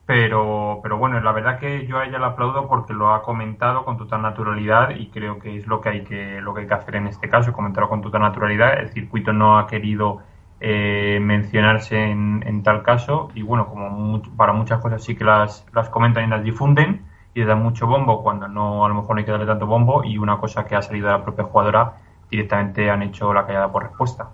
Pero, 0.08 0.80
pero 0.82 0.97
bueno, 0.97 1.20
la 1.20 1.34
verdad 1.34 1.60
que 1.60 1.86
yo 1.86 1.99
a 1.99 2.05
ella 2.05 2.18
la 2.18 2.28
aplaudo 2.28 2.68
porque 2.70 2.93
lo 2.93 3.14
ha 3.14 3.24
comentado 3.24 3.84
con 3.84 3.97
total 3.97 4.22
naturalidad 4.22 4.91
y 4.91 5.10
creo 5.10 5.38
que 5.38 5.58
es 5.58 5.68
lo 5.68 5.82
que 5.82 5.89
hay 5.89 6.03
que, 6.05 6.39
lo 6.41 6.53
que 6.53 6.62
hay 6.62 6.68
que 6.68 6.74
hacer 6.74 6.95
en 6.95 7.08
este 7.08 7.30
caso, 7.30 7.51
comentarlo 7.51 7.89
con 7.89 8.01
total 8.01 8.22
naturalidad. 8.22 8.80
El 8.80 8.89
circuito 8.89 9.34
no 9.34 9.60
ha 9.60 9.68
querido 9.68 10.22
eh, 10.62 11.20
mencionarse 11.22 11.97
en, 11.97 12.41
en 12.47 12.64
tal 12.64 12.84
caso 12.84 13.30
y 13.36 13.41
bueno, 13.41 13.68
como 13.68 14.22
para 14.38 14.53
muchas 14.53 14.80
cosas 14.82 15.03
sí 15.03 15.16
que 15.16 15.26
las, 15.26 15.66
las 15.74 15.89
comentan 15.89 16.24
y 16.24 16.28
las 16.28 16.43
difunden 16.43 17.05
y 17.34 17.41
le 17.41 17.45
dan 17.45 17.62
mucho 17.62 17.86
bombo 17.86 18.24
cuando 18.24 18.47
no, 18.47 18.86
a 18.86 18.89
lo 18.89 18.95
mejor 18.95 19.16
no 19.16 19.20
hay 19.20 19.26
que 19.26 19.32
darle 19.32 19.45
tanto 19.45 19.68
bombo 19.68 20.03
y 20.05 20.18
una 20.18 20.38
cosa 20.39 20.66
que 20.66 20.76
ha 20.76 20.82
salido 20.82 21.08
de 21.08 21.14
la 21.14 21.24
propia 21.24 21.43
jugadora 21.43 21.97
directamente 22.32 22.89
han 22.89 23.03
hecho 23.03 23.34
la 23.34 23.45
callada 23.45 23.72
por 23.72 23.84
respuesta. 23.84 24.30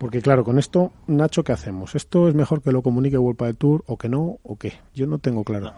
Porque 0.00 0.22
claro, 0.22 0.44
con 0.44 0.58
esto, 0.58 0.92
Nacho, 1.06 1.44
¿qué 1.44 1.52
hacemos? 1.52 1.94
¿Esto 1.94 2.26
es 2.26 2.34
mejor 2.34 2.62
que 2.62 2.72
lo 2.72 2.80
comunique 2.80 3.18
Wolpa 3.18 3.44
del 3.46 3.56
Tour 3.58 3.84
o 3.86 3.98
que 3.98 4.08
no 4.08 4.38
o 4.42 4.56
qué? 4.58 4.72
Yo 4.94 5.06
no 5.06 5.18
tengo 5.18 5.44
claro. 5.44 5.72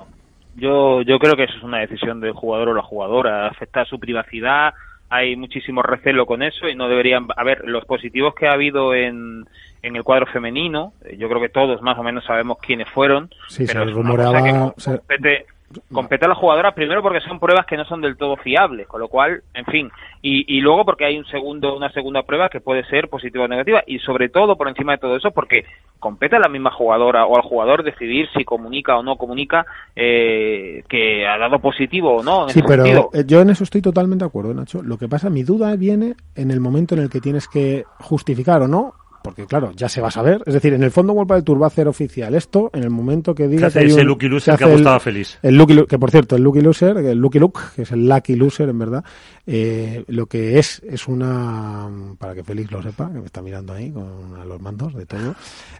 Yo, 0.54 1.02
yo 1.02 1.18
creo 1.18 1.34
que 1.34 1.44
eso 1.44 1.56
es 1.56 1.62
una 1.64 1.80
decisión 1.80 2.20
del 2.20 2.32
jugador 2.32 2.68
o 2.68 2.74
la 2.74 2.82
jugadora. 2.82 3.48
Afecta 3.48 3.80
a 3.80 3.84
su 3.84 3.98
privacidad, 3.98 4.74
hay 5.08 5.34
muchísimo 5.34 5.82
recelo 5.82 6.24
con 6.24 6.42
eso 6.44 6.68
y 6.68 6.76
no 6.76 6.88
deberían. 6.88 7.26
A 7.36 7.42
ver, 7.42 7.62
los 7.66 7.84
positivos 7.84 8.34
que 8.36 8.46
ha 8.46 8.52
habido 8.52 8.94
en, 8.94 9.44
en 9.82 9.96
el 9.96 10.04
cuadro 10.04 10.26
femenino, 10.26 10.92
eh, 11.04 11.16
yo 11.18 11.28
creo 11.28 11.40
que 11.40 11.48
todos 11.48 11.82
más 11.82 11.98
o 11.98 12.04
menos 12.04 12.24
sabemos 12.24 12.58
quiénes 12.64 12.88
fueron. 12.90 13.28
Sí, 13.48 13.64
pero 13.66 13.80
se 13.80 13.86
que 13.86 13.92
rumoreaba... 13.92 14.74
se- 14.76 14.98
compete, 14.98 15.46
compete 15.92 16.24
a 16.24 16.28
la 16.28 16.34
jugadora 16.34 16.74
primero 16.74 17.02
porque 17.02 17.20
son 17.20 17.38
pruebas 17.40 17.66
que 17.66 17.76
no 17.76 17.84
son 17.84 18.00
del 18.00 18.16
todo 18.16 18.36
fiables, 18.36 18.86
con 18.86 19.00
lo 19.00 19.08
cual, 19.08 19.42
en 19.54 19.64
fin, 19.66 19.90
y, 20.22 20.44
y 20.56 20.60
luego 20.60 20.84
porque 20.84 21.04
hay 21.04 21.18
un 21.18 21.26
segundo, 21.26 21.76
una 21.76 21.90
segunda 21.92 22.22
prueba 22.22 22.48
que 22.48 22.60
puede 22.60 22.84
ser 22.84 23.08
positiva 23.08 23.44
o 23.44 23.48
negativa 23.48 23.82
y 23.86 23.98
sobre 24.00 24.28
todo 24.28 24.56
por 24.56 24.68
encima 24.68 24.92
de 24.92 24.98
todo 24.98 25.16
eso 25.16 25.30
porque 25.30 25.64
compete 25.98 26.36
a 26.36 26.40
la 26.40 26.48
misma 26.48 26.70
jugadora 26.72 27.26
o 27.26 27.36
al 27.36 27.42
jugador 27.42 27.84
decidir 27.84 28.28
si 28.36 28.44
comunica 28.44 28.96
o 28.98 29.02
no 29.02 29.16
comunica 29.16 29.64
eh, 29.94 30.82
que 30.88 31.26
ha 31.26 31.38
dado 31.38 31.58
positivo 31.60 32.16
o 32.16 32.22
no. 32.22 32.44
En 32.44 32.50
Sí, 32.50 32.58
ese 32.58 32.68
pero 32.68 32.84
sentido. 32.84 33.10
eh, 33.14 33.24
yo 33.26 33.40
en 33.40 33.50
eso 33.50 33.64
estoy 33.64 33.82
totalmente 33.82 34.24
de 34.24 34.28
acuerdo, 34.28 34.52
Nacho. 34.54 34.82
Lo 34.82 34.98
que 34.98 35.08
pasa, 35.08 35.30
mi 35.30 35.42
duda 35.44 35.76
viene 35.76 36.14
en 36.34 36.50
el 36.50 36.60
momento 36.60 36.94
en 36.94 37.02
el 37.02 37.10
que 37.10 37.20
tienes 37.20 37.46
que 37.48 37.84
justificar 38.00 38.62
o 38.62 38.68
no, 38.68 38.94
porque 39.22 39.46
claro, 39.46 39.72
ya 39.76 39.88
se 39.88 40.00
va 40.00 40.08
a 40.08 40.10
saber. 40.10 40.42
Es 40.46 40.54
decir, 40.54 40.72
en 40.74 40.82
el 40.82 40.90
fondo 40.90 41.12
World 41.12 41.32
del 41.32 41.44
Tour 41.44 41.60
va 41.62 41.66
a 41.66 41.68
hacer 41.68 41.88
oficial 41.88 42.34
esto 42.34 42.70
en 42.72 42.82
el 42.82 42.90
momento 42.90 43.34
que 43.34 43.48
diga 43.48 43.68
hace 43.68 43.78
que 43.80 43.84
hay 43.86 43.90
ese 43.90 44.00
un- 44.02 44.06
lucky 44.08 44.28
loser 44.28 44.54
se 44.54 44.58
que 44.58 44.64
hace 44.64 44.72
apostaba 44.74 44.96
el- 44.96 45.00
Félix. 45.02 45.38
El 45.42 45.56
lucky, 45.56 45.74
Lu- 45.74 45.86
que 45.86 45.98
por 45.98 46.10
cierto, 46.10 46.36
el 46.36 46.42
lucky 46.42 46.60
loser, 46.60 46.96
el 46.98 47.18
lucky 47.18 47.38
look, 47.38 47.58
que 47.76 47.82
es 47.82 47.92
el 47.92 48.08
lucky 48.08 48.36
loser 48.36 48.68
en 48.68 48.78
verdad, 48.78 49.04
eh, 49.46 50.04
lo 50.08 50.26
que 50.26 50.58
es 50.58 50.80
es 50.84 51.08
una 51.08 51.88
para 52.18 52.34
que 52.34 52.44
Félix 52.44 52.70
lo 52.70 52.82
sepa, 52.82 53.10
que 53.12 53.18
me 53.20 53.26
está 53.26 53.42
mirando 53.42 53.72
ahí 53.72 53.90
con 53.90 54.36
a 54.40 54.44
los 54.44 54.60
mandos 54.60 54.94
de 54.94 55.06
todo, 55.06 55.34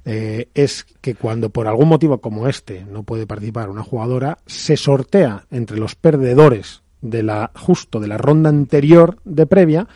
eh, 0.05 0.49
es 0.55 0.85
que 1.01 1.15
cuando 1.15 1.51
por 1.51 1.67
algún 1.67 1.89
motivo 1.89 2.19
como 2.21 2.49
este 2.49 2.85
no 2.91 3.03
puede 3.03 3.27
participar 3.27 3.69
una 3.71 3.83
jugadora, 3.83 4.39
se 4.47 4.77
sortea 4.77 5.45
entre 5.51 5.79
los 5.79 5.95
perdedores 5.95 6.83
de 7.01 7.23
la 7.23 7.51
justo 7.57 7.99
de 8.01 8.07
la 8.09 8.17
ronda 8.17 8.49
anterior 8.49 9.17
de 9.25 9.47
previa 9.47 9.89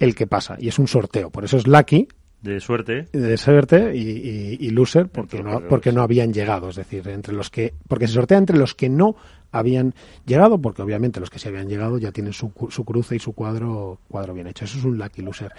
el 0.00 0.14
que 0.14 0.26
pasa 0.26 0.56
y 0.58 0.68
es 0.68 0.78
un 0.78 0.88
sorteo, 0.88 1.30
por 1.30 1.44
eso 1.44 1.56
es 1.56 1.66
lucky 1.66 2.08
De 2.42 2.58
suerte. 2.60 3.06
de 3.12 3.36
suerte 3.36 3.94
y, 3.94 4.00
y- 4.00 4.56
y 4.60 4.70
loser 4.70 5.08
porque 5.08 5.42
no, 5.42 5.60
porque 5.68 5.92
no 5.92 6.00
habían 6.02 6.32
llegado, 6.32 6.70
es 6.70 6.76
decir, 6.76 7.06
entre 7.08 7.34
los 7.34 7.50
que 7.50 7.74
porque 7.86 8.06
se 8.06 8.14
sortea 8.14 8.38
entre 8.38 8.56
los 8.56 8.74
que 8.74 8.88
no 8.88 9.14
habían 9.52 9.94
llegado, 10.24 10.58
porque 10.58 10.80
obviamente 10.80 11.20
los 11.20 11.28
que 11.28 11.38
se 11.38 11.48
habían 11.50 11.68
llegado 11.68 11.98
ya 11.98 12.12
tienen 12.12 12.32
su, 12.32 12.52
cu- 12.54 12.70
su 12.70 12.84
cruce 12.84 13.16
y 13.16 13.18
su 13.18 13.34
cuadro 13.34 13.98
cuadro 14.08 14.32
bien 14.32 14.46
hecho. 14.46 14.64
Eso 14.64 14.78
es 14.78 14.84
un 14.84 14.96
lucky 14.96 15.20
loser. 15.22 15.52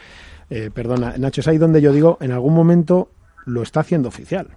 Eh, 0.50 0.72
perdona, 0.74 1.14
Nacho, 1.18 1.42
es 1.42 1.48
ahí 1.48 1.58
donde 1.60 1.82
yo 1.82 1.92
digo, 1.94 2.18
en 2.22 2.32
algún 2.32 2.54
momento 2.56 3.10
lo 3.46 3.62
está 3.62 3.82
haciendo 3.82 4.08
oficial. 4.10 4.48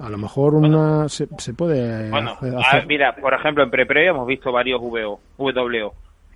A 0.00 0.08
lo 0.08 0.16
mejor 0.16 0.54
una 0.54 1.08
se, 1.10 1.28
se 1.38 1.52
puede 1.54 2.08
Bueno, 2.10 2.32
hacer- 2.32 2.54
a- 2.54 2.60
hacer- 2.60 2.86
mira, 2.86 3.14
por 3.14 3.34
ejemplo, 3.34 3.62
en 3.62 3.70
pre-previa 3.70 4.10
hemos 4.10 4.26
visto 4.26 4.50
varios 4.50 4.80
VO, 4.80 5.20
WO, 5.38 5.94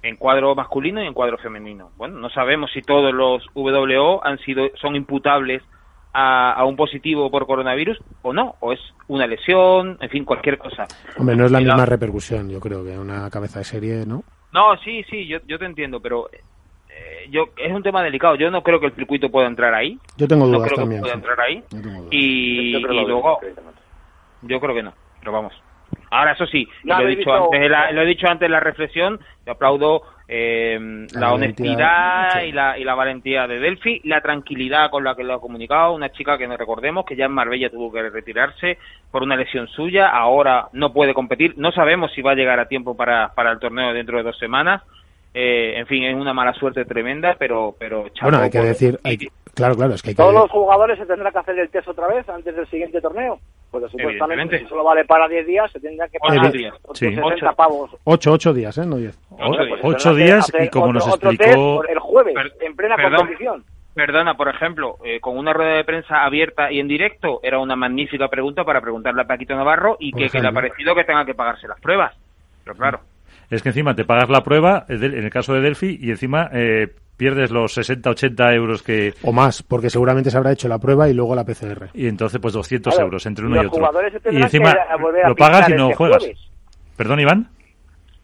en 0.09 0.17
cuadro 0.17 0.55
masculino 0.55 1.03
y 1.03 1.07
en 1.07 1.15
cuadro 1.15 1.39
femenino. 1.39 1.91
Bueno, 1.97 2.19
no 2.19 2.29
sabemos 2.31 2.71
si 2.73 2.83
todos 2.83 3.13
los 3.13 3.45
WO 3.55 4.25
han 4.25 4.39
sido, 4.39 4.69
son 4.81 4.95
imputables 4.97 5.63
a, 6.13 6.53
a 6.53 6.65
un 6.65 6.77
positivo 6.77 7.31
por 7.31 7.47
coronavirus 7.47 7.99
o 8.23 8.33
no, 8.33 8.55
o 8.61 8.73
es 8.73 8.81
una 9.09 9.27
lesión, 9.27 9.99
en 10.01 10.09
fin, 10.09 10.25
cualquier 10.25 10.59
cosa. 10.59 10.87
Hombre, 11.19 11.37
no 11.37 11.47
es 11.47 11.53
la 11.53 11.61
Y 11.61 11.65
la- 11.65 11.75
misma 11.75 11.87
repercusión, 11.87 12.49
yo 12.49 12.61
creo 12.61 12.85
que 12.85 12.99
una 12.99 13.29
cabeza 13.31 13.59
de 13.59 13.65
serie, 13.65 14.05
¿no? 14.07 14.23
No, 14.53 14.77
sí, 14.79 15.05
sí, 15.11 15.27
yo, 15.27 15.39
yo 15.47 15.59
te 15.59 15.67
entiendo, 15.67 16.01
pero 16.01 16.31
eh, 16.33 17.27
yo 17.31 17.47
es 17.59 17.73
un 17.73 17.83
tema 17.83 18.03
delicado. 18.03 18.37
Yo 18.37 18.51
no 18.51 18.63
creo 18.63 18.81
que 18.81 18.87
el 18.87 18.95
circuito 18.95 19.29
pueda 19.31 19.47
entrar 19.49 19.75
ahí. 19.75 19.99
Yo 20.17 20.27
tengo 20.27 20.47
no 20.47 20.53
dudas 20.57 20.69
creo 20.69 20.79
también, 20.79 21.03
que 21.03 21.09
pueda 21.11 21.15
sí. 21.15 21.19
entrar 21.19 21.41
ahí. 21.41 21.65
Yo 21.71 21.83
tengo 21.83 21.97
dudas. 21.99 22.09
Y, 22.13 22.73
Yo 22.73 22.81
creo 22.81 22.93
y 22.93 22.97
lo 23.03 23.09
luego, 23.09 23.41
yo 24.43 24.61
creo 24.61 24.75
que 24.75 24.83
no, 24.83 24.93
pero 25.21 25.33
vamos. 25.33 25.53
Ahora, 26.11 26.33
eso 26.33 26.47
sí, 26.47 26.69
No 26.85 27.01
lo, 27.01 27.09
he 27.09 27.17
dicho 27.17 27.33
antes, 27.33 27.61
en 27.61 27.71
la- 27.73 27.91
lo 27.93 28.03
he 28.03 28.07
dicho 28.07 28.29
antes 28.29 28.47
en 28.47 28.53
la 28.53 28.61
reflexión, 28.61 29.19
yo 29.45 29.53
aplaudo 29.53 30.03
eh, 30.29 30.79
la, 31.15 31.21
La 31.21 31.33
honestidad 31.33 32.41
sí. 32.41 32.47
y, 32.49 32.53
la, 32.53 32.79
y 32.79 32.85
la 32.85 32.95
valentía 32.95 33.47
de 33.47 33.61
Delphi, 33.61 34.01
la 34.05 34.21
tranquilidad 34.21 34.91
con 34.91 35.05
la 35.05 35.15
que 35.15 35.23
lo 35.23 35.35
ha 35.35 35.41
comunicado, 35.41 35.95
una 35.95 36.11
chica 36.11 36.37
que 36.37 36.49
nos 36.49 36.59
recordemos 36.59 37.05
que 37.07 37.15
ya 37.17 37.27
en 37.27 37.33
Marbella 37.33 37.71
tuvo 37.71 37.93
que 37.93 38.09
retirarse 38.11 38.79
por 39.11 39.23
una 39.23 39.37
lesión 39.37 39.69
suya, 39.69 40.09
ahora 40.09 40.69
no 40.73 40.93
puede 40.93 41.15
competir, 41.15 41.55
no 41.59 41.71
sabemos 41.73 42.13
si 42.13 42.23
va 42.23 42.33
a 42.33 42.35
llegar 42.35 42.59
a 42.59 42.67
tiempo 42.67 42.97
para, 42.97 43.29
para 43.35 43.53
el 43.53 43.59
torneo 43.61 43.93
dentro 43.93 44.17
de 44.17 44.25
dos 44.25 44.39
semanas, 44.39 44.83
eh, 45.35 45.75
en 45.77 45.87
fin, 45.87 46.03
es 46.05 46.15
una 46.15 46.33
mala 46.33 46.55
suerte 46.55 46.85
tremenda, 46.85 47.37
pero, 47.39 47.77
pero 47.79 48.07
Bueno, 48.23 48.39
hay 48.39 48.51
que 48.51 48.61
decir, 48.61 48.99
hay 49.05 49.19
claro, 49.55 49.77
claro, 49.77 49.95
es 49.95 50.03
que 50.03 50.11
hay 50.11 50.15
que 50.15 50.23
¿Todos 50.23 50.35
los 50.35 50.51
jugadores 50.51 50.99
se 50.99 51.07
tendrán 51.07 51.33
que 51.33 51.39
hacer 51.39 51.59
el 51.59 51.69
test 51.69 51.87
otra 51.89 52.09
vez 52.09 52.29
antes 52.29 52.57
del 52.57 52.67
siguiente 52.69 53.01
torneo? 53.01 53.39
Porque 53.81 53.91
supuestamente 53.93 54.35
Evidentemente. 54.43 54.59
si 54.65 54.69
solo 54.69 54.85
vale 54.85 55.05
para 55.05 55.29
10 55.29 55.47
días, 55.47 55.71
se 55.73 55.81
tendrán 55.81 56.09
que 56.11 56.19
Ocho 56.21 56.35
pagar 56.37 56.53
días. 56.53 56.75
otros 56.83 56.99
Sí. 56.99 57.07
60 57.07 57.27
Ocho. 57.27 57.57
pavos. 57.57 57.91
ocho, 58.05 58.33
ocho 58.33 58.53
días, 58.55 58.79
¿eh? 58.79 58.87
No 58.87 58.97
diez. 58.97 59.19
Ocho 59.31 59.65
días. 59.65 59.79
Ocho 59.83 60.09
Tendrán 60.11 60.17
que 60.17 60.23
días 60.25 60.53
y 60.65 60.69
como 60.71 60.85
otro- 60.87 60.93
nos 61.01 61.09
explicó- 61.09 61.85
el 61.85 61.99
jueves, 61.99 62.35
Per- 62.35 62.53
en 62.61 62.77
plena 62.77 62.97
perdón. 62.97 63.17
competición. 63.19 63.65
Perdona, 63.95 64.35
por 64.37 64.49
ejemplo, 64.49 64.97
eh, 65.05 65.21
con 65.21 65.39
una 65.39 65.53
rueda 65.55 65.75
de 65.77 65.85
prensa 65.85 66.23
abierta 66.25 66.71
y 66.71 66.81
en 66.81 66.89
directo, 66.89 67.41
era 67.43 67.59
una 67.59 67.77
magnífica 67.77 68.29
pregunta 68.29 68.63
para 68.65 68.81
preguntarle 68.83 69.23
a 69.23 69.27
Paquito 69.27 69.57
Navarro 69.57 69.97
y 69.99 70.13
Por 70.13 70.21
que, 70.21 70.29
que 70.29 70.41
le 70.41 70.49
ha 70.49 70.53
parecido 70.53 70.95
que 70.95 71.05
tenga 71.05 71.25
que 71.25 71.35
pagarse 71.35 71.67
las 71.67 71.81
pruebas. 71.81 72.15
Pero 72.65 72.77
claro, 72.77 73.01
Es 73.51 73.63
que 73.63 73.69
encima 73.69 73.95
te 73.95 74.05
pagas 74.05 74.29
la 74.29 74.43
prueba, 74.43 74.85
en 74.89 75.03
el 75.25 75.31
caso 75.31 75.55
de 75.55 75.61
Delphi, 75.61 75.99
y 76.01 76.11
encima 76.11 76.51
eh, 76.53 76.89
pierdes 77.17 77.51
los 77.51 77.73
60, 77.75 78.11
80 78.11 78.53
euros 78.55 78.83
que... 78.83 79.15
O 79.23 79.33
más, 79.33 79.63
porque 79.63 79.89
seguramente 79.89 80.31
se 80.31 80.37
habrá 80.37 80.53
hecho 80.53 80.67
la 80.69 80.79
prueba 80.79 81.09
y 81.09 81.15
luego 81.15 81.35
la 81.35 81.45
PCR. 81.45 81.89
Y 81.95 82.09
entonces, 82.09 82.41
pues 82.41 82.53
200 82.55 82.93
Claro, 82.93 83.07
euros 83.07 83.25
entre 83.27 83.47
uno 83.47 83.63
y 83.63 83.67
otro. 83.67 83.89
Y 84.33 84.37
encima 84.43 84.71
a 84.71 84.95
a 85.25 85.29
lo 85.29 85.37
pagas 85.37 85.69
y 85.71 85.75
no 85.75 85.85
este 85.87 85.97
juegas. 85.97 86.19
jueves. 86.19 86.39
¿Perdón, 86.97 87.21
Iván? 87.21 87.49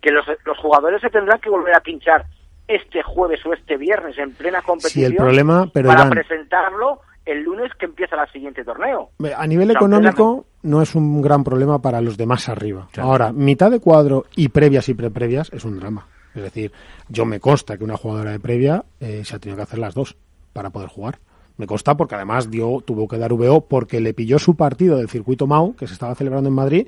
Que 0.01 0.11
los, 0.11 0.27
los 0.45 0.59
jugadores 0.59 1.01
se 1.01 1.11
tendrán 1.11 1.41
que 1.41 1.49
volver 1.51 1.77
a 1.77 1.81
pinchar 1.81 2.25
este 2.67 3.03
jueves 3.03 3.39
o 3.47 3.53
este 3.53 3.77
viernes 3.77 4.19
en 4.19 4.33
plena 4.33 4.61
competición 4.63 5.05
Sí, 5.11 5.13
el 5.13 5.17
problema, 5.17 5.67
pero 5.73 5.89
para 5.89 6.05
Iván- 6.07 6.11
presentarlo 6.11 7.01
el 7.25 7.43
lunes 7.43 7.71
que 7.79 7.87
empieza 7.87 8.17
el 8.21 8.29
siguiente 8.31 8.65
torneo. 8.65 9.11
A 9.37 9.47
nivel 9.47 9.71
O 9.71 9.73
sea, 9.73 9.79
económico 9.79 10.47
no 10.63 10.83
es 10.83 10.95
un 10.95 11.23
gran 11.23 11.45
problema 11.45 11.81
para 11.81 12.01
los 12.01 12.17
de 12.17 12.27
más 12.27 12.49
arriba. 12.49 12.89
Ahora, 12.99 13.33
mitad 13.33 13.71
de 13.71 13.81
cuadro 13.81 14.25
y 14.37 14.49
previas 14.49 14.89
y 14.89 14.95
preprevias 14.95 15.51
es 15.53 15.65
un 15.65 15.79
drama. 15.79 16.07
Es 16.35 16.43
decir, 16.43 16.73
yo 17.09 17.25
me 17.25 17.41
consta 17.41 17.77
que 17.77 17.85
una 17.85 17.97
jugadora 17.97 18.33
de 18.33 18.41
previa 18.41 18.85
eh, 19.01 19.23
se 19.25 19.37
ha 19.37 19.39
tenido 19.39 19.57
que 19.57 19.63
hacer 19.65 19.79
las 19.79 19.95
dos 19.95 20.17
para 20.53 20.71
poder 20.71 20.89
jugar. 20.89 21.19
Me 21.59 21.67
consta 21.67 21.97
porque 21.97 22.15
además 22.15 22.51
dio, 22.51 22.81
tuvo 22.85 23.07
que 23.07 23.19
dar 23.19 23.33
VO 23.35 23.67
porque 23.67 24.01
le 24.01 24.15
pilló 24.15 24.39
su 24.39 24.57
partido 24.57 24.97
del 24.97 25.09
circuito 25.09 25.47
MAU, 25.47 25.77
que 25.77 25.87
se 25.87 25.93
estaba 25.93 26.15
celebrando 26.15 26.49
en 26.49 26.55
Madrid, 26.55 26.87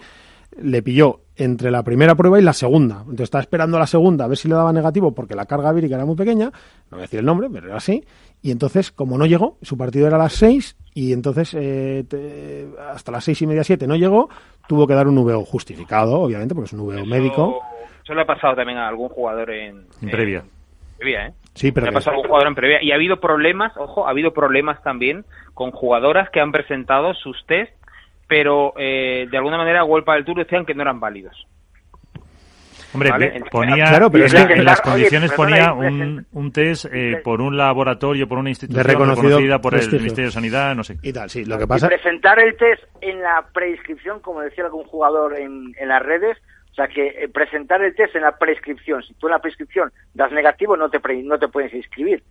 le 0.62 0.82
pilló 0.82 1.20
entre 1.36 1.70
la 1.70 1.82
primera 1.82 2.14
prueba 2.14 2.38
y 2.38 2.42
la 2.42 2.52
segunda. 2.52 2.98
Entonces 3.00 3.24
estaba 3.24 3.42
esperando 3.42 3.78
la 3.78 3.86
segunda 3.86 4.24
a 4.24 4.28
ver 4.28 4.36
si 4.36 4.48
le 4.48 4.54
daba 4.54 4.72
negativo 4.72 5.12
porque 5.14 5.34
la 5.34 5.46
carga 5.46 5.72
vírica 5.72 5.96
era 5.96 6.04
muy 6.04 6.14
pequeña, 6.16 6.46
no 6.46 6.52
voy 6.92 7.00
a 7.00 7.02
decir 7.02 7.20
el 7.20 7.26
nombre, 7.26 7.48
pero 7.52 7.66
era 7.68 7.76
así. 7.76 8.04
Y 8.42 8.50
entonces, 8.50 8.92
como 8.92 9.16
no 9.18 9.26
llegó, 9.26 9.56
su 9.62 9.76
partido 9.76 10.06
era 10.06 10.16
a 10.16 10.20
las 10.20 10.34
seis 10.34 10.76
y 10.94 11.12
entonces 11.12 11.54
eh, 11.58 12.04
te- 12.08 12.68
hasta 12.92 13.10
las 13.10 13.24
seis 13.24 13.40
y 13.42 13.46
media, 13.46 13.64
siete 13.64 13.86
no 13.86 13.96
llegó, 13.96 14.28
tuvo 14.68 14.86
que 14.86 14.94
dar 14.94 15.08
un 15.08 15.16
VO 15.16 15.44
justificado, 15.44 16.20
obviamente, 16.20 16.54
porque 16.54 16.66
es 16.66 16.72
un 16.74 16.86
VO 16.86 17.04
médico. 17.06 17.60
eso 18.04 18.14
le 18.14 18.22
ha 18.22 18.26
pasado 18.26 18.54
también 18.54 18.78
a 18.78 18.86
algún 18.86 19.08
jugador 19.08 19.50
en, 19.50 19.86
En 20.02 20.10
previa. 20.10 20.44
previa, 20.98 21.28
¿eh? 21.28 21.32
Sí, 21.54 21.72
pero 21.72 21.86
Le 21.86 21.90
ha 21.90 21.94
pasado 21.94 22.12
a 22.12 22.14
algún 22.16 22.28
jugador 22.28 22.48
en 22.48 22.54
previa. 22.54 22.82
Y 22.82 22.92
ha 22.92 22.96
habido 22.96 23.18
problemas, 23.18 23.72
ojo, 23.76 24.06
ha 24.06 24.10
habido 24.10 24.32
problemas 24.34 24.82
también 24.82 25.24
con 25.54 25.70
jugadoras 25.70 26.28
que 26.30 26.40
han 26.40 26.52
presentado 26.52 27.14
sus 27.14 27.44
test, 27.46 27.72
pero 28.28 28.72
eh, 28.76 29.26
de 29.30 29.36
alguna 29.36 29.58
manera 29.58 29.82
Golpa 29.82 30.14
del 30.14 30.24
Tour 30.24 30.38
decían 30.38 30.64
que 30.64 30.74
no 30.74 30.82
eran 30.82 31.00
válidos. 31.00 31.46
Hombre, 32.92 33.10
Vale, 33.10 33.42
ponía 33.50 33.86
Claro, 33.86 34.08
pero 34.08 34.26
en, 34.26 34.32
la- 34.34 34.42
en 34.54 34.64
las 34.64 34.78
Oye, 34.80 34.90
condiciones 34.92 35.30
perdona, 35.32 35.74
ponía 35.74 35.88
y 35.88 35.92
un, 36.02 36.26
un 36.32 36.52
test 36.52 36.84
eh, 36.92 37.20
por 37.24 37.40
un 37.40 37.56
laboratorio, 37.56 38.28
por 38.28 38.38
una 38.38 38.50
institución 38.50 38.84
reconocida 38.84 39.58
por 39.60 39.74
el 39.74 39.80
prestigio. 39.80 39.98
Ministerio 39.98 40.28
de 40.28 40.32
Sanidad, 40.32 40.74
no 40.76 40.84
sé. 40.84 40.98
Y 41.02 41.12
tal, 41.12 41.28
sí. 41.28 41.44
Lo 41.44 41.58
que 41.58 41.64
Y 41.64 41.66
pasa... 41.66 41.88
presentar 41.88 42.38
el 42.38 42.56
test 42.56 42.84
en 43.00 43.20
la 43.20 43.44
prescripción, 43.52 44.20
como 44.20 44.42
decía 44.42 44.64
algún 44.64 44.84
jugador 44.84 45.36
en, 45.36 45.74
en 45.76 45.88
las 45.88 46.02
redes, 46.04 46.38
o 46.70 46.74
sea 46.74 46.86
que 46.86 47.08
eh, 47.08 47.28
presentar 47.28 47.82
el 47.82 47.96
test 47.96 48.14
en 48.14 48.22
la 48.22 48.38
prescripción, 48.38 49.02
si 49.02 49.12
tú 49.14 49.26
en 49.26 49.32
la 49.32 49.38
prescripción 49.40 49.90
das 50.14 50.30
negativo 50.30 50.76
no 50.76 50.88
te 50.88 51.00
pre- 51.00 51.20
no 51.24 51.36
te 51.36 51.48
puedes 51.48 51.74
inscribir. 51.74 52.22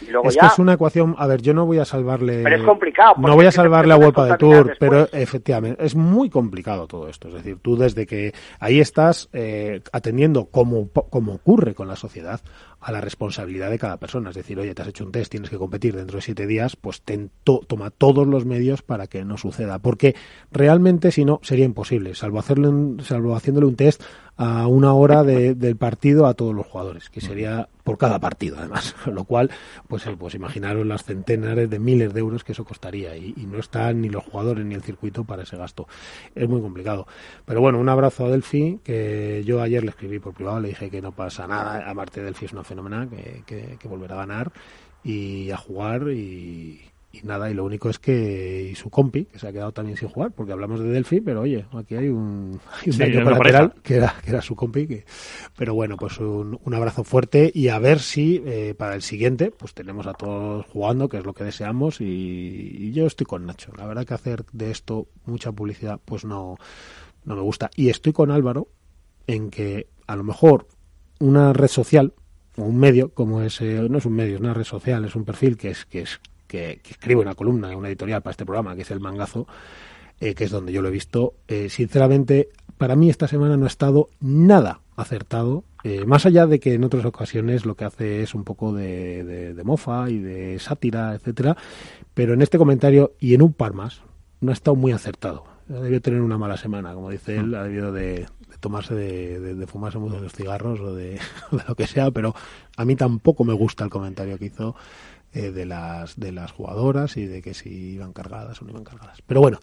Y 0.00 0.10
luego 0.10 0.28
Es 0.28 0.34
ya 0.34 0.42
que 0.42 0.46
es 0.48 0.58
una 0.58 0.74
ecuación, 0.74 1.14
a 1.18 1.26
ver, 1.26 1.42
yo 1.42 1.54
no 1.54 1.66
voy 1.66 1.78
a 1.78 1.84
salvarle... 1.84 2.42
Pero 2.42 2.56
es 2.56 2.62
complicado, 2.62 3.14
No 3.18 3.34
voy 3.34 3.46
a 3.46 3.52
salvarle 3.52 3.94
a 3.94 3.96
World 3.96 4.14
contaminar 4.14 4.38
Tour, 4.38 4.76
pero 4.78 5.08
efectivamente, 5.12 5.84
es 5.84 5.94
muy 5.94 6.28
complicado 6.30 6.86
todo 6.86 7.08
esto. 7.08 7.28
Es 7.28 7.34
decir, 7.34 7.58
tú 7.62 7.76
desde 7.76 8.06
que 8.06 8.32
ahí 8.60 8.80
estás 8.80 9.28
eh, 9.32 9.80
atendiendo, 9.92 10.46
como, 10.46 10.88
como 10.88 11.34
ocurre 11.34 11.74
con 11.74 11.88
la 11.88 11.96
sociedad, 11.96 12.40
a 12.86 12.92
la 12.92 13.00
responsabilidad 13.00 13.68
de 13.68 13.80
cada 13.80 13.96
persona. 13.96 14.30
Es 14.30 14.36
decir, 14.36 14.56
oye, 14.60 14.72
te 14.72 14.80
has 14.82 14.86
hecho 14.88 15.04
un 15.04 15.10
test, 15.10 15.28
tienes 15.32 15.50
que 15.50 15.58
competir 15.58 15.96
dentro 15.96 16.18
de 16.18 16.22
siete 16.22 16.46
días, 16.46 16.76
pues 16.76 17.02
ten 17.02 17.32
to- 17.42 17.62
toma 17.66 17.90
todos 17.90 18.28
los 18.28 18.44
medios 18.44 18.82
para 18.82 19.08
que 19.08 19.24
no 19.24 19.36
suceda. 19.38 19.80
Porque 19.80 20.14
realmente, 20.52 21.10
si 21.10 21.24
no, 21.24 21.40
sería 21.42 21.64
imposible, 21.64 22.14
salvo, 22.14 22.38
hacerle 22.38 22.68
un- 22.68 23.00
salvo 23.02 23.34
haciéndole 23.34 23.66
un 23.66 23.74
test 23.74 24.02
a 24.38 24.66
una 24.68 24.92
hora 24.92 25.24
de- 25.24 25.54
del 25.54 25.76
partido 25.76 26.26
a 26.26 26.34
todos 26.34 26.54
los 26.54 26.66
jugadores, 26.66 27.08
que 27.10 27.20
sería 27.22 27.68
por 27.82 27.96
cada 27.98 28.18
partido, 28.20 28.56
además. 28.58 28.94
Lo 29.06 29.24
cual, 29.24 29.50
pues, 29.88 30.06
eh, 30.06 30.14
pues 30.18 30.34
imaginaros 30.34 30.86
las 30.86 31.04
centenares 31.04 31.70
de 31.70 31.78
miles 31.78 32.12
de 32.12 32.20
euros 32.20 32.44
que 32.44 32.52
eso 32.52 32.64
costaría. 32.64 33.16
Y, 33.16 33.34
no 33.50 33.58
están 33.58 34.00
ni 34.02 34.08
los 34.10 34.22
jugadores 34.24 34.64
ni 34.66 34.74
el 34.74 34.82
circuito 34.82 35.24
para 35.24 35.44
ese 35.44 35.56
gasto. 35.56 35.88
Es 36.34 36.48
muy 36.48 36.60
complicado. 36.60 37.06
Pero 37.46 37.60
bueno, 37.60 37.78
un 37.80 37.88
abrazo 37.88 38.26
a 38.26 38.30
Delphi, 38.30 38.80
que 38.84 39.42
yo 39.46 39.62
ayer 39.62 39.82
le 39.84 39.90
escribí 39.90 40.18
por 40.18 40.34
privado, 40.34 40.60
le 40.60 40.68
dije 40.68 40.90
que 40.90 41.00
no 41.00 41.12
pasa 41.12 41.46
nada. 41.46 41.88
Aparte, 41.88 42.22
Delphi 42.22 42.44
es 42.46 42.52
una 42.52 42.64
fenomenal, 42.76 43.08
que, 43.08 43.42
que, 43.46 43.76
que 43.78 43.88
volverá 43.88 44.14
a 44.14 44.18
ganar 44.18 44.52
y 45.02 45.50
a 45.50 45.56
jugar 45.56 46.10
y, 46.10 46.80
y 47.12 47.20
nada, 47.22 47.50
y 47.50 47.54
lo 47.54 47.64
único 47.64 47.88
es 47.88 47.98
que 47.98 48.68
y 48.72 48.74
su 48.74 48.90
compi, 48.90 49.24
que 49.24 49.38
se 49.38 49.48
ha 49.48 49.52
quedado 49.52 49.72
también 49.72 49.96
sin 49.96 50.08
jugar, 50.08 50.32
porque 50.32 50.52
hablamos 50.52 50.80
de 50.80 50.90
Delphi, 50.90 51.20
pero 51.20 51.42
oye, 51.42 51.64
aquí 51.72 51.94
hay 51.94 52.08
un, 52.08 52.60
hay 52.84 52.92
Sí, 52.92 52.98
que 53.82 53.96
era, 53.96 54.14
que 54.22 54.30
era 54.30 54.42
su 54.42 54.54
compi, 54.54 54.86
que, 54.86 55.04
pero 55.56 55.74
bueno, 55.74 55.96
pues 55.96 56.18
un, 56.18 56.58
un 56.62 56.74
abrazo 56.74 57.04
fuerte 57.04 57.50
y 57.54 57.68
a 57.68 57.78
ver 57.78 58.00
si 58.00 58.42
eh, 58.44 58.74
para 58.76 58.94
el 58.94 59.02
siguiente, 59.02 59.50
pues 59.50 59.72
tenemos 59.72 60.06
a 60.06 60.12
todos 60.12 60.66
jugando, 60.66 61.08
que 61.08 61.18
es 61.18 61.24
lo 61.24 61.32
que 61.32 61.44
deseamos, 61.44 62.00
y, 62.00 62.04
y 62.04 62.92
yo 62.92 63.06
estoy 63.06 63.26
con 63.26 63.46
Nacho. 63.46 63.72
La 63.78 63.86
verdad 63.86 64.04
que 64.04 64.14
hacer 64.14 64.44
de 64.52 64.70
esto 64.70 65.06
mucha 65.24 65.52
publicidad, 65.52 66.00
pues 66.04 66.24
no, 66.24 66.56
no 67.24 67.36
me 67.36 67.42
gusta. 67.42 67.70
Y 67.76 67.88
estoy 67.88 68.12
con 68.12 68.30
Álvaro 68.30 68.68
en 69.26 69.50
que 69.50 69.86
a 70.06 70.16
lo 70.16 70.24
mejor 70.24 70.66
una 71.18 71.52
red 71.52 71.68
social 71.68 72.12
un 72.56 72.78
medio 72.78 73.10
como 73.10 73.42
es 73.42 73.60
eh, 73.60 73.86
no 73.88 73.98
es 73.98 74.06
un 74.06 74.14
medio 74.14 74.34
es 74.36 74.40
una 74.40 74.54
red 74.54 74.64
social 74.64 75.04
es 75.04 75.14
un 75.16 75.24
perfil 75.24 75.56
que 75.56 75.70
es 75.70 75.84
que 75.84 76.00
es 76.02 76.20
que, 76.46 76.80
que 76.82 76.90
escribe 76.90 77.20
una 77.20 77.34
columna 77.34 77.76
una 77.76 77.88
editorial 77.88 78.22
para 78.22 78.30
este 78.32 78.44
programa 78.46 78.74
que 78.76 78.82
es 78.82 78.90
el 78.90 79.00
mangazo 79.00 79.46
eh, 80.20 80.34
que 80.34 80.44
es 80.44 80.50
donde 80.50 80.72
yo 80.72 80.80
lo 80.80 80.88
he 80.88 80.92
visto. 80.92 81.34
Eh, 81.46 81.68
sinceramente 81.68 82.48
para 82.78 82.96
mí 82.96 83.10
esta 83.10 83.28
semana 83.28 83.56
no 83.56 83.64
ha 83.64 83.68
estado 83.68 84.08
nada 84.20 84.80
acertado 84.96 85.64
más 86.04 86.26
allá 86.26 86.46
de 86.48 86.58
que 86.58 86.74
en 86.74 86.82
otras 86.82 87.04
ocasiones 87.04 87.64
lo 87.64 87.76
que 87.76 87.84
hace 87.84 88.22
es 88.22 88.34
un 88.34 88.42
poco 88.42 88.72
de, 88.72 89.22
de- 89.22 89.54
de 89.54 89.62
mofa 89.64 90.10
y 90.10 90.18
de 90.18 90.58
sátira 90.58 91.14
etcétera 91.14 91.56
pero 92.12 92.34
en 92.34 92.42
este 92.42 92.58
comentario 92.58 93.12
y 93.20 93.34
en 93.34 93.42
un 93.42 93.52
par 93.52 93.72
más 93.72 94.02
no 94.40 94.50
ha 94.50 94.54
estado 94.54 94.74
muy 94.76 94.90
acertado. 94.92 95.44
Ha 95.70 95.74
debido 95.80 96.00
tener 96.00 96.20
una 96.22 96.38
mala 96.38 96.56
semana 96.56 96.92
como 96.94 97.10
dice 97.10 97.36
él 97.36 97.54
ha 97.54 97.62
debido 97.64 97.92
de, 97.92 98.26
de 98.35 98.35
tomarse 98.66 98.94
de, 98.94 99.38
de- 99.40 99.54
de 99.54 99.66
fumarse 99.66 99.98
muchos 99.98 100.32
cigarros 100.32 100.80
o 100.80 100.94
de, 101.00 101.18
lo 101.68 101.74
que 101.74 101.86
sea 101.86 102.10
pero 102.10 102.34
a 102.76 102.84
mí 102.84 102.96
tampoco 102.96 103.44
me 103.44 103.52
gusta 103.54 103.84
el 103.84 103.90
comentario 103.90 104.38
que 104.38 104.46
hizo 104.46 104.74
eh, 105.32 105.50
de 105.52 105.66
las 105.66 106.18
de 106.18 106.32
las 106.32 106.50
jugadoras 106.52 107.16
y 107.16 107.26
de 107.26 107.42
que 107.42 107.54
si 107.54 107.70
iban 107.94 108.12
cargadas 108.12 108.60
o 108.60 108.64
no 108.64 108.70
iban 108.72 108.84
cargadas 108.84 109.22
pero 109.26 109.40
bueno 109.40 109.58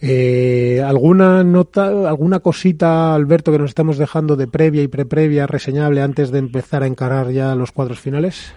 eh, 0.00 0.80
¿Alguna 0.86 1.42
nota, 1.42 1.86
alguna 2.08 2.38
cosita, 2.38 3.14
Alberto, 3.16 3.50
que 3.50 3.58
nos 3.58 3.70
estamos 3.70 3.98
dejando 3.98 4.36
de 4.36 4.46
previa 4.46 4.80
y 4.82 4.86
preprevia 4.88 5.48
reseñable 5.48 6.02
antes 6.02 6.30
de 6.30 6.38
empezar 6.38 6.84
a 6.84 6.86
encarar 6.86 7.30
ya 7.30 7.54
los 7.56 7.72
cuadros 7.72 7.98
finales? 7.98 8.54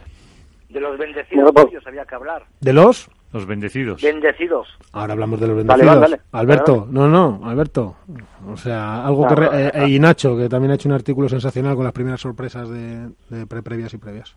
de 0.70 0.80
los 0.80 0.98
bendecidos 1.00 1.52
pues- 1.54 1.88
había 1.88 2.06
que 2.06 2.16
hablar. 2.16 2.46
¿De 2.62 2.74
los? 2.74 3.10
Los 3.34 3.46
bendecidos. 3.46 4.02
Bendecidos. 4.02 4.68
Ahora 4.92 5.14
hablamos 5.14 5.40
de 5.40 5.48
los 5.48 5.56
bendecidos. 5.58 5.88
dale, 5.88 6.02
dale. 6.02 6.22
Alberto, 6.34 6.76
Dale, 6.82 6.92
no, 6.92 7.08
no, 7.08 7.50
Alberto. 7.50 7.96
O 8.48 8.58
sea, 8.58 9.06
algo 9.06 9.26
que... 9.28 9.36
re- 9.36 9.50
eh, 9.68 9.72
eh, 9.74 9.88
y 9.90 10.00
Nacho, 10.00 10.36
que 10.36 10.50
también 10.50 10.72
ha 10.72 10.76
hecho 10.76 10.90
un 10.90 10.96
artículo 10.96 11.30
sensacional 11.30 11.76
con 11.76 11.86
las 11.86 11.94
primeras 11.94 12.20
sorpresas 12.20 12.70
de, 12.70 13.10
de 13.30 13.46
preprevias 13.48 13.94
y 13.94 13.98
previas. 13.98 14.36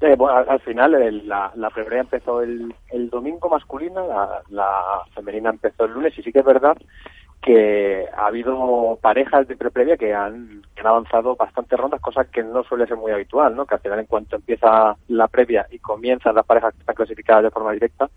Eh, 0.00 0.14
bueno, 0.16 0.36
al, 0.36 0.48
al 0.48 0.60
final 0.60 0.94
el- 0.94 1.26
la, 1.26 1.50
la 1.56 1.70
previa 1.70 2.00
empezó 2.00 2.40
el, 2.42 2.72
el 2.90 3.10
domingo 3.10 3.48
masculina, 3.48 4.00
la, 4.06 4.42
la 4.50 4.70
femenina 5.14 5.50
empezó 5.50 5.86
el 5.86 5.92
lunes 5.92 6.16
y 6.18 6.22
sí 6.22 6.30
que 6.30 6.38
es 6.40 6.44
verdad 6.44 6.76
que 7.48 8.04
ha 8.14 8.26
habido 8.26 8.98
parejas 9.00 9.48
de 9.48 9.56
preprevia 9.56 9.96
que 9.96 10.12
han, 10.14 10.60
que 10.74 10.82
han 10.82 10.86
avanzado 10.88 11.34
bastantes 11.34 11.78
rondas, 11.80 11.98
cosa 12.02 12.26
que 12.26 12.42
no 12.42 12.62
suele 12.64 12.86
ser 12.86 12.98
muy 12.98 13.10
habitual, 13.10 13.56
¿no? 13.56 13.64
Que 13.64 13.74
al 13.76 13.80
final 13.80 14.00
en 14.00 14.04
cuanto 14.06 14.36
empieza 14.36 14.94
la 15.08 15.28
previa 15.28 15.66
y 15.70 15.78
comienzan 15.78 16.34
las 16.34 16.44
parejas 16.44 16.74
que 16.74 16.80
están 16.80 16.94
clasificadas 16.94 17.44
de 17.44 17.50
forma 17.50 17.72
directa, 17.72 18.10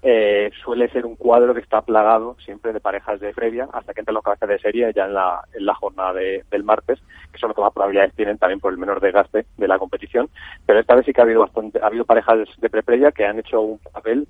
eh, 0.00 0.50
suele 0.64 0.88
ser 0.88 1.04
un 1.04 1.16
cuadro 1.16 1.52
que 1.52 1.60
está 1.60 1.82
plagado 1.82 2.36
siempre 2.42 2.72
de 2.72 2.80
parejas 2.80 3.20
de 3.20 3.34
previa 3.34 3.68
hasta 3.74 3.92
que 3.92 4.00
entran 4.00 4.14
los 4.14 4.24
cabezas 4.24 4.48
de 4.48 4.58
serie 4.60 4.90
ya 4.94 5.04
en 5.04 5.12
la, 5.14 5.42
en 5.52 5.66
la 5.66 5.74
jornada 5.74 6.14
de- 6.14 6.44
del 6.50 6.64
martes, 6.64 6.98
que 7.32 7.38
son 7.38 7.48
los 7.48 7.56
que 7.56 7.62
más 7.62 7.72
probabilidades 7.74 8.14
tienen 8.14 8.38
también 8.38 8.60
por 8.60 8.72
el 8.72 8.78
menor 8.78 9.00
desgaste 9.00 9.44
de 9.56 9.68
la 9.68 9.78
competición. 9.78 10.30
Pero 10.64 10.80
esta 10.80 10.94
vez 10.94 11.04
sí 11.04 11.12
que 11.12 11.20
ha 11.20 11.24
habido 11.24 11.40
bastante, 11.40 11.78
ha 11.82 11.86
habido 11.88 12.06
parejas 12.06 12.38
de 12.58 12.70
pre-previa 12.70 13.12
que 13.12 13.26
han 13.26 13.38
hecho 13.40 13.60
un 13.60 13.78
papel 13.92 14.26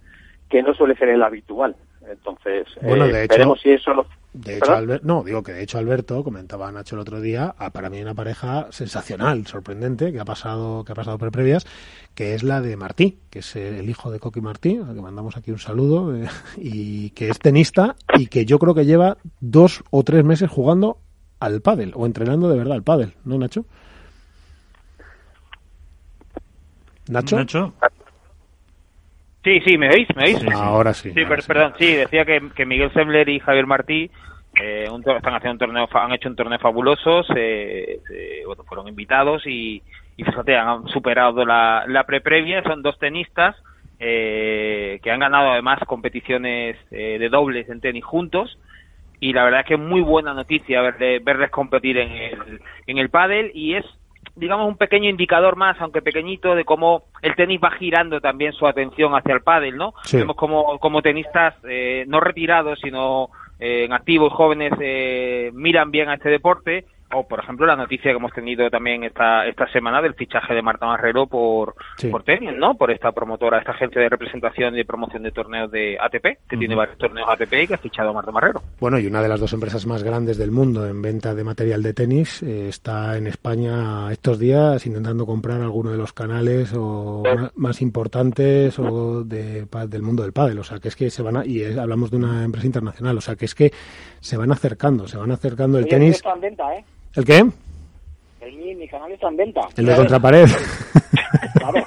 que 0.49 0.63
no 0.63 0.75
suele 0.75 0.97
ser 0.97 1.11
el 1.11 1.23
habitual. 1.23 1.77
Entonces, 2.07 2.67
Bueno, 2.83 3.07
eh, 3.07 3.13
de 3.13 3.25
hecho- 3.25 3.35
veremos 3.35 3.61
si 3.61 3.71
eso 3.71 3.93
lo... 3.95 4.07
De 4.35 4.53
hecho, 4.57 4.67
¿Perdón? 4.67 4.77
Albert- 4.85 5.03
no, 5.05 5.25
digo 5.25 5.43
que 5.43 5.53
de 5.53 5.63
hecho 5.63 5.79
Alberto, 5.79 6.23
comentaba 6.23 6.71
Nacho 6.71 6.95
el 6.97 7.01
otro 7.01 7.21
día, 7.21 7.55
ah, 7.59 7.71
para 7.71 7.91
mí 7.91 8.01
una 8.01 8.15
pareja 8.15 8.69
sensacional, 8.71 9.47
sorprendente, 9.47 10.13
que 10.13 10.21
ha 10.21 10.25
pasado, 10.25 10.85
que 10.85 10.93
ha 10.93 10.95
pasado 10.95 11.19
por 11.19 11.33
previas, 11.33 11.67
que 12.15 12.35
es 12.35 12.43
la 12.43 12.61
de 12.61 12.77
Martí, 12.77 13.19
que 13.31 13.41
es 13.41 13.57
el 13.57 13.89
hijo 13.89 14.11
de 14.11 14.21
Coqui 14.21 14.41
Martí, 14.41 14.77
al 14.77 14.95
que 14.95 15.01
mandamos 15.01 15.37
aquí 15.37 15.51
un 15.51 15.59
saludo, 15.59 16.15
eh, 16.15 16.29
y 16.57 17.11
que 17.11 17.31
es 17.31 17.39
tenista 17.39 17.97
y 18.17 18.27
que 18.27 18.45
yo 18.45 18.59
creo 18.59 18.75
que 18.75 18.85
lleva 18.85 19.17
dos 19.41 19.83
o 19.91 20.05
tres 20.05 20.25
meses 20.25 20.51
jugando 20.51 20.99
al 21.41 21.61
pádel, 21.63 21.93
o 21.97 22.05
entrenando 22.07 22.49
de 22.49 22.59
verdad 22.59 22.75
al 22.75 22.83
pádel, 22.85 23.15
¿no, 23.25 23.39
Nacho? 23.39 23.65
¿Nacho? 27.09 27.37
Nacho. 27.37 27.73
Sí, 29.49 29.61
sí, 29.65 29.79
¿me 29.79 29.89
veis? 29.89 30.07
¿Me 30.15 30.25
veis? 30.25 30.37
Ahora 30.43 30.53
sí. 30.57 30.63
Sí, 31.15 31.25
per- 31.25 31.43
perdón, 31.47 31.73
sí, 31.79 31.95
decía 31.95 32.25
que, 32.27 32.43
que 32.55 32.67
Miguel 32.67 32.93
Sembler 32.93 33.29
y 33.31 33.41
Javier 33.41 33.67
Martí 33.67 34.11
eh, 34.61 34.87
un 34.91 35.01
están 35.01 35.35
haciendo 35.35 35.53
un 35.53 35.59
torneo, 35.59 35.89
han 35.93 36.13
hecho 36.13 36.29
un 36.29 36.37
torneo 36.37 36.59
fabuloso, 36.59 37.23
se- 37.23 38.01
se- 38.07 38.43
bueno, 38.45 38.65
fueron 38.65 38.89
invitados 38.89 39.47
y, 39.47 39.83
y 40.19 40.25
fíjate, 40.25 40.55
han 40.57 40.87
superado 40.89 41.47
la, 41.47 41.85
la 41.87 42.05
pre-previa, 42.05 42.63
son 42.63 42.83
dos 42.83 42.99
tenistas 42.99 43.57
eh, 44.01 45.01
que 45.03 45.11
han 45.11 45.21
ganado 45.21 45.51
además 45.53 45.79
competiciones 45.87 46.77
eh, 46.91 47.17
de 47.19 47.29
dobles 47.31 47.69
en 47.71 47.81
tenis 47.81 48.05
juntos 48.05 48.59
y 49.21 49.33
la 49.33 49.45
verdad 49.45 49.61
es 49.61 49.67
que 49.67 49.75
es 49.75 49.81
muy 49.81 50.01
buena 50.03 50.35
noticia 50.35 50.83
verle- 50.83 51.23
verles 51.25 51.51
competir 51.51 51.97
en 51.99 52.13
el, 52.13 52.61
en 52.87 52.99
el 52.99 53.09
pádel 53.11 53.51
y 53.55 53.75
es 53.77 53.85
digamos 54.39 54.69
un 54.69 54.77
pequeño 54.77 55.11
indicador 55.11 55.57
más, 55.57 55.81
aunque 55.81 56.03
pequeñito, 56.03 56.55
de 56.55 56.65
cómo 56.65 57.05
el 57.23 57.35
tenis 57.35 57.61
va 57.63 57.71
girando 57.73 58.21
también 58.21 58.53
su 58.53 58.67
atención 58.67 59.15
hacia 59.15 59.35
el 59.35 59.43
pádel, 59.43 59.77
¿no? 59.77 59.95
Sí. 60.05 60.19
Vemos 60.19 60.37
como, 60.37 60.79
como 60.79 61.03
tenistas 61.03 61.55
eh, 61.69 62.05
no 62.07 62.21
retirados, 62.21 62.79
sino 62.81 63.31
eh, 63.59 63.85
en 63.85 63.93
activos 63.93 64.33
jóvenes 64.33 64.73
eh, 64.81 65.51
miran 65.55 65.91
bien 65.91 66.09
a 66.09 66.15
este 66.15 66.31
deporte 66.31 66.87
o 67.13 67.27
por 67.27 67.41
ejemplo 67.41 67.67
la 67.67 67.77
noticia 67.77 68.11
que 68.11 68.17
hemos 68.19 68.33
tenido 68.33 68.69
también 68.71 69.03
esta 69.05 69.47
esta 69.47 69.67
semana 69.73 70.03
del 70.03 70.15
fichaje 70.15 70.55
de 70.55 70.63
Marta 70.63 70.87
Marrero 70.87 71.27
por 71.27 71.75
Sí. 71.97 72.09
por 72.09 72.23
tenis, 72.23 72.51
¿no? 72.57 72.75
Por 72.75 72.91
esta 72.91 73.13
promotora, 73.13 73.59
esta 73.59 73.73
agencia 73.73 74.01
de 74.03 74.09
representación 74.09 74.75
y 74.75 74.79
de 74.79 74.85
promoción 74.85 75.23
de 75.23 75.31
torneos 75.33 75.71
de 75.71 75.97
ATP, 76.01 76.39
que 76.49 76.57
tiene 76.57 76.75
varios 76.75 76.99
torneos 76.99 77.29
ATP 77.29 77.53
y 77.63 77.67
que 77.67 77.75
ha 77.75 77.79
fichado 77.79 78.11
a 78.11 78.13
Marta 78.13 78.31
Marrero. 78.31 78.61
Bueno, 78.81 78.99
y 78.99 79.07
una 79.07 79.23
de 79.23 79.29
las 79.29 79.41
dos 79.41 79.53
empresas 79.53 79.87
más 79.87 80.03
grandes 80.03 80.37
del 80.39 80.51
mundo 80.51 80.87
en 80.87 81.01
venta 81.03 81.35
de 81.35 81.45
material 81.45 81.83
de 81.83 81.95
tenis 81.95 82.43
eh, 82.43 82.69
está 82.69 83.17
en 83.17 83.27
España 83.27 84.13
estos 84.13 84.39
días 84.39 84.85
intentando 84.87 85.25
comprar 85.27 85.61
alguno 85.61 85.91
de 85.91 85.97
los 85.99 86.13
canales 86.13 86.73
o 86.77 87.23
más 87.57 87.81
importantes 87.83 88.79
o 88.79 89.25
de, 89.25 89.67
del 89.89 90.03
mundo 90.03 90.23
del 90.23 90.33
pádel. 90.33 90.59
O 90.59 90.65
sea, 90.65 90.79
que 90.79 90.89
es 90.89 90.97
que 90.97 91.11
se 91.11 91.23
van 91.23 91.37
a, 91.39 91.47
y 91.47 91.63
es- 91.63 91.79
hablamos 91.79 92.11
de 92.11 92.19
una 92.19 92.45
empresa 92.45 92.67
internacional. 92.67 93.17
O 93.17 93.21
sea, 93.21 93.37
que 93.37 93.45
es 93.47 93.55
que 93.55 93.73
se 94.21 94.37
van 94.37 94.53
acercando, 94.53 95.07
se 95.09 95.17
van 95.17 95.31
acercando 95.31 95.79
el 95.79 95.85
Oye, 95.85 95.91
tenis. 95.91 96.17
está 96.17 96.33
en 96.35 96.41
venta, 96.41 96.75
¿eh? 96.75 96.85
¿El 97.15 97.25
qué? 97.25 97.39
El 98.41 98.57
mío, 98.57 98.77
mi 98.79 98.89
canal 98.89 99.11
está 99.13 99.29
en 99.29 99.37
venta. 99.37 99.61
El 99.77 99.87
de 99.87 99.97
contrapared. 99.97 100.49
Claro. 101.55 101.87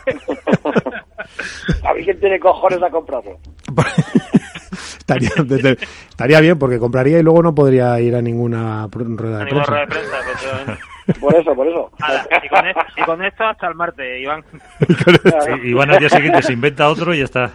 A 1.83 1.93
ver 1.93 2.03
quién 2.03 2.19
tiene 2.19 2.39
cojones 2.39 2.81
a 2.83 2.89
comprarlo. 2.89 3.37
estaría, 4.99 5.29
desde- 5.45 5.77
estaría 6.09 6.39
bien 6.41 6.57
porque 6.59 6.79
compraría 6.79 7.19
y 7.19 7.23
luego 7.23 7.41
no 7.43 7.55
podría 7.55 7.99
ir 7.99 8.15
a 8.15 8.21
ninguna 8.21 8.87
rueda 8.91 9.39
de 9.39 9.45
prensa. 9.45 9.63
rueda 9.71 9.81
de 9.81 9.87
prensa, 9.87 10.19
efectivamente. 10.19 10.83
Por 11.19 11.35
eso, 11.35 11.55
por 11.55 11.67
eso. 11.67 11.91
Ala, 12.01 12.27
y, 12.43 12.49
con 12.49 12.67
esto, 12.67 12.81
y 12.97 13.01
con 13.03 13.23
esto 13.25 13.43
hasta 13.43 13.67
el 13.67 13.75
martes, 13.75 14.21
Iván. 14.21 14.43
Sí, 14.81 15.67
Iván 15.69 15.91
al 15.91 15.99
día 15.99 16.09
siguiente 16.09 16.41
se 16.41 16.53
inventa 16.53 16.89
otro 16.89 17.13
y 17.13 17.19
ya 17.19 17.25
está. 17.25 17.51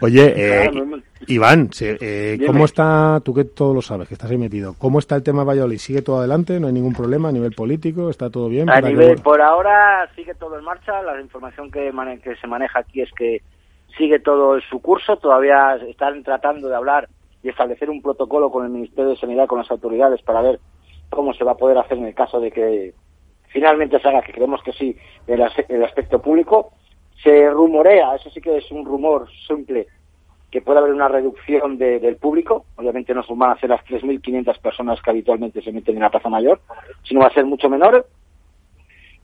Oye, 0.00 0.34
eh, 0.36 0.70
Iván, 1.28 1.70
eh. 1.80 2.38
¿cómo 2.46 2.66
está, 2.66 3.20
tú 3.24 3.32
que 3.32 3.44
todo 3.44 3.72
lo 3.72 3.80
sabes, 3.80 4.06
que 4.08 4.14
estás 4.14 4.30
ahí 4.30 4.36
metido, 4.36 4.74
cómo 4.78 4.98
está 4.98 5.16
el 5.16 5.22
tema 5.22 5.42
Valladolid? 5.42 5.78
¿Sigue 5.78 6.02
todo 6.02 6.18
adelante? 6.18 6.60
¿No 6.60 6.66
hay 6.66 6.74
ningún 6.74 6.92
problema 6.92 7.30
a 7.30 7.32
nivel 7.32 7.52
político? 7.52 8.10
¿Está 8.10 8.28
todo 8.28 8.48
bien? 8.50 8.68
A 8.68 8.82
que- 8.82 8.88
nivel, 8.90 9.16
por 9.22 9.40
ahora 9.40 10.08
sigue 10.14 10.34
todo 10.34 10.58
en 10.58 10.64
marcha. 10.64 11.02
La 11.02 11.18
información 11.20 11.70
que, 11.70 11.90
mane- 11.92 12.20
que 12.20 12.36
se 12.36 12.46
maneja 12.46 12.80
aquí 12.80 13.00
es 13.00 13.10
que 13.12 13.40
sigue 13.96 14.18
todo 14.20 14.56
en 14.56 14.60
su 14.68 14.80
curso. 14.82 15.16
Todavía 15.16 15.76
están 15.88 16.22
tratando 16.22 16.68
de 16.68 16.76
hablar 16.76 17.08
y 17.42 17.48
establecer 17.48 17.88
un 17.88 18.02
protocolo 18.02 18.50
con 18.50 18.64
el 18.66 18.70
Ministerio 18.70 19.10
de 19.10 19.16
Sanidad, 19.16 19.46
con 19.46 19.58
las 19.58 19.70
autoridades, 19.70 20.20
para 20.22 20.42
ver 20.42 20.60
cómo 21.08 21.32
se 21.32 21.44
va 21.44 21.52
a 21.52 21.56
poder 21.56 21.78
hacer 21.78 21.96
en 21.96 22.04
el 22.06 22.14
caso 22.14 22.38
de 22.38 22.50
que 22.52 22.92
finalmente 23.48 23.98
se 23.98 24.08
haga, 24.08 24.20
que 24.20 24.32
creemos 24.32 24.62
que 24.62 24.72
sí, 24.72 24.94
el, 25.26 25.40
as- 25.42 25.64
el 25.70 25.82
aspecto 25.82 26.20
público. 26.20 26.72
Se 27.22 27.50
rumorea, 27.50 28.14
eso 28.14 28.30
sí 28.30 28.40
que 28.40 28.56
es 28.58 28.70
un 28.70 28.84
rumor 28.84 29.26
simple, 29.46 29.86
que 30.50 30.60
puede 30.60 30.78
haber 30.78 30.92
una 30.92 31.08
reducción 31.08 31.76
de- 31.78 31.98
del 31.98 32.16
público. 32.16 32.66
Obviamente 32.76 33.12
no 33.14 33.22
van 33.30 33.50
a 33.52 33.60
ser 33.60 33.70
las 33.70 33.84
3.500 33.84 34.58
personas 34.58 35.00
que 35.02 35.10
habitualmente 35.10 35.60
se 35.62 35.72
meten 35.72 35.96
en 35.96 36.02
la 36.02 36.10
Plaza 36.10 36.28
Mayor, 36.28 36.60
sino 37.02 37.20
va 37.20 37.26
a 37.26 37.32
ser 37.34 37.44
mucho 37.44 37.68
menor. 37.68 38.06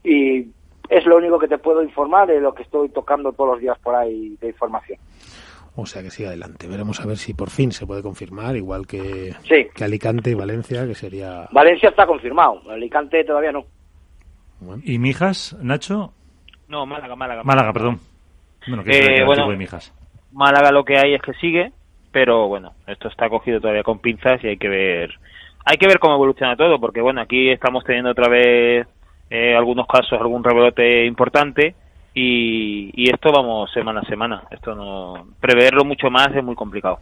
Y 0.04 0.46
es 0.88 1.06
lo 1.06 1.16
único 1.16 1.38
que 1.38 1.48
te 1.48 1.58
puedo 1.58 1.82
informar 1.82 2.26
de 2.28 2.40
lo 2.40 2.52
que 2.54 2.62
estoy 2.64 2.88
tocando 2.88 3.32
todos 3.32 3.50
los 3.52 3.60
días 3.60 3.78
por 3.78 3.94
ahí 3.94 4.36
de 4.40 4.48
información. 4.48 4.98
O 5.76 5.86
sea 5.86 6.02
que 6.02 6.10
sigue 6.10 6.28
adelante. 6.28 6.66
Veremos 6.68 7.00
a 7.00 7.06
ver 7.06 7.16
si 7.16 7.32
por 7.32 7.48
fin 7.48 7.72
se 7.72 7.86
puede 7.86 8.02
confirmar, 8.02 8.56
igual 8.56 8.86
que, 8.86 9.32
Sí. 9.44 9.68
que 9.74 9.84
Alicante 9.84 10.30
y 10.30 10.34
Valencia, 10.34 10.86
que 10.86 10.94
sería... 10.94 11.48
Valencia 11.52 11.88
está 11.88 12.06
confirmado, 12.06 12.60
Alicante 12.70 13.24
todavía 13.24 13.52
no. 13.52 13.64
¿Y 14.84 14.98
Mijas, 14.98 15.56
Nacho? 15.62 16.12
No, 16.72 16.86
Málaga, 16.86 17.14
Málaga. 17.14 17.42
Málaga, 17.44 17.72
perdón. 17.74 18.00
Bueno, 18.66 18.82
que 18.82 18.90
es 18.92 19.08
Eh, 19.20 19.24
bueno. 19.26 19.46
de 19.50 19.56
Mijas. 19.58 19.92
Málaga 20.32 20.72
lo 20.72 20.84
que 20.86 20.96
hay 20.96 21.12
es 21.12 21.20
que 21.20 21.34
sigue, 21.34 21.70
pero 22.10 22.48
bueno, 22.48 22.72
esto 22.86 23.08
está 23.08 23.28
cogido 23.28 23.60
todavía 23.60 23.82
con 23.82 23.98
pinzas 23.98 24.42
y 24.42 24.48
hay 24.48 24.56
que 24.56 24.68
ver 24.70 25.10
hay 25.66 25.76
que 25.76 25.86
ver 25.86 25.98
cómo 25.98 26.14
evoluciona 26.14 26.56
todo, 26.56 26.80
porque 26.80 27.02
bueno, 27.02 27.20
aquí 27.20 27.50
estamos 27.50 27.84
teniendo 27.84 28.10
otra 28.12 28.28
vez 28.28 28.86
eh, 29.28 29.54
algunos 29.54 29.86
casos, 29.86 30.18
algún 30.18 30.42
rebrote 30.42 31.04
importante 31.04 31.74
y, 32.14 32.90
y 32.94 33.10
esto 33.12 33.30
vamos 33.30 33.70
semana 33.70 34.00
a 34.00 34.04
semana. 34.06 34.42
Esto 34.50 34.74
no 34.74 35.26
preverlo 35.40 35.84
mucho 35.84 36.08
más 36.10 36.34
es 36.34 36.42
muy 36.42 36.54
complicado. 36.54 37.00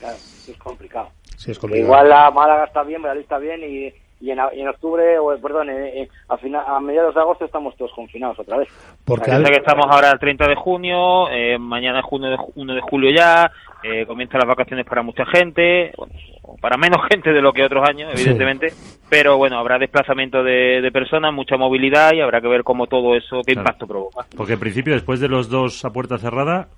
Claro, 0.00 0.16
es 0.16 0.56
complicado. 0.58 1.10
Sí, 1.36 1.52
es 1.52 1.58
complicado. 1.60 1.86
igual 1.86 2.08
la 2.08 2.30
Málaga 2.32 2.64
está 2.64 2.82
bien, 2.82 3.00
Valladolid 3.00 3.22
está 3.22 3.38
bien 3.38 3.60
y, 3.62 3.92
y 4.22 4.30
en, 4.30 4.38
en 4.52 4.68
octubre, 4.68 5.18
o 5.18 5.36
perdón, 5.40 5.68
eh, 5.70 6.02
eh, 6.02 6.08
a, 6.28 6.36
fina- 6.38 6.62
a 6.66 6.78
mediados 6.80 7.14
de 7.14 7.20
agosto 7.20 7.44
estamos 7.44 7.76
todos 7.76 7.90
confinados 7.92 8.38
otra 8.38 8.56
vez. 8.58 8.68
Porque 9.04 9.24
Piensa 9.24 9.46
al- 9.48 9.52
que 9.52 9.58
estamos 9.58 9.86
ahora 9.90 10.10
el 10.12 10.18
30 10.20 10.46
de 10.46 10.54
junio, 10.54 11.28
eh, 11.30 11.58
mañana 11.58 11.98
es 11.98 12.04
junio 12.04 12.30
de, 12.30 12.36
ju- 12.36 12.52
1 12.54 12.74
de 12.74 12.80
julio 12.80 13.10
ya, 13.10 13.50
eh, 13.82 14.06
comienzan 14.06 14.38
las 14.38 14.48
vacaciones 14.48 14.86
para 14.86 15.02
mucha 15.02 15.26
gente, 15.26 15.92
bueno, 15.96 16.14
para 16.60 16.76
menos 16.76 17.00
gente 17.10 17.32
de 17.32 17.42
lo 17.42 17.52
que 17.52 17.64
otros 17.64 17.88
años, 17.88 18.12
Sí. 18.14 18.20
evidentemente, 18.22 18.68
pero 19.10 19.36
bueno, 19.38 19.58
habrá 19.58 19.78
desplazamiento 19.78 20.44
de, 20.44 20.80
de 20.80 20.92
personas, 20.92 21.32
mucha 21.34 21.56
movilidad 21.56 22.12
y 22.12 22.20
habrá 22.20 22.40
que 22.40 22.46
ver 22.48 22.62
cómo 22.62 22.86
todo 22.86 23.16
eso, 23.16 23.40
qué 23.44 23.54
Claro. 23.54 23.60
impacto 23.62 23.86
provoca. 23.88 24.24
Porque 24.36 24.52
en 24.52 24.60
principio, 24.60 24.94
después 24.94 25.18
de 25.18 25.28
los 25.28 25.48
dos 25.50 25.84
a 25.84 25.92
puerta 25.92 26.16
cerrada, 26.18 26.68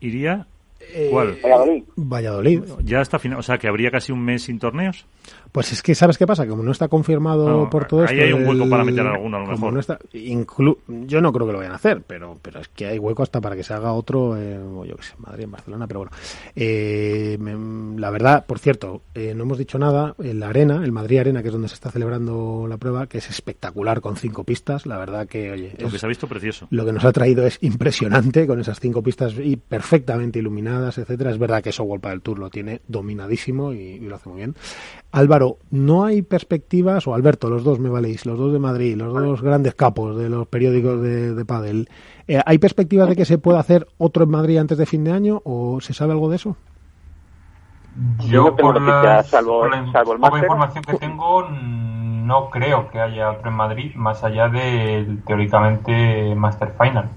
iría. 0.00 0.46
Eh, 0.94 1.08
¿Cuál? 1.10 1.36
Valladolid. 1.42 1.82
Valladolid. 1.96 2.62
Ya 2.84 3.00
está 3.00 3.18
final, 3.18 3.38
o 3.38 3.42
sea 3.42 3.58
que 3.58 3.68
habría 3.68 3.90
casi 3.90 4.12
un 4.12 4.22
mes 4.24 4.42
sin 4.42 4.58
torneos. 4.58 5.06
Pues 5.52 5.70
es 5.72 5.82
que, 5.82 5.94
¿sabes 5.94 6.16
qué 6.16 6.26
pasa? 6.26 6.46
Como 6.46 6.62
no 6.62 6.70
está 6.72 6.88
confirmado 6.88 7.46
No, 7.48 7.70
por 7.70 7.86
todo 7.86 8.00
ahí 8.06 8.18
esto... 8.18 8.24
hay 8.24 8.32
un 8.32 8.46
hueco 8.48 8.68
para 8.70 8.84
meter 8.84 9.06
alguno, 9.06 9.36
a 9.36 9.40
lo 9.40 9.46
mejor. 9.48 9.72
no 9.72 9.80
está- 9.80 9.98
inclu- 10.14 10.78
yo 11.06 11.20
no 11.20 11.30
creo 11.32 11.46
que 11.46 11.52
lo 11.52 11.58
vayan 11.58 11.72
a 11.72 11.76
hacer, 11.76 12.02
pero, 12.06 12.38
pero 12.40 12.60
es 12.60 12.68
que 12.68 12.86
hay 12.86 12.98
hueco 12.98 13.22
hasta 13.22 13.40
para 13.40 13.54
que 13.54 13.62
se 13.62 13.74
haga 13.74 13.92
otro, 13.92 14.36
eh, 14.38 14.58
o 14.58 14.84
yo 14.86 14.96
qué 14.96 15.02
sé, 15.02 15.14
Madrid, 15.18 15.44
en 15.44 15.50
Barcelona, 15.50 15.86
pero 15.86 16.00
bueno. 16.00 16.12
Eh, 16.56 17.36
me- 17.38 18.00
la 18.00 18.10
verdad, 18.10 18.46
por 18.46 18.58
cierto, 18.58 19.02
eh, 19.14 19.34
no 19.36 19.42
hemos 19.44 19.58
dicho 19.58 19.78
nada, 19.78 20.14
en 20.18 20.40
la 20.40 20.48
arena, 20.48 20.82
el 20.84 20.92
Madrid 20.92 21.18
Arena, 21.18 21.42
que 21.42 21.48
es 21.48 21.52
donde 21.52 21.68
se 21.68 21.74
está 21.74 21.90
celebrando 21.90 22.66
la 22.68 22.78
prueba, 22.78 23.06
que 23.06 23.18
es 23.18 23.28
espectacular 23.28 24.00
con 24.00 24.16
cinco 24.16 24.44
pistas, 24.44 24.86
la 24.86 24.96
verdad 24.96 25.26
que, 25.28 25.50
oye, 25.50 25.74
Lo 25.78 25.90
que 25.90 25.98
se 25.98 26.06
ha 26.06 26.08
visto 26.08 26.26
precioso. 26.26 26.66
lo 26.70 26.84
que 26.86 26.92
nos 26.92 27.04
ha 27.04 27.12
traído 27.12 27.46
es 27.46 27.58
impresionante 27.60 28.46
con 28.46 28.58
esas 28.60 28.80
cinco 28.80 29.02
pistas 29.02 29.34
y 29.38 29.56
perfectamente 29.56 30.38
iluminadas, 30.38 30.62
etcétera. 30.80 31.30
Es 31.30 31.38
verdad 31.38 31.62
que 31.62 31.70
eso 31.70 31.82
World 31.84 32.06
del 32.06 32.22
Tour 32.22 32.38
lo 32.38 32.50
tiene 32.50 32.80
dominadísimo 32.88 33.72
y, 33.72 33.78
y 33.78 34.00
lo 34.00 34.16
hace 34.16 34.28
muy 34.28 34.38
bien. 34.38 34.54
Álvaro, 35.12 35.58
¿no 35.70 36.04
hay 36.04 36.22
perspectivas, 36.22 37.06
o 37.06 37.14
Alberto, 37.14 37.50
los 37.50 37.64
dos 37.64 37.78
me 37.78 37.88
valéis, 37.90 38.24
los 38.26 38.38
dos 38.38 38.52
de 38.52 38.58
Madrid, 38.58 38.96
los 38.96 39.12
dos 39.12 39.42
grandes 39.42 39.74
capos 39.74 40.16
de 40.16 40.28
los 40.28 40.46
periódicos 40.48 41.00
de, 41.02 41.34
de 41.34 41.44
Padel, 41.44 41.88
eh, 42.28 42.40
¿hay 42.46 42.58
perspectivas 42.58 43.08
de 43.08 43.16
que 43.16 43.24
se 43.24 43.38
pueda 43.38 43.60
hacer 43.60 43.86
otro 43.98 44.24
en 44.24 44.30
Madrid 44.30 44.58
antes 44.58 44.78
de 44.78 44.86
fin 44.86 45.04
de 45.04 45.12
año 45.12 45.42
o 45.44 45.80
se 45.80 45.92
sabe 45.92 46.12
algo 46.12 46.30
de 46.30 46.36
eso? 46.36 46.56
Yo 48.26 48.44
no 48.44 48.52
tengo 48.54 48.72
por 48.72 48.82
la, 48.82 49.22
salvo- 49.22 49.60
por 49.60 49.70
la 49.70 49.92
salvo 49.92 50.12
el 50.14 50.18
poca 50.18 50.30
máster. 50.30 50.44
información 50.44 50.84
que 50.84 50.92
tengo, 50.94 51.48
no 51.50 52.48
creo 52.50 52.90
que 52.90 53.00
haya 53.00 53.32
otro 53.32 53.50
en 53.50 53.56
Madrid, 53.56 53.94
más 53.96 54.24
allá 54.24 54.48
del 54.48 55.22
teóricamente 55.26 56.34
Master 56.34 56.72
Final. 56.80 57.10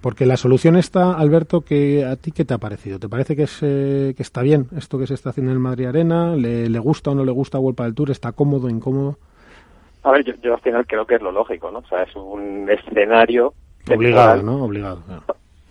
Porque 0.00 0.26
la 0.26 0.36
solución 0.36 0.76
está, 0.76 1.14
Alberto, 1.14 1.62
que 1.62 2.04
a 2.04 2.16
ti 2.16 2.30
qué 2.30 2.44
te 2.44 2.54
ha 2.54 2.58
parecido? 2.58 2.98
¿Te 2.98 3.08
parece 3.08 3.34
que, 3.34 3.44
es, 3.44 3.58
eh, 3.62 4.14
que 4.16 4.22
está 4.22 4.42
bien 4.42 4.66
esto 4.76 4.98
que 4.98 5.06
se 5.06 5.14
está 5.14 5.30
haciendo 5.30 5.50
en 5.50 5.56
el 5.56 5.62
Madrid 5.62 5.86
Arena? 5.86 6.36
¿Le, 6.36 6.68
le 6.68 6.78
gusta 6.78 7.10
o 7.10 7.14
no 7.14 7.24
le 7.24 7.32
gusta 7.32 7.58
World 7.58 7.80
del 7.80 7.94
Tour? 7.94 8.10
¿Está 8.10 8.32
cómodo, 8.32 8.68
incómodo? 8.68 9.18
A 10.02 10.12
ver, 10.12 10.24
yo, 10.24 10.34
yo 10.42 10.54
al 10.54 10.60
final 10.60 10.86
creo 10.86 11.06
que 11.06 11.16
es 11.16 11.22
lo 11.22 11.32
lógico, 11.32 11.70
¿no? 11.70 11.80
O 11.80 11.86
sea, 11.86 12.02
es 12.02 12.14
un 12.14 12.68
escenario 12.70 13.54
Obligado, 13.94 14.42
¿no? 14.42 14.64
Obligado. 14.64 15.02
claro. 15.06 15.22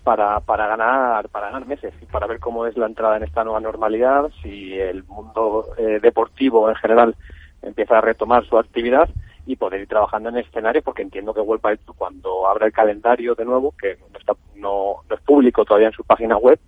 para, 0.03 0.39
para 0.39 0.68
ganar 0.68 1.27
para 1.30 1.47
ganar 1.47 1.68
meses 1.68 1.93
y 2.02 2.06
para 2.06 2.27
ver 2.27 2.39
cómo 2.39 2.65
es 2.65 2.77
la 2.77 2.85
entrada 2.85 3.18
en 3.18 3.23
esta 3.23 3.43
nueva 3.43 3.60
normalidad, 3.60 4.30
si 4.41 4.73
el 4.73 5.03
mundo 5.03 5.68
eh, 5.77 5.99
deportivo 6.02 6.69
en 6.69 6.76
general 6.76 7.15
empieza 7.61 7.97
a 7.97 8.02
retomar 8.02 8.45
su 8.45 8.57
actividad 8.57 9.10
y 9.45 9.55
poder 9.55 9.81
ir 9.81 9.88
trabajando 9.88 10.30
en 10.30 10.38
escenarios, 10.38 10.84
porque 10.84 11.01
entiendo 11.01 11.34
que 11.34 11.41
Tour, 11.41 11.80
cuando 11.97 12.47
abra 12.47 12.65
el 12.65 12.73
calendario 12.73 13.35
de 13.35 13.45
nuevo, 13.45 13.73
que 13.80 13.97
no, 14.11 14.19
está, 14.19 14.34
no, 14.55 14.95
no 15.07 15.15
es 15.15 15.22
público 15.22 15.65
todavía 15.65 15.88
en 15.88 15.93
su 15.93 16.03
página 16.03 16.38
web, 16.38 16.59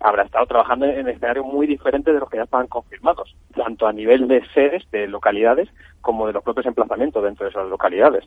habrá 0.00 0.24
estado 0.24 0.46
trabajando 0.46 0.86
en 0.86 1.08
escenarios 1.08 1.46
muy 1.46 1.66
diferentes 1.66 2.12
de 2.12 2.20
los 2.20 2.28
que 2.28 2.38
ya 2.38 2.44
estaban 2.44 2.66
confirmados, 2.66 3.34
tanto 3.54 3.86
a 3.86 3.92
nivel 3.92 4.28
de 4.28 4.44
sedes, 4.52 4.82
de 4.90 5.06
localidades, 5.06 5.68
como 6.00 6.26
de 6.26 6.32
los 6.32 6.42
propios 6.42 6.66
emplazamientos 6.66 7.22
dentro 7.22 7.44
de 7.44 7.50
esas 7.50 7.68
localidades. 7.68 8.24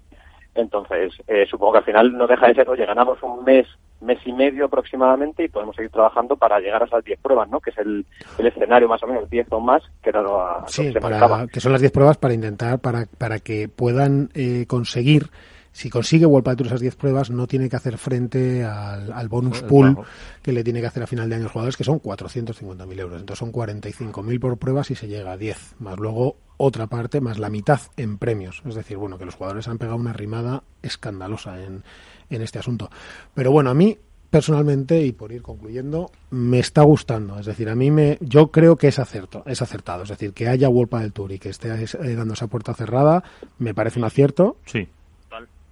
Entonces, 0.55 1.13
eh, 1.27 1.45
supongo 1.47 1.73
que 1.73 1.77
al 1.79 1.83
final 1.83 2.17
no 2.17 2.25
deja 2.25 2.47
de 2.47 2.55
ser, 2.55 2.69
oye, 2.69 2.85
ganamos 2.85 3.21
un 3.21 3.43
mes 3.43 3.67
mes 4.01 4.19
y 4.25 4.31
medio 4.33 4.65
aproximadamente 4.65 5.43
y 5.43 5.47
podemos 5.49 5.75
seguir 5.75 5.91
trabajando 5.91 6.35
para 6.35 6.59
llegar 6.59 6.83
a 6.83 6.85
esas 6.85 7.03
10 7.03 7.19
pruebas, 7.19 7.49
¿no? 7.49 7.59
Que 7.59 7.71
es 7.71 7.77
el, 7.79 8.05
el 8.37 8.45
escenario 8.47 8.87
más 8.87 9.01
o 9.03 9.07
menos, 9.07 9.29
10 9.29 9.47
o 9.51 9.59
más, 9.59 9.81
que 10.03 10.09
era 10.09 10.21
lo, 10.21 10.39
Sí, 10.67 10.83
que 10.83 10.93
se 10.93 10.99
para, 11.01 11.19
marcaba. 11.19 11.47
que 11.47 11.59
son 11.59 11.71
las 11.71 11.81
10 11.81 11.91
pruebas 11.91 12.17
para 12.17 12.33
intentar, 12.33 12.79
para, 12.79 13.05
para 13.17 13.39
que 13.39 13.67
puedan 13.69 14.29
eh, 14.35 14.65
conseguir, 14.67 15.29
si 15.77 15.91
consigue 15.91 16.25
World 16.25 16.57
Tour 16.57 16.65
esas 16.65 16.81
10 16.81 16.95
pruebas, 16.95 17.29
no 17.29 17.45
tiene 17.45 17.69
que 17.69 17.75
hacer 17.75 17.99
frente 17.99 18.63
al, 18.63 19.13
al 19.13 19.27
bonus 19.27 19.61
pool 19.61 19.95
que 20.41 20.51
le 20.51 20.63
tiene 20.63 20.81
que 20.81 20.87
hacer 20.87 21.03
a 21.03 21.07
final 21.07 21.29
de 21.29 21.35
año 21.35 21.43
los 21.43 21.51
jugadores, 21.51 21.77
que 21.77 21.83
son 21.83 22.01
450.000 22.01 22.99
euros. 22.99 23.19
Entonces 23.19 23.37
son 23.37 23.51
45.000 23.51 24.39
por 24.39 24.57
prueba 24.57 24.83
si 24.83 24.95
se 24.95 25.07
llega 25.07 25.33
a 25.33 25.37
10, 25.37 25.75
más 25.77 25.99
luego 25.99 26.37
otra 26.57 26.87
parte, 26.87 27.21
más 27.21 27.37
la 27.37 27.51
mitad 27.51 27.79
en 27.95 28.17
premios. 28.17 28.63
Es 28.65 28.73
decir, 28.73 28.97
bueno, 28.97 29.19
que 29.19 29.25
los 29.25 29.35
jugadores 29.35 29.67
han 29.67 29.77
pegado 29.77 29.99
una 29.99 30.13
rimada 30.13 30.63
escandalosa 30.81 31.63
en, 31.63 31.83
en 32.31 32.41
este 32.41 32.57
asunto. 32.57 32.89
Pero 33.35 33.51
bueno, 33.51 33.69
a 33.69 33.75
mí 33.75 33.99
personalmente 34.31 35.05
y 35.05 35.11
por 35.11 35.31
ir 35.31 35.43
concluyendo 35.43 36.11
me 36.31 36.59
está 36.59 36.81
gustando 36.81 37.39
es 37.39 37.45
decir 37.45 37.69
a 37.69 37.75
mí 37.75 37.91
me 37.91 38.17
yo 38.19 38.51
creo 38.51 38.75
que 38.75 38.89
es 38.89 38.99
acerto 38.99 39.41
es 39.45 39.61
acertado 39.61 40.03
es 40.03 40.09
decir 40.09 40.33
que 40.33 40.49
haya 40.49 40.67
World 40.67 40.99
del 40.99 41.13
Tour 41.13 41.31
y 41.31 41.39
que 41.39 41.47
esté 41.47 41.69
eh, 41.69 42.15
dando 42.15 42.33
esa 42.33 42.47
puerta 42.47 42.73
cerrada 42.73 43.23
me 43.57 43.73
parece 43.73 43.99
un 43.99 44.05
acierto 44.05 44.57
sí 44.65 44.89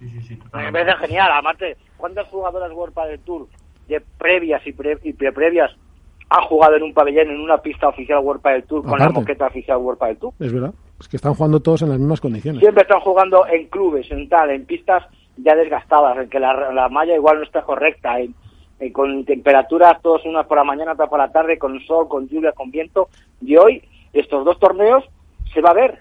Me 0.00 0.72
parece 0.72 0.96
genial. 1.06 1.30
Aparte, 1.32 1.76
¿cuántas 1.96 2.26
jugadoras 2.28 2.70
World 2.72 2.94
del 3.08 3.20
Tour 3.20 3.46
de 3.88 4.00
previas 4.18 4.66
y, 4.66 4.72
pre, 4.72 4.98
y 5.02 5.12
pre-previas 5.12 5.70
han 6.28 6.42
jugado 6.42 6.74
en 6.76 6.82
un 6.82 6.92
pabellón, 6.92 7.30
en 7.30 7.40
una 7.40 7.58
pista 7.58 7.88
oficial 7.88 8.18
World 8.18 8.42
del 8.42 8.64
Tour, 8.64 8.82
con 8.82 8.98
la 8.98 9.04
Aparte. 9.06 9.20
moqueta 9.20 9.46
oficial 9.46 9.78
World 9.78 10.00
del 10.00 10.16
Tour? 10.18 10.32
es 10.40 10.52
verdad 10.52 10.72
es 10.98 11.08
que 11.08 11.16
están 11.16 11.34
jugando 11.34 11.60
todos 11.60 11.82
en 11.82 11.90
las 11.90 11.98
mismas 11.98 12.20
condiciones 12.20 12.60
Siempre 12.60 12.82
están 12.82 13.00
jugando 13.00 13.46
en 13.46 13.66
clubes, 13.68 14.10
en 14.10 14.28
tal, 14.28 14.50
en 14.50 14.64
pistas 14.66 15.04
ya 15.36 15.54
desgastadas, 15.54 16.16
en 16.18 16.28
que 16.30 16.40
la, 16.40 16.72
la 16.72 16.88
malla 16.88 17.14
igual 17.14 17.36
no 17.38 17.44
está 17.44 17.62
correcta, 17.62 18.18
en, 18.18 18.34
en- 18.80 18.92
con 18.92 19.24
temperaturas 19.24 20.00
todos 20.02 20.24
unas 20.24 20.46
por 20.46 20.56
la 20.58 20.64
mañana, 20.64 20.92
otras 20.92 21.08
por 21.10 21.18
la 21.18 21.30
tarde, 21.30 21.58
con 21.58 21.78
sol, 21.80 22.08
con 22.08 22.26
lluvia, 22.28 22.52
con 22.52 22.70
viento. 22.70 23.08
Y 23.42 23.56
hoy, 23.56 23.82
estos 24.14 24.44
dos 24.44 24.58
torneos, 24.58 25.04
se 25.52 25.60
va 25.60 25.70
a 25.70 25.74
ver 25.74 25.98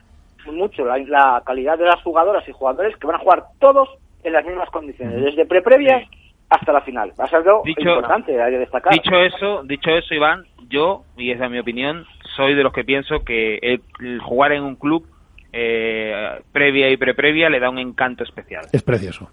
mucho 0.53 0.85
la, 0.85 0.97
la 0.97 1.41
calidad 1.45 1.77
de 1.77 1.85
las 1.85 2.01
jugadoras 2.03 2.47
y 2.47 2.51
jugadores 2.51 2.95
que 2.97 3.07
van 3.07 3.15
a 3.17 3.19
jugar 3.19 3.43
todos 3.59 3.89
en 4.23 4.33
las 4.33 4.45
mismas 4.45 4.69
condiciones, 4.69 5.21
desde 5.23 5.45
pre-previas 5.45 6.03
hasta 6.49 6.71
la 6.73 6.81
final. 6.81 7.11
Va 7.19 7.25
a 7.25 7.27
ser 7.27 7.37
algo 7.39 7.61
Dicho- 7.65 7.81
importante, 7.81 8.41
hay 8.41 8.51
que 8.53 8.59
destacar. 8.59 8.93
Dicho 8.93 9.15
eso, 9.15 9.63
dicho 9.63 9.89
eso, 9.91 10.13
Iván, 10.13 10.43
yo, 10.69 11.03
y 11.17 11.31
esa 11.31 11.45
es 11.45 11.51
mi 11.51 11.59
opinión, 11.59 12.05
soy 12.35 12.55
de 12.55 12.63
los 12.63 12.73
que 12.73 12.83
pienso 12.83 13.23
que 13.23 13.57
el, 13.61 13.81
el 13.99 14.19
jugar 14.21 14.51
en 14.51 14.63
un 14.63 14.75
club 14.75 15.07
eh, 15.53 16.39
previa 16.51 16.89
y 16.89 16.97
preprevia 16.97 17.49
le 17.49 17.59
da 17.59 17.69
un 17.69 17.79
encanto 17.79 18.23
especial. 18.23 18.65
es 18.73 18.83
precioso 18.83 19.29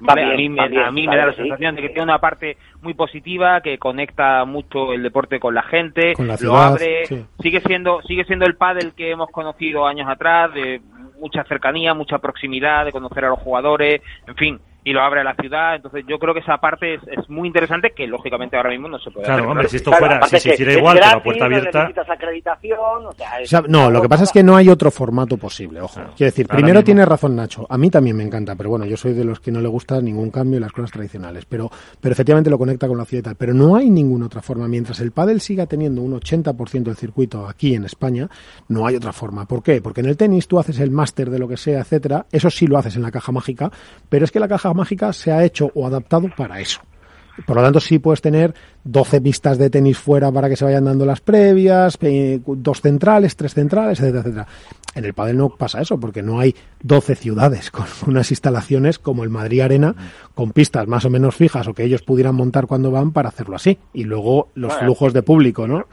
¿vale? 0.00 0.22
También, 0.22 0.58
a 0.58 0.64
mí, 0.66 0.70
me, 0.70 0.84
a 0.84 0.90
mí 0.90 1.06
me 1.06 1.16
da 1.16 1.26
la 1.26 1.32
sí. 1.32 1.42
sensación 1.42 1.76
de 1.76 1.82
que 1.82 1.88
tiene 1.88 2.04
una 2.04 2.18
parte 2.18 2.56
muy 2.82 2.94
positiva, 2.94 3.60
que 3.60 3.78
conecta 3.78 4.44
mucho 4.44 4.92
el 4.92 5.02
deporte 5.02 5.38
con 5.38 5.54
la 5.54 5.62
gente, 5.62 6.14
Con 6.14 6.28
la 6.28 6.36
lo 6.40 6.56
abre, 6.56 7.06
sí. 7.06 7.24
sigue 7.40 7.60
siendo 7.60 8.02
sigue 8.02 8.24
siendo 8.24 8.46
el 8.46 8.56
pádel 8.56 8.94
que 8.94 9.10
hemos 9.10 9.30
conocido 9.30 9.86
años 9.86 10.08
atrás, 10.08 10.52
de 10.54 10.80
mucha 11.20 11.44
cercanía, 11.44 11.94
mucha 11.94 12.18
proximidad, 12.18 12.84
de 12.84 12.92
conocer 12.92 13.24
a 13.26 13.28
los 13.28 13.38
jugadores, 13.38 14.00
en 14.26 14.36
fin, 14.36 14.60
y 14.84 14.92
lo 14.92 15.02
abre 15.02 15.20
a 15.20 15.24
la 15.24 15.34
ciudad, 15.34 15.76
entonces 15.76 16.04
yo 16.08 16.18
creo 16.18 16.32
que 16.34 16.40
esa 16.40 16.56
parte 16.58 16.94
es, 16.94 17.00
es 17.08 17.28
muy 17.28 17.46
interesante, 17.48 17.92
que 17.94 18.06
lógicamente 18.06 18.56
ahora 18.56 18.70
mismo 18.70 18.88
no 18.88 18.98
se 18.98 19.10
puede 19.10 19.26
Claro, 19.26 19.40
hacer. 19.42 19.50
hombre, 19.50 19.68
si 19.68 19.76
esto 19.76 19.90
Claro, 19.90 20.06
fuera, 20.06 20.26
si 20.26 20.40
se 20.40 20.54
hiciera 20.54 20.72
igual, 20.72 20.98
con 21.00 21.08
la 21.10 21.22
puerta 21.22 21.48
no 21.48 21.56
abierta. 21.56 21.78
necesitas 21.80 22.10
acreditación, 22.10 23.06
o 23.06 23.12
sea, 23.12 23.30
O 23.38 23.42
es 23.42 23.50
sea, 23.50 23.62
no, 23.68 23.90
lo 23.90 24.00
que 24.02 24.08
pasa 24.08 24.24
es 24.24 24.32
que 24.32 24.42
no 24.42 24.56
hay 24.56 24.68
otro 24.68 24.90
formato 24.90 25.36
posible, 25.36 25.80
ojo. 25.80 25.94
Claro. 25.94 26.12
Quiero 26.16 26.30
decir, 26.30 26.46
primero 26.48 26.74
mismo. 26.80 26.84
tiene 26.84 27.04
razón 27.04 27.36
Nacho, 27.36 27.66
a 27.68 27.76
mí 27.78 27.90
también 27.90 28.16
me 28.16 28.24
encanta, 28.24 28.54
pero 28.56 28.70
bueno, 28.70 28.84
yo 28.86 28.96
soy 28.96 29.12
de 29.12 29.24
los 29.24 29.40
que 29.40 29.50
no 29.52 29.60
le 29.60 29.68
gusta 29.68 30.00
ningún 30.00 30.30
cambio 30.30 30.56
en 30.56 30.62
las 30.62 30.72
cosas 30.72 30.90
tradicionales, 30.92 31.44
pero, 31.46 31.70
pero 32.00 32.12
efectivamente 32.12 32.48
lo 32.50 32.58
conecta 32.58 32.88
con 32.88 32.96
la 32.98 33.04
ciudad 33.04 33.20
y 33.20 33.24
tal. 33.24 33.36
Pero 33.36 33.52
no 33.54 33.76
hay 33.76 33.90
ninguna 33.90 34.26
otra 34.26 34.40
forma. 34.42 34.66
Mientras 34.68 35.00
el 35.00 35.12
pádel 35.12 35.40
siga 35.40 35.66
teniendo 35.66 36.00
un 36.02 36.18
80% 36.18 36.82
del 36.84 36.96
circuito 36.96 37.46
aquí 37.48 37.74
en 37.74 37.84
España, 37.84 38.28
no 38.68 38.86
hay 38.86 38.96
otra 38.96 39.12
forma. 39.12 39.46
¿Por 39.46 39.62
qué? 39.62 39.80
Porque 39.82 40.00
en 40.00 40.06
el 40.06 40.16
tenis 40.16 40.48
tú 40.48 40.58
haces 40.58 40.78
el 40.80 40.90
máster 40.90 41.30
de 41.30 41.38
lo 41.38 41.48
que 41.48 41.56
sea, 41.56 41.80
etcétera, 41.80 42.26
eso 42.32 42.50
sí 42.50 42.66
lo 42.66 42.78
haces 42.78 42.96
en 42.96 43.02
la 43.02 43.10
caja 43.10 43.32
mágica, 43.32 43.70
pero 44.08 44.24
es 44.24 44.30
que 44.32 44.40
la 44.40 44.48
caja 44.48 44.69
mágica 44.74 45.12
se 45.12 45.32
ha 45.32 45.44
hecho 45.44 45.70
o 45.74 45.86
adaptado 45.86 46.28
para 46.36 46.60
eso. 46.60 46.80
Por 47.46 47.56
lo 47.56 47.62
tanto, 47.62 47.80
sí 47.80 47.98
puedes 47.98 48.20
tener 48.20 48.54
12 48.84 49.20
pistas 49.20 49.58
de 49.58 49.70
tenis 49.70 49.98
fuera 49.98 50.30
para 50.30 50.48
que 50.48 50.56
se 50.56 50.64
vayan 50.64 50.84
dando 50.84 51.06
las 51.06 51.20
previas, 51.20 51.98
dos 52.46 52.80
centrales, 52.80 53.36
tres 53.36 53.54
centrales, 53.54 54.00
etcétera, 54.00 54.20
etcétera. 54.20 54.46
En 54.94 55.04
el 55.04 55.14
pádel 55.14 55.36
no 55.36 55.50
pasa 55.50 55.80
eso, 55.80 55.98
porque 55.98 56.22
no 56.22 56.40
hay 56.40 56.54
12 56.82 57.14
ciudades 57.14 57.70
con 57.70 57.86
unas 58.06 58.30
instalaciones 58.30 58.98
como 58.98 59.24
el 59.24 59.30
Madrid 59.30 59.60
Arena, 59.60 59.94
con 60.34 60.52
pistas 60.52 60.86
más 60.86 61.04
o 61.04 61.10
menos 61.10 61.34
fijas 61.36 61.66
o 61.68 61.74
que 61.74 61.84
ellos 61.84 62.02
pudieran 62.02 62.34
montar 62.34 62.66
cuando 62.66 62.90
van 62.90 63.12
para 63.12 63.28
hacerlo 63.28 63.56
así. 63.56 63.78
Y 63.92 64.04
luego 64.04 64.48
los 64.54 64.74
flujos 64.74 65.12
de 65.12 65.22
público, 65.22 65.66
¿no? 65.66 65.86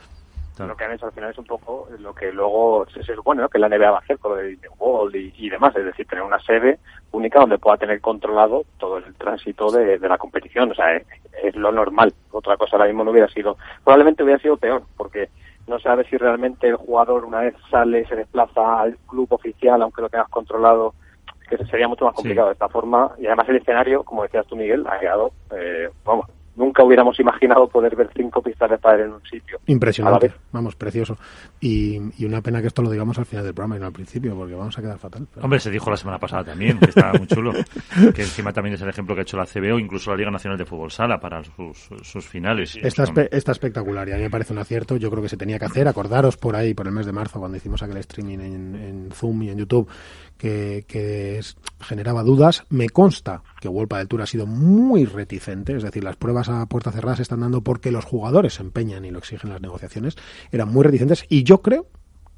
Lo 0.59 0.75
que 0.75 0.83
han 0.85 0.93
hecho 0.93 1.05
al 1.05 1.11
final 1.11 1.31
es 1.31 1.37
un 1.37 1.45
poco 1.45 1.87
lo 1.99 2.13
que 2.15 2.31
luego 2.31 2.85
se, 2.93 3.03
se 3.03 3.15
supone 3.15 3.41
¿no? 3.41 3.49
que 3.49 3.59
la 3.59 3.69
NBA 3.69 3.91
va 3.91 3.97
a 3.97 4.01
hacer 4.01 4.17
con 4.17 4.37
Disney 4.37 4.69
World 4.79 5.15
y, 5.15 5.33
y 5.37 5.49
demás, 5.49 5.75
es 5.75 5.85
decir, 5.85 6.07
tener 6.07 6.23
una 6.23 6.39
sede 6.39 6.79
única 7.11 7.39
donde 7.39 7.57
pueda 7.57 7.77
tener 7.77 8.01
controlado 8.01 8.65
todo 8.77 8.97
el 8.97 9.13
tránsito 9.15 9.71
de, 9.71 9.99
de 9.99 10.09
la 10.09 10.17
competición, 10.17 10.71
o 10.71 10.75
sea, 10.75 10.95
es, 10.95 11.05
es 11.43 11.55
lo 11.55 11.71
normal. 11.71 12.13
Otra 12.31 12.57
cosa 12.57 12.75
ahora 12.75 12.87
mismo 12.87 13.03
no 13.03 13.11
hubiera 13.11 13.27
sido, 13.29 13.57
probablemente 13.83 14.23
hubiera 14.23 14.41
sido 14.41 14.57
peor, 14.57 14.83
porque 14.95 15.29
no 15.67 15.79
sabes 15.79 16.07
si 16.07 16.17
realmente 16.17 16.67
el 16.67 16.77
jugador 16.77 17.25
una 17.25 17.41
vez 17.41 17.55
sale 17.69 18.07
se 18.07 18.15
desplaza 18.15 18.81
al 18.81 18.97
club 19.07 19.27
oficial, 19.31 19.81
aunque 19.81 20.01
lo 20.01 20.09
tengas 20.09 20.29
controlado, 20.29 20.93
que 21.49 21.57
sería 21.65 21.87
mucho 21.87 22.05
más 22.05 22.13
complicado 22.13 22.47
de 22.47 22.53
esta 22.53 22.69
forma. 22.69 23.11
Y 23.19 23.27
además 23.27 23.49
el 23.49 23.57
escenario, 23.57 24.03
como 24.03 24.23
decías 24.23 24.47
tú 24.47 24.55
Miguel, 24.55 24.85
ha 24.87 24.99
quedado, 24.99 25.31
eh, 25.51 25.89
vamos, 26.05 26.27
nunca 26.77 26.83
hubiéramos 26.83 27.19
imaginado 27.19 27.67
poder 27.67 27.95
ver 27.95 28.09
cinco 28.15 28.41
pistas 28.41 28.69
de 28.69 28.77
pádel 28.77 29.07
en 29.07 29.13
un 29.13 29.23
sitio. 29.23 29.59
Impresionante, 29.65 30.31
vamos, 30.51 30.75
precioso. 30.75 31.17
Y, 31.59 31.99
y 32.17 32.25
una 32.25 32.41
pena 32.41 32.61
que 32.61 32.67
esto 32.67 32.81
lo 32.83 32.89
digamos 32.91 33.17
al 33.17 33.25
final 33.25 33.43
del 33.43 33.53
programa 33.53 33.77
y 33.77 33.79
no 33.79 33.87
al 33.87 33.91
principio, 33.93 34.35
porque 34.35 34.53
vamos 34.53 34.77
a 34.77 34.81
quedar 34.81 34.99
fatal. 34.99 35.27
Pero- 35.33 35.43
Hombre, 35.43 35.59
se 35.59 35.71
dijo 35.71 35.89
la 35.89 35.97
semana 35.97 36.19
pasada 36.19 36.43
también, 36.43 36.77
que 36.79 36.89
estaba 36.89 37.13
muy 37.13 37.25
chulo. 37.27 37.51
que 38.15 38.21
encima 38.21 38.53
también 38.53 38.75
es 38.75 38.81
el 38.81 38.89
ejemplo 38.89 39.15
que 39.15 39.21
ha 39.21 39.23
hecho 39.23 39.37
la 39.37 39.45
CBO, 39.45 39.79
incluso 39.79 40.11
la 40.11 40.17
Liga 40.17 40.29
Nacional 40.31 40.57
de 40.57 40.65
Fútbol 40.65 40.91
Sala 40.91 41.19
para 41.19 41.43
sus, 41.43 41.89
sus 42.03 42.25
finales. 42.27 42.75
Está, 42.75 43.05
espe- 43.05 43.29
está 43.31 43.51
espectacular 43.53 44.07
y 44.07 44.11
a 44.11 44.15
mí 44.17 44.21
me 44.21 44.29
parece 44.29 44.53
un 44.53 44.59
acierto. 44.59 44.97
Yo 44.97 45.09
creo 45.09 45.23
que 45.23 45.29
se 45.29 45.37
tenía 45.37 45.57
que 45.57 45.65
hacer. 45.65 45.87
Acordaros 45.87 46.37
por 46.37 46.55
ahí, 46.55 46.73
por 46.75 46.85
el 46.87 46.93
mes 46.93 47.05
de 47.07 47.11
marzo, 47.11 47.39
cuando 47.39 47.57
hicimos 47.57 47.81
aquel 47.81 47.97
streaming 47.97 48.37
en, 48.39 48.75
en 48.75 49.09
Zoom 49.11 49.41
y 49.43 49.49
en 49.49 49.57
YouTube, 49.57 49.87
que, 50.37 50.85
que 50.87 51.39
es- 51.39 51.57
generaba 51.79 52.21
dudas. 52.23 52.65
Me 52.69 52.89
consta 52.89 53.41
que 53.59 53.67
World 53.67 53.91
del 53.97 54.07
Tour 54.07 54.21
ha 54.21 54.25
sido 54.27 54.45
muy 54.45 55.05
reticente, 55.05 55.75
es 55.75 55.81
decir, 55.83 56.03
las 56.03 56.15
pruebas 56.17 56.49
a 56.49 56.65
puerta 56.67 56.91
cerrada 56.91 57.15
se 57.15 57.23
están 57.23 57.39
dando 57.39 57.61
porque 57.61 57.91
los 57.91 58.05
jugadores 58.05 58.53
se 58.55 58.61
empeñan 58.63 59.05
y 59.05 59.11
lo 59.11 59.19
exigen 59.19 59.49
las 59.49 59.61
negociaciones. 59.61 60.15
Eran 60.51 60.69
muy 60.71 60.83
reticentes 60.83 61.25
y 61.29 61.43
yo 61.47 61.61
creo 61.61 61.87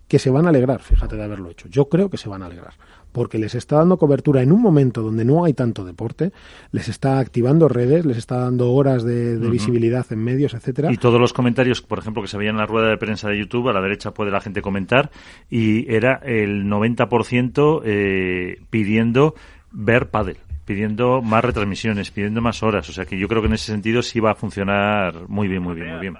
que 0.07 0.19
se 0.19 0.29
van 0.29 0.45
a 0.45 0.49
alegrar, 0.49 0.81
fíjate 0.81 1.15
de 1.15 1.23
haberlo 1.23 1.49
hecho. 1.49 1.67
Yo 1.67 1.89
creo 1.89 2.09
que 2.09 2.17
se 2.17 2.29
van 2.29 2.43
a 2.43 2.45
alegrar, 2.45 2.73
porque 3.11 3.39
les 3.39 3.55
está 3.55 3.77
dando 3.77 3.97
cobertura 3.97 4.43
en 4.43 4.51
un 4.51 4.61
momento 4.61 5.01
donde 5.01 5.25
no 5.25 5.45
hay 5.45 5.53
tanto 5.53 5.83
deporte, 5.83 6.31
les 6.71 6.89
está 6.89 7.17
activando 7.17 7.67
redes, 7.67 8.05
les 8.05 8.17
está 8.17 8.37
dando 8.37 8.71
horas 8.71 9.03
de, 9.03 9.37
visibilidad 9.37 10.05
en 10.11 10.23
medios, 10.23 10.53
etcétera. 10.53 10.91
Y 10.91 10.97
todos 10.97 11.19
los 11.19 11.33
comentarios, 11.33 11.81
por 11.81 11.97
ejemplo, 11.97 12.21
que 12.21 12.27
se 12.27 12.37
veían 12.37 12.55
en 12.55 12.61
la 12.61 12.67
rueda 12.67 12.89
de 12.89 12.97
prensa 12.97 13.29
de 13.29 13.39
YouTube, 13.39 13.69
a 13.69 13.73
la 13.73 13.81
derecha 13.81 14.11
puede 14.11 14.29
la 14.29 14.41
gente 14.41 14.61
comentar, 14.61 15.09
y 15.49 15.91
era 15.91 16.21
el 16.23 16.65
90% 16.65 17.81
eh, 17.83 18.61
pidiendo 18.69 19.33
ver 19.71 20.09
pádel, 20.09 20.37
pidiendo 20.65 21.23
más 21.23 21.43
retransmisiones, 21.43 22.11
pidiendo 22.11 22.41
más 22.41 22.61
horas. 22.61 22.87
O 22.89 22.93
sea 22.93 23.05
que 23.05 23.17
yo 23.17 23.27
creo 23.27 23.41
que 23.41 23.47
en 23.47 23.53
ese 23.53 23.71
sentido 23.71 24.03
sí 24.03 24.19
va 24.19 24.31
a 24.31 24.35
funcionar 24.35 25.27
muy 25.27 25.47
bien, 25.47 25.63
muy 25.63 25.73
bien, 25.73 25.91
muy 25.91 25.99
bien. 25.99 26.15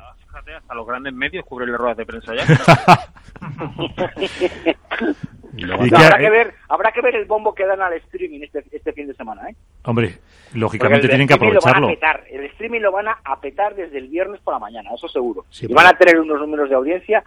Fíjate, 0.50 0.64
hasta 0.64 0.76
los 0.76 0.88
grandes 0.88 1.14
medios 1.14 1.46
cubren 1.46 1.72
las 1.72 1.80
ruedas 1.80 1.98
de 1.98 2.06
prensa 2.06 2.34
ya. 2.36 2.46
Y 5.58 5.64
No, 5.64 5.80
que- 5.80 5.96
habrá, 5.96 6.18
que 6.20 6.30
ver, 6.30 6.54
habrá 6.70 6.92
que 6.92 7.02
ver 7.02 7.16
el 7.16 7.26
bombo 7.26 7.56
que 7.56 7.66
dan 7.66 7.82
al 7.82 7.94
streaming 7.94 8.42
este, 8.42 8.64
este 8.72 8.94
fin 8.94 9.08
de 9.08 9.16
semana, 9.16 9.50
¿eh? 9.50 9.56
Hombre, 9.84 10.20
lógicamente 10.54 11.08
el 11.08 11.10
tienen 11.10 11.28
que 11.28 11.34
streaming 11.34 11.56
lo 11.56 11.62
van 11.62 11.74
a 11.74 11.78
aprovecharlo. 11.78 12.20
petar, 12.20 12.24
el 12.32 12.46
streaming 12.52 12.80
lo 12.82 12.92
van 12.92 13.08
a, 13.08 13.18
a 13.24 13.42
petar 13.42 13.74
desde 13.76 13.98
el 13.98 14.08
viernes 14.08 14.40
por 14.42 14.54
la 14.54 14.60
mañana, 14.60 14.92
eso 14.94 15.08
seguro. 15.10 15.46
Sí, 15.50 15.66
y 15.68 15.74
van 15.74 15.88
a 15.88 15.98
tener 15.98 16.20
unos 16.20 16.40
números 16.40 16.70
de 16.70 16.76
audiencia 16.76 17.24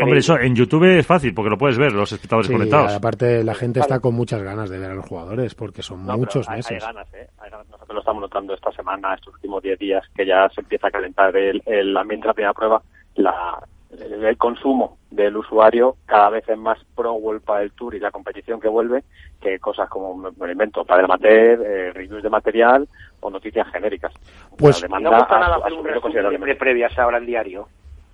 Hombre, 0.00 0.18
eso 0.18 0.38
en 0.38 0.54
YouTube 0.54 0.84
es 0.98 1.06
fácil 1.06 1.34
porque 1.34 1.50
lo 1.50 1.58
puedes 1.58 1.78
ver, 1.78 1.92
los 1.92 2.10
espectadores 2.12 2.46
Sí, 2.48 2.52
conectados. 2.52 2.92
aparte 2.94 3.42
la 3.44 3.54
gente 3.54 3.80
está 3.80 4.00
con 4.00 4.14
muchas 4.14 4.42
ganas 4.42 4.68
de 4.70 4.78
ver 4.78 4.90
a 4.90 4.94
los 4.94 5.06
jugadores 5.06 5.54
porque 5.54 5.82
son 5.82 6.06
No, 6.06 6.16
muchos 6.16 6.48
hay, 6.48 6.56
meses. 6.56 6.82
hay 6.84 6.92
ganas, 6.94 7.14
¿eh? 7.14 7.26
Hay 7.38 7.50
ganas. 7.50 7.68
Nosotros 7.68 7.94
lo 7.94 8.00
estamos 8.00 8.20
notando 8.22 8.54
esta 8.54 8.72
semana, 8.72 9.14
estos 9.14 9.34
últimos 9.34 9.62
10 9.62 9.78
días, 9.78 10.04
que 10.14 10.26
ya 10.26 10.48
se 10.50 10.60
empieza 10.60 10.88
a 10.88 10.90
calentar 10.90 11.36
el, 11.36 11.62
el 11.66 11.96
ambiente 11.96 12.24
de 12.24 12.28
la 12.28 12.34
primera 12.34 12.54
prueba. 12.54 12.82
La, 13.16 13.58
el, 13.98 14.24
el 14.24 14.36
consumo 14.36 14.98
del 15.10 15.36
usuario 15.36 15.96
cada 16.06 16.30
vez 16.30 16.48
es 16.48 16.56
más 16.56 16.78
pro 16.94 17.14
World 17.14 17.42
del 17.44 17.72
Tour 17.72 17.94
y 17.96 18.00
la 18.00 18.10
competición 18.12 18.60
que 18.60 18.68
vuelve 18.68 19.02
que 19.40 19.58
cosas 19.58 19.88
como, 19.88 20.14
me 20.16 20.30
me 20.38 20.46
lo 20.46 20.52
invento, 20.52 20.84
padel 20.84 21.06
amateur, 21.06 21.60
eh, 21.66 21.92
reviews 21.92 22.22
de 22.22 22.30
material 22.30 22.86
o 23.20 23.30
noticias 23.30 23.66
genéricas. 23.72 24.12
Pues- 24.56 24.82
la 24.82 24.88
no 24.88 24.96
demanda 24.98 25.18
gusta 25.18 25.36
ha- 25.36 25.40
nada 25.40 25.54
ha 25.56 25.58
hacer 25.58 25.72
un 25.72 25.84
resumen 25.86 26.40
de 26.42 26.54
previas 26.56 26.96
ahora 26.98 27.18
en 27.18 27.26
diario. 27.26 27.66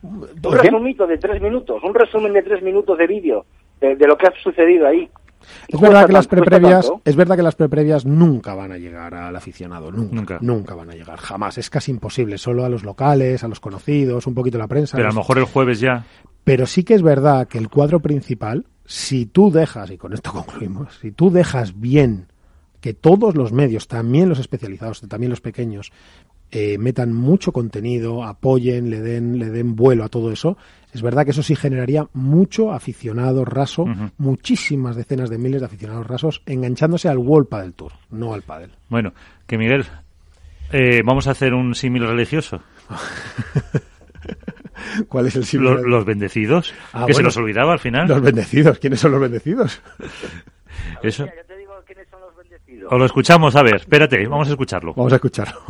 Un 0.06 0.58
resumito 0.58 1.06
de 1.06 1.18
tres 1.18 1.40
minutos, 1.40 1.82
un 1.82 1.94
resumen 1.94 2.32
de 2.32 2.42
tres 2.42 2.62
minutos 2.62 2.96
de 2.96 3.06
vídeo 3.06 3.46
de, 3.80 3.96
de 3.96 4.06
lo 4.06 4.16
que 4.16 4.26
ha 4.26 4.32
sucedido 4.42 4.86
ahí. 4.86 5.10
Es 5.68 5.80
verdad 5.80 6.06
que 6.06 6.12
las 6.12 6.26
preprevias, 6.26 6.90
es 7.04 7.16
verdad 7.16 7.36
que 7.36 7.42
las 7.42 7.54
preprevias 7.54 8.04
nunca 8.04 8.54
van 8.54 8.72
a 8.72 8.78
llegar 8.78 9.14
al 9.14 9.36
aficionado, 9.36 9.90
nunca, 9.90 10.38
nunca, 10.40 10.74
van 10.74 10.90
a 10.90 10.94
llegar, 10.94 11.18
jamás. 11.18 11.58
Es 11.58 11.70
casi 11.70 11.90
imposible, 11.90 12.38
solo 12.38 12.64
a 12.64 12.68
los 12.68 12.84
locales, 12.84 13.44
a 13.44 13.48
los 13.48 13.60
conocidos, 13.60 14.26
un 14.26 14.34
poquito 14.34 14.58
la 14.58 14.68
prensa. 14.68 14.96
Pero 14.96 15.08
a 15.08 15.12
lo 15.12 15.18
mejor 15.18 15.38
el 15.38 15.44
jueves 15.44 15.80
ya. 15.80 16.04
Pero 16.44 16.66
sí 16.66 16.84
que 16.84 16.94
es 16.94 17.02
verdad 17.02 17.48
que 17.48 17.58
el 17.58 17.68
cuadro 17.68 18.00
principal, 18.00 18.66
si 18.84 19.26
tú 19.26 19.50
dejas, 19.50 19.90
y 19.90 19.98
con 19.98 20.12
esto 20.12 20.32
concluimos, 20.32 20.96
si 21.00 21.12
tú 21.12 21.30
dejas 21.30 21.78
bien 21.78 22.28
que 22.80 22.94
todos 22.94 23.34
los 23.34 23.52
medios, 23.52 23.88
también 23.88 24.28
los 24.28 24.38
especializados, 24.38 25.00
también 25.08 25.30
los 25.30 25.40
pequeños, 25.40 25.90
eh, 26.50 26.78
metan 26.78 27.12
mucho 27.12 27.52
contenido, 27.52 28.24
apoyen, 28.24 28.90
le 28.90 29.00
den, 29.00 29.38
le 29.38 29.50
den 29.50 29.76
vuelo 29.76 30.04
a 30.04 30.08
todo 30.08 30.30
eso, 30.30 30.56
es 30.96 31.02
verdad 31.02 31.24
que 31.24 31.32
eso 31.32 31.42
sí 31.42 31.54
generaría 31.54 32.08
mucho 32.14 32.72
aficionado 32.72 33.44
raso, 33.44 33.84
muchísimas 34.16 34.96
decenas 34.96 35.28
de 35.28 35.36
miles 35.36 35.60
de 35.60 35.66
aficionados 35.66 36.06
rasos 36.06 36.42
enganchándose 36.46 37.08
al 37.08 37.18
World 37.18 37.48
Padel 37.48 37.74
Tour, 37.74 37.92
no 38.10 38.32
al 38.32 38.42
Padel. 38.42 38.70
Bueno, 38.88 39.12
que 39.46 39.58
Miguel, 39.58 39.84
eh, 40.72 41.02
vamos 41.04 41.26
a 41.26 41.32
hacer 41.32 41.52
un 41.52 41.74
símil 41.74 42.06
religioso. 42.06 42.62
¿Cuál 45.08 45.26
es 45.26 45.36
el 45.36 45.44
símil? 45.44 45.82
Los, 45.82 46.06
bendecidos, 46.06 46.72
ah, 46.94 47.04
que 47.06 47.12
se 47.12 47.22
nos 47.22 47.36
olvidaba 47.36 47.74
al 47.74 47.78
final. 47.78 48.08
Los 48.08 48.22
bendecidos, 48.22 48.78
¿quiénes 48.78 49.00
son 49.00 49.12
los 49.12 49.20
bendecidos? 49.20 49.82
Eso. 51.02 51.26
O 52.88 52.96
lo 52.96 53.04
escuchamos, 53.04 53.54
a 53.56 53.62
ver, 53.62 53.76
espérate, 53.76 54.26
vamos 54.26 54.48
a 54.48 54.52
escucharlo. 54.52 54.94
Vamos 54.94 55.12
a 55.12 55.16
escucharlo. 55.16 55.60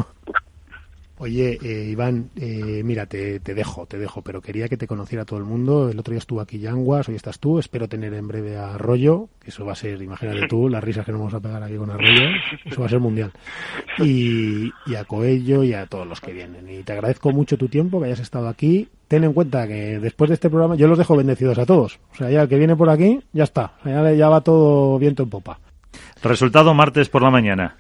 Oye, 1.18 1.58
eh, 1.62 1.88
Iván, 1.90 2.28
eh, 2.36 2.82
mira, 2.84 3.06
te, 3.06 3.38
dejo, 3.38 3.86
te 3.86 3.98
dejo, 3.98 4.20
pero 4.20 4.42
quería 4.42 4.68
que 4.68 4.76
te 4.76 4.86
conociera 4.86 5.24
todo 5.24 5.38
el 5.38 5.46
mundo. 5.46 5.88
El 5.88 5.98
otro 5.98 6.12
día 6.12 6.18
estuvo 6.18 6.42
aquí 6.42 6.58
Yanguas, 6.58 7.08
hoy 7.08 7.14
estás 7.14 7.38
tú. 7.38 7.58
Espero 7.58 7.88
tener 7.88 8.12
en 8.12 8.28
breve 8.28 8.58
a 8.58 8.74
Arroyo, 8.74 9.30
que 9.40 9.48
eso 9.48 9.64
va 9.64 9.72
a 9.72 9.76
ser, 9.76 10.02
imagínate 10.02 10.46
tú, 10.46 10.68
las 10.68 10.84
risas 10.84 11.06
que 11.06 11.12
nos 11.12 11.20
vamos 11.20 11.34
a 11.34 11.40
pegar 11.40 11.62
aquí 11.62 11.76
con 11.76 11.90
Arroyo, 11.90 12.28
eso 12.66 12.80
va 12.80 12.86
a 12.86 12.90
ser 12.90 13.00
mundial. 13.00 13.32
Y, 13.98 14.70
y 14.84 14.94
a 14.94 15.04
Coello 15.04 15.62
y 15.64 15.72
a 15.72 15.86
todos 15.86 16.06
los 16.06 16.20
que 16.20 16.34
vienen. 16.34 16.68
Y 16.68 16.82
te 16.82 16.92
agradezco 16.92 17.32
mucho 17.32 17.56
tu 17.56 17.68
tiempo, 17.68 17.98
que 17.98 18.06
hayas 18.06 18.20
estado 18.20 18.48
aquí. 18.48 18.88
Ten 19.08 19.24
en 19.24 19.32
cuenta 19.32 19.66
que 19.66 19.98
después 19.98 20.28
de 20.28 20.34
este 20.34 20.50
programa 20.50 20.74
yo 20.74 20.86
los 20.86 20.98
dejo 20.98 21.16
bendecidos 21.16 21.58
a 21.58 21.64
todos. 21.64 21.98
O 22.12 22.16
sea, 22.16 22.30
ya 22.30 22.42
el 22.42 22.48
que 22.48 22.58
viene 22.58 22.76
por 22.76 22.90
aquí, 22.90 23.20
ya 23.32 23.44
está. 23.44 23.72
Ya, 23.86 24.12
ya 24.12 24.28
va 24.28 24.42
todo 24.42 24.98
viento 24.98 25.22
en 25.22 25.30
popa. 25.30 25.60
Resultado 26.22 26.74
martes 26.74 27.08
por 27.08 27.22
la 27.22 27.30
mañana. 27.30 27.76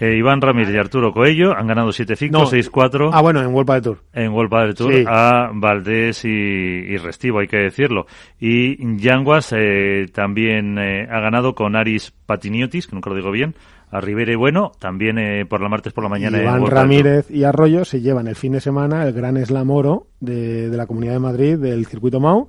Eh, 0.00 0.16
Iván 0.16 0.40
Ramírez 0.40 0.74
y 0.74 0.78
Arturo 0.78 1.12
Coello 1.12 1.56
han 1.56 1.66
ganado 1.66 1.88
7-5, 1.88 2.30
6-4. 2.70 3.10
Ah, 3.12 3.20
bueno, 3.20 3.40
en 3.40 3.48
World 3.48 3.70
del 3.70 3.82
Tour. 3.82 3.98
En 4.12 4.32
World 4.32 4.54
del 4.54 4.74
Tour 4.74 4.92
a 5.08 5.50
Valdés 5.52 6.24
y, 6.24 6.96
Restivo, 6.98 7.40
hay 7.40 7.48
que 7.48 7.56
decirlo. 7.56 8.06
Y 8.38 8.76
Yanguas 8.98 9.52
eh, 9.56 10.06
también 10.12 10.78
eh, 10.78 11.08
ha 11.10 11.20
ganado 11.20 11.54
con 11.54 11.74
Aris 11.74 12.12
Patiniotis, 12.26 12.86
que 12.86 12.94
nunca 12.94 13.10
lo 13.10 13.16
digo 13.16 13.32
bien, 13.32 13.56
a 13.90 14.00
Rivera 14.00 14.32
y 14.32 14.36
Bueno, 14.36 14.72
también 14.78 15.16
por 15.48 15.60
la 15.60 15.68
martes 15.68 15.92
por 15.92 16.04
la 16.04 16.10
mañana. 16.10 16.40
Iván 16.40 16.66
Ramírez 16.66 17.30
y 17.30 17.44
Arroyo 17.44 17.84
se 17.84 18.00
llevan 18.00 18.28
el 18.28 18.36
fin 18.36 18.52
de 18.52 18.60
semana 18.60 19.04
el 19.04 19.12
Gran 19.12 19.44
Slam 19.44 19.70
Oro 19.70 20.06
de, 20.20 20.70
de 20.70 20.76
la 20.76 20.86
Comunidad 20.86 21.14
de 21.14 21.18
Madrid 21.20 21.56
del 21.56 21.86
Circuito 21.86 22.20
Mau 22.20 22.48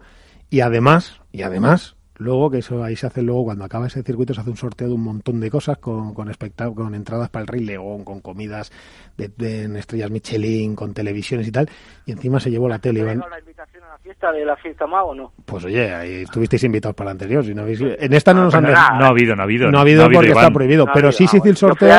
y 0.49 0.61
además, 0.61 1.21
y 1.31 1.43
además 1.43 1.95
Luego, 2.19 2.51
que 2.51 2.57
eso 2.59 2.83
ahí 2.83 2.95
se 2.95 3.07
hace 3.07 3.21
luego, 3.21 3.45
cuando 3.45 3.63
acaba 3.63 3.87
ese 3.87 4.03
circuito, 4.03 4.33
se 4.33 4.41
hace 4.41 4.49
un 4.49 4.57
sorteo 4.57 4.89
de 4.89 4.93
un 4.93 5.03
montón 5.03 5.39
de 5.39 5.49
cosas 5.49 5.77
con, 5.77 6.13
con, 6.13 6.29
con 6.75 6.95
entradas 6.95 7.29
para 7.29 7.41
el 7.41 7.47
Rey 7.47 7.61
León, 7.61 8.03
con 8.03 8.19
comidas 8.19 8.71
de, 9.17 9.29
de, 9.37 9.79
estrellas 9.79 10.11
Michelin, 10.11 10.75
con 10.75 10.93
televisiones 10.93 11.47
y 11.47 11.51
tal. 11.51 11.69
Y 12.05 12.11
encima 12.11 12.39
se 12.39 12.51
llevó 12.51 12.67
la 12.67 12.79
tele. 12.79 12.99
Iván. 12.99 13.23
la 13.29 13.39
invitación 13.39 13.83
a 13.85 13.89
la 13.89 13.97
fiesta 13.99 14.31
de 14.31 14.45
la 14.45 14.55
fiesta 14.57 14.85
o 14.85 15.15
no? 15.15 15.31
Pues 15.45 15.63
oye, 15.65 15.93
ahí 15.93 16.23
estuvisteis 16.23 16.63
invitados 16.65 16.95
para 16.95 17.05
la 17.05 17.11
anterior. 17.11 17.43
Si 17.43 17.53
no 17.53 17.61
habéis... 17.61 17.81
En 17.81 18.13
esta 18.13 18.33
no, 18.33 18.43
nos 18.43 18.53
han... 18.53 18.63
No 18.63 18.69
ha 18.71 19.07
habido, 19.07 19.35
no 19.35 19.41
ha 19.41 19.45
habido. 19.45 19.71
No 19.71 19.77
ha 19.77 19.81
habido, 19.81 20.09
porque 20.11 20.29
está 20.29 20.51
prohibido. 20.51 20.85
pero 20.93 21.11
sí 21.11 21.27
se 21.27 21.37
hizo 21.37 21.47
el 21.47 21.57
sorteo. 21.57 21.89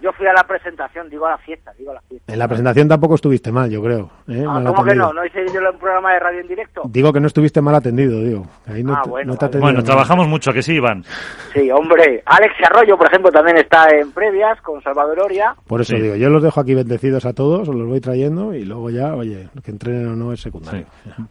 Yo 0.00 0.12
fui, 0.12 0.26
a 0.26 0.34
la 0.34 0.44
presentación, 0.44 1.08
digo 1.08 1.24
a 1.24 1.30
la 1.30 1.38
fiesta, 1.38 1.72
digo 1.78 1.90
a 1.90 1.94
la 1.94 2.02
fiesta. 2.02 2.30
En 2.30 2.38
la 2.38 2.46
presentación 2.46 2.86
tampoco 2.88 3.14
estuviste 3.14 3.50
mal, 3.50 3.70
yo 3.70 3.82
creo. 3.82 4.10
¿eh? 4.28 4.44
Ah, 4.46 4.62
¿Cómo 4.66 4.84
que 4.84 4.94
no? 4.94 5.14
¿No 5.14 5.24
hice 5.24 5.46
yo 5.46 5.60
un 5.60 5.78
programa 5.78 6.12
de 6.12 6.20
radio 6.20 6.40
en 6.40 6.46
directo? 6.48 6.82
Digo 6.84 7.10
que 7.10 7.20
no 7.20 7.26
estuviste 7.26 7.62
mal 7.62 7.74
atendido, 7.74 8.20
digo. 8.20 8.46
Ahí 8.66 8.84
no, 8.84 8.94
ah, 8.94 9.02
bueno, 9.08 9.34
bueno, 9.64 9.82
trabajamos 9.82 10.28
mucho 10.28 10.52
que 10.52 10.62
sí, 10.62 10.74
Iván. 10.74 11.04
Sí, 11.52 11.70
hombre. 11.70 12.22
Alex 12.26 12.54
Arroyo, 12.64 12.96
por 12.96 13.06
ejemplo, 13.06 13.30
también 13.30 13.58
está 13.58 13.88
en 13.88 14.12
previas 14.12 14.60
con 14.60 14.82
Salvador 14.82 15.20
Oria. 15.20 15.54
Por 15.66 15.80
eso 15.80 15.96
digo, 15.96 16.16
yo 16.16 16.28
los 16.28 16.42
dejo 16.42 16.60
aquí 16.60 16.74
bendecidos 16.74 17.24
a 17.26 17.32
todos, 17.32 17.68
os 17.68 17.74
los 17.74 17.88
voy 17.88 18.00
trayendo 18.00 18.54
y 18.54 18.64
luego 18.64 18.90
ya, 18.90 19.14
oye, 19.14 19.48
que 19.62 19.70
entrenen 19.70 20.08
o 20.08 20.16
no 20.16 20.32
es 20.32 20.40
secundario. 20.40 20.86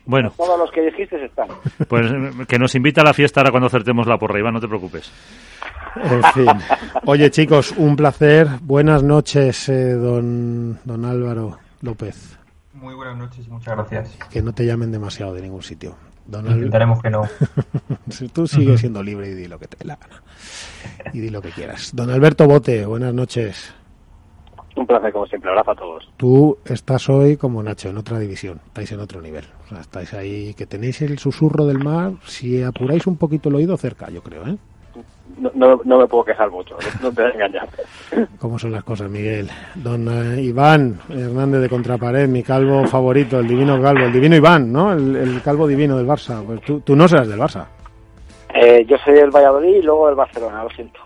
Bueno. 0.06 0.32
Todos 0.38 0.60
los 0.60 0.72
que 0.72 0.82
dijiste 0.82 1.24
están. 1.24 1.48
Pues 1.88 2.08
que 2.48 2.60
nos 2.60 2.76
invita 2.76 3.02
a 3.02 3.06
la 3.06 3.14
fiesta 3.14 3.42
ahora 3.42 3.52
cuando 3.52 3.68
acertemos 3.68 4.08
la 4.08 4.18
porra, 4.18 4.40
Iván, 4.40 4.54
no 4.54 4.60
te 4.60 4.68
preocupes. 4.68 5.12
En 5.96 6.24
fin. 6.34 6.48
Oye, 7.06 7.30
chicos, 7.30 7.74
un 7.78 7.96
placer. 7.96 8.48
Buenas 8.62 9.04
noches, 9.04 9.70
eh, 9.70 9.94
don, 9.94 10.80
don 10.84 11.06
Álvaro 11.06 11.58
López. 11.82 12.38
Muy 12.74 12.96
buenas 12.96 13.18
noches, 13.18 13.48
muchas 13.48 13.76
gracias. 13.76 14.18
Que 14.32 14.42
no 14.42 14.54
te 14.54 14.66
llamen 14.66 14.92
demasiado 14.92 15.34
de 15.34 15.42
ningún 15.42 15.62
sitio. 15.62 15.96
Intentaremos 16.28 17.02
que 17.02 17.10
no. 17.10 17.24
Tú 18.34 18.48
sigues 18.48 18.80
siendo 18.80 19.04
libre 19.04 19.30
y 19.30 19.34
di 19.34 19.48
lo 19.48 19.60
que 19.60 19.68
te 19.68 19.84
la 19.86 19.98
gana. 19.98 20.24
Y 21.12 21.20
di 21.20 21.30
lo 21.30 21.42
que 21.42 21.50
quieras. 21.50 21.92
Don 21.96 22.10
Alberto 22.10 22.48
Bote, 22.48 22.86
buenas 22.86 23.14
noches. 23.14 23.74
Un 24.76 24.88
placer, 24.88 25.12
como 25.14 25.28
siempre. 25.28 25.50
Abrazo 25.52 25.72
a 25.72 25.76
todos. 25.76 26.10
Tú 26.18 26.58
estás 26.66 27.08
hoy 27.10 27.38
como 27.38 27.62
Nacho, 27.62 27.90
en 27.90 27.98
otra 27.98 28.18
división. 28.20 28.60
Estáis 28.66 28.92
en 28.92 29.00
otro 29.02 29.22
nivel. 29.22 29.46
O 29.66 29.70
sea, 29.70 29.82
estáis 29.82 30.14
ahí, 30.14 30.54
que 30.56 30.66
tenéis 30.66 31.02
el 31.02 31.20
susurro 31.20 31.66
del 31.66 31.80
mar. 31.80 32.14
Si 32.26 32.64
apuráis 32.64 33.06
un 33.06 33.18
poquito 33.18 33.50
el 33.50 33.56
oído, 33.56 33.78
cerca, 33.78 34.10
yo 34.10 34.24
creo, 34.24 34.48
¿eh? 34.48 34.58
No, 35.38 35.82
no, 35.84 35.98
me 36.00 36.08
puedo 36.08 36.26
quejar 36.26 36.52
mucho, 36.52 36.78
no, 37.02 37.12
te 37.12 37.22
voy 37.22 37.32
a 37.32 37.34
engañar. 37.34 37.68
¿Cómo 38.40 38.60
son 38.60 38.72
las 38.72 38.84
cosas, 38.84 39.10
Miguel? 39.10 39.50
Don 39.76 40.08
eh, 40.08 40.42
Iván 40.42 41.00
Hernández 41.10 41.62
de 41.62 41.70
Contrapared, 41.70 42.28
mi 42.28 42.44
calvo 42.44 42.86
favorito, 42.88 43.40
el 43.40 43.48
divino 43.48 43.82
calvo, 43.82 44.06
el 44.06 44.14
divino 44.14 44.36
Iván, 44.36 44.72
¿no? 44.72 44.94
El, 44.94 45.42
calvo 45.44 45.68
divino 45.68 45.98
del 45.98 46.08
Barça. 46.08 46.44
Pues 46.46 46.62
tú, 46.62 46.82
tú 46.82 46.96
no 46.96 47.08
serás 47.08 47.28
del 47.28 47.40
Barça. 47.40 47.66
Eh, 48.54 48.86
yo 48.86 48.98
soy 48.98 49.16
del 49.16 49.32
Valladolid 49.32 49.78
y 49.78 49.82
luego 49.82 50.08
del 50.08 50.16
Barcelona, 50.16 50.64
lo 50.64 50.70
siento. 50.70 51.00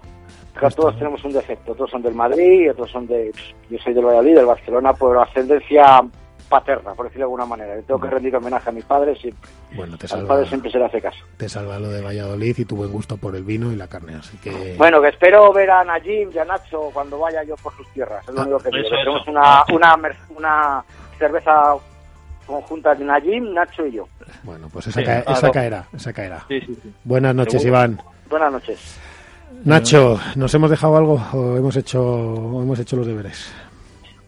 todos 0.75 0.97
tenemos 0.97 1.23
un 1.23 1.33
defecto, 1.33 1.73
todos 1.73 1.89
son 1.89 2.01
del 2.01 2.13
Madrid 2.13 2.61
y 2.61 2.69
otros 2.69 2.91
son 2.91 3.07
de... 3.07 3.31
Yo 3.69 3.77
soy 3.79 3.93
del 3.93 4.05
Valladolid, 4.05 4.35
del 4.35 4.45
Barcelona, 4.45 4.93
por 4.93 5.17
ascendencia 5.17 6.01
paterna, 6.47 6.93
por 6.93 7.05
decirlo 7.05 7.25
de 7.25 7.25
alguna 7.25 7.45
manera. 7.45 7.75
tengo 7.81 7.99
que 7.99 8.09
rendir 8.09 8.35
homenaje 8.35 8.69
a 8.69 8.71
mi 8.71 8.81
padre 8.81 9.15
siempre. 9.15 9.49
Bueno, 9.75 9.97
te 9.97 10.07
salva, 10.07 10.43
siempre 10.45 10.71
se 10.71 10.79
le 10.79 10.85
hace 10.85 11.01
caso. 11.01 11.19
Te 11.37 11.49
salva 11.49 11.79
lo 11.79 11.89
de 11.89 12.01
Valladolid 12.01 12.57
y 12.57 12.65
tu 12.65 12.75
buen 12.75 12.91
gusto 12.91 13.17
por 13.17 13.35
el 13.35 13.43
vino 13.43 13.71
y 13.71 13.75
la 13.75 13.87
carne, 13.87 14.15
así 14.15 14.37
que... 14.37 14.75
Bueno, 14.77 15.01
que 15.01 15.09
espero 15.09 15.51
ver 15.53 15.69
a 15.69 15.83
Najim 15.83 16.31
y 16.33 16.37
a 16.37 16.45
Nacho 16.45 16.89
cuando 16.93 17.19
vaya 17.19 17.43
yo 17.43 17.55
por 17.57 17.75
sus 17.75 17.87
tierras, 17.89 18.27
es 18.27 18.33
lo 18.33 18.41
ah, 18.41 18.43
único 18.43 18.59
que 18.59 18.69
digo. 18.69 18.89
Tenemos 18.89 19.27
una, 19.27 19.63
una, 19.73 20.15
una 20.35 20.83
cerveza 21.17 21.75
conjunta 22.45 22.95
de 22.95 23.05
Najim, 23.05 23.53
Nacho 23.53 23.85
y 23.85 23.91
yo. 23.93 24.07
Bueno, 24.43 24.69
pues 24.71 24.87
esa, 24.87 25.01
esa 25.01 25.51
caerá, 25.51 25.85
esa 25.93 26.13
caerá. 26.13 26.45
Buenas 27.03 27.35
noches, 27.35 27.63
Iván. 27.65 28.01
Buenas 28.29 28.51
noches. 28.51 28.99
Nacho, 29.63 30.19
¿nos 30.35 30.53
hemos 30.53 30.69
dejado 30.69 30.97
algo 30.97 31.21
o 31.33 31.57
hemos 31.57 31.75
hecho, 31.75 31.99
hemos 32.61 32.79
hecho 32.79 32.95
los 32.95 33.07
deberes? 33.07 33.53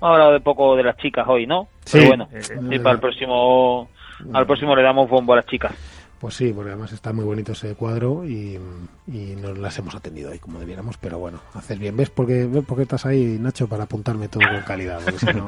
hablado 0.02 0.32
de 0.32 0.40
poco 0.40 0.76
de 0.76 0.84
las 0.84 0.98
chicas 0.98 1.26
hoy, 1.28 1.46
¿no? 1.46 1.68
Sí. 1.90 1.98
Pero 1.98 2.08
bueno, 2.10 2.30
eh, 2.32 2.80
para 2.80 2.94
el 2.94 3.00
próximo, 3.00 3.90
al 4.32 4.46
próximo 4.46 4.76
le 4.76 4.84
damos 4.84 5.10
bombo 5.10 5.34
a 5.34 5.38
las 5.38 5.48
chicas. 5.48 5.74
Pues 6.20 6.36
sí, 6.36 6.54
porque 6.54 6.70
además 6.70 6.92
está 6.92 7.14
muy 7.14 7.26
bonito 7.26 7.54
ese 7.54 7.74
cuadro 7.74 8.24
y, 8.26 8.60
y 9.08 9.36
nos 9.42 9.58
las 9.58 9.80
hemos 9.80 9.96
atendido 9.96 10.30
ahí 10.30 10.38
como 10.38 10.60
debiéramos, 10.60 10.98
pero 10.98 11.18
bueno, 11.18 11.40
haces 11.56 11.80
bien. 11.80 11.98
¿Ves 11.98 12.12
por 12.12 12.28
qué, 12.28 12.48
estás 12.80 13.08
ahí, 13.08 13.38
Nacho, 13.40 13.68
para 13.68 13.86
apuntarme 13.86 14.28
todo 14.28 14.44
con 14.48 14.62
calidad? 14.62 15.00
Porque 15.04 15.18
si 15.18 15.26
no, 15.28 15.48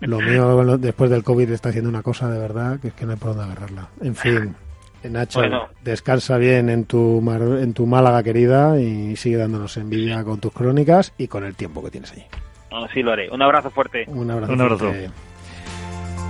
lo 0.00 0.20
mío 0.20 0.76
después 0.76 1.08
del 1.08 1.22
COVID 1.22 1.50
está 1.52 1.70
haciendo 1.70 1.88
una 1.88 2.02
cosa 2.02 2.28
de 2.28 2.38
verdad 2.38 2.80
que 2.80 2.88
es 2.88 2.94
que 2.94 3.06
no 3.06 3.12
hay 3.12 3.18
por 3.18 3.34
dónde 3.34 3.44
agarrarla. 3.44 3.88
En 4.02 4.14
fin, 4.14 4.56
Nacho, 5.04 5.40
descansa 5.82 6.36
bien 6.36 6.68
en 6.68 6.84
tu, 6.84 7.24
en 7.30 7.72
tu 7.72 7.86
Málaga 7.86 8.22
querida 8.22 8.78
y 8.78 9.16
sigue 9.16 9.38
dándonos 9.38 9.78
envidia 9.78 10.22
con 10.22 10.38
tus 10.38 10.52
crónicas 10.52 11.14
y 11.16 11.28
con 11.28 11.44
el 11.44 11.54
tiempo 11.54 11.82
que 11.82 11.90
tienes 11.90 12.12
allí. 12.12 12.26
Así 12.72 13.02
lo 13.02 13.12
haré. 13.12 13.30
Un 13.30 13.40
abrazo 13.40 13.70
fuerte. 13.70 14.04
Un 14.08 14.30
abrazo. 14.30 14.52
Un 14.52 14.60
abrazo. 14.60 14.92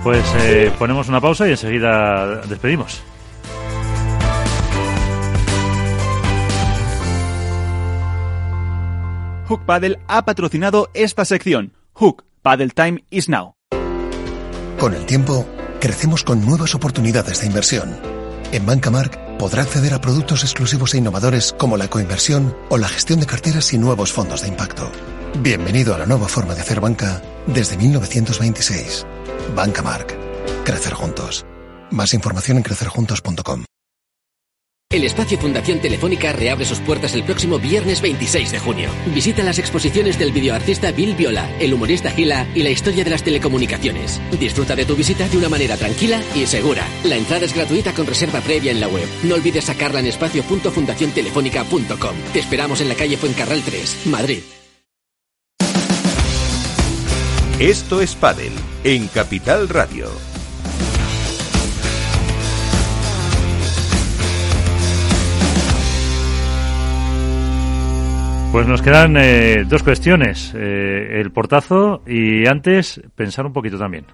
Pues 0.03 0.25
eh, 0.39 0.71
ponemos 0.79 1.09
una 1.09 1.21
pausa 1.21 1.47
y 1.47 1.51
enseguida 1.51 2.41
despedimos. 2.47 3.01
Hook 9.47 9.65
Paddle 9.65 9.99
ha 10.07 10.25
patrocinado 10.25 10.89
esta 10.93 11.25
sección. 11.25 11.73
Hook 11.93 12.23
Paddle 12.41 12.69
Time 12.69 13.03
is 13.09 13.29
now. 13.29 13.55
Con 14.79 14.95
el 14.95 15.05
tiempo, 15.05 15.45
crecemos 15.79 16.23
con 16.23 16.43
nuevas 16.45 16.73
oportunidades 16.73 17.41
de 17.41 17.47
inversión. 17.47 17.95
En 18.51 18.65
Bancamark 18.65 19.37
podrá 19.37 19.61
acceder 19.61 19.93
a 19.93 20.01
productos 20.01 20.43
exclusivos 20.43 20.93
e 20.93 20.97
innovadores 20.97 21.53
como 21.59 21.77
la 21.77 21.89
coinversión 21.89 22.55
o 22.69 22.77
la 22.77 22.87
gestión 22.87 23.19
de 23.19 23.27
carteras 23.27 23.71
y 23.73 23.77
nuevos 23.77 24.11
fondos 24.11 24.41
de 24.41 24.47
impacto. 24.47 24.89
Bienvenido 25.39 25.93
a 25.93 25.97
la 25.97 26.05
nueva 26.05 26.27
forma 26.27 26.55
de 26.55 26.61
hacer 26.61 26.79
banca 26.79 27.21
desde 27.45 27.77
1926. 27.77 29.05
Banca 29.55 29.81
Mark. 29.81 30.15
Crecer 30.63 30.93
juntos. 30.93 31.45
Más 31.91 32.13
información 32.13 32.57
en 32.57 32.63
crecerjuntos.com. 32.63 33.65
El 34.91 35.05
espacio 35.05 35.37
Fundación 35.37 35.79
Telefónica 35.79 36.33
reabre 36.33 36.65
sus 36.65 36.79
puertas 36.79 37.13
el 37.13 37.23
próximo 37.23 37.59
viernes 37.59 38.01
26 38.01 38.51
de 38.51 38.59
junio. 38.59 38.89
Visita 39.15 39.41
las 39.41 39.57
exposiciones 39.57 40.19
del 40.19 40.33
videoartista 40.33 40.91
Bill 40.91 41.15
Viola, 41.15 41.49
el 41.59 41.73
humorista 41.73 42.11
Gila 42.11 42.45
y 42.53 42.61
la 42.61 42.71
historia 42.71 43.05
de 43.05 43.09
las 43.09 43.23
telecomunicaciones. 43.23 44.19
Disfruta 44.37 44.75
de 44.75 44.83
tu 44.83 44.97
visita 44.97 45.29
de 45.29 45.37
una 45.37 45.47
manera 45.47 45.77
tranquila 45.77 46.21
y 46.35 46.45
segura. 46.45 46.85
La 47.05 47.15
entrada 47.15 47.45
es 47.45 47.55
gratuita 47.55 47.93
con 47.93 48.05
reserva 48.05 48.41
previa 48.41 48.73
en 48.73 48.81
la 48.81 48.89
web. 48.89 49.07
No 49.23 49.35
olvides 49.35 49.63
sacarla 49.63 50.01
en 50.01 50.07
espacio.fundaciontelefónica.com. 50.07 52.15
Te 52.33 52.39
esperamos 52.39 52.81
en 52.81 52.89
la 52.89 52.95
calle 52.95 53.15
Fuencarral 53.15 53.61
3, 53.63 54.07
Madrid. 54.07 54.41
Esto 57.59 58.01
es 58.01 58.13
Padel 58.15 58.51
en 58.83 59.07
Capital 59.07 59.69
Radio. 59.69 60.07
Pues 68.51 68.67
nos 68.67 68.81
quedan 68.81 69.15
eh, 69.17 69.63
dos 69.65 69.81
cuestiones, 69.81 70.53
eh, 70.55 71.21
el 71.21 71.31
portazo 71.31 72.01
y 72.05 72.45
antes 72.47 73.01
pensar 73.15 73.45
un 73.45 73.53
poquito 73.53 73.77
también. 73.77 74.05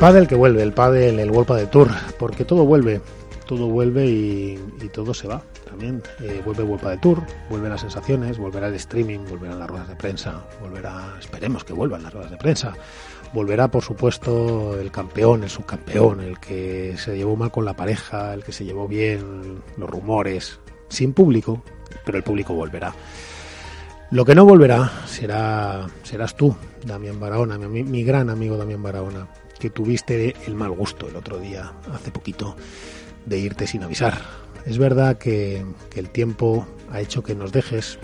Pádel 0.00 0.26
que 0.26 0.34
vuelve, 0.34 0.62
el 0.62 0.72
pádel, 0.72 1.20
el 1.20 1.30
World 1.30 1.56
de 1.56 1.66
Tour, 1.66 1.90
porque 2.18 2.46
todo 2.46 2.64
vuelve, 2.64 3.02
todo 3.46 3.66
vuelve 3.66 4.06
y, 4.06 4.58
todo 4.94 5.12
se 5.12 5.28
va 5.28 5.42
también. 5.68 6.02
Eh, 6.22 6.40
vuelve 6.42 6.62
World 6.62 6.88
de 6.88 6.96
Tour, 6.96 7.22
vuelven 7.50 7.68
las 7.68 7.82
sensaciones, 7.82 8.38
volverá 8.38 8.68
el 8.68 8.74
streaming, 8.76 9.18
volverán 9.28 9.58
las 9.58 9.68
ruedas 9.68 9.88
de 9.88 9.96
prensa, 9.96 10.42
volverá, 10.58 11.16
esperemos 11.20 11.64
que 11.64 11.74
vuelvan 11.74 12.02
las 12.02 12.14
ruedas 12.14 12.30
de 12.30 12.38
prensa, 12.38 12.72
volverá 13.34 13.70
por 13.70 13.84
supuesto 13.84 14.80
el 14.80 14.90
campeón, 14.90 15.44
el 15.44 15.50
subcampeón, 15.50 16.22
el 16.22 16.40
que 16.40 16.94
se 16.96 17.14
llevó 17.14 17.36
mal 17.36 17.50
con 17.50 17.66
la 17.66 17.74
pareja, 17.74 18.32
el 18.32 18.42
que 18.42 18.52
se 18.52 18.64
llevó 18.64 18.88
bien, 18.88 19.62
los 19.76 19.90
rumores, 19.90 20.60
sin 20.88 21.12
público, 21.12 21.62
pero 22.06 22.16
el 22.16 22.24
público 22.24 22.54
volverá. 22.54 22.94
Lo 24.12 24.24
que 24.24 24.34
no 24.34 24.46
volverá 24.46 24.90
será 25.04 25.86
serás 26.04 26.34
tú, 26.34 26.56
Damián 26.86 27.20
Barahona, 27.20 27.58
mi, 27.58 27.84
mi 27.84 28.02
gran 28.02 28.30
amigo 28.30 28.56
Damián 28.56 28.82
Barahona, 28.82 29.28
que 29.60 29.70
tuviste 29.70 30.34
el 30.46 30.56
mal 30.56 30.72
gusto 30.72 31.06
el 31.08 31.14
otro 31.14 31.38
día, 31.38 31.72
hace 31.92 32.10
poquito, 32.10 32.56
de 33.26 33.38
irte 33.38 33.68
sin 33.68 33.84
avisar. 33.84 34.20
Es 34.66 34.78
verdad 34.78 35.18
que, 35.18 35.64
el 35.94 36.10
tiempo 36.10 36.66
ha 36.90 37.00
hecho 37.00 37.22
que 37.22 37.36
nos 37.36 37.52
dejes, 37.52 37.98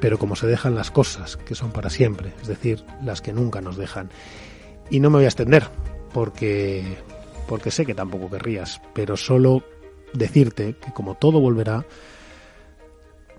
pero 0.00 0.18
como 0.18 0.36
se 0.36 0.46
dejan 0.46 0.74
las 0.74 0.90
cosas 0.90 1.36
que 1.38 1.54
son 1.54 1.70
para 1.70 1.88
siempre, 1.88 2.34
es 2.42 2.48
decir, 2.48 2.84
las 3.02 3.22
que 3.22 3.32
nunca 3.32 3.62
nos 3.62 3.76
dejan. 3.76 4.10
Y 4.90 5.00
no 5.00 5.08
me 5.08 5.16
voy 5.16 5.24
a 5.24 5.28
extender, 5.28 5.68
porque, 6.12 6.84
porque 7.46 7.70
sé 7.70 7.86
que 7.86 7.94
tampoco 7.94 8.28
querrías, 8.28 8.82
pero 8.92 9.16
solo 9.16 9.62
decirte 10.12 10.74
que 10.74 10.92
como 10.92 11.14
todo 11.14 11.40
volverá, 11.40 11.86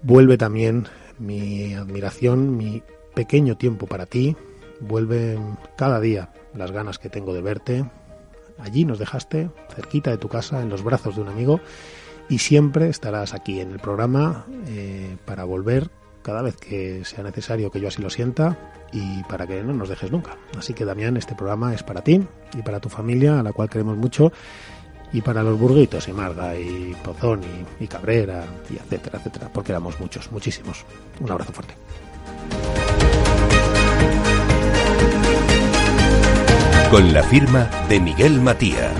vuelve 0.01 0.37
también 0.37 0.87
mi 1.17 1.73
admiración, 1.73 2.55
mi 2.55 2.81
pequeño 3.13 3.57
tiempo 3.57 3.85
para 3.85 4.05
ti, 4.05 4.35
vuelven 4.79 5.57
cada 5.75 5.99
día 5.99 6.31
las 6.53 6.71
ganas 6.71 6.99
que 6.99 7.09
tengo 7.09 7.33
de 7.33 7.41
verte. 7.41 7.85
Allí 8.57 8.85
nos 8.85 8.99
dejaste, 8.99 9.49
cerquita 9.73 10.11
de 10.11 10.17
tu 10.17 10.27
casa, 10.27 10.61
en 10.61 10.69
los 10.69 10.83
brazos 10.83 11.15
de 11.15 11.21
un 11.21 11.29
amigo, 11.29 11.61
y 12.29 12.39
siempre 12.39 12.89
estarás 12.89 13.33
aquí 13.33 13.59
en 13.59 13.71
el 13.71 13.79
programa 13.79 14.45
eh, 14.67 15.17
para 15.25 15.45
volver 15.45 15.89
cada 16.21 16.41
vez 16.41 16.57
que 16.57 17.03
sea 17.05 17.23
necesario 17.23 17.71
que 17.71 17.79
yo 17.79 17.87
así 17.87 18.01
lo 18.01 18.09
sienta 18.09 18.57
y 18.91 19.23
para 19.23 19.47
que 19.47 19.63
no 19.63 19.73
nos 19.73 19.89
dejes 19.89 20.11
nunca. 20.11 20.37
Así 20.57 20.73
que 20.73 20.85
Damián, 20.85 21.17
este 21.17 21.35
programa 21.35 21.73
es 21.73 21.83
para 21.83 22.03
ti 22.03 22.21
y 22.53 22.61
para 22.61 22.79
tu 22.79 22.89
familia, 22.89 23.39
a 23.39 23.43
la 23.43 23.53
cual 23.53 23.69
queremos 23.69 23.97
mucho, 23.97 24.31
y 25.11 25.21
para 25.21 25.41
los 25.41 25.57
burguitos, 25.57 26.07
y 26.07 26.13
Marga, 26.13 26.55
y 26.55 26.95
Pozón, 27.03 27.41
y, 27.79 27.83
y 27.83 27.87
Cabrera, 27.87 28.45
y 28.69 28.75
etcétera, 28.75 29.19
etcétera, 29.19 29.49
porque 29.51 29.71
éramos 29.71 29.99
muchos, 29.99 30.31
muchísimos. 30.31 30.85
Un 31.19 31.31
abrazo 31.31 31.51
fuerte. 31.51 31.73
Con 36.89 37.13
la 37.13 37.21
firma 37.23 37.69
de 37.87 37.99
Miguel 37.99 38.41
Matía. 38.41 38.91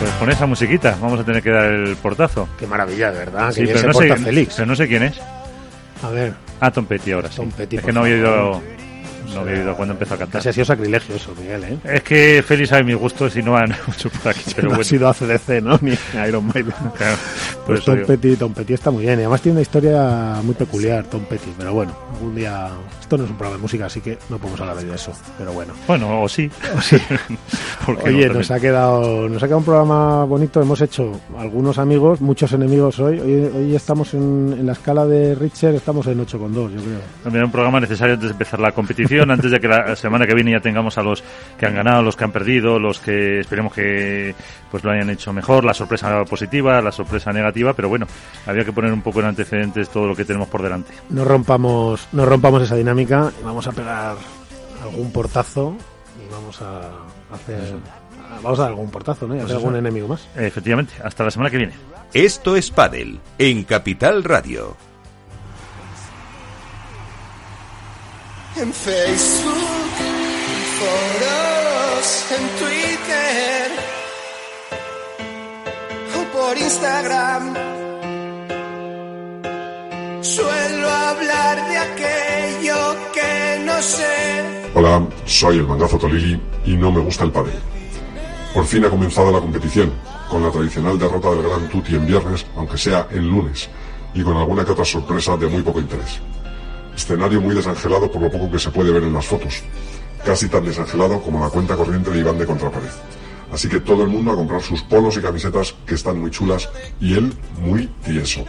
Pues 0.00 0.12
con 0.12 0.30
esa 0.30 0.46
musiquita 0.46 0.96
vamos 1.00 1.18
a 1.18 1.24
tener 1.24 1.42
que 1.42 1.50
dar 1.50 1.64
el 1.64 1.96
portazo. 1.96 2.48
Qué 2.58 2.66
maravilla, 2.66 3.10
de 3.10 3.18
verdad. 3.18 3.50
Sí, 3.52 3.62
que 3.62 3.68
pero 3.68 3.78
se 3.80 3.86
no, 3.86 3.92
porta 3.92 4.16
sé, 4.16 4.22
Félix. 4.24 4.54
pero 4.54 4.66
no 4.66 4.76
sé 4.76 4.86
quién 4.86 5.02
es. 5.04 5.20
A 6.02 6.10
ver. 6.10 6.34
Ah, 6.60 6.70
Tom 6.70 6.86
Petty 6.86 7.12
ahora 7.12 7.28
sí. 7.30 7.36
Tom 7.36 7.50
Petty, 7.50 7.76
es 7.76 7.82
que 7.84 7.92
no 7.92 8.00
había 8.00 8.22
favor. 8.24 8.62
Oído, 9.28 9.34
no 9.34 9.40
había 9.40 9.60
oído 9.60 9.76
cuando 9.76 9.94
empezó 9.94 10.14
a 10.14 10.18
cantar. 10.18 10.38
Casi 10.40 10.48
ha 10.48 10.52
sido 10.52 10.64
sacrilegio 10.64 11.14
eso, 11.14 11.34
Miguel, 11.38 11.64
¿eh? 11.64 11.78
Es 11.84 12.02
que 12.02 12.42
Félix 12.46 12.70
sabe 12.70 12.84
mis 12.84 12.96
gustos 12.96 13.36
y 13.36 13.42
no 13.42 13.52
van 13.52 13.74
mucho 13.86 14.10
por 14.10 14.28
aquí. 14.28 14.42
Pero 14.54 14.68
no 14.68 14.68
bueno. 14.70 14.80
ha 14.80 14.84
sido 14.84 15.08
ACDC, 15.08 15.62
¿no? 15.62 15.78
Ni 15.80 15.94
Iron 16.26 16.46
Maiden. 16.46 16.74
Claro, 16.98 17.16
pues 17.66 17.84
Tom. 17.84 17.98
Petty, 18.06 18.36
Tom 18.36 18.52
Petty 18.52 18.74
está 18.74 18.90
muy 18.90 19.02
bien. 19.02 19.18
Y 19.18 19.22
además 19.22 19.40
tiene 19.40 19.56
una 19.56 19.62
historia 19.62 20.40
muy 20.42 20.54
peculiar, 20.54 21.04
Tom 21.04 21.24
Petty. 21.26 21.52
Pero 21.56 21.72
bueno, 21.74 21.96
algún 22.12 22.34
día... 22.34 22.68
Esto 23.00 23.16
no 23.16 23.24
es 23.24 23.30
un 23.30 23.36
programa 23.36 23.56
de 23.56 23.62
música, 23.62 23.86
así 23.86 24.00
que 24.00 24.18
no 24.28 24.38
podemos 24.38 24.60
hablar 24.60 24.76
de 24.76 24.94
eso. 24.94 25.12
Pero 25.38 25.52
bueno. 25.52 25.72
Bueno, 25.86 26.22
o 26.22 26.28
sí. 26.28 26.50
O 26.76 26.80
sí. 26.80 26.96
¿Por 27.86 27.98
qué 28.02 28.10
Oye, 28.10 28.28
no 28.28 28.34
nos 28.34 28.50
ha 28.50 28.60
quedado 28.60 29.28
nos 29.28 29.42
ha 29.42 29.46
quedado 29.46 29.58
un 29.58 29.64
programa 29.64 30.24
bonito. 30.24 30.60
Hemos 30.60 30.80
hecho 30.80 31.18
algunos 31.38 31.78
amigos, 31.78 32.20
muchos 32.20 32.52
enemigos 32.52 32.98
hoy. 32.98 33.18
Hoy, 33.18 33.50
hoy 33.54 33.76
estamos 33.76 34.12
en, 34.14 34.56
en 34.58 34.66
la 34.66 34.72
escala 34.72 35.06
de 35.06 35.34
Richard, 35.34 35.74
estamos 35.74 36.06
en 36.06 36.18
8,2, 36.18 36.54
yo 36.54 36.82
creo. 36.82 37.00
También 37.24 37.44
un 37.44 37.50
programa 37.50 37.80
necesario 37.80 38.14
antes 38.14 38.28
de 38.28 38.32
empezar 38.32 38.60
la 38.60 38.72
competición, 38.72 39.17
antes 39.22 39.50
de 39.50 39.60
que 39.60 39.68
la 39.68 39.96
semana 39.96 40.26
que 40.26 40.34
viene 40.34 40.52
ya 40.52 40.60
tengamos 40.60 40.98
a 40.98 41.02
los 41.02 41.22
que 41.58 41.66
han 41.66 41.74
ganado, 41.74 42.02
los 42.02 42.16
que 42.16 42.24
han 42.24 42.32
perdido, 42.32 42.78
los 42.78 42.98
que 42.98 43.40
esperemos 43.40 43.72
que 43.72 44.34
pues 44.70 44.84
lo 44.84 44.90
hayan 44.90 45.10
hecho 45.10 45.32
mejor, 45.32 45.64
la 45.64 45.74
sorpresa 45.74 46.24
positiva, 46.24 46.80
la 46.82 46.92
sorpresa 46.92 47.32
negativa, 47.32 47.72
pero 47.74 47.88
bueno, 47.88 48.06
había 48.46 48.64
que 48.64 48.72
poner 48.72 48.92
un 48.92 49.02
poco 49.02 49.20
en 49.20 49.26
antecedentes 49.26 49.88
todo 49.88 50.06
lo 50.06 50.14
que 50.14 50.24
tenemos 50.24 50.48
por 50.48 50.62
delante. 50.62 50.92
No 51.10 51.24
rompamos, 51.24 52.08
no 52.12 52.26
rompamos 52.26 52.62
esa 52.62 52.76
dinámica. 52.76 53.32
y 53.40 53.44
Vamos 53.44 53.66
a 53.66 53.72
pegar 53.72 54.16
algún 54.82 55.12
portazo 55.12 55.74
y 56.24 56.32
vamos 56.32 56.60
a 56.62 56.80
hacer. 57.34 57.76
Vamos 58.42 58.58
a 58.58 58.62
dar 58.62 58.70
algún 58.70 58.90
portazo, 58.90 59.26
¿no? 59.26 59.34
Y 59.34 59.38
Pues 59.38 59.46
hacer 59.46 59.56
algún 59.56 59.76
enemigo 59.76 60.08
más. 60.08 60.28
Efectivamente, 60.36 60.94
hasta 61.02 61.24
la 61.24 61.30
semana 61.30 61.50
que 61.50 61.56
viene. 61.56 61.72
Esto 62.14 62.56
es 62.56 62.70
Padel 62.70 63.20
en 63.38 63.64
Capital 63.64 64.24
Radio. 64.24 64.76
En 68.60 68.72
Facebook, 68.72 69.54
en 70.50 70.62
foros, 70.78 72.26
en 72.32 72.44
Twitter 72.58 73.70
o 76.16 76.36
por 76.36 76.58
Instagram. 76.58 77.54
Suelo 80.22 80.90
hablar 80.90 81.68
de 81.68 81.78
aquello 81.78 82.96
que 83.14 83.62
no 83.64 83.80
sé. 83.80 84.70
Hola, 84.74 85.06
soy 85.24 85.58
el 85.58 85.66
mangazo 85.68 85.96
Tolili 85.96 86.40
y 86.64 86.74
no 86.74 86.90
me 86.90 86.98
gusta 86.98 87.22
el 87.22 87.30
pádel. 87.30 87.60
Por 88.52 88.64
fin 88.64 88.84
ha 88.84 88.90
comenzado 88.90 89.30
la 89.30 89.38
competición, 89.38 89.92
con 90.28 90.42
la 90.42 90.50
tradicional 90.50 90.98
derrota 90.98 91.30
del 91.30 91.44
Gran 91.44 91.68
Tutti 91.68 91.94
en 91.94 92.06
viernes, 92.08 92.44
aunque 92.56 92.76
sea 92.76 93.06
en 93.12 93.28
lunes, 93.28 93.68
y 94.14 94.22
con 94.24 94.36
alguna 94.36 94.64
que 94.64 94.72
otra 94.72 94.84
sorpresa 94.84 95.36
de 95.36 95.46
muy 95.46 95.62
poco 95.62 95.78
interés. 95.78 96.20
Escenario 96.98 97.40
muy 97.40 97.54
desangelado 97.54 98.10
por 98.10 98.20
lo 98.20 98.28
poco 98.28 98.50
que 98.50 98.58
se 98.58 98.70
puede 98.70 98.90
ver 98.90 99.04
en 99.04 99.12
las 99.12 99.24
fotos, 99.24 99.62
casi 100.24 100.48
tan 100.48 100.64
desangelado 100.64 101.22
como 101.22 101.38
la 101.38 101.48
cuenta 101.48 101.76
corriente 101.76 102.10
de 102.10 102.18
Iván 102.18 102.38
de 102.38 102.44
Contrapared. 102.44 102.90
Así 103.52 103.68
que 103.68 103.78
todo 103.78 104.02
el 104.02 104.08
mundo 104.08 104.32
a 104.32 104.34
comprar 104.34 104.60
sus 104.60 104.82
polos 104.82 105.16
y 105.16 105.20
camisetas 105.20 105.76
que 105.86 105.94
están 105.94 106.18
muy 106.20 106.32
chulas 106.32 106.68
y 107.00 107.14
él 107.14 107.32
muy 107.60 107.86
tieso. 108.04 108.44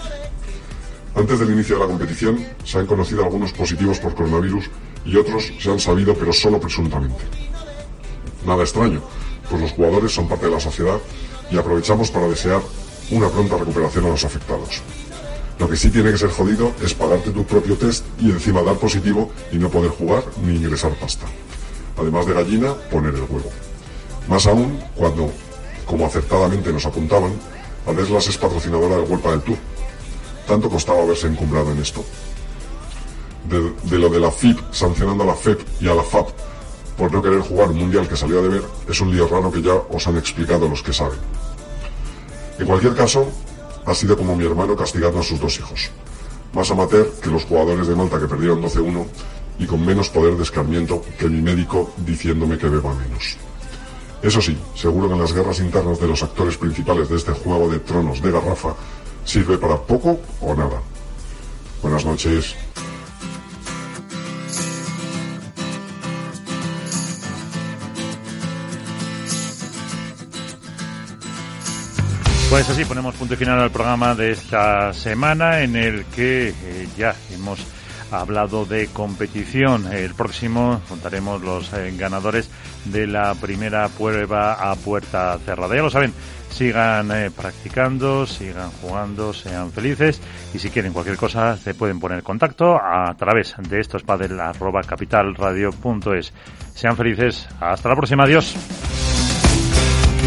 Antes 1.16 1.40
del 1.40 1.52
inicio 1.52 1.76
de 1.76 1.82
la 1.82 1.88
competición 1.88 2.44
se 2.64 2.80
han 2.80 2.88
conocido 2.88 3.24
algunos 3.24 3.54
positivos 3.54 4.00
por 4.00 4.16
coronavirus 4.16 4.66
y 5.06 5.16
otros 5.16 5.54
se 5.60 5.72
han 5.72 5.80
sabido 5.80 6.16
pero 6.16 6.34
solo 6.34 6.60
presuntamente. 6.60 7.24
Nada 8.48 8.64
extraño, 8.64 9.00
pues 9.48 9.62
los 9.62 9.72
jugadores 9.74 10.12
son 10.12 10.28
parte 10.28 10.48
de 10.48 10.54
la 10.54 10.60
sociedad 10.60 10.98
y 11.52 11.58
aprovechamos 11.58 12.10
para 12.10 12.28
desear 12.28 12.62
una 13.12 13.30
pronta 13.30 13.58
recuperación 13.58 14.06
a 14.06 14.10
los 14.10 14.26
afectados. 14.26 14.82
Lo 15.60 15.70
que 15.70 15.76
sí 15.76 15.90
tiene 15.90 16.12
que 16.12 16.18
ser 16.18 16.30
jodido 16.30 16.74
es 16.82 16.94
pagarte 16.94 17.32
tu 17.32 17.44
propio 17.44 17.76
test 17.76 18.06
y 18.18 18.30
encima 18.32 18.64
dar 18.64 18.78
positivo 18.78 19.32
y 19.52 19.58
no 19.58 19.70
poder 19.70 19.92
jugar 19.92 20.24
ni 20.42 20.56
ingresar 20.56 20.94
pasta. 20.94 21.26
Además 21.98 22.26
de 22.26 22.34
gallina, 22.34 22.74
poner 22.90 23.14
el 23.14 23.22
huevo. 23.22 23.52
Más 24.30 24.48
aún 24.48 24.80
cuando, 24.96 25.30
como 25.86 26.06
acertadamente 26.06 26.72
nos 26.72 26.86
apuntaban, 26.86 27.34
Adeslas 27.86 28.28
es 28.28 28.38
patrocinadora 28.38 28.96
de 28.96 29.02
Huelpa 29.02 29.32
del 29.32 29.42
Tour. 29.42 29.58
Tanto 30.48 30.70
costaba 30.70 31.02
haberse 31.02 31.28
encumbrado 31.28 31.72
en 31.74 31.80
esto. 31.80 32.06
De, 33.50 33.74
de 33.84 34.00
lo 34.00 34.10
de 34.10 34.20
la 34.20 34.32
FIP 34.32 34.60
sancionando 34.72 35.24
a 35.24 35.28
la 35.28 35.36
FEP 35.36 35.62
y 35.82 35.90
a 35.90 35.96
la 35.96 36.04
FAP 36.04 36.30
por 36.98 37.12
no 37.12 37.22
querer 37.22 37.40
jugar 37.40 37.70
un 37.70 37.78
mundial 37.78 38.08
que 38.08 38.18
salió 38.18 38.40
a 38.40 38.42
deber, 38.42 38.62
es 38.88 39.00
un 39.00 39.10
lío 39.10 39.26
raro 39.26 39.50
que 39.50 39.62
ya 39.62 39.74
os 39.74 40.06
han 40.06 40.18
explicado 40.18 40.68
los 40.68 40.84
que 40.84 40.92
saben. 40.92 41.18
En 42.60 42.68
cualquier 42.68 42.94
caso, 42.94 43.26
ha 43.86 43.96
sido 43.96 44.18
como 44.18 44.36
mi 44.36 44.46
hermano 44.46 44.76
castigando 44.76 45.20
a 45.20 45.24
sus 45.24 45.40
dos 45.40 45.58
hijos. 45.58 45.90
Más 46.54 46.70
amateur 46.72 47.12
que 47.22 47.30
los 47.30 47.46
jugadores 47.46 47.88
de 47.88 47.96
Malta 47.96 48.20
que 48.20 48.28
perdieron 48.28 48.62
12-1 48.62 49.06
y 49.60 49.66
con 49.66 49.86
menos 49.86 50.10
poder 50.10 50.36
de 50.36 50.44
escarmiento 50.44 51.04
que 51.18 51.28
mi 51.28 51.42
médico 51.42 51.92
diciéndome 51.98 52.58
que 52.58 52.70
beba 52.70 52.94
menos. 52.94 53.38
Eso 54.22 54.42
sí, 54.42 54.58
seguro 54.76 55.10
que 55.10 55.16
las 55.16 55.34
guerras 55.34 55.60
internas 55.60 56.00
de 56.00 56.08
los 56.08 56.24
actores 56.24 56.58
principales 56.58 57.10
de 57.10 57.18
este 57.18 57.32
juego 57.32 57.70
de 57.70 57.80
tronos 57.80 58.22
de 58.22 58.32
garrafa 58.32 58.76
sirve 59.24 59.58
para 59.58 59.78
poco 59.78 60.20
o 60.42 60.56
nada. 60.56 60.82
Buenas 61.82 62.04
noches. 62.04 62.56
Pues 72.50 72.68
así 72.68 72.84
ponemos 72.84 73.14
punto 73.16 73.38
final 73.38 73.60
al 73.60 73.70
programa 73.70 74.16
de 74.16 74.32
esta 74.32 74.92
semana 74.92 75.62
en 75.62 75.76
el 75.76 76.06
que 76.06 76.50
eh, 76.50 76.88
ya 76.98 77.16
hemos 77.32 77.60
hablado 78.12 78.66
de 78.66 78.88
competición. 78.88 79.94
El 79.94 80.16
próximo 80.16 80.82
contaremos 80.90 81.44
los 81.44 81.72
eh, 81.74 81.94
ganadores 81.96 82.50
de 82.86 83.06
la 83.06 83.36
primera 83.36 83.88
prueba 83.90 84.54
a 84.54 84.76
puerta 84.76 85.38
cerrada. 85.46 85.76
Ya 85.76 85.84
lo 85.84 85.92
saben, 85.92 86.12
sigan 86.50 87.12
eh, 87.12 87.30
practicando, 87.30 88.26
sigan 88.26 88.72
jugando, 88.82 89.32
sean 89.32 89.72
felices 89.72 90.20
y 90.52 90.58
si 90.58 90.72
quieren 90.72 90.92
cualquier 90.92 91.18
cosa 91.18 91.56
se 91.56 91.76
pueden 91.76 92.00
poner 92.00 92.18
en 92.18 92.24
contacto 92.24 92.78
a 92.82 93.14
través 93.16 93.54
de 93.60 93.80
estos 93.80 94.02
padel 94.02 94.40
arroba 94.40 94.82
capitalradio.es. 94.82 96.34
Sean 96.74 96.98
felices. 96.98 97.48
Hasta 97.60 97.90
la 97.90 97.96
próxima. 97.96 98.24
Adiós. 98.24 98.56